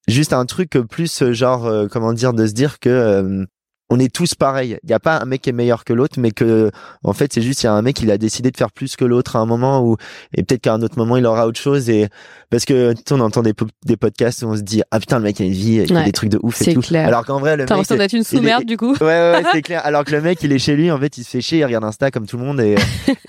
juste 0.06 0.32
un 0.32 0.46
truc 0.46 0.70
plus 0.88 1.32
genre 1.32 1.66
euh, 1.66 1.86
comment 1.90 2.12
dire 2.12 2.32
de 2.32 2.46
se 2.46 2.52
dire 2.52 2.78
que 2.78 2.88
euh, 2.88 3.44
on 3.90 3.98
est 3.98 4.12
tous 4.12 4.34
pareils. 4.34 4.78
Il 4.84 4.90
y 4.90 4.92
a 4.92 5.00
pas 5.00 5.18
un 5.18 5.24
mec 5.24 5.42
qui 5.42 5.50
est 5.50 5.52
meilleur 5.54 5.84
que 5.84 5.92
l'autre, 5.92 6.16
mais 6.18 6.30
que 6.30 6.70
en 7.04 7.12
fait 7.12 7.32
c'est 7.32 7.40
juste 7.42 7.62
il 7.62 7.66
y 7.66 7.68
a 7.68 7.72
un 7.72 7.82
mec 7.82 8.00
il 8.02 8.10
a 8.10 8.18
décidé 8.18 8.50
de 8.50 8.56
faire 8.56 8.70
plus 8.70 8.96
que 8.96 9.04
l'autre 9.04 9.36
à 9.36 9.38
un 9.38 9.46
moment 9.46 9.82
où 9.82 9.96
et 10.34 10.42
peut-être 10.42 10.60
qu'à 10.62 10.74
un 10.74 10.82
autre 10.82 10.98
moment 10.98 11.16
il 11.16 11.24
aura 11.26 11.46
autre 11.46 11.58
chose 11.60 11.88
et 11.88 12.08
parce 12.50 12.64
que 12.64 12.94
on 13.10 13.20
entend 13.20 13.42
des, 13.42 13.54
des 13.86 13.96
podcasts 13.96 14.42
où 14.42 14.46
on 14.48 14.56
se 14.56 14.62
dit 14.62 14.82
ah 14.90 15.00
putain 15.00 15.18
le 15.18 15.24
mec 15.24 15.38
il 15.40 15.44
a 15.44 15.46
une 15.46 15.52
vie, 15.52 15.84
il 15.88 15.92
Ouais, 15.94 16.04
des 16.04 16.12
trucs 16.12 16.28
de 16.30 16.38
ouf 16.42 16.60
et 16.60 16.64
c'est 16.64 16.74
tout. 16.74 16.80
clair. 16.82 17.06
Alors 17.08 17.24
qu'en 17.24 17.40
vrai 17.40 17.56
le 17.56 17.64
T'as 17.64 17.74
mec 17.76 17.88
l'impression 17.88 17.96
d'être 17.96 18.12
une 18.12 18.18
il 18.18 18.20
est- 18.20 18.24
sous-merde 18.36 18.64
du 18.64 18.76
coup. 18.76 18.92
Ouais, 19.00 19.06
ouais, 19.06 19.32
ouais, 19.36 19.42
c'est 19.52 19.62
clair. 19.62 19.80
Alors 19.84 20.04
que 20.04 20.12
le 20.12 20.20
mec, 20.20 20.42
il 20.42 20.52
est 20.52 20.58
chez 20.58 20.76
lui, 20.76 20.90
en 20.90 20.98
fait, 20.98 21.16
il 21.18 21.24
se 21.24 21.30
fait 21.30 21.40
chier, 21.40 21.58
il 21.60 21.64
regarde 21.64 21.84
Insta 21.84 22.10
comme 22.10 22.26
tout 22.26 22.36
le 22.36 22.44
monde 22.44 22.60
et, 22.60 22.76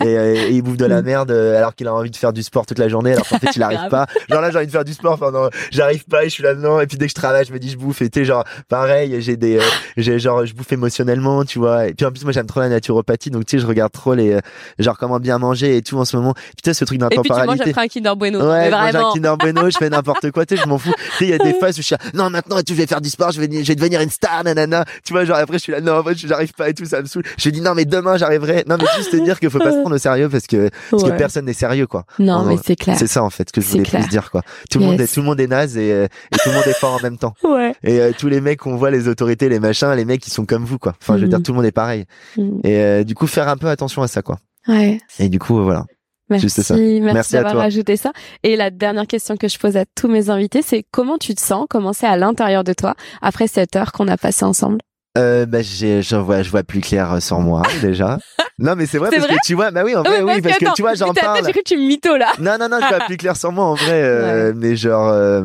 et, 0.03 0.07
et 0.07 0.49
il 0.51 0.61
bouffe 0.61 0.77
de 0.77 0.85
la 0.85 1.01
merde 1.01 1.31
euh, 1.31 1.57
alors 1.57 1.73
qu'il 1.75 1.87
a 1.87 1.93
envie 1.93 2.11
de 2.11 2.15
faire 2.15 2.33
du 2.33 2.43
sport 2.43 2.65
toute 2.65 2.79
la 2.79 2.87
journée, 2.89 3.13
alors 3.13 3.27
qu'en 3.27 3.39
fait, 3.39 3.55
il 3.55 3.63
arrive 3.69 3.87
pas. 3.89 4.07
Genre 4.29 4.41
là, 4.41 4.51
j'ai 4.51 4.57
envie 4.57 4.67
de 4.67 4.71
faire 4.71 4.83
du 4.85 4.93
sport, 4.93 5.13
enfin, 5.13 5.31
non, 5.31 5.49
j'arrive 5.71 6.03
pas 6.05 6.23
et 6.25 6.29
je 6.29 6.33
suis 6.33 6.43
là-dedans. 6.43 6.79
Et 6.81 6.87
puis 6.87 6.97
dès 6.97 7.05
que 7.05 7.11
je 7.11 7.15
travaille, 7.15 7.45
je 7.45 7.53
me 7.53 7.59
dis, 7.59 7.69
je 7.69 7.77
bouffe. 7.77 8.01
Et 8.01 8.09
tu 8.09 8.25
genre, 8.25 8.43
pareil, 8.67 9.21
j'ai 9.21 9.37
des, 9.37 9.57
euh, 9.57 9.61
j'ai 9.97 10.19
genre, 10.19 10.45
je 10.49 10.53
bouffe 10.53 10.71
émotionnellement, 10.71 11.45
tu 11.45 11.59
vois. 11.59 11.87
Et 11.87 11.93
puis 11.93 12.05
en 12.05 12.11
plus, 12.11 12.23
moi, 12.23 12.31
j'aime 12.33 12.45
trop 12.47 12.59
la 12.59 12.69
naturopathie, 12.69 13.29
donc 13.29 13.45
tu 13.45 13.57
sais, 13.57 13.61
je 13.61 13.67
regarde 13.67 13.91
trop 13.91 14.13
les, 14.13 14.33
euh, 14.33 14.39
genre, 14.79 14.97
comment 14.97 15.19
bien 15.19 15.37
manger 15.37 15.77
et 15.77 15.81
tout 15.81 15.97
en 15.97 16.05
ce 16.05 16.17
moment. 16.17 16.33
Putain, 16.55 16.73
ce 16.73 16.85
truc 16.85 17.01
Et 17.01 17.05
puis 17.05 17.09
tu 17.23 17.29
manges 17.31 17.57
d'intemporalité. 17.57 17.73
un 17.79 17.87
Kinder 17.87 18.15
Bueno. 18.17 18.39
Ouais, 18.39 18.69
je 18.69 18.97
un. 18.97 19.13
Kinder 19.13 19.35
Bueno, 19.39 19.69
je 19.69 19.77
fais 19.77 19.89
n'importe 19.89 20.31
quoi, 20.31 20.45
tu 20.45 20.55
sais, 20.55 20.63
je 20.63 20.67
m'en 20.67 20.77
fous. 20.77 20.91
Tu 20.93 21.17
sais, 21.17 21.25
il 21.25 21.29
y 21.29 21.33
a 21.33 21.37
des 21.37 21.53
phases 21.59 21.75
où 21.77 21.81
je 21.81 21.87
suis 21.87 21.95
là, 21.95 22.09
non, 22.13 22.29
maintenant, 22.29 22.57
je 22.67 22.73
vais 22.73 22.87
faire 22.87 23.01
du 23.01 23.09
sport, 23.09 23.31
je 23.31 23.39
vais, 23.41 23.47
je 23.63 23.67
vais 23.67 23.75
devenir 23.75 24.01
une 24.01 24.09
star, 24.09 24.43
nanana. 24.43 24.85
Tu 25.03 25.13
vois, 25.13 25.25
genre, 25.25 25.37
après, 25.37 25.57
je 25.57 25.63
suis 25.63 25.71
là, 25.71 25.81
non, 25.81 25.97
en 25.99 26.03
fait, 26.03 26.15
j'arrive 26.17 26.53
pas 26.53 26.69
et 26.69 26.73
tout, 26.73 26.85
ça 26.85 27.01
me 27.01 27.05
saoule. 27.07 27.23
Je 27.37 27.49
dis, 27.49 27.61
non, 27.61 27.73
mais 27.75 27.85
demain, 27.85 28.17
j'arriverai. 28.17 28.63
Non, 28.67 28.77
mais 28.79 28.85
juste 28.97 29.11
te 29.11 29.17
dire 29.23 29.39
qu'il 29.39 29.49
faut 29.49 29.59
pas 29.59 29.71
se 29.71 29.77
prendre 29.79 29.95
au 29.95 29.99
sérieux 29.99 30.29
parce 30.29 30.47
que, 30.47 30.69
parce 30.91 31.03
que 31.03 31.09
personne 31.11 31.45
n'est 31.45 31.53
sérieux, 31.53 31.87
quoi. 31.87 32.05
Non, 32.17 32.39
Non, 32.39 32.45
mais 32.45 32.57
c'est 32.63 32.75
clair. 32.75 32.95
C'est 32.97 33.07
ça, 33.07 33.23
en 33.23 33.29
fait, 33.29 33.49
ce 33.49 33.53
que 33.53 33.61
je 33.61 33.67
voulais 33.67 33.83
plus 33.83 34.07
dire, 34.09 34.31
quoi. 34.31 34.41
Tout 34.69 34.79
le 34.79 34.85
monde 34.85 35.01
est, 35.01 35.13
tout 35.13 35.19
le 35.19 35.25
monde 35.25 35.39
est 35.39 35.47
naze 35.47 35.77
et, 35.77 35.91
euh, 35.91 36.05
et 36.31 36.37
tout 36.37 36.49
le 36.49 36.55
monde 36.55 36.67
est 36.67 36.73
fort 36.73 36.93
en 36.93 37.01
même 37.01 37.17
temps. 37.17 37.33
Ouais. 37.49 37.73
Et 37.83 37.99
euh, 37.99 38.11
tous 38.17 38.27
les 38.27 38.41
mecs 38.41 38.59
qu'on 38.59 38.75
voit, 38.75 38.91
les 38.91 39.07
autorités, 39.07 39.49
les 39.49 39.59
machins, 39.59 39.91
les 39.95 40.05
mecs, 40.05 40.25
ils 40.27 40.31
sont 40.31 40.38
comme 40.45 40.65
vous, 40.65 40.77
quoi. 40.79 40.93
Enfin, 41.01 41.17
je 41.17 41.23
veux 41.23 41.27
dire, 41.29 41.41
tout 41.41 41.51
le 41.51 41.57
monde 41.57 41.65
est 41.65 41.71
pareil. 41.71 42.05
Mm. 42.37 42.59
Et 42.63 42.77
euh, 42.79 43.03
du 43.03 43.15
coup, 43.15 43.27
faire 43.27 43.47
un 43.47 43.57
peu 43.57 43.67
attention 43.67 44.01
à 44.01 44.07
ça, 44.07 44.21
quoi. 44.21 44.37
Ouais. 44.67 44.99
Et 45.19 45.29
du 45.29 45.39
coup, 45.39 45.59
euh, 45.59 45.63
voilà. 45.63 45.85
Merci, 46.29 46.43
Juste 46.45 46.61
ça. 46.61 46.75
merci, 46.75 47.01
Merci 47.01 47.33
d'avoir 47.33 47.53
toi. 47.53 47.61
rajouté 47.63 47.97
ça. 47.97 48.11
Et 48.43 48.55
la 48.55 48.69
dernière 48.69 49.07
question 49.07 49.35
que 49.35 49.47
je 49.47 49.57
pose 49.57 49.77
à 49.77 49.85
tous 49.95 50.07
mes 50.07 50.29
invités, 50.29 50.61
c'est 50.61 50.85
comment 50.91 51.17
tu 51.17 51.33
te 51.33 51.41
sens, 51.41 51.65
comment 51.67 51.91
c'est 51.91 52.05
à 52.05 52.17
l'intérieur 52.17 52.63
de 52.63 52.73
toi 52.73 52.93
après 53.23 53.47
cette 53.47 53.75
heure 53.75 53.91
qu'on 53.91 54.07
a 54.07 54.15
passée 54.15 54.45
ensemble? 54.45 54.77
Euh, 55.17 55.47
bah, 55.47 55.63
j'ai, 55.63 56.03
je 56.03 56.15
vois, 56.15 56.43
je 56.43 56.51
vois 56.51 56.61
plus 56.61 56.81
clair 56.81 57.13
euh, 57.13 57.19
sur 57.19 57.39
moi, 57.39 57.63
déjà. 57.81 58.19
Non, 58.59 58.75
mais 58.75 58.85
c'est 58.85 58.99
vrai 58.99 59.09
parce 59.09 59.23
vrai? 59.23 59.33
que 59.37 59.39
tu 59.43 59.55
vois, 59.55 59.71
bah 59.71 59.81
oui, 59.83 59.95
en 59.95 60.03
Ah 60.05 60.09
vrai, 60.09 60.21
oui, 60.21 60.41
parce 60.41 60.59
que 60.59 60.75
tu 60.75 60.83
vois, 60.83 60.93
j'en 60.93 61.13
parle. 61.13 61.43
J'ai 61.43 61.51
cru 61.51 61.61
que 61.63 61.67
tu 61.69 61.77
me 61.77 61.87
mytho 61.87 62.15
là. 62.15 62.31
Non, 62.39 62.57
non, 62.59 62.69
non, 62.69 62.77
je 62.79 62.87
vois 62.87 63.05
plus 63.07 63.17
clair 63.17 63.35
sur 63.35 63.51
moi, 63.51 63.65
en 63.65 63.73
vrai, 63.73 63.99
euh, 64.03 64.53
mais 64.55 64.75
genre, 64.75 65.07
euh, 65.09 65.43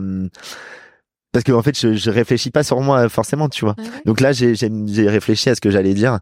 parce 1.34 1.42
que 1.42 1.50
en 1.50 1.62
fait, 1.62 1.76
je, 1.76 1.94
je 1.94 2.10
réfléchis 2.10 2.52
pas 2.52 2.62
sur 2.62 2.80
moi 2.80 3.08
forcément, 3.08 3.48
tu 3.48 3.64
vois. 3.64 3.74
Donc 4.06 4.20
là, 4.20 4.30
j'ai, 4.30 4.54
réfléchi 5.08 5.50
à 5.50 5.56
ce 5.56 5.60
que 5.60 5.68
j'allais 5.68 5.92
dire. 5.92 6.20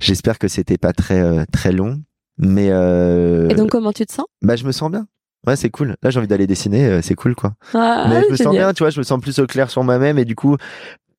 J'espère 0.00 0.38
que 0.38 0.48
c'était 0.48 0.78
pas 0.78 0.94
très, 0.94 1.20
euh, 1.20 1.44
très 1.52 1.72
long, 1.72 2.00
mais 2.38 2.70
euh, 2.70 3.50
Et 3.50 3.54
donc 3.54 3.68
comment 3.68 3.92
tu 3.92 4.06
te 4.06 4.12
sens? 4.14 4.24
bah, 4.40 4.56
je 4.56 4.64
me 4.64 4.72
sens 4.72 4.90
bien. 4.90 5.06
Ouais, 5.46 5.56
c'est 5.56 5.68
cool. 5.68 5.96
Là, 6.02 6.08
j'ai 6.08 6.18
envie 6.18 6.26
d'aller 6.26 6.46
dessiner, 6.46 6.86
euh, 6.86 7.02
c'est 7.02 7.14
cool, 7.14 7.34
quoi. 7.34 7.52
ah, 7.74 8.06
mais 8.08 8.22
je 8.26 8.32
me 8.32 8.36
sens 8.36 8.56
bien, 8.56 8.72
tu 8.72 8.82
vois, 8.82 8.88
je 8.88 8.98
me 8.98 9.04
sens 9.04 9.20
plus 9.20 9.38
au 9.40 9.46
clair 9.46 9.70
sur 9.70 9.84
moi-même 9.84 10.18
et 10.18 10.24
du 10.24 10.34
coup, 10.34 10.56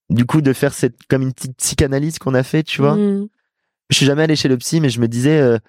du 0.10 0.26
coup, 0.26 0.42
de 0.42 0.52
faire 0.52 0.74
cette, 0.74 0.96
comme 1.08 1.22
une 1.22 1.32
petite 1.32 1.56
psychanalyse 1.58 2.18
qu'on 2.18 2.34
a 2.34 2.42
fait, 2.42 2.64
tu 2.64 2.82
vois. 2.82 2.96
Mm. 2.96 3.28
Je 3.92 3.96
suis 3.96 4.08
jamais 4.08 4.24
allé 4.24 4.36
chez 4.36 4.48
le 4.48 4.58
psy, 4.58 4.82
mais 4.82 4.90
je 4.90 5.00
me 5.00 5.08
disais, 5.08 5.40
euh, 5.40 5.60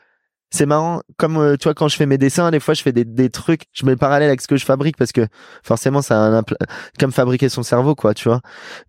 c'est 0.51 0.67
marrant, 0.67 1.03
comme 1.19 1.37
euh, 1.37 1.57
tu 1.57 1.65
vois, 1.65 1.75
quand 1.75 1.89
je 1.89 1.97
fais 1.97 2.07
mes 2.07 2.17
dessins, 2.19 2.51
des 2.51 2.61
fois, 2.61 2.73
je 2.75 2.83
fais 2.83 2.93
des, 2.93 3.05
des 3.05 3.29
trucs, 3.29 3.63
je 3.75 3.85
mets 3.85 3.93
le 3.93 3.99
parallèle 3.99 4.29
avec 4.29 4.41
ce 4.41 4.49
que 4.49 4.57
je 4.57 4.65
fabrique 4.65 4.97
parce 4.97 5.13
que 5.13 5.27
forcément, 5.63 6.01
ça 6.03 6.25
a 6.25 6.39
un 6.39 6.43
comme 6.99 7.13
fabriquer 7.13 7.49
son 7.49 7.63
cerveau, 7.63 7.95
quoi, 7.95 8.15
tu 8.15 8.29
vois. 8.29 8.41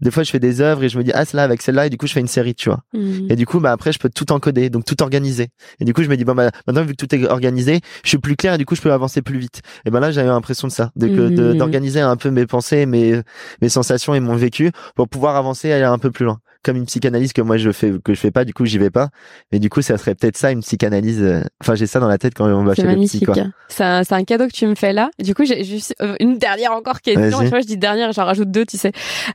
Des 0.02 0.12
fois, 0.12 0.24
je 0.24 0.32
fais 0.32 0.40
des 0.40 0.62
œuvres 0.62 0.84
et 0.84 0.90
je 0.90 0.98
me 0.98 1.04
dis, 1.04 1.12
ah, 1.14 1.26
celle-là 1.26 1.44
avec 1.44 1.62
celle-là, 1.62 1.88
et 1.88 1.90
du 1.90 1.98
coup, 1.98 2.08
je 2.08 2.14
fais 2.14 2.22
une 2.22 2.28
série, 2.28 2.56
tu 2.56 2.70
vois. 2.70 2.80
Mm. 2.94 3.28
Et 3.32 3.36
du 3.36 3.46
coup, 3.46 3.60
bah 3.60 3.72
après, 3.72 3.92
je 3.92 4.00
peux 4.00 4.10
tout 4.10 4.32
encoder, 4.32 4.70
donc 4.70 4.86
tout 4.86 5.02
organiser. 5.04 5.50
Et 5.80 5.86
du 5.86 5.94
coup, 5.94 6.02
je 6.04 6.10
me 6.10 6.16
dis 6.16 6.24
bon 6.26 6.34
bah 6.36 6.50
maintenant 6.68 6.84
vu 6.84 6.96
que 6.96 7.06
tout 7.06 7.14
est 7.14 7.28
organisé, 7.30 7.82
je 8.04 8.10
suis 8.10 8.18
plus 8.20 8.36
clair 8.36 8.54
et 8.54 8.58
du 8.58 8.66
coup, 8.66 8.76
je 8.76 8.82
peux 8.82 8.94
avancer 8.94 9.22
plus 9.22 9.38
vite. 9.40 9.62
Et 9.86 9.92
ben 9.92 10.00
là, 10.00 10.12
j'avais 10.12 10.30
l'impression 10.30 10.68
de 10.68 10.72
ça, 10.74 10.92
de 10.96 11.08
que- 11.08 11.30
de- 11.30 11.54
d'organiser 11.54 12.00
un 12.00 12.16
peu 12.16 12.30
mes 12.32 12.46
pensées, 12.46 12.86
mes 12.86 13.22
mes 13.62 13.70
sensations 13.70 14.14
et 14.16 14.20
mon 14.20 14.36
vécu 14.36 14.72
pour 14.96 15.08
pouvoir 15.10 15.36
avancer 15.36 15.68
et 15.70 15.74
aller 15.74 15.84
un 15.84 15.98
peu 16.00 16.12
plus 16.12 16.26
loin. 16.26 16.40
Comme 16.64 16.76
une 16.76 16.86
psychanalyse 16.86 17.32
que 17.32 17.42
moi 17.42 17.58
je 17.58 17.72
fais 17.72 17.94
que 18.04 18.14
je 18.14 18.20
fais 18.20 18.32
pas, 18.32 18.44
du 18.44 18.54
coup, 18.54 18.66
j'y 18.66 18.78
vais 18.78 18.90
pas. 18.90 19.10
Mais 19.52 19.60
du 19.60 19.70
coup, 19.70 19.82
ça 19.82 19.98
serait 19.98 20.16
peut-être 20.16 20.36
ça 20.38 20.52
une 20.52 20.62
psychanalyse. 20.62 21.22
euh, 21.22 21.42
Enfin, 21.62 21.76
j'ai 21.76 21.88
ça 21.88 22.00
dans 22.00 22.08
la 22.08 22.18
tête 22.18 22.34
quand 22.34 22.46
on 22.46 22.64
va 22.64 22.76
chez 22.76 22.82
le 22.82 22.90
psy, 22.90 22.96
magnifique. 22.96 23.26
quoi. 23.26 23.36
C'est 23.70 23.84
un, 24.14 24.24
cadeau 24.24 24.48
que 24.48 24.54
tu 24.54 24.68
me 24.68 24.76
fais 24.76 24.92
là. 24.92 25.10
Du 25.20 25.34
coup, 25.34 25.46
j'ai 25.46 25.64
juste 25.64 25.96
euh, 26.02 26.16
une 26.20 26.38
dernière 26.38 26.74
encore 26.74 27.02
question. 27.02 27.38
Vas-y. 27.38 27.44
Tu 27.46 27.50
vois, 27.50 27.62
je 27.62 27.66
dis 27.68 27.78
dernière, 27.78 28.12
j'en 28.12 28.26
rajoute 28.26 28.52
deux, 28.52 28.66
tu 28.66 28.78
sais. 28.78 28.92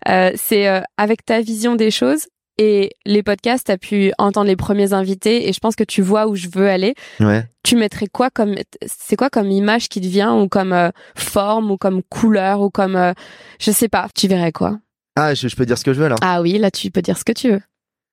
Euh, 0.08 0.32
c'est 0.36 0.68
euh, 0.68 0.80
avec 0.98 1.24
ta 1.24 1.40
vision 1.40 1.76
des 1.76 1.90
choses 1.90 2.26
et 2.56 2.92
les 3.04 3.22
podcasts, 3.22 3.66
t'as 3.66 3.78
pu 3.78 4.12
entendre 4.18 4.46
les 4.46 4.56
premiers 4.56 4.92
invités 4.92 5.48
et 5.48 5.52
je 5.52 5.58
pense 5.58 5.74
que 5.74 5.82
tu 5.82 6.02
vois 6.02 6.28
où 6.28 6.36
je 6.36 6.48
veux 6.52 6.68
aller. 6.68 6.94
Ouais. 7.18 7.44
Tu 7.64 7.76
mettrais 7.76 8.06
quoi 8.06 8.30
comme 8.30 8.54
c'est 8.86 9.16
quoi 9.16 9.28
comme 9.28 9.50
image 9.50 9.88
qui 9.88 10.00
te 10.00 10.06
vient 10.06 10.36
ou 10.36 10.48
comme 10.48 10.72
euh, 10.72 10.90
forme 11.16 11.70
ou 11.72 11.76
comme 11.76 12.02
couleur 12.02 12.60
ou 12.60 12.70
comme 12.70 12.94
euh, 12.94 13.12
je 13.58 13.72
sais 13.72 13.88
pas. 13.88 14.06
Tu 14.14 14.28
verrais 14.28 14.52
quoi? 14.52 14.78
Ah, 15.16 15.34
je, 15.34 15.48
je 15.48 15.56
peux 15.56 15.66
dire 15.66 15.78
ce 15.78 15.84
que 15.84 15.92
je 15.92 16.00
veux 16.00 16.08
là. 16.08 16.16
Ah 16.22 16.42
oui, 16.42 16.58
là 16.58 16.70
tu 16.70 16.90
peux 16.90 17.02
dire 17.02 17.18
ce 17.18 17.24
que 17.24 17.32
tu 17.32 17.50
veux. 17.50 17.60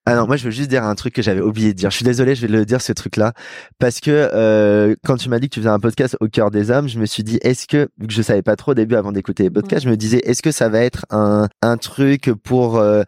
Ah 0.04 0.16
non, 0.16 0.26
moi 0.26 0.36
je 0.36 0.44
veux 0.44 0.50
juste 0.50 0.68
dire 0.68 0.82
un 0.82 0.96
truc 0.96 1.14
que 1.14 1.22
j'avais 1.22 1.40
oublié 1.40 1.68
de 1.72 1.78
dire. 1.78 1.90
Je 1.90 1.96
suis 1.96 2.04
désolé, 2.04 2.34
je 2.34 2.44
vais 2.44 2.52
le 2.52 2.64
dire 2.64 2.80
ce 2.82 2.92
truc-là 2.92 3.34
parce 3.78 4.00
que 4.00 4.10
euh, 4.34 4.96
quand 5.04 5.16
tu 5.16 5.28
m'as 5.28 5.38
dit 5.38 5.48
que 5.48 5.54
tu 5.54 5.60
faisais 5.60 5.70
un 5.70 5.78
podcast 5.78 6.16
au 6.20 6.26
cœur 6.26 6.50
des 6.50 6.72
hommes, 6.72 6.88
je 6.88 6.98
me 6.98 7.06
suis 7.06 7.22
dit 7.22 7.38
est-ce 7.42 7.68
que 7.68 7.88
vu 7.98 8.08
que 8.08 8.12
je 8.12 8.22
savais 8.22 8.42
pas 8.42 8.56
trop 8.56 8.72
au 8.72 8.74
début 8.74 8.96
avant 8.96 9.12
d'écouter 9.12 9.44
les 9.44 9.50
podcasts, 9.50 9.84
je 9.84 9.90
me 9.90 9.96
disais 9.96 10.20
est-ce 10.24 10.42
que 10.42 10.50
ça 10.50 10.68
va 10.68 10.80
être 10.80 11.06
un 11.10 11.48
un 11.62 11.76
truc 11.76 12.32
pour 12.42 12.78
euh, 12.78 13.04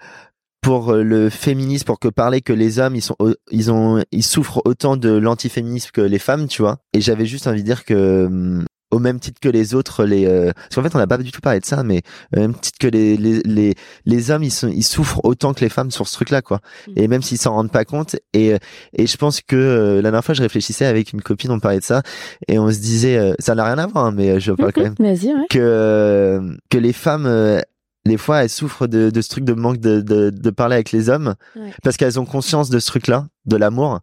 pour 0.61 0.93
euh, 0.93 1.03
le 1.03 1.31
féminisme 1.31 1.85
pour 1.85 1.99
que 1.99 2.07
parler 2.07 2.43
que 2.43 2.53
les 2.53 2.79
hommes 2.79 2.95
ils 2.95 3.03
sont 3.03 3.17
ils 3.51 3.73
ont 3.73 4.01
ils 4.13 4.23
souffrent 4.23 4.63
autant 4.65 4.97
de 4.97 5.11
l'antiféminisme 5.11 5.91
que 5.93 6.01
les 6.01 6.21
femmes, 6.21 6.47
tu 6.47 6.63
vois? 6.63 6.79
Et 6.93 7.01
j'avais 7.01 7.27
juste 7.27 7.49
envie 7.49 7.63
de 7.63 7.67
dire 7.67 7.85
que 7.85 8.27
hum, 8.27 8.65
au 8.95 8.99
même 8.99 9.19
titre 9.21 9.41
que 9.41 9.49
les 9.49 9.75
autres 9.75 10.05
les 10.05 10.27
euh, 10.27 10.53
parce 10.55 10.75
qu'en 10.77 10.83
fait 10.83 10.95
on 10.95 10.99
n'a 10.99 11.07
pas 11.07 11.19
du 11.19 11.33
tout 11.33 11.41
parlé 11.41 11.61
de 11.61 11.65
ça 11.65 11.83
mais 11.83 12.03
au 12.37 12.41
même 12.41 12.55
titre 12.55 12.79
que 12.79 12.87
les 12.87 13.17
les 13.17 13.41
les, 13.45 13.75
les 14.07 14.31
hommes 14.31 14.43
ils 14.45 14.51
sont 14.51 14.69
ils 14.69 14.83
souffrent 14.85 15.21
autant 15.25 15.53
que 15.55 15.61
les 15.61 15.69
femmes 15.69 15.91
sur 15.91 16.07
ce 16.09 16.13
truc 16.15 16.31
là 16.31 16.43
quoi 16.43 16.61
et 16.97 17.09
même 17.09 17.23
s'ils 17.23 17.39
s'en 17.39 17.53
rendent 17.55 17.71
pas 17.73 17.85
compte 17.85 18.17
et 18.33 18.57
et 18.95 19.07
je 19.07 19.17
pense 19.17 19.41
que 19.41 19.57
euh, 19.57 19.97
la 19.97 20.03
dernière 20.11 20.25
fois 20.25 20.35
je 20.35 20.43
réfléchissais 20.43 20.87
avec 20.87 21.13
une 21.13 21.23
copine 21.23 21.51
on 21.51 21.61
parlait 21.61 21.79
de 21.81 21.85
ça 21.85 22.03
et 22.49 22.59
on 22.59 22.71
se 22.71 22.79
disait 22.79 23.17
euh, 23.17 23.35
ça 23.39 23.55
n'a 23.55 23.65
rien 23.65 23.79
à 23.79 23.87
voir 23.87 24.07
hein, 24.07 24.13
mais 24.15 24.31
euh, 24.31 24.39
je 24.41 24.53
parle 24.53 24.73
quand 24.75 24.83
même 24.83 24.95
ouais. 24.99 25.47
que 25.51 25.59
euh, 25.59 26.55
que 26.71 26.79
les 26.79 26.93
femmes 26.93 27.27
euh, 27.27 27.61
des 28.07 28.19
fois 28.19 28.43
elles 28.45 28.51
souffrent 28.51 28.87
de, 28.87 29.11
de 29.11 29.21
ce 29.23 29.29
truc 29.31 29.45
de 29.45 29.55
manque 29.55 29.79
de, 29.79 30.01
de, 30.03 30.31
de 30.31 30.51
parler 30.51 30.75
avec 30.75 30.93
les 30.93 31.09
hommes 31.09 31.35
Ouais. 31.57 31.73
parce 31.83 31.97
qu'elles 31.97 32.21
ont 32.21 32.27
conscience 32.27 32.69
de 32.71 32.79
ce 32.79 32.87
truc 32.87 33.07
là 33.07 33.27
de 33.47 33.57
l'amour 33.57 34.01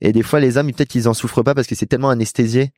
et 0.00 0.12
des 0.12 0.22
fois 0.22 0.38
les 0.40 0.56
hommes 0.58 0.70
peut-être 0.72 0.88
qu'ils 0.90 1.08
en 1.08 1.14
souffrent 1.14 1.42
pas 1.42 1.54
parce 1.54 1.66
que 1.66 1.74
c'est 1.74 1.86
tellement 1.86 2.10
anesthésié 2.10 2.72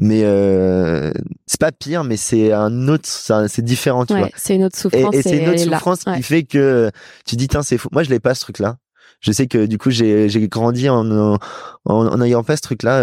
mais 0.00 0.22
euh, 0.24 1.12
c'est 1.46 1.60
pas 1.60 1.70
pire 1.72 2.02
mais 2.04 2.16
c'est 2.16 2.52
un 2.52 2.88
autre 2.88 3.06
c'est 3.48 3.62
différent 3.62 4.06
tu 4.06 4.14
vois 4.14 4.22
Ouais, 4.24 4.32
c'est 4.36 4.54
une 4.56 4.64
autre 4.64 4.76
et, 4.76 4.80
souffrance. 4.80 5.14
et 5.14 5.22
c'est 5.22 5.36
une 5.38 5.48
autre 5.50 5.60
est 5.60 5.66
là. 5.66 5.76
souffrance 5.78 6.00
Ouais. 6.06 6.16
qui 6.16 6.22
fait 6.22 6.42
que 6.44 6.90
tu 7.26 7.36
dis 7.36 7.46
tiens 7.48 7.62
c'est 7.62 7.78
fou 7.78 7.88
moi 7.92 8.02
je 8.02 8.10
l'ai 8.10 8.20
pas 8.20 8.34
ce 8.34 8.40
truc 8.40 8.58
là 8.58 8.76
je 9.20 9.32
sais 9.32 9.46
que 9.46 9.66
du 9.66 9.76
coup 9.76 9.90
j'ai 9.90 10.28
j'ai 10.30 10.48
grandi 10.48 10.88
en 10.88 11.10
en, 11.10 11.38
en 11.84 12.06
en 12.06 12.22
ayant 12.22 12.42
pas 12.42 12.56
ce 12.56 12.62
truc 12.62 12.82
là 12.82 13.02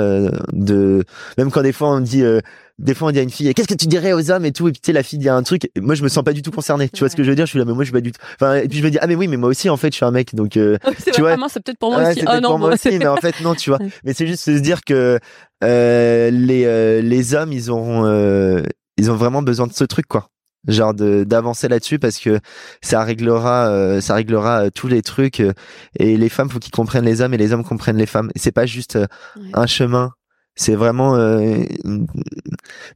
de 0.54 1.04
même 1.38 1.52
quand 1.52 1.62
des 1.62 1.74
fois 1.74 1.92
on 1.92 2.00
me 2.00 2.06
dit 2.06 2.24
euh, 2.24 2.40
des 2.80 2.94
fois 2.94 3.08
on 3.10 3.12
dit 3.12 3.20
à 3.20 3.24
une 3.24 3.30
fille 3.30 3.54
qu'est-ce 3.54 3.68
que 3.68 3.74
tu 3.74 3.88
dirais 3.88 4.14
aux 4.14 4.30
hommes 4.32 4.46
et 4.46 4.52
tout 4.52 4.68
et 4.68 4.72
puis 4.72 4.80
tu 4.82 4.88
sais 4.88 4.94
la 4.94 5.02
fille 5.04 5.18
dit 5.20 5.30
un 5.30 5.42
truc 5.44 5.66
et 5.76 5.82
moi 5.82 5.96
je 5.96 6.04
me 6.04 6.10
sens 6.10 6.24
pas 6.24 6.34
du 6.34 6.42
tout 6.44 6.52
concerné 6.52 6.90
tu 6.90 7.00
vois 7.00 7.10
ce 7.10 7.16
que 7.16 7.24
je 7.24 7.30
veux 7.30 7.36
dire? 7.36 7.46
Je 7.46 7.50
suis 7.52 7.60
là 7.60 7.66
mais 7.66 7.74
moi 7.74 7.84
je 7.84 7.88
suis 7.88 7.94
pas 7.94 8.02
du 8.02 8.12
tout 8.12 8.20
enfin 8.36 8.56
et 8.58 8.68
puis 8.68 8.78
je 8.80 8.84
me 8.84 8.92
dis 8.92 8.98
ah 9.02 9.08
mais 9.08 9.16
oui 9.16 9.28
mais 9.28 9.38
moi 9.38 9.50
aussi 9.50 9.70
en 9.70 9.78
fait 9.78 9.92
je 9.92 9.96
suis 9.98 10.06
un 10.06 10.12
mec 10.12 10.36
donc 10.36 10.58
euh, 10.58 10.78
tu 11.14 11.22
vois- 11.22 11.36
c'est 11.50 11.64
peut-être 11.64 11.80
pour 11.80 11.92
moi 11.92 12.10
aussi. 12.10 12.20
peut-être 12.22 12.42
non, 12.42 12.50
pour 12.50 12.60
moi 12.60 12.74
aussi, 12.74 12.98
mais 13.00 13.08
en 13.08 13.18
fait 13.18 13.42
non, 13.42 13.56
tu 13.56 13.70
vois. 13.72 13.80
Mais 14.04 14.14
c'est 14.14 14.28
juste 14.28 14.44
se 14.44 14.52
dire 14.52 14.82
que 14.86 15.20
euh, 15.64 16.30
les 16.32 16.66
euh, 16.66 17.02
les 17.02 17.34
hommes, 17.34 17.52
ils 17.52 17.70
auront 17.72 18.06
euh, 18.06 18.62
ils 18.98 19.10
ont 19.12 19.16
vraiment 19.16 19.42
besoin 19.42 19.68
de 19.68 19.74
ce 19.74 19.84
truc 19.84 20.06
quoi. 20.08 20.30
Genre 20.68 20.94
de 20.94 21.24
d'avancer 21.24 21.68
là-dessus 21.70 21.98
parce 22.00 22.18
que 22.20 22.40
ça 22.82 23.04
réglera 23.04 23.70
euh, 23.70 24.02
ça 24.02 24.16
réglera 24.16 24.66
euh, 24.66 24.70
tous 24.74 24.88
les 24.88 25.02
trucs 25.02 25.40
euh, 25.40 25.54
et 25.98 26.18
les 26.18 26.30
femmes 26.30 26.50
faut 26.50 26.60
qu'ils 26.60 26.72
comprennent 26.74 27.06
les 27.06 27.22
hommes 27.22 27.34
et 27.34 27.38
les 27.38 27.54
hommes 27.54 27.64
comprennent 27.64 27.98
les 27.98 28.06
femmes. 28.06 28.30
Et 28.36 28.40
c'est 28.40 28.52
pas 28.52 28.66
juste 28.66 28.98
Ouais. 28.98 29.50
un 29.54 29.66
chemin, 29.68 30.12
c'est 30.58 30.76
vraiment 30.76 31.16
euh, 31.16 31.64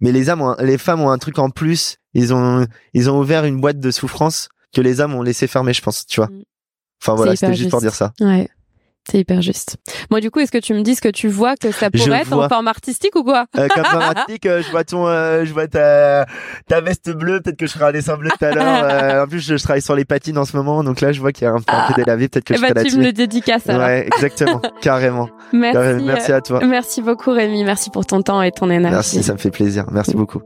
mais 0.02 0.12
les 0.12 0.30
hommes 0.30 0.42
ont 0.42 0.56
les 0.60 0.78
femmes 0.78 1.00
ont 1.00 1.12
un 1.12 1.18
truc 1.18 1.40
en 1.40 1.50
plus, 1.50 1.98
ils 2.14 2.34
ont 2.34 2.68
ils 2.94 3.10
ont 3.10 3.20
ouvert 3.20 3.46
une 3.46 3.62
boîte 3.62 3.80
de 3.80 3.92
souffrance 3.92 4.50
que 4.74 4.82
les 4.82 5.00
hommes 5.00 5.16
ont 5.16 5.22
laissé 5.22 5.48
fermer, 5.48 5.74
je 5.74 5.82
pense, 5.82 6.06
tu 6.06 6.20
vois. 6.20 6.28
Mm. 6.30 6.44
Enfin 7.02 7.16
voilà, 7.16 7.36
c'était 7.36 7.48
hyper 7.48 7.56
juste 7.56 7.70
pour 7.70 7.80
juste. 7.80 7.92
dire 7.92 7.96
ça. 7.96 8.14
Ouais. 8.20 8.50
C'est 9.10 9.18
hyper 9.18 9.42
juste. 9.42 9.78
Moi, 10.12 10.20
du 10.22 10.30
coup, 10.30 10.40
est-ce 10.40 10.52
que 10.52 10.58
tu 10.60 10.74
me 10.76 10.82
dis 10.84 10.96
ce 10.96 11.02
que 11.02 11.10
tu 11.10 11.28
vois 11.28 11.56
que 11.56 11.72
ça 11.72 11.88
Je 11.94 12.04
pourrait 12.04 12.22
être 12.22 12.34
en 12.34 12.48
forme 12.48 12.68
artistique 12.68 13.16
ou 13.16 13.24
quoi? 13.24 13.46
Euh, 13.58 13.68
comme 13.68 13.84
dramatique, 13.84 14.46
euh, 14.46 14.62
je 14.62 14.70
vois 14.70 14.84
ton, 14.84 15.08
euh, 15.08 15.44
je 15.44 15.52
vois 15.54 15.68
ta, 15.68 16.26
ta 16.68 16.82
veste 16.82 17.10
bleue. 17.12 17.42
Peut-être 17.42 17.58
que 17.58 17.66
je 17.66 17.72
ferai 17.74 17.86
un 17.86 17.92
dessin 17.92 18.16
bleu 18.16 18.30
tout 18.30 18.46
à 18.46 18.52
l'heure. 18.52 18.62
Euh, 18.92 19.24
en 19.24 19.28
plus, 19.28 19.40
je, 19.40 19.58
je 19.58 19.64
travaille 19.64 19.82
sur 19.82 19.96
les 19.96 20.06
patines 20.06 20.38
en 20.38 20.46
ce 20.46 20.56
moment, 20.56 20.84
donc 20.84 21.02
là, 21.02 21.12
je 21.12 21.20
vois 21.20 21.32
qu'il 21.32 21.46
y 21.46 21.48
a 21.48 21.54
un, 21.54 21.60
peu- 21.62 21.74
un 21.74 21.88
peu 21.88 21.94
délavé. 21.96 22.28
Peut-être 22.28 22.46
que 22.46 22.54
Eh 22.54 22.58
je 22.58 22.62
ben, 22.62 22.68
ferai 22.70 22.84
tu 22.86 22.98
me 22.98 23.04
le 23.04 23.12
dédicaces 23.14 23.68
alors. 23.70 23.82
Ouais, 23.88 24.06
exactement, 24.06 24.62
carrément. 24.82 25.30
Merci. 25.52 25.74
Carrément. 25.78 26.06
Merci 26.06 26.32
à 26.32 26.42
toi. 26.42 26.60
euh, 26.64 26.68
Merci 26.68 27.02
beaucoup, 27.02 27.32
Rémi. 27.32 27.64
Merci 27.64 27.90
pour 27.90 28.06
ton 28.06 28.22
temps 28.22 28.42
et 28.42 28.52
ton 28.52 28.70
énergie. 28.70 28.94
Merci, 28.94 29.24
ça 29.24 29.34
me 29.34 29.38
fait 29.40 29.52
plaisir. 29.52 29.86
Merci 29.92 30.14
beaucoup. 30.16 30.42